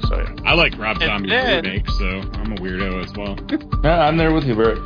So 0.03 0.19
yeah. 0.19 0.35
I 0.45 0.55
like 0.55 0.77
Rob 0.79 0.97
And 1.01 1.05
Zombie's 1.05 1.31
then- 1.31 1.65
remake, 1.65 1.89
so 1.91 2.07
I'm 2.35 2.53
a 2.53 2.57
weirdo 2.57 3.03
as 3.05 3.13
well. 3.17 3.37
Yeah, 3.85 4.01
I'm 4.01 4.17
there 4.17 4.33
with 4.33 4.45
you, 4.45 4.55
Bert. 4.55 4.79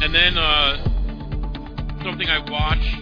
And 0.00 0.14
then 0.14 0.38
uh, 0.38 0.82
something 2.02 2.28
I 2.28 2.38
watched, 2.50 2.96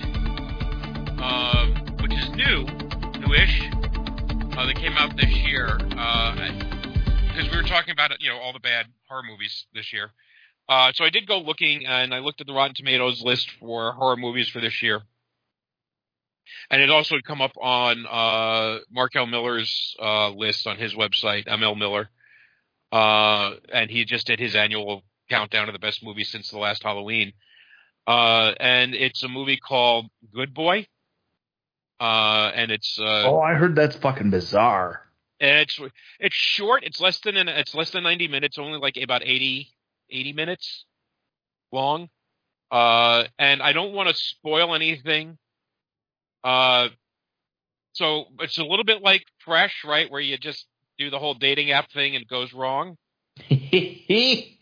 uh, 1.21 1.67
which 2.03 2.13
is 2.15 2.29
new, 2.31 2.65
newish, 3.21 3.61
uh, 4.57 4.67
that 4.67 4.75
came 4.77 4.93
out 4.97 5.17
this 5.17 5.31
year. 5.31 5.77
Because 5.79 7.51
we 7.51 7.57
were 7.57 7.63
talking 7.69 7.93
about 7.93 8.11
you 8.21 8.31
know, 8.31 8.39
all 8.39 8.53
the 8.53 8.59
bad 8.61 8.87
horror 9.09 9.23
movies 9.29 9.67
this 9.75 9.93
year. 9.93 10.11
Uh, 10.69 10.91
so 10.95 11.05
I 11.05 11.11
did 11.11 11.29
go 11.29 11.39
looking, 11.39 11.87
and 11.87 12.13
I 12.13 12.19
looked 12.19 12.41
at 12.41 12.47
the 12.49 12.53
Rotten 12.55 12.75
Tomatoes 12.75 13.23
list 13.23 13.49
for 13.61 13.93
horror 13.93 14.17
movies 14.17 14.49
for 14.49 14.61
this 14.61 14.83
year. 14.83 15.03
And 16.71 16.83
it 16.83 16.91
also 16.91 17.17
had 17.17 17.25
come 17.25 17.41
up 17.41 17.57
on 17.61 18.07
uh, 18.07 18.79
Mark 18.91 19.17
L. 19.17 19.27
Miller's 19.27 19.97
uh, 20.01 20.31
list 20.31 20.67
on 20.67 20.77
his 20.77 20.95
website, 20.95 21.47
ML 21.47 21.79
Miller. 21.79 22.11
Uh, 22.93 23.55
and 23.73 23.91
he 23.91 24.05
just 24.05 24.27
did 24.27 24.39
his 24.39 24.55
annual 24.55 25.03
countdown 25.29 25.69
of 25.69 25.73
the 25.73 25.79
best 25.79 26.05
movies 26.05 26.31
since 26.31 26.51
the 26.51 26.59
last 26.59 26.83
Halloween. 26.83 27.33
Uh, 28.07 28.53
and 28.61 28.95
it's 28.95 29.23
a 29.23 29.29
movie 29.29 29.57
called 29.59 30.07
Good 30.33 30.55
Boy. 30.55 30.87
Uh, 31.99 32.51
and 32.55 32.71
it's 32.71 32.99
uh, 33.01 33.25
oh, 33.27 33.41
I 33.41 33.55
heard 33.55 33.75
that's 33.75 33.97
fucking 33.97 34.31
bizarre. 34.31 35.01
and 35.41 35.61
it's 35.61 35.81
it's 36.21 36.35
short. 36.35 36.85
It's 36.85 37.01
less 37.01 37.19
than 37.21 37.37
an, 37.37 37.49
it's 37.49 37.75
less 37.75 37.91
than 37.91 38.03
ninety 38.03 38.29
minutes. 38.29 38.59
Only 38.59 38.79
like 38.79 38.99
about 39.03 39.23
80, 39.25 39.69
80 40.11 40.33
minutes 40.35 40.85
long. 41.73 42.11
Uh, 42.71 43.25
and 43.39 43.63
I 43.63 43.73
don't 43.73 43.93
want 43.95 44.09
to 44.09 44.15
spoil 44.15 44.75
anything. 44.75 45.39
Uh, 46.45 46.89
so 47.93 48.27
it's 48.41 48.59
a 48.59 48.65
little 48.65 48.85
bit 48.85 49.03
like 49.03 49.25
Fresh, 49.39 49.85
right, 49.85 50.11
where 50.11 50.21
you 50.21 50.37
just 50.39 50.67
do 50.99 51.11
the 51.11 51.19
whole 51.19 51.35
dating 51.35 51.71
app 51.71 51.91
thing 51.91 52.15
and 52.15 52.23
it 52.23 52.29
goes 52.29 52.53
wrong. 52.53 52.97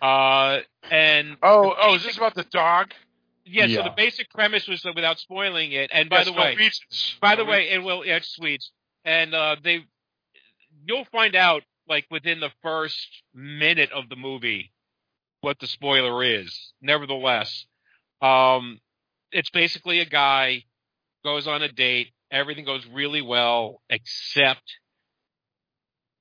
Uh, 0.00 0.60
and 0.90 1.36
Oh, 1.42 1.74
oh, 1.78 1.94
is 1.94 2.04
this 2.04 2.16
about 2.16 2.34
the 2.34 2.44
dog? 2.44 2.92
yeah, 3.44 3.66
so 3.66 3.82
the 3.82 3.90
basic 3.90 4.30
premise 4.30 4.66
was 4.68 4.82
that 4.82 4.94
without 4.94 5.18
spoiling 5.18 5.72
it. 5.72 5.90
And 5.92 6.08
by 6.08 6.18
Yes, 6.18 6.26
the 6.26 6.32
no 6.32 6.40
way, 6.40 6.54
reasons. 6.56 7.16
By 7.20 7.36
the 7.36 7.44
No 7.44 7.50
way, 7.50 7.68
it 7.70 7.82
will. 7.82 8.04
Yeah, 8.04 8.16
it's 8.16 8.28
sweets, 8.34 8.72
and 9.04 9.34
uh, 9.34 9.56
they. 9.62 9.84
You'll 10.86 11.04
find 11.06 11.34
out 11.34 11.62
like 11.88 12.06
within 12.10 12.40
the 12.40 12.50
first 12.62 13.22
minute 13.34 13.90
of 13.92 14.08
the 14.08 14.16
movie 14.16 14.72
what 15.40 15.58
the 15.58 15.66
spoiler 15.66 16.22
is. 16.22 16.72
Nevertheless, 16.80 17.66
um, 18.22 18.80
it's 19.32 19.50
basically 19.50 20.00
a 20.00 20.04
guy 20.06 20.64
goes 21.24 21.46
on 21.46 21.62
a 21.62 21.70
date. 21.70 22.08
Everything 22.30 22.64
goes 22.64 22.86
really 22.92 23.22
well, 23.22 23.80
except 23.90 24.62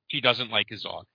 he 0.07 0.21
doesn't 0.21 0.49
like 0.49 0.65
his 0.69 0.81
dog, 0.83 1.05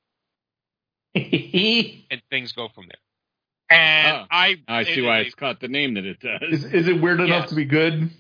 and 1.15 2.23
things 2.31 2.53
go 2.53 2.69
from 2.75 2.87
there. 2.89 3.79
And 3.79 4.17
Oh, 4.19 4.27
I, 4.31 4.57
I 4.69 4.81
it 4.83 4.87
see 4.87 5.01
is 5.01 5.07
why 5.07 5.19
a- 5.19 5.23
it's 5.23 5.35
caught 5.35 5.61
the 5.61 5.69
name 5.69 5.95
that 5.95 6.05
it 6.05 6.21
does. 6.21 6.65
is 6.65 6.87
it 6.89 7.01
weird 7.01 7.21
enough 7.21 7.43
Yes. 7.43 7.51
to 7.51 7.57
be 7.57 7.65
good? 7.65 8.11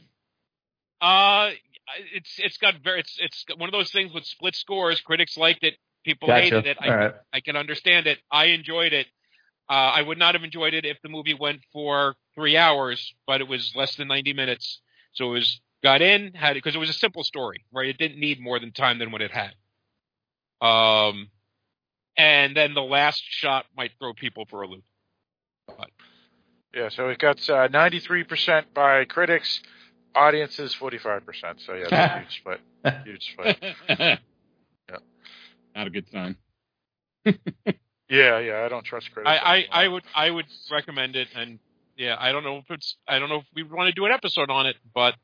Uh, 1.01 1.51
it's 2.15 2.39
it's 2.39 2.57
got 2.57 2.74
very 2.82 3.01
it's 3.01 3.16
it's 3.20 3.45
one 3.57 3.69
of 3.69 3.73
those 3.73 3.91
things 3.93 4.12
with 4.12 4.24
split 4.24 4.55
scores. 4.57 5.01
Critics 5.03 5.36
liked 5.36 5.62
it, 5.62 5.74
people 6.05 6.28
Gotcha. 6.28 6.43
hated 6.43 6.66
it. 6.66 6.78
I 6.81 6.89
All 6.89 6.97
right. 6.97 7.15
I 7.32 7.41
can 7.41 7.57
understand 7.57 8.07
it. 8.07 8.19
I 8.31 8.47
enjoyed 8.47 8.93
it. 8.93 9.07
Uh, 9.69 9.73
I 9.74 10.03
would 10.03 10.19
not 10.19 10.35
have 10.35 10.45
enjoyed 10.45 10.74
it 10.74 10.85
if 10.85 10.99
the 11.03 11.09
movie 11.09 11.35
went 11.35 11.61
for 11.73 12.16
three 12.35 12.57
hours, 12.57 13.15
but 13.27 13.41
it 13.41 13.49
was 13.49 13.73
less 13.77 13.95
than 13.97 14.09
ninety 14.09 14.32
minutes. 14.32 14.81
So 15.15 15.27
it 15.27 15.32
was 15.32 15.61
got 15.82 16.03
in 16.03 16.35
had 16.35 16.55
because 16.55 16.74
it 16.74 16.78
was 16.78 16.91
a 16.91 16.95
simple 16.95 17.24
story, 17.24 17.65
right? 17.73 17.89
It 17.89 17.99
didn't 17.99 18.19
need 18.19 18.41
more 18.41 18.59
than 18.59 18.73
time 18.73 18.99
than 18.99 19.11
what 19.11 19.23
it 19.23 19.31
had. 19.31 19.55
Um, 20.61 21.31
and 22.16 22.57
then 22.57 22.74
the 22.74 22.82
last 22.82 23.23
shot 23.28 23.66
might 23.77 23.93
throw 23.99 24.15
people 24.15 24.47
for 24.49 24.62
a 24.62 24.69
loop. 24.69 24.85
Yeah, 26.74 26.89
so 26.89 27.09
it 27.09 27.19
got 27.19 27.39
uh, 27.49 27.69
93% 27.69 28.65
by 28.74 29.05
critics, 29.05 29.62
audiences 30.15 30.74
45%. 30.74 31.20
So 31.65 31.74
yeah, 31.74 31.86
that's 31.89 32.15
a 32.15 32.19
huge 32.19 32.36
split. 32.39 32.61
Huge 33.05 33.32
split. 33.32 33.59
Yeah. 34.91 34.99
Not 35.74 35.86
a 35.86 35.91
good 35.91 36.07
sign. 36.11 36.36
Yeah, 38.09 38.39
yeah, 38.39 38.65
I 38.65 38.69
don't 38.69 38.85
trust 38.85 39.11
critics. 39.12 39.31
I, 39.43 39.66
I. 39.73 39.85
I 39.85 39.89
would 39.89 40.05
I 40.15 40.31
would 40.31 40.47
recommend 40.70 41.16
it, 41.16 41.28
and 41.35 41.59
yeah, 41.97 42.16
I 42.19 42.33
don't 42.33 42.45
know 42.45 42.59
if 42.59 42.71
it's 42.71 42.97
I 43.09 43.19
don't 43.19 43.29
know 43.29 43.37
if 43.39 43.45
we 43.55 43.62
want 43.62 43.89
to 43.89 43.93
do 43.93 44.05
an 44.07 44.12
episode 44.12 44.51
on 44.51 44.66
it, 44.66 44.77
but 44.95 45.15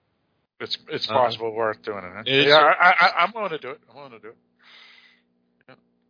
It's 0.60 0.76
it's 0.88 1.08
Uh, 1.10 1.14
possible 1.14 1.52
worth 1.54 1.82
doing 1.82 2.04
it. 2.04 2.12
huh? 2.14 2.22
it 2.26 2.34
is 2.34 2.46
yeah, 2.46 2.56
I, 2.58 2.90
I, 2.90 3.12
I'm 3.24 3.32
willing 3.34 3.50
to 3.50 3.58
do 3.58 3.70
it. 3.70 3.80
I'm 3.88 3.96
willing 3.96 4.12
to 4.12 4.18
do 4.18 4.28
it. 4.28 4.36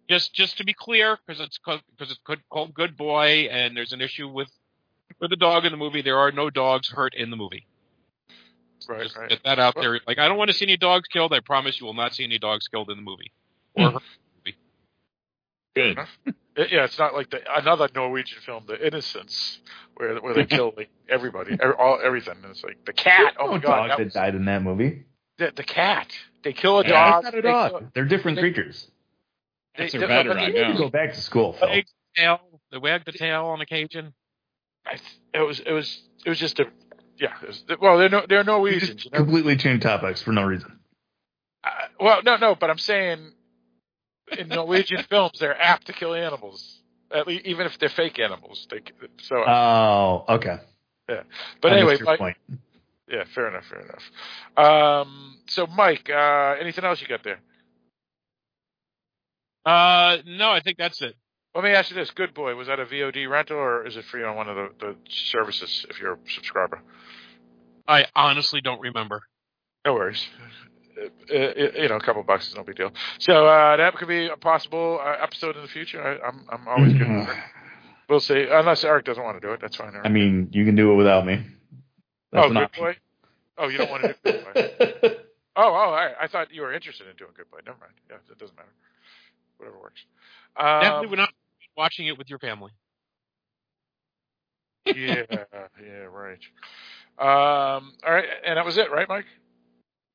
Just 0.08 0.34
just 0.34 0.58
to 0.58 0.64
be 0.64 0.74
clear, 0.74 1.18
because 1.24 1.40
it's 1.40 1.58
because 1.58 1.80
it's 2.00 2.18
called- 2.26 2.40
called 2.50 2.74
Good 2.74 2.96
Boy, 2.96 3.46
and 3.50 3.76
there's 3.76 3.92
an 3.92 4.00
issue 4.00 4.26
with 4.28 4.50
with 5.20 5.30
the 5.30 5.36
dog 5.36 5.64
in 5.64 5.70
the 5.70 5.78
movie. 5.78 6.02
There 6.02 6.18
are 6.18 6.32
no 6.32 6.50
dogs 6.50 6.88
hurt 6.88 7.14
in 7.14 7.30
the 7.30 7.36
movie. 7.36 7.66
Right, 8.88 9.02
Just 9.04 9.16
right. 9.16 9.28
get 9.28 9.44
that 9.44 9.60
out 9.60 9.74
there. 9.76 10.00
Like 10.08 10.18
I 10.18 10.26
don't 10.26 10.36
want 10.36 10.50
to 10.50 10.56
see 10.56 10.64
any 10.64 10.76
dogs 10.76 11.06
killed. 11.06 11.32
I 11.32 11.38
promise 11.40 11.78
you 11.78 11.86
will 11.86 11.94
not 11.94 12.12
see 12.14 12.24
any 12.24 12.38
dogs 12.40 12.66
killed 12.66 12.90
in 12.90 12.96
the 12.96 13.02
movie. 13.02 13.30
Or 13.76 13.92
hurt. 13.92 14.02
Good. 15.76 15.98
It- 16.56 16.70
yeah, 16.72 16.84
it's 16.84 16.98
not 16.98 17.14
like 17.14 17.30
the 17.30 17.40
another 17.56 17.88
Norwegian 17.94 18.40
film, 18.40 18.64
The 18.66 18.84
Innocents, 18.86 19.60
where 19.94 20.16
where 20.20 20.34
they 20.34 20.46
kill 20.46 20.72
like 20.76 20.90
everybody, 21.08 21.56
every, 21.60 21.74
all 21.74 21.98
everything. 22.02 22.34
And 22.42 22.50
it's 22.50 22.64
like 22.64 22.84
the 22.84 22.92
cat. 22.92 23.34
Oh 23.38 23.46
no 23.46 23.52
my 23.52 23.58
god, 23.58 23.90
that 23.90 23.98
that 23.98 24.04
was- 24.04 24.12
died 24.14 24.34
in 24.34 24.44
that 24.46 24.62
movie. 24.62 25.04
the, 25.38 25.52
the 25.54 25.62
cat. 25.64 26.08
They 26.42 26.52
kill 26.52 26.80
a 26.80 26.82
Yeah, 26.84 26.90
dog. 26.90 27.14
it's 27.16 27.24
not 27.24 27.34
a 27.34 27.42
they 27.42 27.48
dog. 27.48 27.70
kill- 27.70 27.88
They're 27.94 28.04
different 28.04 28.36
they- 28.36 28.42
creatures. 28.42 28.90
That's 29.76 29.92
they- 29.92 29.98
are 29.98 30.00
they- 30.02 30.06
better, 30.08 30.28
but 30.30 30.38
I 30.38 30.50
they- 30.50 30.58
You 30.58 30.64
to 30.64 30.72
know. 30.74 30.78
go 30.78 30.88
back 30.90 31.12
to 31.14 31.20
school, 31.20 31.52
Phil. 31.52 31.68
Wag 31.68 31.84
the 31.86 32.20
tail. 32.20 32.40
They 32.72 32.78
wag 32.78 33.04
the 33.04 33.12
tail 33.12 33.46
on 33.46 33.60
occasion. 33.60 34.12
I 34.86 34.98
it 35.34 35.40
was 35.40 35.60
it 35.60 35.72
was 35.72 36.02
it 36.24 36.28
was 36.28 36.38
just 36.38 36.58
a 36.60 36.66
yeah. 37.16 37.34
Was, 37.46 37.64
well, 37.80 37.98
they're 37.98 38.08
no, 38.08 38.24
they're 38.28 38.38
You 38.40 38.44
Norwegians. 38.44 39.04
You 39.04 39.10
know? 39.12 39.18
completely 39.18 39.56
changed 39.56 39.82
topics 39.82 40.20
for 40.22 40.32
no 40.32 40.42
reason. 40.44 40.80
Uh, 41.62 41.68
well, 42.00 42.22
no, 42.24 42.36
no, 42.36 42.54
but 42.54 42.70
I'm 42.70 42.78
saying 42.78 43.32
in 44.38 44.48
Norwegian 44.48 45.04
films 45.08 45.38
they're 45.38 45.60
apt 45.60 45.86
to 45.86 45.92
kill 45.92 46.14
animals, 46.14 46.82
at 47.12 47.26
least 47.26 47.44
even 47.46 47.66
if 47.66 47.78
they're 47.78 47.88
fake 47.88 48.18
animals. 48.18 48.66
They 48.70 48.80
so. 49.22 49.36
Oh, 49.36 50.24
okay. 50.28 50.58
Yeah, 51.08 51.22
but 51.60 51.72
I 51.72 51.76
anyway, 51.76 51.96
your 51.98 52.06
Mike, 52.06 52.18
point. 52.18 52.36
yeah, 53.08 53.24
fair 53.34 53.48
enough, 53.48 53.64
fair 53.66 53.80
enough. 53.80 55.06
Um, 55.06 55.38
so 55.46 55.66
Mike, 55.66 56.08
uh, 56.08 56.56
anything 56.60 56.84
else 56.84 57.00
you 57.00 57.08
got 57.08 57.24
there? 57.24 57.40
Uh, 59.64 60.18
no, 60.24 60.50
I 60.50 60.60
think 60.60 60.78
that's 60.78 61.02
it. 61.02 61.14
Let 61.54 61.64
me 61.64 61.70
ask 61.70 61.90
you 61.90 61.96
this: 61.96 62.10
Good 62.12 62.32
Boy 62.32 62.54
was 62.54 62.68
that 62.68 62.78
a 62.78 62.86
VOD 62.86 63.28
rental 63.28 63.56
or 63.56 63.86
is 63.86 63.96
it 63.96 64.04
free 64.04 64.22
on 64.22 64.36
one 64.36 64.48
of 64.48 64.56
the, 64.56 64.68
the 64.78 64.96
services 65.08 65.84
if 65.90 66.00
you're 66.00 66.14
a 66.14 66.18
subscriber? 66.32 66.80
I 67.88 68.06
honestly 68.14 68.60
don't 68.60 68.80
remember. 68.80 69.22
No 69.84 69.94
worries. 69.94 70.24
Uh, 71.00 71.34
uh, 71.34 71.82
you 71.82 71.88
know, 71.88 71.96
a 71.96 72.00
couple 72.00 72.22
bucks 72.22 72.48
is 72.48 72.54
no 72.54 72.62
big 72.62 72.76
deal. 72.76 72.92
So 73.18 73.46
uh, 73.46 73.76
that 73.76 73.94
could 73.96 74.08
be 74.08 74.26
a 74.26 74.36
possible 74.36 75.00
uh, 75.02 75.16
episode 75.22 75.56
in 75.56 75.62
the 75.62 75.68
future. 75.68 76.02
I, 76.02 76.26
I'm 76.26 76.44
I'm 76.50 76.68
always 76.68 76.92
good. 76.92 77.06
for 77.06 77.32
it. 77.32 77.38
We'll 78.08 78.20
see. 78.20 78.46
Unless 78.50 78.84
Eric 78.84 79.04
doesn't 79.04 79.22
want 79.22 79.40
to 79.40 79.46
do 79.46 79.52
it, 79.52 79.60
that's 79.60 79.76
fine. 79.76 79.92
Eric. 79.94 80.04
I 80.04 80.08
mean, 80.08 80.48
you 80.52 80.64
can 80.64 80.74
do 80.74 80.92
it 80.92 80.96
without 80.96 81.24
me. 81.24 81.46
That's 82.32 82.46
oh, 82.46 82.48
Good 82.48 82.56
option. 82.56 82.84
Boy. 82.84 82.96
Oh, 83.56 83.68
you 83.68 83.78
don't 83.78 83.90
want 83.90 84.02
to 84.02 84.08
do 84.08 84.14
Good 84.24 84.44
Boy. 85.02 85.10
Oh, 85.56 85.64
oh, 85.64 85.74
all 85.74 85.92
right. 85.92 86.14
I 86.18 86.28
thought 86.28 86.54
you 86.54 86.62
were 86.62 86.72
interested 86.72 87.08
in 87.08 87.16
doing 87.16 87.32
Good 87.36 87.50
Boy. 87.50 87.58
Never 87.66 87.76
mind. 87.80 87.92
Yeah, 88.08 88.16
it 88.30 88.38
doesn't 88.38 88.56
matter. 88.56 88.72
Whatever 89.58 89.78
works. 89.78 90.00
Um, 90.56 90.80
Definitely, 90.80 91.08
we're 91.08 91.16
not 91.16 91.34
watching 91.76 92.06
it 92.06 92.16
with 92.16 92.30
your 92.30 92.38
family. 92.38 92.70
yeah, 94.86 95.24
yeah, 95.28 96.06
right. 96.10 96.38
Um, 97.18 97.92
all 98.06 98.12
right, 98.14 98.24
and 98.46 98.56
that 98.56 98.64
was 98.64 98.78
it, 98.78 98.90
right, 98.90 99.08
Mike? 99.08 99.26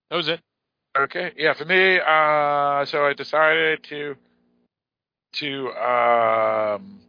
That 0.09 0.15
was 0.15 0.27
it. 0.27 0.39
Okay, 0.97 1.33
yeah, 1.35 1.53
for 1.53 1.65
me, 1.65 1.99
uh, 1.99 2.85
so 2.85 3.05
I 3.05 3.13
decided 3.13 3.83
to 3.89 4.15
to 5.33 5.69
um, 5.71 7.01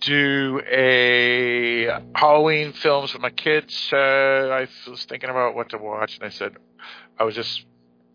do 0.00 0.60
a 0.68 2.00
Halloween 2.16 2.72
films 2.72 3.12
with 3.12 3.22
my 3.22 3.30
kids. 3.30 3.90
Uh, 3.92 3.96
I 3.96 4.66
was 4.88 5.04
thinking 5.04 5.30
about 5.30 5.54
what 5.54 5.68
to 5.68 5.78
watch, 5.78 6.16
and 6.16 6.24
I 6.24 6.30
said 6.30 6.56
I 7.16 7.22
was 7.22 7.36
just 7.36 7.64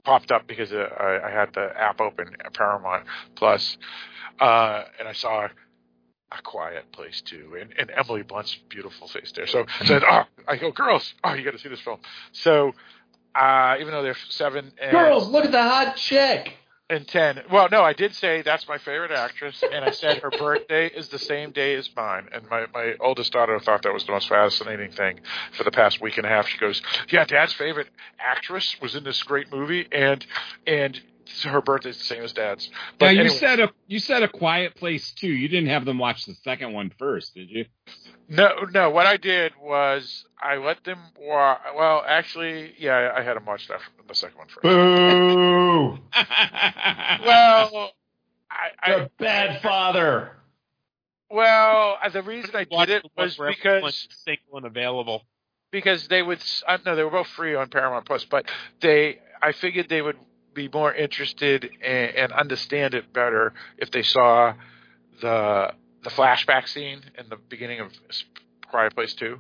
popped 0.03 0.33
up 0.33 0.47
because 0.47 0.73
uh, 0.73 0.89
I, 0.99 1.29
I 1.29 1.31
had 1.31 1.53
the 1.53 1.69
app 1.77 2.01
open, 2.01 2.35
Paramount 2.53 3.05
Plus, 3.35 3.77
uh, 4.41 4.83
and 4.99 5.07
I 5.07 5.13
saw 5.13 5.47
a 6.31 6.41
quiet 6.41 6.91
place 6.91 7.21
too, 7.21 7.57
and, 7.59 7.73
and 7.77 7.91
Emily 7.95 8.23
Blunt's 8.23 8.57
beautiful 8.67 9.07
face 9.07 9.31
there. 9.33 9.47
So 9.47 9.65
I 9.79 9.85
said, 9.85 10.03
"Oh, 10.03 10.23
I 10.47 10.57
go, 10.57 10.71
girls! 10.71 11.13
Oh, 11.23 11.33
you 11.33 11.45
got 11.45 11.51
to 11.51 11.59
see 11.59 11.69
this 11.69 11.79
film." 11.81 11.99
So 12.33 12.73
uh, 13.35 13.75
even 13.79 13.91
though 13.91 14.03
they're 14.03 14.15
seven 14.29 14.71
and 14.81 14.91
Girls, 14.91 15.27
look 15.29 15.45
at 15.45 15.51
the 15.51 15.61
hot 15.61 15.95
chick. 15.95 16.53
and 16.89 17.07
ten, 17.07 17.41
well, 17.51 17.67
no, 17.71 17.81
I 17.83 17.93
did 17.93 18.13
say 18.13 18.41
that's 18.43 18.67
my 18.67 18.77
favorite 18.77 19.11
actress, 19.11 19.63
and 19.71 19.83
I 19.83 19.91
said 19.91 20.17
her 20.19 20.29
birthday 20.37 20.87
is 20.87 21.07
the 21.09 21.17
same 21.19 21.51
day 21.51 21.75
as 21.75 21.89
mine. 21.95 22.29
And 22.31 22.47
my 22.49 22.65
my 22.73 22.93
oldest 22.99 23.31
daughter 23.33 23.59
thought 23.59 23.81
that 23.83 23.93
was 23.93 24.05
the 24.05 24.11
most 24.11 24.29
fascinating 24.29 24.91
thing 24.91 25.19
for 25.57 25.63
the 25.63 25.71
past 25.71 26.01
week 26.01 26.17
and 26.17 26.25
a 26.25 26.29
half. 26.29 26.47
She 26.47 26.57
goes, 26.57 26.81
"Yeah, 27.09 27.25
Dad's 27.25 27.53
favorite 27.53 27.87
actress 28.19 28.75
was 28.81 28.95
in 28.95 29.03
this 29.03 29.21
great 29.23 29.51
movie, 29.51 29.87
and 29.91 30.25
and." 30.67 31.01
Her 31.43 31.61
birthday's 31.61 31.97
the 31.97 32.03
same 32.03 32.23
as 32.23 32.33
Dad's. 32.33 32.69
But 32.99 33.05
Now 33.07 33.11
you 33.11 33.19
anyway. 33.21 33.35
said 33.37 33.59
a 33.61 33.71
you 33.87 33.99
said 33.99 34.23
a 34.23 34.27
quiet 34.27 34.75
place 34.75 35.11
too. 35.13 35.27
You 35.31 35.47
didn't 35.47 35.69
have 35.69 35.85
them 35.85 35.97
watch 35.97 36.25
the 36.25 36.33
second 36.43 36.73
one 36.73 36.91
first, 36.99 37.33
did 37.33 37.49
you? 37.49 37.65
No, 38.27 38.49
no. 38.73 38.89
What 38.89 39.05
I 39.05 39.17
did 39.17 39.53
was 39.61 40.25
I 40.41 40.57
let 40.57 40.83
them. 40.83 40.99
watch. 41.19 41.59
well, 41.75 42.03
actually, 42.07 42.73
yeah, 42.77 43.13
I 43.15 43.21
had 43.21 43.35
them 43.37 43.45
watch 43.45 43.67
that 43.69 43.79
the 44.07 44.15
second 44.15 44.37
one 44.37 44.47
first. 44.47 44.63
Boo! 44.63 45.99
Well, 47.25 47.91
I, 48.51 48.89
You're 48.89 48.99
I 48.99 49.03
a 49.03 49.09
bad 49.19 49.61
father. 49.61 50.31
well, 51.29 51.97
uh, 52.03 52.09
the 52.09 52.21
reason 52.21 52.51
I 52.55 52.65
did 52.65 52.89
it 52.89 53.05
was 53.17 53.37
where 53.37 53.49
everyone's 53.49 54.07
because 54.07 54.07
single 54.25 54.57
and 54.57 54.65
available. 54.65 55.23
because 55.71 56.07
they 56.07 56.21
would. 56.21 56.39
s- 56.39 56.63
Uh, 56.67 56.77
no, 56.85 56.95
they 56.95 57.03
were 57.03 57.09
both 57.11 57.27
free 57.27 57.55
on 57.55 57.69
Paramount 57.69 58.05
Plus, 58.05 58.25
but 58.25 58.45
they. 58.81 59.19
I 59.41 59.51
figured 59.51 59.89
they 59.89 60.01
would 60.01 60.17
be 60.53 60.69
more 60.73 60.93
interested 60.93 61.69
and, 61.83 62.15
and 62.15 62.31
understand 62.31 62.93
it 62.93 63.11
better 63.13 63.53
if 63.77 63.91
they 63.91 64.03
saw 64.03 64.53
the 65.21 65.73
the 66.03 66.09
flashback 66.09 66.67
scene 66.67 67.01
in 67.17 67.29
the 67.29 67.37
beginning 67.49 67.79
of 67.79 67.91
Quiet 68.69 68.93
Place 68.93 69.13
Two, 69.13 69.39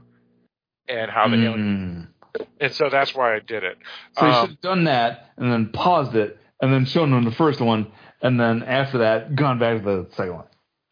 and 0.87 1.11
how 1.11 1.27
the 1.27 1.35
alien. 1.35 2.07
Mm. 2.07 2.47
And 2.59 2.73
so 2.73 2.89
that's 2.89 3.13
why 3.13 3.35
I 3.35 3.39
did 3.39 3.63
it. 3.63 3.77
So 4.17 4.25
you 4.25 4.31
Um, 4.31 4.41
should 4.41 4.49
have 4.51 4.61
done 4.61 4.83
that 4.85 5.29
and 5.37 5.51
then 5.51 5.69
paused 5.69 6.15
it 6.15 6.39
and 6.61 6.73
then 6.73 6.85
shown 6.85 7.11
them 7.11 7.25
the 7.25 7.31
first 7.31 7.61
one 7.61 7.91
and 8.21 8.39
then 8.39 8.63
after 8.63 8.99
that 8.99 9.35
gone 9.35 9.59
back 9.59 9.77
to 9.77 9.83
the 9.83 10.07
second 10.15 10.35
one. 10.35 10.45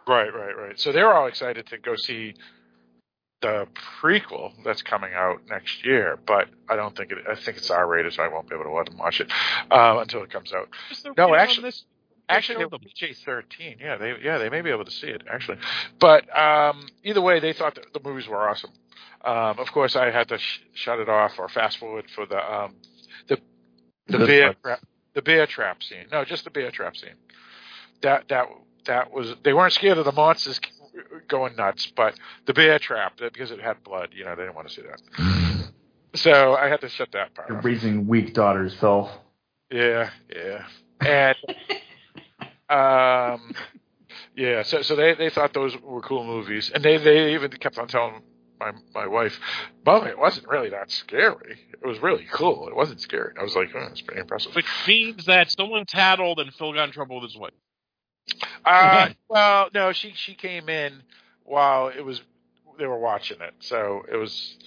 Right, 0.08 0.32
right, 0.34 0.56
right. 0.56 0.80
So 0.80 0.92
they 0.92 1.02
were 1.02 1.14
all 1.14 1.28
excited 1.28 1.66
to 1.68 1.78
go 1.78 1.96
see 1.96 2.36
the 3.42 3.68
prequel 4.02 4.52
that's 4.64 4.82
coming 4.84 5.14
out 5.14 5.42
next 5.50 5.84
year, 5.86 6.20
but 6.28 6.48
I 6.70 6.76
don't 6.76 6.96
think 6.96 7.12
it. 7.12 7.20
I 7.30 7.36
think 7.36 7.58
it's 7.58 7.70
R 7.72 7.88
rated, 7.88 8.14
so 8.14 8.24
I 8.24 8.28
won't 8.28 8.48
be 8.50 8.56
able 8.56 8.66
to 8.66 8.72
let 8.72 8.86
them 8.88 8.98
watch 8.98 9.20
it 9.22 9.32
uh, 9.72 9.98
until 10.00 10.24
it 10.24 10.30
comes 10.30 10.54
out. 10.54 10.70
No, 11.18 11.36
actually- 11.36 11.64
this, 11.70 11.86
Actually, 12.30 12.60
they 12.60 12.64
show 12.64 12.70
were. 12.72 12.80
PG 12.80 13.14
thirteen. 13.26 13.78
Yeah, 13.82 13.98
they 13.98 14.14
yeah 14.24 14.38
they 14.38 14.50
may 14.50 14.62
be 14.62 14.70
able 14.70 14.86
to 14.86 14.92
see 14.92 15.08
it 15.08 15.24
actually, 15.30 15.58
but 16.00 16.24
um, 16.38 16.88
either 17.04 17.20
way, 17.22 17.42
they 17.42 17.52
thought 17.52 17.76
that 17.76 17.92
the 17.94 18.00
movies 18.08 18.26
were 18.28 18.48
awesome. 18.48 18.70
Um, 19.26 19.60
of 19.60 19.70
course, 19.74 19.98
I 19.98 20.12
had 20.12 20.30
to 20.30 20.38
sh- 20.38 20.60
shut 20.74 21.00
it 21.00 21.10
off 21.10 21.34
or 21.38 21.50
fast 21.50 21.78
forward 21.80 22.06
for 22.16 22.26
the 22.26 22.38
um, 22.38 22.76
the 23.28 23.38
the 24.08 24.18
This 24.20 24.28
bear 24.28 24.46
part. 24.54 24.62
trap, 24.64 24.80
the 25.14 25.22
bear 25.22 25.46
trap 25.46 25.84
scene. 25.84 26.06
No, 26.10 26.24
just 26.24 26.46
the 26.46 26.52
bear 26.52 26.72
trap 26.72 26.96
scene. 26.96 27.16
That 28.02 28.30
that 28.30 28.48
that 28.86 29.12
was 29.12 29.36
they 29.44 29.52
weren't 29.52 29.74
scared 29.74 29.98
of 29.98 30.06
the 30.06 30.12
monsters 30.14 30.60
going 31.28 31.56
nuts, 31.56 31.92
but 31.96 32.16
the 32.46 32.54
bear 32.54 32.80
trap 32.80 33.18
because 33.18 33.52
it 33.52 33.62
had 33.62 33.84
blood. 33.84 34.10
You 34.14 34.26
know, 34.26 34.36
they 34.36 34.44
didn't 34.44 34.56
want 34.56 34.68
to 34.70 34.74
see 34.74 34.82
that. 34.84 35.02
So 36.14 36.56
I 36.56 36.68
had 36.68 36.82
to 36.82 36.90
shut 36.90 37.14
that 37.14 37.34
part 37.36 37.48
You're 37.48 37.60
off. 37.60 37.64
raising 37.64 38.06
weak 38.06 38.34
daughters, 38.34 38.74
Phil. 38.82 39.10
Yeah, 39.72 40.10
yeah, 40.30 40.66
and 41.00 41.38
um, 42.70 43.54
yeah. 44.36 44.64
So 44.64 44.82
so 44.82 44.98
they 44.98 45.14
they 45.14 45.30
thought 45.30 45.54
those 45.54 45.74
were 45.82 46.02
cool 46.02 46.26
movies, 46.26 46.70
and 46.74 46.84
they 46.84 46.98
they 46.98 47.34
even 47.34 47.52
kept 47.52 47.78
on 47.78 47.88
telling 47.88 48.24
my 48.60 48.74
my 48.94 49.08
wife, 49.08 49.40
"Mom, 49.86 50.06
it 50.06 50.18
wasn't 50.20 50.50
really 50.50 50.70
that 50.72 50.92
scary. 50.92 51.60
It 51.72 51.88
was 51.88 52.00
really 52.00 52.28
cool. 52.30 52.68
It 52.68 52.76
wasn't 52.76 53.00
scary." 53.00 53.34
I 53.40 53.44
was 53.44 53.56
like, 53.56 53.70
"Oh, 53.74 53.88
it's 53.90 54.02
pretty 54.02 54.20
impressive." 54.20 54.54
Which 54.54 54.68
means 54.86 55.26
that 55.28 55.50
someone 55.50 55.86
tattled 55.86 56.40
and 56.40 56.54
Phil 56.54 56.74
got 56.74 56.90
in 56.90 56.92
trouble 56.92 57.22
with 57.22 57.32
his 57.32 57.38
wife. 57.38 57.54
Uh, 58.66 59.10
well, 59.30 59.70
no, 59.74 59.92
she 59.94 60.14
she 60.16 60.34
came 60.36 60.70
in 60.70 61.02
while 61.44 61.88
it 61.88 62.02
was 62.06 62.22
they 62.80 62.86
were 62.86 63.00
watching 63.00 63.42
it, 63.42 63.54
so 63.60 64.04
it 64.12 64.16
was 64.18 64.58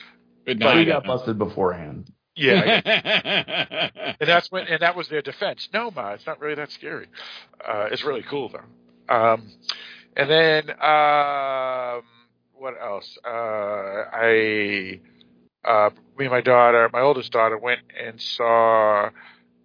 Good 0.47 0.61
So 0.63 0.73
you 0.75 0.85
got 0.87 1.05
busted 1.05 1.39
beforehand. 1.39 2.11
yeah. 2.37 2.81
and 4.21 4.29
that's 4.29 4.51
when 4.51 4.67
and 4.67 4.81
that 4.83 4.95
was 4.97 5.09
their 5.09 5.23
defense. 5.23 5.69
No, 5.73 5.91
ma, 5.91 6.11
it's 6.13 6.27
not 6.27 6.41
really 6.41 6.55
that 6.57 6.71
scary. 6.71 7.07
Uh, 7.67 7.87
it's 7.91 8.05
really 8.05 8.23
cool 8.23 8.51
though. 8.51 9.15
Um, 9.15 9.49
and 10.17 10.31
then 10.31 10.71
um, 10.71 12.03
what 12.55 12.75
else? 12.81 13.17
Uh, 13.25 14.05
I 14.13 15.01
uh, 15.65 15.91
me 16.19 16.27
and 16.27 16.31
my 16.33 16.41
daughter, 16.43 16.91
my 16.93 17.01
oldest 17.01 17.33
daughter, 17.33 17.57
went 17.57 17.81
and 17.99 18.21
saw 18.21 19.11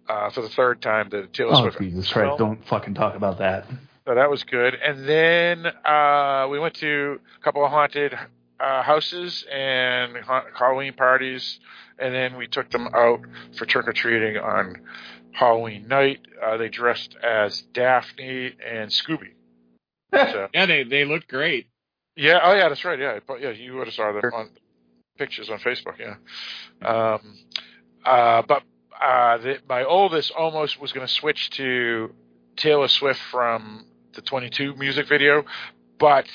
uh, 0.08 0.30
for 0.30 0.40
the 0.42 0.48
third 0.48 0.80
time 0.80 1.08
the 1.10 1.28
Taylor 1.32 1.52
Oh, 1.54 1.60
Swift. 1.62 1.78
Jesus 1.80 2.10
film. 2.10 2.26
Christ. 2.26 2.38
Don't 2.38 2.66
fucking 2.66 2.94
talk 2.94 3.14
about 3.16 3.38
that. 3.38 3.66
So 4.10 4.16
that 4.16 4.28
was 4.28 4.42
good. 4.42 4.74
And 4.74 5.08
then 5.08 5.66
uh, 5.66 6.48
we 6.50 6.58
went 6.58 6.74
to 6.78 7.20
a 7.38 7.44
couple 7.44 7.64
of 7.64 7.70
haunted 7.70 8.12
uh, 8.58 8.82
houses 8.82 9.46
and 9.48 10.16
ha- 10.16 10.46
Halloween 10.52 10.94
parties, 10.94 11.60
and 11.96 12.12
then 12.12 12.36
we 12.36 12.48
took 12.48 12.68
them 12.72 12.88
out 12.92 13.20
for 13.56 13.66
trick 13.66 13.86
or 13.86 13.92
treating 13.92 14.36
on 14.36 14.80
Halloween 15.30 15.86
night. 15.86 16.26
Uh, 16.42 16.56
they 16.56 16.68
dressed 16.68 17.14
as 17.22 17.62
Daphne 17.72 18.56
and 18.68 18.90
Scooby. 18.90 19.28
So, 20.12 20.48
Yeah, 20.52 20.66
they 20.66 20.82
they 20.82 21.04
look 21.04 21.28
great. 21.28 21.68
yeah, 22.16 22.40
oh 22.42 22.52
yeah, 22.52 22.68
that's 22.68 22.84
right. 22.84 22.98
Yeah, 22.98 23.20
but 23.24 23.40
yeah, 23.40 23.50
you 23.50 23.76
would 23.76 23.86
have 23.86 23.94
saw 23.94 24.10
them 24.10 24.28
on 24.34 24.50
pictures 25.18 25.48
on 25.50 25.60
Facebook. 25.60 26.00
Yeah, 26.00 26.16
um, 26.84 27.38
uh, 28.04 28.42
but 28.42 28.64
uh, 29.00 29.38
the, 29.38 29.58
my 29.68 29.84
oldest 29.84 30.32
almost 30.32 30.80
was 30.80 30.92
going 30.92 31.06
to 31.06 31.12
switch 31.12 31.50
to 31.50 32.12
Taylor 32.56 32.88
Swift 32.88 33.20
from 33.30 33.84
the 34.14 34.22
22 34.22 34.74
music 34.76 35.08
video, 35.08 35.44
but 35.98 36.26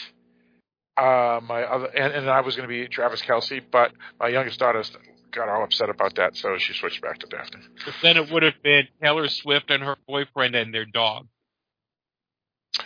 uh, 0.97 1.39
my 1.43 1.63
other 1.63 1.87
and, 1.87 2.13
and 2.13 2.29
I 2.29 2.41
was 2.41 2.55
going 2.55 2.67
to 2.67 2.73
be 2.73 2.87
Travis 2.87 3.21
Kelce, 3.21 3.61
but 3.71 3.91
my 4.19 4.27
youngest 4.29 4.59
daughter 4.59 4.83
got 5.31 5.49
all 5.49 5.63
upset 5.63 5.89
about 5.89 6.15
that, 6.15 6.35
so 6.37 6.57
she 6.57 6.73
switched 6.73 7.01
back 7.01 7.19
to 7.19 7.27
Daphne. 7.27 7.59
But 7.83 7.93
then 8.01 8.17
it 8.17 8.31
would 8.31 8.43
have 8.43 8.61
been 8.63 8.87
Taylor 9.01 9.27
Swift 9.27 9.69
and 9.69 9.83
her 9.83 9.97
boyfriend 10.07 10.55
and 10.55 10.73
their 10.73 10.85
dog. 10.85 11.27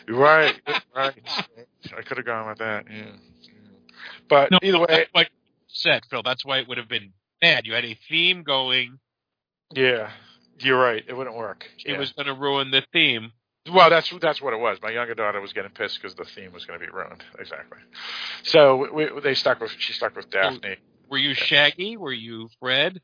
Right, 0.08 0.60
right. 0.96 1.14
I 1.98 2.02
could 2.04 2.18
have 2.18 2.26
gone 2.26 2.48
with 2.50 2.60
that. 2.60 2.86
Yeah. 2.90 3.12
But 4.28 4.52
No, 4.52 4.60
either 4.62 4.80
way, 4.80 5.08
like 5.16 5.32
said, 5.68 6.04
Phil. 6.10 6.22
That's 6.24 6.46
why 6.46 6.60
it 6.60 6.68
would 6.68 6.78
have 6.78 6.88
been 6.90 7.14
bad. 7.42 7.66
You 7.66 7.74
had 7.74 7.86
a 7.86 7.98
theme 8.08 8.44
going. 8.44 9.00
yeah, 9.74 10.12
you're 10.60 10.80
right. 10.80 11.04
It 11.08 11.14
wouldn't 11.16 11.36
work. 11.36 11.66
It 11.86 11.92
Yeah. 11.94 12.00
was 12.00 12.12
going 12.12 12.28
to 12.28 12.34
ruin 12.34 12.70
the 12.72 12.84
theme. 12.94 13.32
Well, 13.72 13.90
that's 13.90 14.12
that's 14.22 14.42
what 14.42 14.54
it 14.54 14.60
was. 14.60 14.78
My 14.82 14.90
younger 14.90 15.14
daughter 15.14 15.42
was 15.42 15.54
getting 15.54 15.72
pissed 15.72 16.02
because 16.02 16.16
the 16.16 16.26
theme 16.26 16.54
was 16.54 16.66
going 16.66 16.80
to 16.80 16.86
be 16.86 16.92
ruined. 16.92 17.24
Exactly. 17.38 17.80
So 18.44 18.88
we, 18.94 19.10
they 19.22 19.36
stuck 19.36 19.60
with 19.60 19.72
she 19.78 19.94
stuck 19.94 20.16
with 20.16 20.30
Daphne. 20.30 20.78
Were 21.10 21.18
you 21.18 21.34
Shaggy? 21.34 21.98
Were 21.98 22.14
you 22.14 22.50
Fred? 22.60 23.02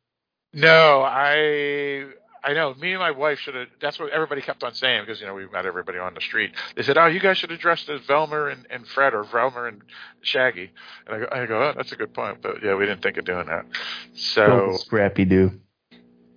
No, 0.54 1.02
I 1.04 2.06
I 2.44 2.54
know. 2.54 2.74
Me 2.76 2.92
and 2.92 3.00
my 3.00 3.12
wife 3.12 3.40
should 3.40 3.56
have. 3.56 3.68
That's 3.82 4.00
what 4.00 4.12
everybody 4.12 4.42
kept 4.42 4.64
on 4.64 4.74
saying 4.74 5.02
because 5.06 5.20
you 5.20 5.28
know 5.28 5.34
we 5.34 5.48
met 5.48 5.66
everybody 5.66 5.98
on 5.98 6.14
the 6.14 6.22
street. 6.22 6.52
They 6.76 6.84
said, 6.84 6.98
"Oh, 6.98 7.08
you 7.08 7.20
guys 7.20 7.38
should 7.38 7.50
have 7.52 7.60
dressed 7.60 7.90
as 7.90 8.02
Velma 8.02 8.46
and, 8.46 8.66
and 8.70 8.88
Fred 8.88 9.14
or 9.14 9.24
Velma 9.24 9.66
and 9.66 9.82
Shaggy." 10.22 10.72
And 11.08 11.16
I 11.16 11.20
go, 11.20 11.28
I 11.32 11.46
go, 11.48 11.64
oh, 11.64 11.74
that's 11.76 11.92
a 11.92 11.96
good 11.96 12.14
point. 12.14 12.42
But 12.42 12.64
yeah, 12.64 12.76
we 12.76 12.86
didn't 12.86 13.02
think 13.04 13.18
of 13.18 13.26
doing 13.26 13.48
that. 13.48 13.66
So 14.14 14.44
Oh, 14.72 14.78
Scrappy 14.78 15.26
Doo. 15.26 15.60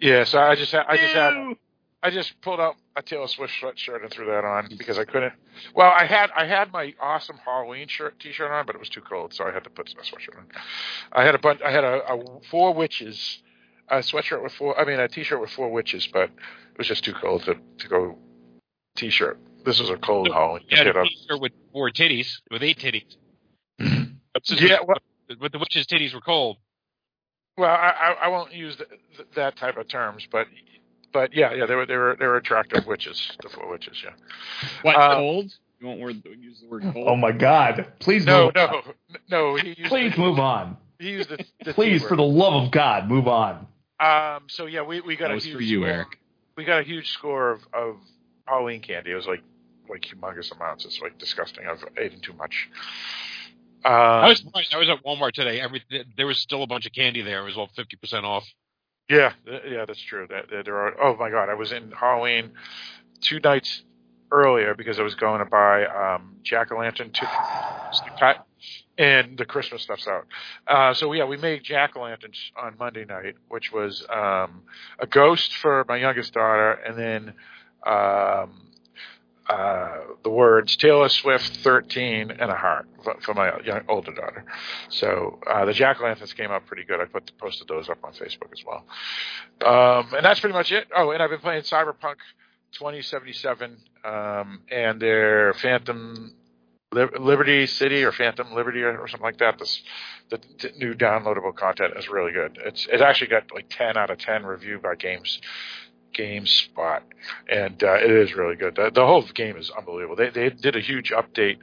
yeah, 0.01 0.25
so 0.25 0.39
I 0.39 0.55
just 0.57 0.73
had, 0.73 0.85
I 0.89 0.97
just 0.97 1.15
had 1.15 1.35
I 2.03 2.11
just 2.11 2.41
pulled 2.43 2.61
out 2.61 2.77
a 2.95 3.03
Taylor 3.03 3.27
Swift 3.27 3.53
sweatshirt 3.61 4.03
and 4.03 4.11
threw 4.11 4.27
that 4.27 4.45
on 4.45 4.69
because 4.79 4.99
I 4.99 5.05
couldn't. 5.05 5.33
Well, 5.75 5.91
I 5.91 6.05
had 6.05 6.31
I 6.37 6.47
had 6.47 6.73
my 6.73 6.95
awesome 7.01 7.39
Halloween 7.45 7.89
shirt 7.89 8.21
T-shirt 8.21 8.51
on, 8.51 8.67
but 8.67 8.77
it 8.77 8.79
was 8.79 8.89
too 8.89 9.01
cold, 9.01 9.35
so 9.35 9.45
I 9.45 9.51
had 9.51 9.65
to 9.65 9.71
put 9.71 9.91
a 9.93 9.97
sweatshirt 9.97 10.39
on. 10.39 10.47
I 11.13 11.25
had 11.25 11.35
a 11.35 11.39
bunch. 11.39 11.61
I 11.63 11.73
had 11.73 11.83
a, 11.83 12.01
a 12.13 12.41
four 12.51 12.73
witches, 12.73 13.43
a 13.89 13.97
sweatshirt 13.97 14.43
with 14.43 14.53
four. 14.53 14.79
I 14.79 14.85
mean, 14.85 15.01
a 15.01 15.09
T-shirt 15.09 15.41
with 15.41 15.51
four 15.51 15.71
witches, 15.73 16.07
but 16.13 16.31
it 16.31 16.79
was 16.79 16.87
just 16.87 17.03
too 17.05 17.15
cold 17.15 17.43
to 17.45 17.57
to 17.79 17.89
go 17.89 18.17
T-shirt. 18.95 19.39
This 19.65 19.81
was 19.81 19.91
a 19.91 19.97
cold 19.97 20.29
Halloween. 20.33 20.67
You 20.69 20.77
had 20.77 20.87
a 20.87 21.03
T-shirt. 21.03 21.41
with 21.41 21.53
four 21.73 21.91
titties, 21.91 22.41
with 22.51 22.63
eight 22.63 22.79
titties. 22.79 23.17
Mm-hmm. 23.81 24.65
Yeah, 24.65 24.79
well, 24.87 24.99
but 25.41 25.51
the 25.51 25.59
witches' 25.59 25.87
titties 25.87 26.15
were 26.15 26.21
cold. 26.21 26.59
well, 27.57 27.71
I, 27.71 28.15
I 28.23 28.29
won't 28.29 28.53
use 28.53 28.77
th 28.77 28.89
th 29.17 29.29
that 29.35 29.57
type 29.57 29.77
of 29.77 29.89
terms, 29.89 30.29
but 30.31 30.47
but 31.13 31.35
yeah, 31.35 31.55
yeah, 31.55 31.67
they 31.67 31.75
were 31.75 31.87
they 31.87 31.97
were 31.97 32.17
they 32.19 32.27
were 32.27 32.37
attractive 32.37 32.87
witches, 32.87 33.37
the 33.43 33.49
four 33.49 33.69
witches. 33.71 34.03
Yeah. 34.05 34.11
What 34.83 34.97
Uh, 34.97 35.17
cold? 35.17 35.53
You 35.81 35.87
won't 35.87 36.01
word, 36.01 36.23
use 36.41 36.61
the 36.61 36.69
word 36.69 36.83
cold. 36.93 37.09
Oh 37.09 37.17
my 37.17 37.33
God! 37.33 37.87
Please 38.01 38.27
No, 38.27 38.47
move 38.47 38.57
no, 38.57 38.67
on. 38.67 38.83
no. 39.31 39.57
He 39.57 39.69
used 39.69 39.91
Please 39.91 40.13
the, 40.13 40.19
move 40.21 40.39
on. 40.39 40.77
He 40.99 41.11
used 41.11 41.29
the, 41.29 41.45
the 41.65 41.73
Please, 41.75 42.03
for 42.03 42.17
the 42.17 42.23
love 42.25 42.55
of 42.65 42.71
God, 42.73 43.09
move 43.09 43.29
on. 43.29 43.67
Um. 44.01 44.45
So 44.49 44.67
yeah, 44.67 44.83
we 44.83 45.01
we 45.01 45.17
got 45.17 45.27
That 45.29 45.33
a 45.33 45.35
was 45.37 45.45
huge 45.45 45.57
for 45.57 45.63
you, 45.63 45.81
score. 45.81 45.89
Eric. 45.89 46.19
We 46.57 46.65
got 46.65 46.81
a 46.81 46.85
huge 46.85 47.11
score 47.11 47.51
of 47.53 47.61
of 47.73 47.97
Halloween 48.47 48.81
candy. 48.81 49.13
It 49.13 49.15
was 49.15 49.27
like 49.27 49.43
like 49.89 50.03
humongous 50.03 50.55
amounts. 50.55 50.85
It's 50.85 51.01
like 51.01 51.19
disgusting. 51.19 51.65
I've 51.67 51.85
eaten 52.05 52.21
too 52.21 52.33
much. 52.35 52.69
Um, 53.85 53.93
I 53.93 54.29
was. 54.29 54.45
I 54.73 54.79
was 54.79 54.89
at 54.89 55.05
Walmart 55.05 55.33
today. 55.33 55.61
Every 55.61 55.83
there 56.17 56.27
was 56.27 56.39
still 56.39 56.63
a 56.63 56.67
bunch 56.67 56.87
of 56.87 56.93
candy 56.93 57.23
there. 57.23 57.43
It 57.43 57.45
was 57.45 57.57
all 57.57 57.69
fifty 57.77 57.97
percent 57.97 58.25
off. 58.27 58.45
Yeah, 59.09 59.33
yeah, 59.67 59.85
that's 59.87 60.01
true. 60.03 60.27
That, 60.29 60.51
that 60.51 60.65
there 60.67 60.77
are. 60.77 60.95
Oh 61.03 61.17
my 61.17 61.31
God, 61.31 61.49
I 61.49 61.55
was 61.55 61.73
in 61.73 61.93
Halloween 61.93 62.53
two 63.23 63.41
nights 63.41 63.83
earlier 64.31 64.75
because 64.75 64.99
I 65.01 65.03
was 65.03 65.15
going 65.15 65.39
to 65.41 65.47
buy 65.47 65.87
um, 65.87 66.37
jack 66.43 66.71
o' 66.73 66.79
lantern 66.79 67.11
to 67.13 67.27
and 68.99 69.39
the 69.39 69.47
Christmas 69.47 69.83
stuff's 69.83 70.07
out. 70.09 70.27
Uh, 70.67 70.93
so 70.93 71.13
yeah, 71.13 71.25
we 71.25 71.37
made 71.39 71.63
jack 71.65 71.97
o' 71.97 72.03
lanterns 72.03 72.53
on 72.61 72.77
Monday 72.79 73.05
night, 73.05 73.37
which 73.49 73.73
was 73.73 74.05
um, 74.11 74.63
a 74.99 75.07
ghost 75.07 75.55
for 75.57 75.85
my 75.89 75.97
youngest 75.97 76.35
daughter, 76.35 76.73
and 76.73 76.99
then 76.99 77.35
um, 77.87 78.68
uh, 79.49 79.99
the 80.23 80.31
words 80.31 80.77
Taylor 80.77 81.09
Swift 81.09 81.59
13 81.59 82.31
and 82.31 82.51
a 82.51 82.55
heart 82.55 82.87
for, 83.23 83.35
my 83.35 83.59
young, 83.61 83.81
older 83.89 84.13
daughter. 84.13 84.45
So 84.91 85.41
uh, 85.47 85.65
the 85.65 85.73
jack 85.73 86.01
o' 86.01 86.05
lanterns 86.05 86.35
came 86.35 86.51
out 86.51 86.67
pretty 86.67 86.85
good. 86.85 87.01
I 87.01 87.07
put 87.07 87.31
posted 87.39 87.67
those 87.67 87.89
up 87.89 87.99
on 88.05 88.13
Facebook 88.13 88.53
as 88.53 88.63
well. 88.67 88.85
Um, 89.65 90.15
and 90.15 90.25
that's 90.25 90.41
pretty 90.41 90.53
much 90.55 90.71
it. 90.73 90.89
Oh, 90.95 91.11
and 91.13 91.23
I've 91.23 91.31
been 91.31 91.41
playing 91.41 91.63
Cyberpunk 91.63 92.17
2077 92.73 93.77
um, 94.05 94.61
and 94.71 95.01
their 95.01 95.55
Phantom 95.55 96.35
Liberty 96.93 97.67
City 97.67 98.05
or 98.05 98.13
Phantom 98.13 98.55
Liberty 98.55 98.83
or, 98.83 99.07
something 99.09 99.25
like 99.25 99.39
that. 99.39 99.59
This 99.59 99.83
the 100.31 100.39
t- 100.39 100.73
new 100.79 100.95
downloadable 100.95 101.55
content 101.55 101.95
is 101.97 102.09
really 102.09 102.33
good. 102.33 102.59
It's 102.65 102.87
it 102.91 103.01
actually 103.01 103.29
got 103.29 103.53
like 103.53 103.67
10 103.69 103.97
out 103.97 104.11
of 104.11 104.19
10 104.19 104.45
review 104.45 104.79
by 104.79 104.95
Games 104.95 105.41
GameSpot, 106.17 107.01
and 107.51 107.83
uh, 107.83 107.95
it 107.95 108.11
is 108.11 108.35
really 108.35 108.57
good. 108.57 108.77
The, 108.77 108.91
the 108.93 109.05
whole 109.07 109.23
game 109.35 109.57
is 109.57 109.71
unbelievable. 109.71 110.17
They 110.17 110.31
they 110.31 110.51
did 110.51 110.77
a 110.77 110.81
huge 110.81 111.11
update 111.11 111.59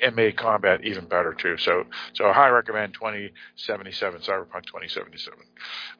and 0.00 0.14
made 0.14 0.36
combat 0.36 0.84
even 0.84 1.06
better 1.06 1.34
too. 1.34 1.56
So 1.58 1.84
so 2.12 2.26
I 2.26 2.32
highly 2.32 2.52
recommend 2.52 2.94
2077 2.94 4.20
Cyberpunk 4.20 4.66
2077. 4.66 5.38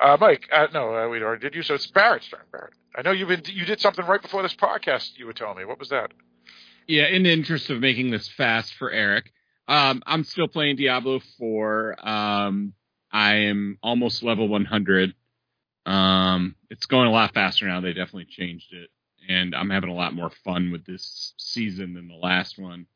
Uh, 0.01 0.16
Mike, 0.20 0.49
uh, 0.53 0.69
no, 0.73 0.95
uh, 0.95 1.09
we 1.09 1.23
already 1.23 1.43
did 1.43 1.55
you. 1.55 1.62
So 1.62 1.74
it's 1.74 1.86
Barrett's 1.86 2.28
turn. 2.28 2.40
Barrett, 2.53 2.74
I 2.97 3.03
know 3.03 3.11
you've 3.11 3.28
been 3.28 3.43
you 3.47 3.65
did 3.65 3.81
something 3.81 4.07
right 4.07 4.23
before 4.23 4.43
this 4.43 4.55
podcast. 4.55 5.11
You 5.16 5.27
were 5.27 5.32
telling 5.32 5.59
me 5.59 5.65
what 5.65 5.78
was 5.78 5.89
that? 5.90 6.12
Yeah, 6.86 7.07
in 7.07 7.24
the 7.24 7.32
interest 7.32 7.69
of 7.70 7.81
making 7.81 8.11
this 8.11 8.28
fast 8.28 8.73
for 8.74 8.90
Eric, 8.90 9.31
um, 9.69 10.03
I'm 10.07 10.24
still 10.24 10.49
playing 10.49 10.77
Diablo 10.77 11.20
4. 11.39 12.09
Um, 12.09 12.73
I 13.12 13.35
am 13.35 13.78
almost 13.82 14.23
level 14.23 14.49
100. 14.49 15.12
Um, 15.89 16.55
it's 16.70 16.86
going 16.86 17.09
a 17.09 17.12
lot 17.12 17.32
faster 17.35 17.66
now. 17.66 17.81
They 17.81 17.93
definitely 17.93 18.27
changed 18.27 18.73
it, 18.73 18.90
and 19.28 19.55
I'm 19.55 19.70
having 19.70 19.90
a 19.90 19.94
lot 19.94 20.15
more 20.15 20.31
fun 20.44 20.70
with 20.70 20.85
this 20.85 21.32
season 21.39 21.94
than 21.94 22.09
the 22.09 22.15
last 22.15 22.59
one. 22.59 22.86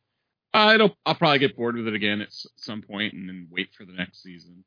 Uh, 0.55 0.73
it'll, 0.75 0.97
I'll 1.07 1.15
probably 1.15 1.39
get 1.39 1.57
bored 1.57 1.77
with 1.77 1.89
it 1.89 1.95
again 1.95 2.21
at 2.21 2.29
s- 2.29 2.47
some 2.57 2.83
point, 2.83 3.15
and 3.15 3.29
then 3.29 3.49
wait 3.51 3.71
for 3.77 3.87
the 3.87 3.93
next 3.93 4.23
season. 4.23 4.65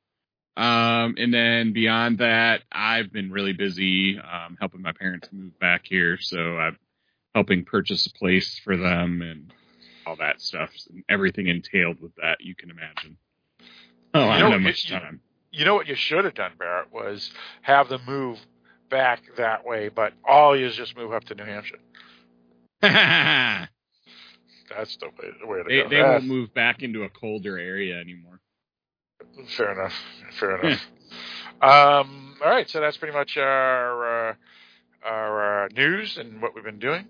Um, 0.58 1.16
and 1.18 1.34
then 1.34 1.74
beyond 1.74 2.18
that, 2.20 2.64
I've 2.72 3.12
been 3.12 3.32
really 3.32 3.54
busy 3.54 4.18
um, 4.18 4.58
helping 4.60 4.82
my 4.82 4.94
parents 4.94 5.30
move 5.32 5.60
back 5.60 5.82
here, 5.86 6.18
so 6.20 6.58
I'm 6.58 6.80
helping 7.36 7.66
purchase 7.66 8.08
a 8.08 8.14
place 8.14 8.58
for 8.58 8.76
them 8.78 9.22
and 9.22 9.54
all 10.08 10.16
that 10.16 10.42
stuff 10.42 10.72
and 10.90 11.04
everything 11.10 11.48
entailed 11.48 12.00
with 12.02 12.16
that 12.16 12.38
you 12.40 12.56
can 12.56 12.70
imagine. 12.72 13.18
Oh, 14.14 14.22
I 14.22 14.38
You 14.38 14.44
know, 14.44 14.50
don't 14.50 14.52
have 14.54 14.62
much 14.62 14.88
time. 14.90 15.20
You 15.56 15.66
know 15.66 15.76
what 15.76 15.88
you 15.88 15.96
should 15.96 16.26
have 16.26 16.34
done, 16.34 16.52
Barrett, 16.60 16.92
was 16.92 17.32
have 17.62 17.90
them 17.90 18.02
move 18.06 18.40
back 18.90 19.22
that 19.38 19.66
way, 19.66 19.90
but 19.90 20.14
all 20.28 20.58
you 20.58 20.68
is 20.68 20.76
just 20.76 20.98
move 20.98 21.14
up 21.14 21.24
to 21.26 21.36
New 21.36 21.46
Hampshire. 21.46 21.80
That's 22.82 23.70
the 24.98 25.08
way, 25.08 25.30
the 25.40 25.48
way 25.48 25.64
to 25.64 25.84
go. 25.84 25.90
they 25.90 26.02
won't 26.02 26.26
move 26.26 26.54
back 26.54 26.84
into 26.84 27.04
a 27.04 27.10
colder 27.10 27.58
area 27.58 28.00
anymore. 28.00 28.40
Fair 29.48 29.72
enough. 29.72 29.94
Fair 30.40 30.62
enough. 30.62 30.82
um, 31.62 32.36
all 32.44 32.50
right, 32.50 32.70
so 32.70 32.82
that's 32.82 32.98
pretty 32.98 33.14
much 33.14 33.38
our 33.38 34.30
uh, 34.30 34.34
our 35.04 35.66
uh, 35.66 35.68
news 35.76 36.18
and 36.18 36.42
what 36.42 36.54
we've 36.54 36.64
been 36.64 36.80
doing. 36.80 37.08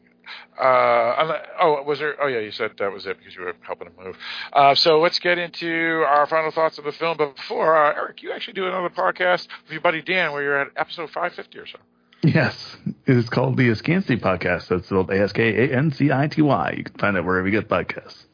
Uh, 0.59 1.39
oh, 1.59 1.83
was 1.83 1.99
there? 1.99 2.15
Oh, 2.21 2.27
yeah, 2.27 2.39
you 2.39 2.51
said 2.51 2.71
that 2.79 2.91
was 2.91 3.05
it 3.05 3.17
because 3.17 3.35
you 3.35 3.41
were 3.41 3.53
helping 3.61 3.87
him 3.87 3.93
move. 4.03 4.17
Uh, 4.53 4.75
so 4.75 4.99
let's 4.99 5.19
get 5.19 5.37
into 5.37 6.03
our 6.07 6.27
final 6.27 6.51
thoughts 6.51 6.77
of 6.77 6.83
the 6.83 6.91
film. 6.91 7.17
But 7.17 7.35
before, 7.35 7.75
uh, 7.75 7.93
Eric, 7.95 8.23
you 8.23 8.31
actually 8.31 8.53
do 8.53 8.67
another 8.67 8.89
podcast 8.89 9.47
with 9.63 9.71
your 9.71 9.81
buddy 9.81 10.01
Dan, 10.01 10.31
where 10.31 10.43
you're 10.43 10.61
at 10.61 10.67
episode 10.75 11.09
550 11.09 11.59
or 11.59 11.67
so. 11.67 11.77
Yes, 12.23 12.77
it 13.05 13.17
is 13.17 13.29
called 13.29 13.57
the 13.57 13.69
Askancity 13.69 14.19
Podcast. 14.19 14.69
That's 14.69 14.87
spelled 14.87 15.11
A 15.11 15.21
S 15.21 15.31
K 15.31 15.69
A 15.69 15.77
N 15.77 15.91
C 15.91 16.11
I 16.11 16.27
T 16.27 16.41
Y. 16.41 16.73
You 16.77 16.83
can 16.83 16.95
find 16.95 17.17
it 17.17 17.23
wherever 17.23 17.47
you 17.47 17.51
get 17.51 17.69
podcasts. 17.69 18.25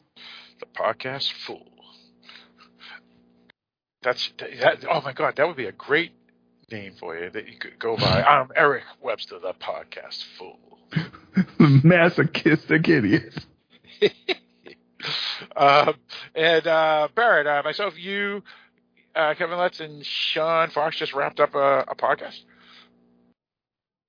The 0.59 0.65
podcast 0.77 1.31
fool. 1.45 1.67
That's 4.01 4.31
that. 4.39 4.85
Oh 4.89 5.01
my 5.01 5.13
God, 5.13 5.35
that 5.35 5.45
would 5.45 5.57
be 5.57 5.65
a 5.65 5.71
great 5.71 6.13
name 6.71 6.93
for 6.99 7.17
you 7.17 7.29
that 7.31 7.47
you 7.47 7.57
could 7.57 7.77
go 7.77 7.97
by. 7.97 8.23
I'm 8.27 8.49
Eric 8.55 8.83
Webster, 9.01 9.39
the 9.39 9.53
podcast 9.53 10.23
fool. 10.37 10.70
Masochistic 11.59 12.87
idiot. 12.87 13.33
um, 15.55 15.95
and 16.35 16.67
uh, 16.67 17.07
Barrett, 17.15 17.47
uh, 17.47 17.61
myself, 17.63 17.97
you, 17.97 18.43
uh, 19.15 19.33
Kevin 19.35 19.57
Letts, 19.57 19.79
and 19.79 20.05
Sean 20.05 20.69
Fox 20.69 20.97
just 20.97 21.13
wrapped 21.13 21.39
up 21.39 21.55
a, 21.55 21.85
a 21.87 21.95
podcast. 21.95 22.39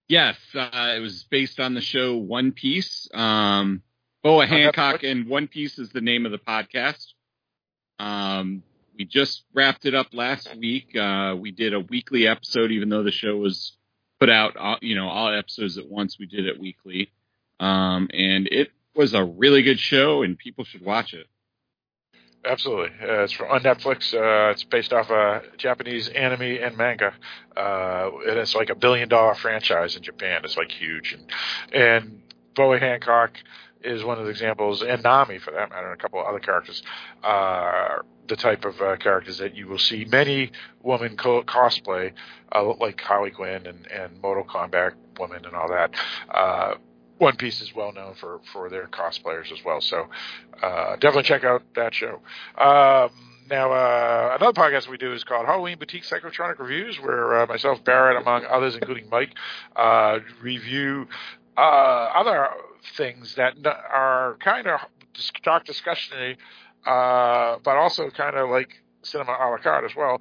Yes, 0.09 0.37
uh, 0.55 0.95
it 0.97 1.01
was 1.01 1.25
based 1.31 1.59
on 1.59 1.75
the 1.75 1.81
show 1.81 2.17
One 2.17 2.53
Piece. 2.53 3.09
Um, 3.15 3.83
Boa 4.23 4.47
Hancock 4.47 5.03
and 5.03 5.27
One 5.27 5.49
Piece 5.49 5.79
is 5.79 5.91
the 5.91 6.01
name 6.01 6.27
of 6.27 6.33
the 6.33 6.39
podcast. 6.39 7.15
Um, 7.99 8.63
we 8.97 9.05
just 9.05 9.45
wrapped 9.55 9.87
it 9.87 9.95
up 9.95 10.09
last 10.13 10.55
week. 10.57 10.97
Uh, 10.97 11.35
we 11.39 11.51
did 11.51 11.73
a 11.73 11.81
weekly 11.81 12.29
episode, 12.29 12.73
even 12.73 12.89
though 12.89 13.03
the 13.03 13.11
show 13.11 13.37
was 13.37 13.77
put 14.23 14.31
out, 14.31 14.57
uh, 14.57 14.77
you 14.81 14.95
know, 14.95 15.09
all 15.09 15.35
episodes 15.35 15.77
at 15.79 15.89
once. 15.89 16.17
We 16.17 16.27
did 16.27 16.47
it 16.47 16.61
weekly, 16.61 17.11
um, 17.59 18.09
and 18.15 18.47
it 18.53 18.71
was 18.95 19.15
a 19.15 19.25
really 19.25 19.63
good 19.63 19.81
show, 19.81 20.23
and 20.23 20.39
people 20.39 20.65
should 20.65 20.83
watch 20.83 21.13
it. 21.13 21.27
Absolutely, 22.45 22.91
uh, 23.03 23.25
it's 23.25 23.33
from, 23.33 23.51
on 23.51 23.63
Netflix. 23.63 24.15
Uh, 24.15 24.53
it's 24.53 24.63
based 24.63 24.93
off 24.93 25.11
a 25.11 25.43
Japanese 25.57 26.07
anime 26.07 26.43
and 26.43 26.77
manga. 26.77 27.13
Uh, 27.57 28.11
and 28.29 28.39
it's 28.39 28.55
like 28.55 28.71
a 28.71 28.77
billion 28.77 29.09
dollar 29.09 29.35
franchise 29.35 29.97
in 29.97 30.05
Japan. 30.05 30.43
It's 30.45 30.57
like 30.57 30.71
huge, 30.71 31.19
and 31.19 31.33
and 31.75 32.23
Boa 32.55 32.79
Hancock 32.79 33.33
is 33.83 34.05
one 34.05 34.21
of 34.21 34.25
the 34.25 34.31
examples, 34.31 34.83
and 34.83 35.03
Nami 35.03 35.39
for 35.39 35.51
that 35.51 35.69
matter, 35.71 35.91
and 35.91 35.99
a 35.99 36.01
couple 36.01 36.21
of 36.21 36.27
other 36.27 36.39
characters, 36.39 36.81
uh, 37.25 38.03
the 38.29 38.37
type 38.37 38.65
of 38.65 38.81
uh, 38.81 38.97
characters 38.97 39.39
that 39.39 39.55
you 39.55 39.67
will 39.67 39.79
see 39.79 40.05
many 40.05 40.53
women 40.83 41.17
co- 41.17 41.43
cosplay, 41.43 42.13
uh, 42.55 42.73
like 42.81 43.01
Harley 43.01 43.31
Quinn 43.31 43.67
and, 43.67 43.87
and 43.91 44.21
Mortal 44.23 44.45
Kombat 44.45 44.95
women 45.19 45.45
and 45.45 45.55
all 45.55 45.69
that. 45.69 45.91
Uh, 46.33 46.75
one 47.19 47.37
Piece 47.37 47.61
is 47.61 47.75
well 47.75 47.93
known 47.93 48.15
for, 48.15 48.41
for 48.53 48.69
their 48.69 48.87
cosplayers 48.89 49.53
as 49.53 49.65
well, 49.65 49.81
so 49.81 50.09
uh, 50.63 50.97
definitely 50.97 51.23
check 51.25 51.45
out 51.45 51.63
that 51.75 51.95
show. 51.95 52.21
Um, 52.59 53.11
now, 53.51 53.73
uh, 53.73 54.37
another 54.41 54.59
podcast 54.59 54.89
we 54.89 54.97
do 54.97 55.13
is 55.13 55.25
called 55.25 55.47
Halloween 55.47 55.79
Boutique 55.79 56.05
Psychotronic 56.05 56.59
Reviews, 56.59 56.99
where 57.01 57.43
uh, 57.43 57.47
myself, 57.47 57.85
Barrett, 57.85 58.21
among 58.21 58.45
others, 58.47 58.75
including 58.75 59.09
Mike, 59.11 59.35
review 60.41 61.07
other 61.57 62.49
things 62.97 63.35
that 63.35 63.55
are 63.67 64.37
kind 64.41 64.67
of 64.67 64.81
talk 65.43 65.65
discussion 65.65 66.37
uh, 66.87 67.59
but 67.65 67.77
also 67.77 68.11
kind 68.11 68.37
of 68.37 68.51
like 68.51 68.83
cinema 69.03 69.33
a 69.33 69.51
la 69.51 69.59
carte 69.59 69.85
as 69.85 69.95
well, 69.97 70.21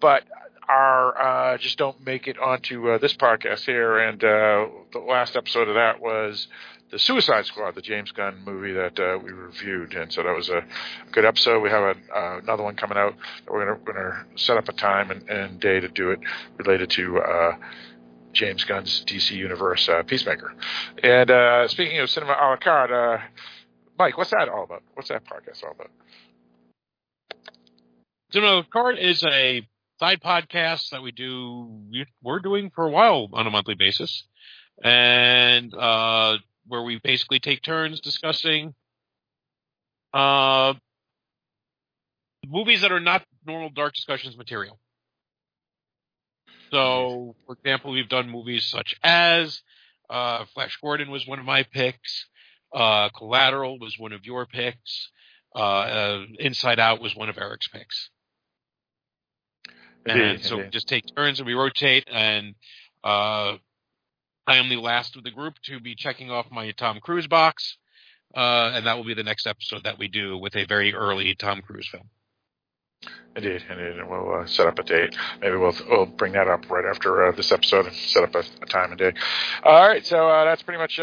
but 0.00 0.24
are 0.70 1.20
uh, 1.20 1.58
just 1.58 1.76
don't 1.78 2.04
make 2.06 2.28
it 2.28 2.38
onto 2.38 2.90
uh, 2.90 2.98
this 2.98 3.14
podcast 3.14 3.64
here. 3.66 3.98
And 3.98 4.22
uh, 4.22 4.66
the 4.92 5.00
last 5.00 5.36
episode 5.36 5.68
of 5.68 5.74
that 5.74 6.00
was 6.00 6.46
the 6.92 6.98
Suicide 6.98 7.46
Squad, 7.46 7.74
the 7.74 7.82
James 7.82 8.12
Gunn 8.12 8.42
movie 8.44 8.72
that 8.72 8.98
uh, 8.98 9.18
we 9.22 9.32
reviewed, 9.32 9.94
and 9.94 10.12
so 10.12 10.22
that 10.22 10.34
was 10.34 10.48
a 10.48 10.64
good 11.12 11.24
episode. 11.24 11.60
We 11.60 11.70
have 11.70 11.82
a, 11.82 12.16
uh, 12.16 12.38
another 12.42 12.62
one 12.62 12.76
coming 12.76 12.98
out. 12.98 13.14
We're 13.48 13.74
going 13.76 13.96
to 13.96 14.24
set 14.36 14.56
up 14.56 14.68
a 14.68 14.72
time 14.72 15.10
and, 15.10 15.28
and, 15.28 15.60
day 15.60 15.80
to 15.80 15.88
do 15.88 16.10
it 16.10 16.20
related 16.56 16.90
to. 16.90 17.18
Uh, 17.18 17.56
James 18.32 18.62
Gunn's 18.62 19.04
DC 19.08 19.32
Universe 19.32 19.90
Peacemaker. 20.06 20.54
And 21.02 21.68
speaking 21.68 21.98
of 21.98 22.08
cinema 22.08 22.34
a 22.40 22.46
la 22.50 22.56
carte, 22.58 23.22
Mike, 24.00 24.16
what's 24.16 24.30
that 24.30 24.48
all 24.48 24.64
about? 24.64 24.82
What's 24.94 25.10
that 25.10 25.24
podcast 25.26 25.62
all 25.62 25.72
about? 25.72 25.90
La 28.32 28.62
carte 28.62 28.98
is 28.98 29.22
a 29.24 29.60
side 29.98 30.22
podcast 30.22 30.88
that 30.88 31.02
we 31.02 31.12
do. 31.12 31.82
We're 32.22 32.38
doing 32.38 32.70
for 32.74 32.86
a 32.86 32.90
while 32.90 33.28
on 33.34 33.46
a 33.46 33.50
monthly 33.50 33.74
basis, 33.74 34.24
and 34.82 35.74
uh, 35.74 36.38
where 36.66 36.82
we 36.82 36.98
basically 37.04 37.40
take 37.40 37.60
turns 37.60 38.00
discussing 38.00 38.74
uh, 40.14 40.72
movies 42.48 42.80
that 42.80 42.92
are 42.92 43.00
not 43.00 43.22
normal 43.44 43.68
dark 43.68 43.92
discussions 43.92 44.34
material. 44.34 44.78
So, 46.70 47.36
for 47.44 47.52
example, 47.52 47.90
we've 47.90 48.08
done 48.08 48.30
movies 48.30 48.64
such 48.64 48.94
as 49.02 49.60
uh, 50.08 50.46
Flash 50.54 50.78
Gordon 50.80 51.10
was 51.10 51.26
one 51.26 51.38
of 51.38 51.44
my 51.44 51.64
picks. 51.64 52.29
Uh, 52.72 53.08
Collateral 53.10 53.78
was 53.78 53.98
one 53.98 54.12
of 54.12 54.24
your 54.24 54.46
picks. 54.46 55.10
Uh, 55.54 55.58
uh 55.58 56.24
Inside 56.38 56.78
Out 56.78 57.00
was 57.00 57.16
one 57.16 57.28
of 57.28 57.38
Eric's 57.38 57.68
picks. 57.68 58.10
And 60.06 60.20
indeed, 60.20 60.44
so 60.44 60.54
indeed. 60.54 60.66
we 60.66 60.70
just 60.70 60.88
take 60.88 61.04
turns 61.14 61.40
and 61.40 61.46
we 61.46 61.54
rotate. 61.54 62.08
And 62.10 62.54
uh, 63.04 63.56
I 64.46 64.56
am 64.56 64.68
the 64.68 64.76
last 64.76 65.16
of 65.16 65.24
the 65.24 65.30
group 65.30 65.54
to 65.64 65.80
be 65.80 65.94
checking 65.94 66.30
off 66.30 66.46
my 66.50 66.70
Tom 66.72 67.00
Cruise 67.00 67.26
box. 67.26 67.76
Uh, 68.34 68.72
and 68.74 68.86
that 68.86 68.96
will 68.96 69.04
be 69.04 69.14
the 69.14 69.24
next 69.24 69.46
episode 69.46 69.84
that 69.84 69.98
we 69.98 70.06
do 70.06 70.38
with 70.38 70.54
a 70.54 70.64
very 70.64 70.94
early 70.94 71.34
Tom 71.34 71.62
Cruise 71.62 71.88
film. 71.88 72.08
Indeed, 73.34 73.62
indeed. 73.68 73.98
And 73.98 74.08
we'll 74.08 74.42
uh, 74.42 74.46
set 74.46 74.66
up 74.66 74.78
a 74.78 74.82
date. 74.82 75.16
Maybe 75.40 75.56
we'll 75.56 75.74
we'll 75.88 76.06
bring 76.06 76.32
that 76.32 76.48
up 76.48 76.68
right 76.70 76.84
after 76.84 77.26
uh, 77.26 77.32
this 77.32 77.50
episode 77.50 77.86
and 77.86 77.94
set 77.94 78.22
up 78.22 78.34
a, 78.34 78.44
a 78.62 78.66
time 78.66 78.90
and 78.90 78.98
date. 78.98 79.14
All 79.64 79.88
right, 79.88 80.04
so 80.04 80.28
uh, 80.28 80.44
that's 80.44 80.62
pretty 80.62 80.78
much 80.78 80.98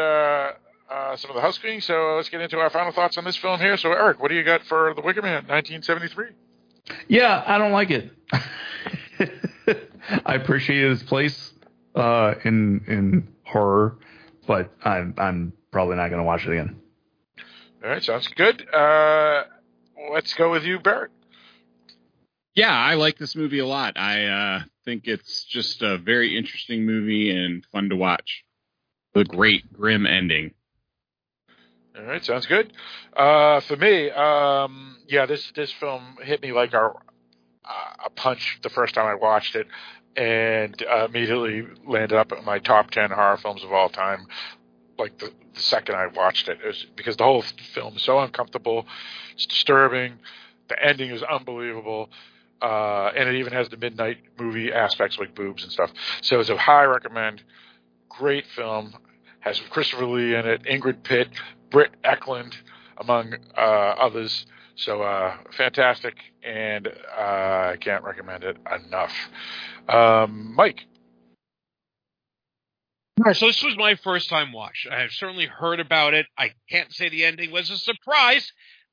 uh, 0.90 0.94
uh, 0.94 1.16
some 1.16 1.32
of 1.32 1.36
the 1.36 1.42
housekeeping. 1.42 1.82
So 1.82 2.16
let's 2.16 2.30
get 2.30 2.42
into 2.42 2.58
our 2.60 2.70
final 2.70 2.92
thoughts 2.92 3.18
on 3.18 3.24
this 3.24 3.36
film 3.36 3.60
here. 3.60 3.78
So 3.78 3.92
Eric, 3.92 4.22
what 4.22 4.30
do 4.30 4.36
you 4.36 4.44
got 4.44 4.64
for 4.64 4.94
The 4.96 5.02
Wicker 5.02 5.22
Man, 5.22 5.46
1973? 5.48 6.28
Yeah, 7.08 7.44
I 7.46 7.58
don't 7.58 7.72
like 7.72 7.92
it. 7.92 8.12
I 10.26 10.36
appreciate 10.36 10.90
his 10.90 11.04
place 11.04 11.52
uh, 11.96 12.36
in 12.46 12.84
in 12.88 13.28
horror, 13.44 13.98
but 14.48 14.72
I'm 14.84 15.14
I'm 15.18 15.54
probably 15.72 15.98
not 15.98 16.10
going 16.10 16.20
to 16.20 16.24
watch 16.24 16.46
it 16.46 16.52
again. 16.52 16.80
All 17.84 17.90
right, 17.90 18.04
sounds 18.04 18.28
good. 18.30 18.66
let's 20.12 20.34
go 20.36 20.52
with 20.52 20.64
you, 20.64 20.80
Barrett. 20.80 21.12
Yeah, 22.56 22.72
I 22.74 22.96
like 22.96 23.20
this 23.20 23.36
movie 23.36 23.60
a 23.60 23.68
lot. 23.68 24.00
I 24.00 24.26
uh, 24.26 24.64
think 24.84 25.04
it's 25.06 25.44
just 25.44 25.84
a 25.84 26.00
very 26.00 26.36
interesting 26.36 26.86
movie 26.86 27.30
and 27.30 27.64
fun 27.72 27.90
to 27.90 27.96
watch. 27.96 28.46
The 29.14 29.26
great 29.26 29.72
grim 29.72 30.08
ending. 30.08 30.56
All 31.98 32.06
right, 32.06 32.24
sounds 32.24 32.46
good. 32.46 32.74
Uh, 33.16 33.60
for 33.62 33.76
me, 33.76 34.12
um, 34.12 34.98
yeah, 35.08 35.26
this 35.26 35.52
this 35.56 35.72
film 35.74 36.18
hit 36.22 36.42
me 36.42 36.52
like 36.52 36.74
a, 36.74 36.92
a 38.06 38.10
punch 38.12 38.60
the 38.62 38.70
first 38.70 38.94
time 38.94 39.08
I 39.08 39.16
watched 39.16 39.56
it, 39.56 39.68
and 40.16 40.82
uh, 40.84 41.06
immediately 41.06 41.66
landed 41.86 42.18
up 42.18 42.32
at 42.32 42.44
my 42.44 42.60
top 42.60 42.92
ten 42.92 43.10
horror 43.10 43.38
films 43.38 43.64
of 43.64 43.72
all 43.72 43.90
time. 43.90 44.28
Like 44.98 45.18
the, 45.18 45.32
the 45.54 45.60
second 45.60 45.96
I 45.96 46.08
watched 46.08 46.50
it, 46.50 46.60
it 46.64 46.68
was 46.68 46.86
because 46.96 47.18
the 47.18 47.24
whole 47.24 47.44
film 47.74 47.96
is 47.96 48.04
so 48.04 48.20
uncomfortable, 48.20 48.86
it's 49.34 49.46
disturbing. 49.46 50.14
The 50.70 50.84
ending 50.84 51.12
is 51.12 51.24
unbelievable 51.24 52.10
uh, 52.62 53.12
and 53.16 53.30
it 53.30 53.36
even 53.36 53.54
has 53.54 53.70
the 53.70 53.78
midnight 53.78 54.18
movie 54.40 54.72
aspects 54.72 55.18
like 55.20 55.36
boobs 55.36 55.64
and 55.64 55.72
stuff. 55.72 55.92
So 56.22 56.40
it's 56.40 56.50
a 56.50 56.58
high 56.58 56.84
recommend. 56.84 57.44
Great 58.10 58.46
film. 58.56 58.96
Has 59.40 59.60
Christopher 59.70 60.06
Lee 60.06 60.36
in 60.36 60.46
it, 60.46 60.64
Ingrid 60.64 61.04
Pitt, 61.04 61.30
Britt 61.70 61.92
Ekland, 62.04 62.54
among 62.98 63.36
uh, 63.58 63.60
others. 63.60 64.46
So 64.76 65.02
uh, 65.02 65.38
fantastic, 65.56 66.16
and 66.44 66.88
uh, 66.88 67.72
I 67.74 67.78
can't 67.80 68.04
recommend 68.04 68.44
it 68.44 68.58
enough. 68.86 69.14
Um, 69.90 70.54
Mike. 70.56 70.86
So 73.34 73.48
this 73.48 73.64
was 73.64 73.76
my 73.78 73.96
first 73.96 74.30
time 74.30 74.54
watch. 74.54 74.88
I 74.92 75.00
have 75.02 75.12
certainly 75.12 75.48
heard 75.48 75.80
about 75.80 76.14
it. 76.14 76.28
I 76.38 76.52
can't 76.70 76.94
say 76.94 77.10
the 77.10 77.26
ending 77.26 77.52
was 77.52 77.72
a 77.72 77.78
surprise, 77.78 78.52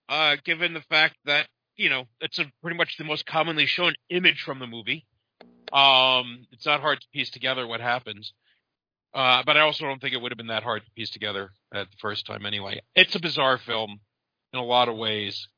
uh, 0.08 0.36
given 0.42 0.72
the 0.72 0.80
fact 0.88 1.16
that 1.26 1.46
you 1.76 1.90
know, 1.90 2.04
it's 2.20 2.38
a, 2.38 2.44
pretty 2.62 2.76
much 2.76 2.96
the 2.96 3.04
most 3.04 3.26
commonly 3.26 3.66
shown 3.66 3.94
image 4.10 4.42
from 4.42 4.58
the 4.58 4.66
movie. 4.66 5.06
Um, 5.72 6.46
it's 6.52 6.66
not 6.66 6.80
hard 6.80 7.00
to 7.00 7.06
piece 7.12 7.30
together 7.30 7.66
what 7.66 7.80
happens. 7.80 8.32
Uh, 9.14 9.42
but 9.46 9.56
I 9.56 9.60
also 9.60 9.84
don't 9.84 10.00
think 10.00 10.12
it 10.12 10.20
would 10.20 10.32
have 10.32 10.38
been 10.38 10.48
that 10.48 10.64
hard 10.64 10.84
to 10.84 10.90
piece 10.92 11.10
together 11.10 11.50
at 11.72 11.88
the 11.88 11.96
first 12.00 12.26
time 12.26 12.44
anyway. 12.44 12.80
It's 12.96 13.14
a 13.14 13.20
bizarre 13.20 13.58
film 13.58 14.00
in 14.52 14.58
a 14.58 14.64
lot 14.64 14.88
of 14.88 14.96
ways. 14.96 15.48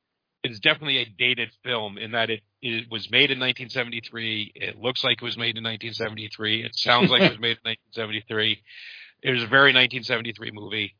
It's 0.43 0.61
definitely 0.61 0.99
a 0.99 1.07
dated 1.07 1.51
film 1.65 1.97
in 1.97 2.13
that 2.13 2.29
it, 2.29 2.43
it 2.61 2.91
was 2.91 3.11
made 3.11 3.31
in 3.31 3.41
1973. 3.41 4.53
It 4.55 4.79
looks 4.79 5.03
like 5.03 5.23
it 5.23 5.25
was 5.25 5.39
made 5.39 5.57
in 5.57 5.65
1973. 5.65 6.65
It 6.65 6.77
sounds 6.77 7.11
like 7.11 7.23
it 7.23 7.31
was 7.31 7.41
made 7.41 7.59
in 7.65 7.71
1973. 7.95 8.63
It 9.23 9.31
was 9.31 9.43
a 9.43 9.47
very 9.47 9.73
1973 9.73 10.51
movie. 10.53 10.95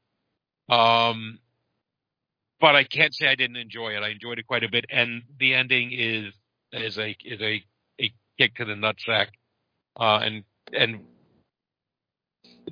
Um, 0.71 1.39
but 2.59 2.75
I 2.75 2.85
can't 2.85 3.15
say 3.15 3.29
I 3.29 3.35
didn't 3.35 3.57
enjoy 3.57 3.91
it. 3.91 4.03
I 4.03 4.09
enjoyed 4.09 4.39
it 4.39 4.47
quite 4.47 4.65
a 4.65 4.71
bit, 4.71 4.87
and 4.89 5.23
the 5.39 5.55
ending 5.55 5.93
is 5.93 6.33
is 6.73 6.99
a 6.99 7.15
is 7.25 7.41
a 7.41 7.63
a 8.01 8.13
kick 8.39 8.57
to 8.57 8.65
the 8.65 8.73
nutsack, 8.73 9.27
uh, 10.01 10.21
and 10.23 10.45
and 10.73 11.01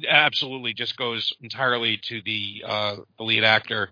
absolutely 0.08 0.74
just 0.74 0.96
goes 0.96 1.32
entirely 1.40 1.98
to 2.04 2.20
the 2.24 2.64
uh, 2.66 2.96
the 3.18 3.24
lead 3.24 3.44
actor 3.44 3.90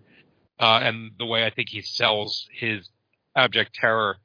uh, 0.59 0.81
and 0.83 1.13
the 1.19 1.27
way 1.27 1.45
I 1.45 1.51
think 1.51 1.69
he 1.69 1.83
sells 1.83 2.47
his 2.53 2.89
abject 3.37 3.75
terror 3.75 4.17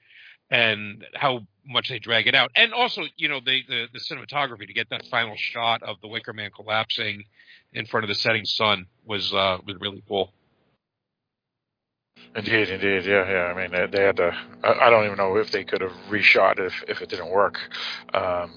and 0.49 1.05
how 1.13 1.41
much 1.65 1.89
they 1.89 1.99
drag 1.99 2.27
it 2.27 2.35
out, 2.35 2.51
and 2.55 2.73
also 2.73 3.03
you 3.17 3.27
know 3.27 3.39
the, 3.43 3.61
the 3.67 3.87
the 3.93 3.99
cinematography 3.99 4.67
to 4.67 4.73
get 4.73 4.89
that 4.89 5.05
final 5.11 5.35
shot 5.35 5.83
of 5.83 5.97
the 6.01 6.07
Wicker 6.07 6.33
Man 6.33 6.51
collapsing 6.55 7.23
in 7.73 7.85
front 7.85 8.03
of 8.05 8.07
the 8.07 8.15
setting 8.15 8.45
sun 8.45 8.87
was 9.05 9.33
uh, 9.33 9.57
was 9.65 9.75
really 9.79 10.03
cool. 10.07 10.31
Indeed, 12.35 12.69
indeed, 12.69 13.05
yeah, 13.05 13.29
yeah. 13.29 13.43
I 13.45 13.53
mean, 13.55 13.71
they, 13.71 13.97
they 13.97 14.03
had 14.03 14.17
to. 14.17 14.31
I, 14.63 14.87
I 14.87 14.89
don't 14.89 15.05
even 15.05 15.17
know 15.17 15.37
if 15.37 15.51
they 15.51 15.63
could 15.63 15.81
have 15.81 15.93
reshot 16.09 16.59
if 16.59 16.73
if 16.87 17.01
it 17.01 17.09
didn't 17.09 17.29
work. 17.29 17.57
Um, 18.13 18.51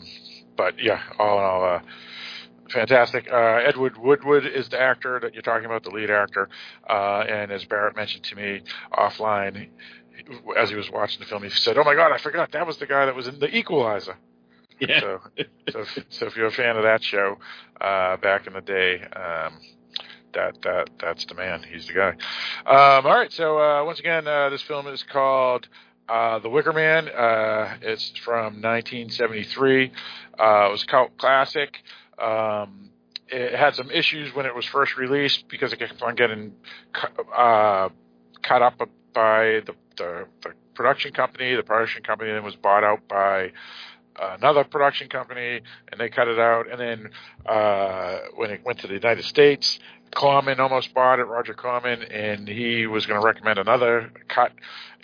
but 0.56 0.74
yeah, 0.78 1.00
all 1.18 1.38
in 1.38 1.44
all, 1.44 1.64
uh, 1.64 1.80
fantastic. 2.72 3.28
Uh, 3.30 3.36
Edward 3.36 3.96
Woodward 3.98 4.46
is 4.46 4.68
the 4.68 4.80
actor 4.80 5.20
that 5.20 5.34
you're 5.34 5.42
talking 5.42 5.66
about, 5.66 5.82
the 5.82 5.90
lead 5.90 6.10
actor. 6.10 6.48
Uh, 6.88 7.24
and 7.28 7.50
as 7.50 7.64
Barrett 7.64 7.96
mentioned 7.96 8.24
to 8.24 8.36
me 8.36 8.62
offline, 8.92 9.68
as 10.56 10.70
he 10.70 10.76
was 10.76 10.90
watching 10.90 11.20
the 11.20 11.26
film, 11.26 11.42
he 11.42 11.50
said, 11.50 11.78
"Oh 11.78 11.84
my 11.84 11.94
God, 11.94 12.12
I 12.12 12.18
forgot 12.18 12.52
that 12.52 12.66
was 12.66 12.78
the 12.78 12.86
guy 12.86 13.06
that 13.06 13.14
was 13.14 13.26
in 13.26 13.38
The 13.38 13.54
Equalizer." 13.54 14.16
Yeah. 14.80 15.00
So, 15.00 15.20
so, 15.70 15.84
so 16.08 16.26
if 16.26 16.36
you're 16.36 16.46
a 16.46 16.52
fan 16.52 16.76
of 16.76 16.84
that 16.84 17.02
show 17.02 17.36
uh, 17.80 18.16
back 18.16 18.46
in 18.46 18.54
the 18.54 18.62
day, 18.62 19.02
um, 19.02 19.58
that 20.32 20.56
that 20.62 20.90
that's 20.98 21.24
the 21.26 21.34
man. 21.34 21.62
He's 21.70 21.86
the 21.86 21.92
guy. 21.92 22.10
Um, 22.66 23.06
all 23.06 23.14
right. 23.14 23.32
So 23.32 23.58
uh, 23.58 23.84
once 23.84 24.00
again, 24.00 24.26
uh, 24.26 24.48
this 24.48 24.62
film 24.62 24.86
is 24.86 25.02
called 25.02 25.68
uh, 26.08 26.38
The 26.38 26.48
Wicker 26.48 26.72
Man. 26.72 27.08
Uh, 27.08 27.76
it's 27.82 28.10
from 28.24 28.62
1973. 28.62 29.92
Uh, 30.38 30.66
it 30.68 30.72
was 30.72 30.82
a 30.82 30.86
cult 30.86 31.16
classic. 31.18 31.82
Um, 32.20 32.90
it 33.28 33.54
had 33.54 33.74
some 33.74 33.90
issues 33.90 34.34
when 34.34 34.46
it 34.46 34.54
was 34.54 34.66
first 34.66 34.96
released 34.96 35.48
because 35.48 35.72
it 35.72 35.78
kept 35.78 36.02
on 36.02 36.14
getting 36.16 36.52
uh, 37.36 37.88
cut 38.42 38.62
up 38.62 38.78
by 39.14 39.60
the, 39.64 39.74
the, 39.96 40.26
the 40.42 40.50
production 40.74 41.12
company. 41.12 41.54
The 41.54 41.62
production 41.62 42.02
company 42.02 42.32
then 42.32 42.44
was 42.44 42.56
bought 42.56 42.84
out 42.84 43.06
by 43.08 43.52
another 44.20 44.64
production 44.64 45.08
company, 45.08 45.60
and 45.90 46.00
they 46.00 46.08
cut 46.08 46.28
it 46.28 46.38
out. 46.38 46.70
And 46.70 46.80
then 46.80 47.10
uh, 47.46 48.18
when 48.34 48.50
it 48.50 48.62
went 48.64 48.80
to 48.80 48.86
the 48.86 48.94
United 48.94 49.24
States, 49.24 49.78
Corman 50.14 50.58
almost 50.58 50.92
bought 50.92 51.20
it, 51.20 51.24
Roger 51.24 51.54
Corman, 51.54 52.02
and 52.02 52.48
he 52.48 52.86
was 52.86 53.06
going 53.06 53.20
to 53.20 53.24
recommend 53.24 53.58
another 53.58 54.10
cut. 54.28 54.52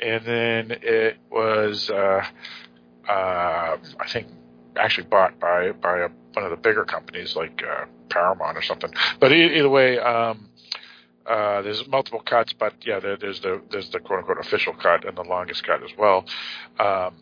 And 0.01 0.25
then 0.25 0.79
it 0.83 1.19
was, 1.31 1.91
uh, 1.91 2.25
uh, 3.09 3.77
I 4.01 4.09
think, 4.09 4.29
actually 4.77 5.07
bought 5.07 5.39
by 5.39 5.73
by 5.73 6.01
a, 6.01 6.09
one 6.37 6.45
of 6.45 6.51
the 6.51 6.57
bigger 6.57 6.85
companies 6.85 7.35
like 7.35 7.63
uh, 7.67 7.87
Paramount 8.11 8.59
or 8.59 8.63
something. 8.63 8.93
But 9.19 9.33
either 9.33 9.71
way, 9.71 9.99
um, 9.99 10.51
uh, 11.25 11.63
there's 11.63 11.89
multiple 11.89 12.21
cuts, 12.21 12.53
but 12.53 12.75
yeah, 12.85 13.01
there, 13.01 13.17
there's 13.17 13.41
the 13.41 13.63
there's 13.71 13.91
the 13.91 13.99
quote 13.99 14.21
unquote 14.21 14.39
official 14.39 14.75
cut 14.75 15.07
and 15.07 15.17
the 15.17 15.23
longest 15.23 15.65
cut 15.65 15.83
as 15.83 15.91
well. 15.99 16.27
Um, 16.79 17.15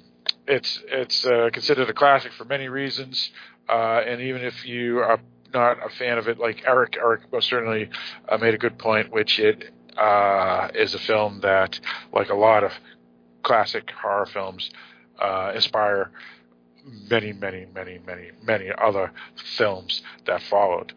it's 0.47 0.83
it's 0.89 1.25
uh, 1.25 1.49
considered 1.53 1.89
a 1.89 1.95
classic 1.95 2.33
for 2.33 2.45
many 2.45 2.69
reasons, 2.69 3.31
uh, 3.69 4.03
and 4.07 4.21
even 4.21 4.43
if 4.43 4.67
you 4.67 4.99
are 4.99 5.21
not 5.55 5.79
a 5.85 5.89
fan 5.91 6.19
of 6.19 6.29
it, 6.29 6.39
like 6.39 6.65
Eric, 6.67 6.97
Eric 7.01 7.33
most 7.33 7.49
certainly 7.49 7.89
uh, 8.29 8.37
made 8.37 8.53
a 8.53 8.59
good 8.59 8.79
point, 8.79 9.13
which 9.13 9.39
it 9.39 9.73
uh, 9.97 10.69
is 10.75 10.93
a 10.95 10.99
film 10.99 11.41
that, 11.43 11.79
like 12.13 12.29
a 12.29 12.35
lot 12.35 12.65
of 12.65 12.73
classic 13.45 13.91
horror 14.03 14.27
films, 14.27 14.71
uh, 15.21 15.53
inspire 15.55 16.11
many, 16.85 17.33
many, 17.33 17.67
many, 17.75 17.99
many, 18.07 18.31
many 18.43 18.71
other 18.77 19.13
films 19.57 20.03
that 20.27 20.43
followed. 20.43 20.93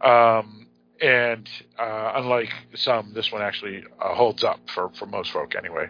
Um, 0.00 0.66
and 1.00 1.48
uh, 1.78 2.12
unlike 2.16 2.50
some, 2.74 3.12
this 3.12 3.32
one 3.32 3.42
actually 3.42 3.84
uh, 4.00 4.14
holds 4.14 4.44
up 4.44 4.60
for, 4.72 4.90
for 4.90 5.06
most 5.06 5.32
folk 5.32 5.54
anyway. 5.56 5.88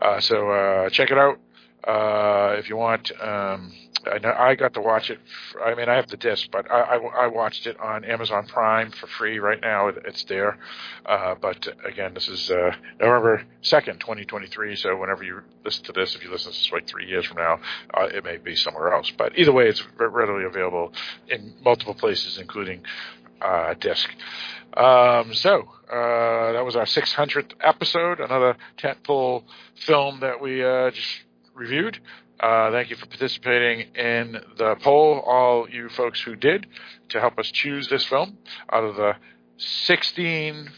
Uh, 0.00 0.20
so 0.20 0.50
uh, 0.50 0.90
check 0.90 1.10
it 1.10 1.18
out 1.18 1.38
uh, 1.84 2.54
if 2.58 2.68
you 2.68 2.76
want. 2.76 3.12
Um, 3.20 3.72
I, 4.06 4.50
I 4.50 4.54
got 4.54 4.74
to 4.74 4.80
watch 4.80 5.10
it. 5.10 5.18
I 5.62 5.74
mean, 5.74 5.88
I 5.88 5.96
have 5.96 6.08
the 6.08 6.16
disc, 6.16 6.48
but 6.50 6.70
I, 6.70 6.80
I, 6.80 6.96
I 6.96 7.26
watched 7.26 7.66
it 7.66 7.78
on 7.78 8.04
Amazon 8.04 8.46
Prime 8.46 8.90
for 8.92 9.06
free 9.06 9.38
right 9.38 9.60
now. 9.60 9.88
It, 9.88 9.98
it's 10.06 10.24
there. 10.24 10.58
Uh, 11.04 11.34
but 11.40 11.68
again, 11.84 12.14
this 12.14 12.28
is 12.28 12.50
uh, 12.50 12.74
November 12.98 13.44
2nd, 13.62 14.00
2023. 14.00 14.76
So 14.76 14.96
whenever 14.96 15.22
you 15.22 15.42
listen 15.64 15.84
to 15.84 15.92
this, 15.92 16.14
if 16.14 16.24
you 16.24 16.30
listen 16.30 16.52
to 16.52 16.58
this 16.58 16.72
like 16.72 16.86
three 16.86 17.06
years 17.06 17.26
from 17.26 17.38
now, 17.38 17.60
uh, 17.94 18.06
it 18.06 18.24
may 18.24 18.38
be 18.38 18.56
somewhere 18.56 18.92
else. 18.92 19.10
But 19.10 19.38
either 19.38 19.52
way, 19.52 19.68
it's 19.68 19.82
readily 19.98 20.44
available 20.44 20.92
in 21.28 21.54
multiple 21.62 21.94
places, 21.94 22.38
including 22.38 22.82
uh, 23.42 23.74
disc. 23.74 24.08
Um, 24.76 25.34
so 25.34 25.68
uh, 25.90 26.52
that 26.52 26.64
was 26.64 26.76
our 26.76 26.84
600th 26.84 27.52
episode, 27.60 28.20
another 28.20 28.56
tentpole 28.78 29.42
film 29.74 30.20
that 30.20 30.40
we 30.40 30.64
uh, 30.64 30.90
just 30.90 31.22
reviewed. 31.60 32.00
Uh, 32.40 32.72
thank 32.72 32.88
you 32.88 32.96
for 32.96 33.06
participating 33.06 33.94
in 33.94 34.40
the 34.56 34.74
poll, 34.82 35.22
all 35.26 35.68
you 35.68 35.90
folks 35.90 36.20
who 36.22 36.34
did, 36.34 36.66
to 37.10 37.20
help 37.20 37.38
us 37.38 37.50
choose 37.50 37.88
this 37.88 38.04
film 38.06 38.38
out 38.72 38.82
of 38.82 38.96
the 38.96 39.14
16 39.58 40.70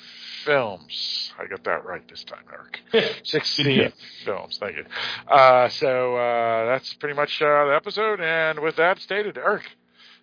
films. 0.44 1.32
I 1.38 1.46
got 1.46 1.62
that 1.64 1.84
right 1.84 2.06
this 2.08 2.24
time, 2.24 2.44
Eric. 2.52 3.20
16 3.24 3.92
films. 4.24 4.58
Thank 4.58 4.76
you. 4.76 4.84
Uh, 5.32 5.68
so 5.68 6.16
uh, 6.16 6.66
that's 6.66 6.92
pretty 6.94 7.14
much 7.14 7.40
uh, 7.40 7.66
the 7.66 7.74
episode. 7.76 8.20
And 8.20 8.58
with 8.58 8.76
that 8.76 8.98
stated, 8.98 9.38
Eric, 9.38 9.62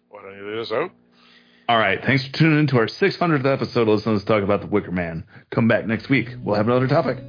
why 0.09 0.21
don't 0.21 0.35
you 0.35 0.45
lead 0.45 0.59
us 0.59 0.71
out? 0.73 0.91
All 1.69 1.77
right. 1.77 2.03
Thanks 2.03 2.25
for 2.25 2.33
tuning 2.33 2.59
in 2.59 2.67
to 2.67 2.77
our 2.79 2.87
600th 2.87 3.45
episode. 3.45 3.87
Listen 3.87 4.11
to 4.11 4.17
us 4.17 4.25
talk 4.25 4.43
about 4.43 4.59
the 4.59 4.67
Wicker 4.67 4.91
Man. 4.91 5.23
Come 5.51 5.69
back 5.69 5.85
next 5.85 6.09
week. 6.09 6.35
We'll 6.43 6.55
have 6.55 6.67
another 6.67 6.87
topic. 6.87 7.19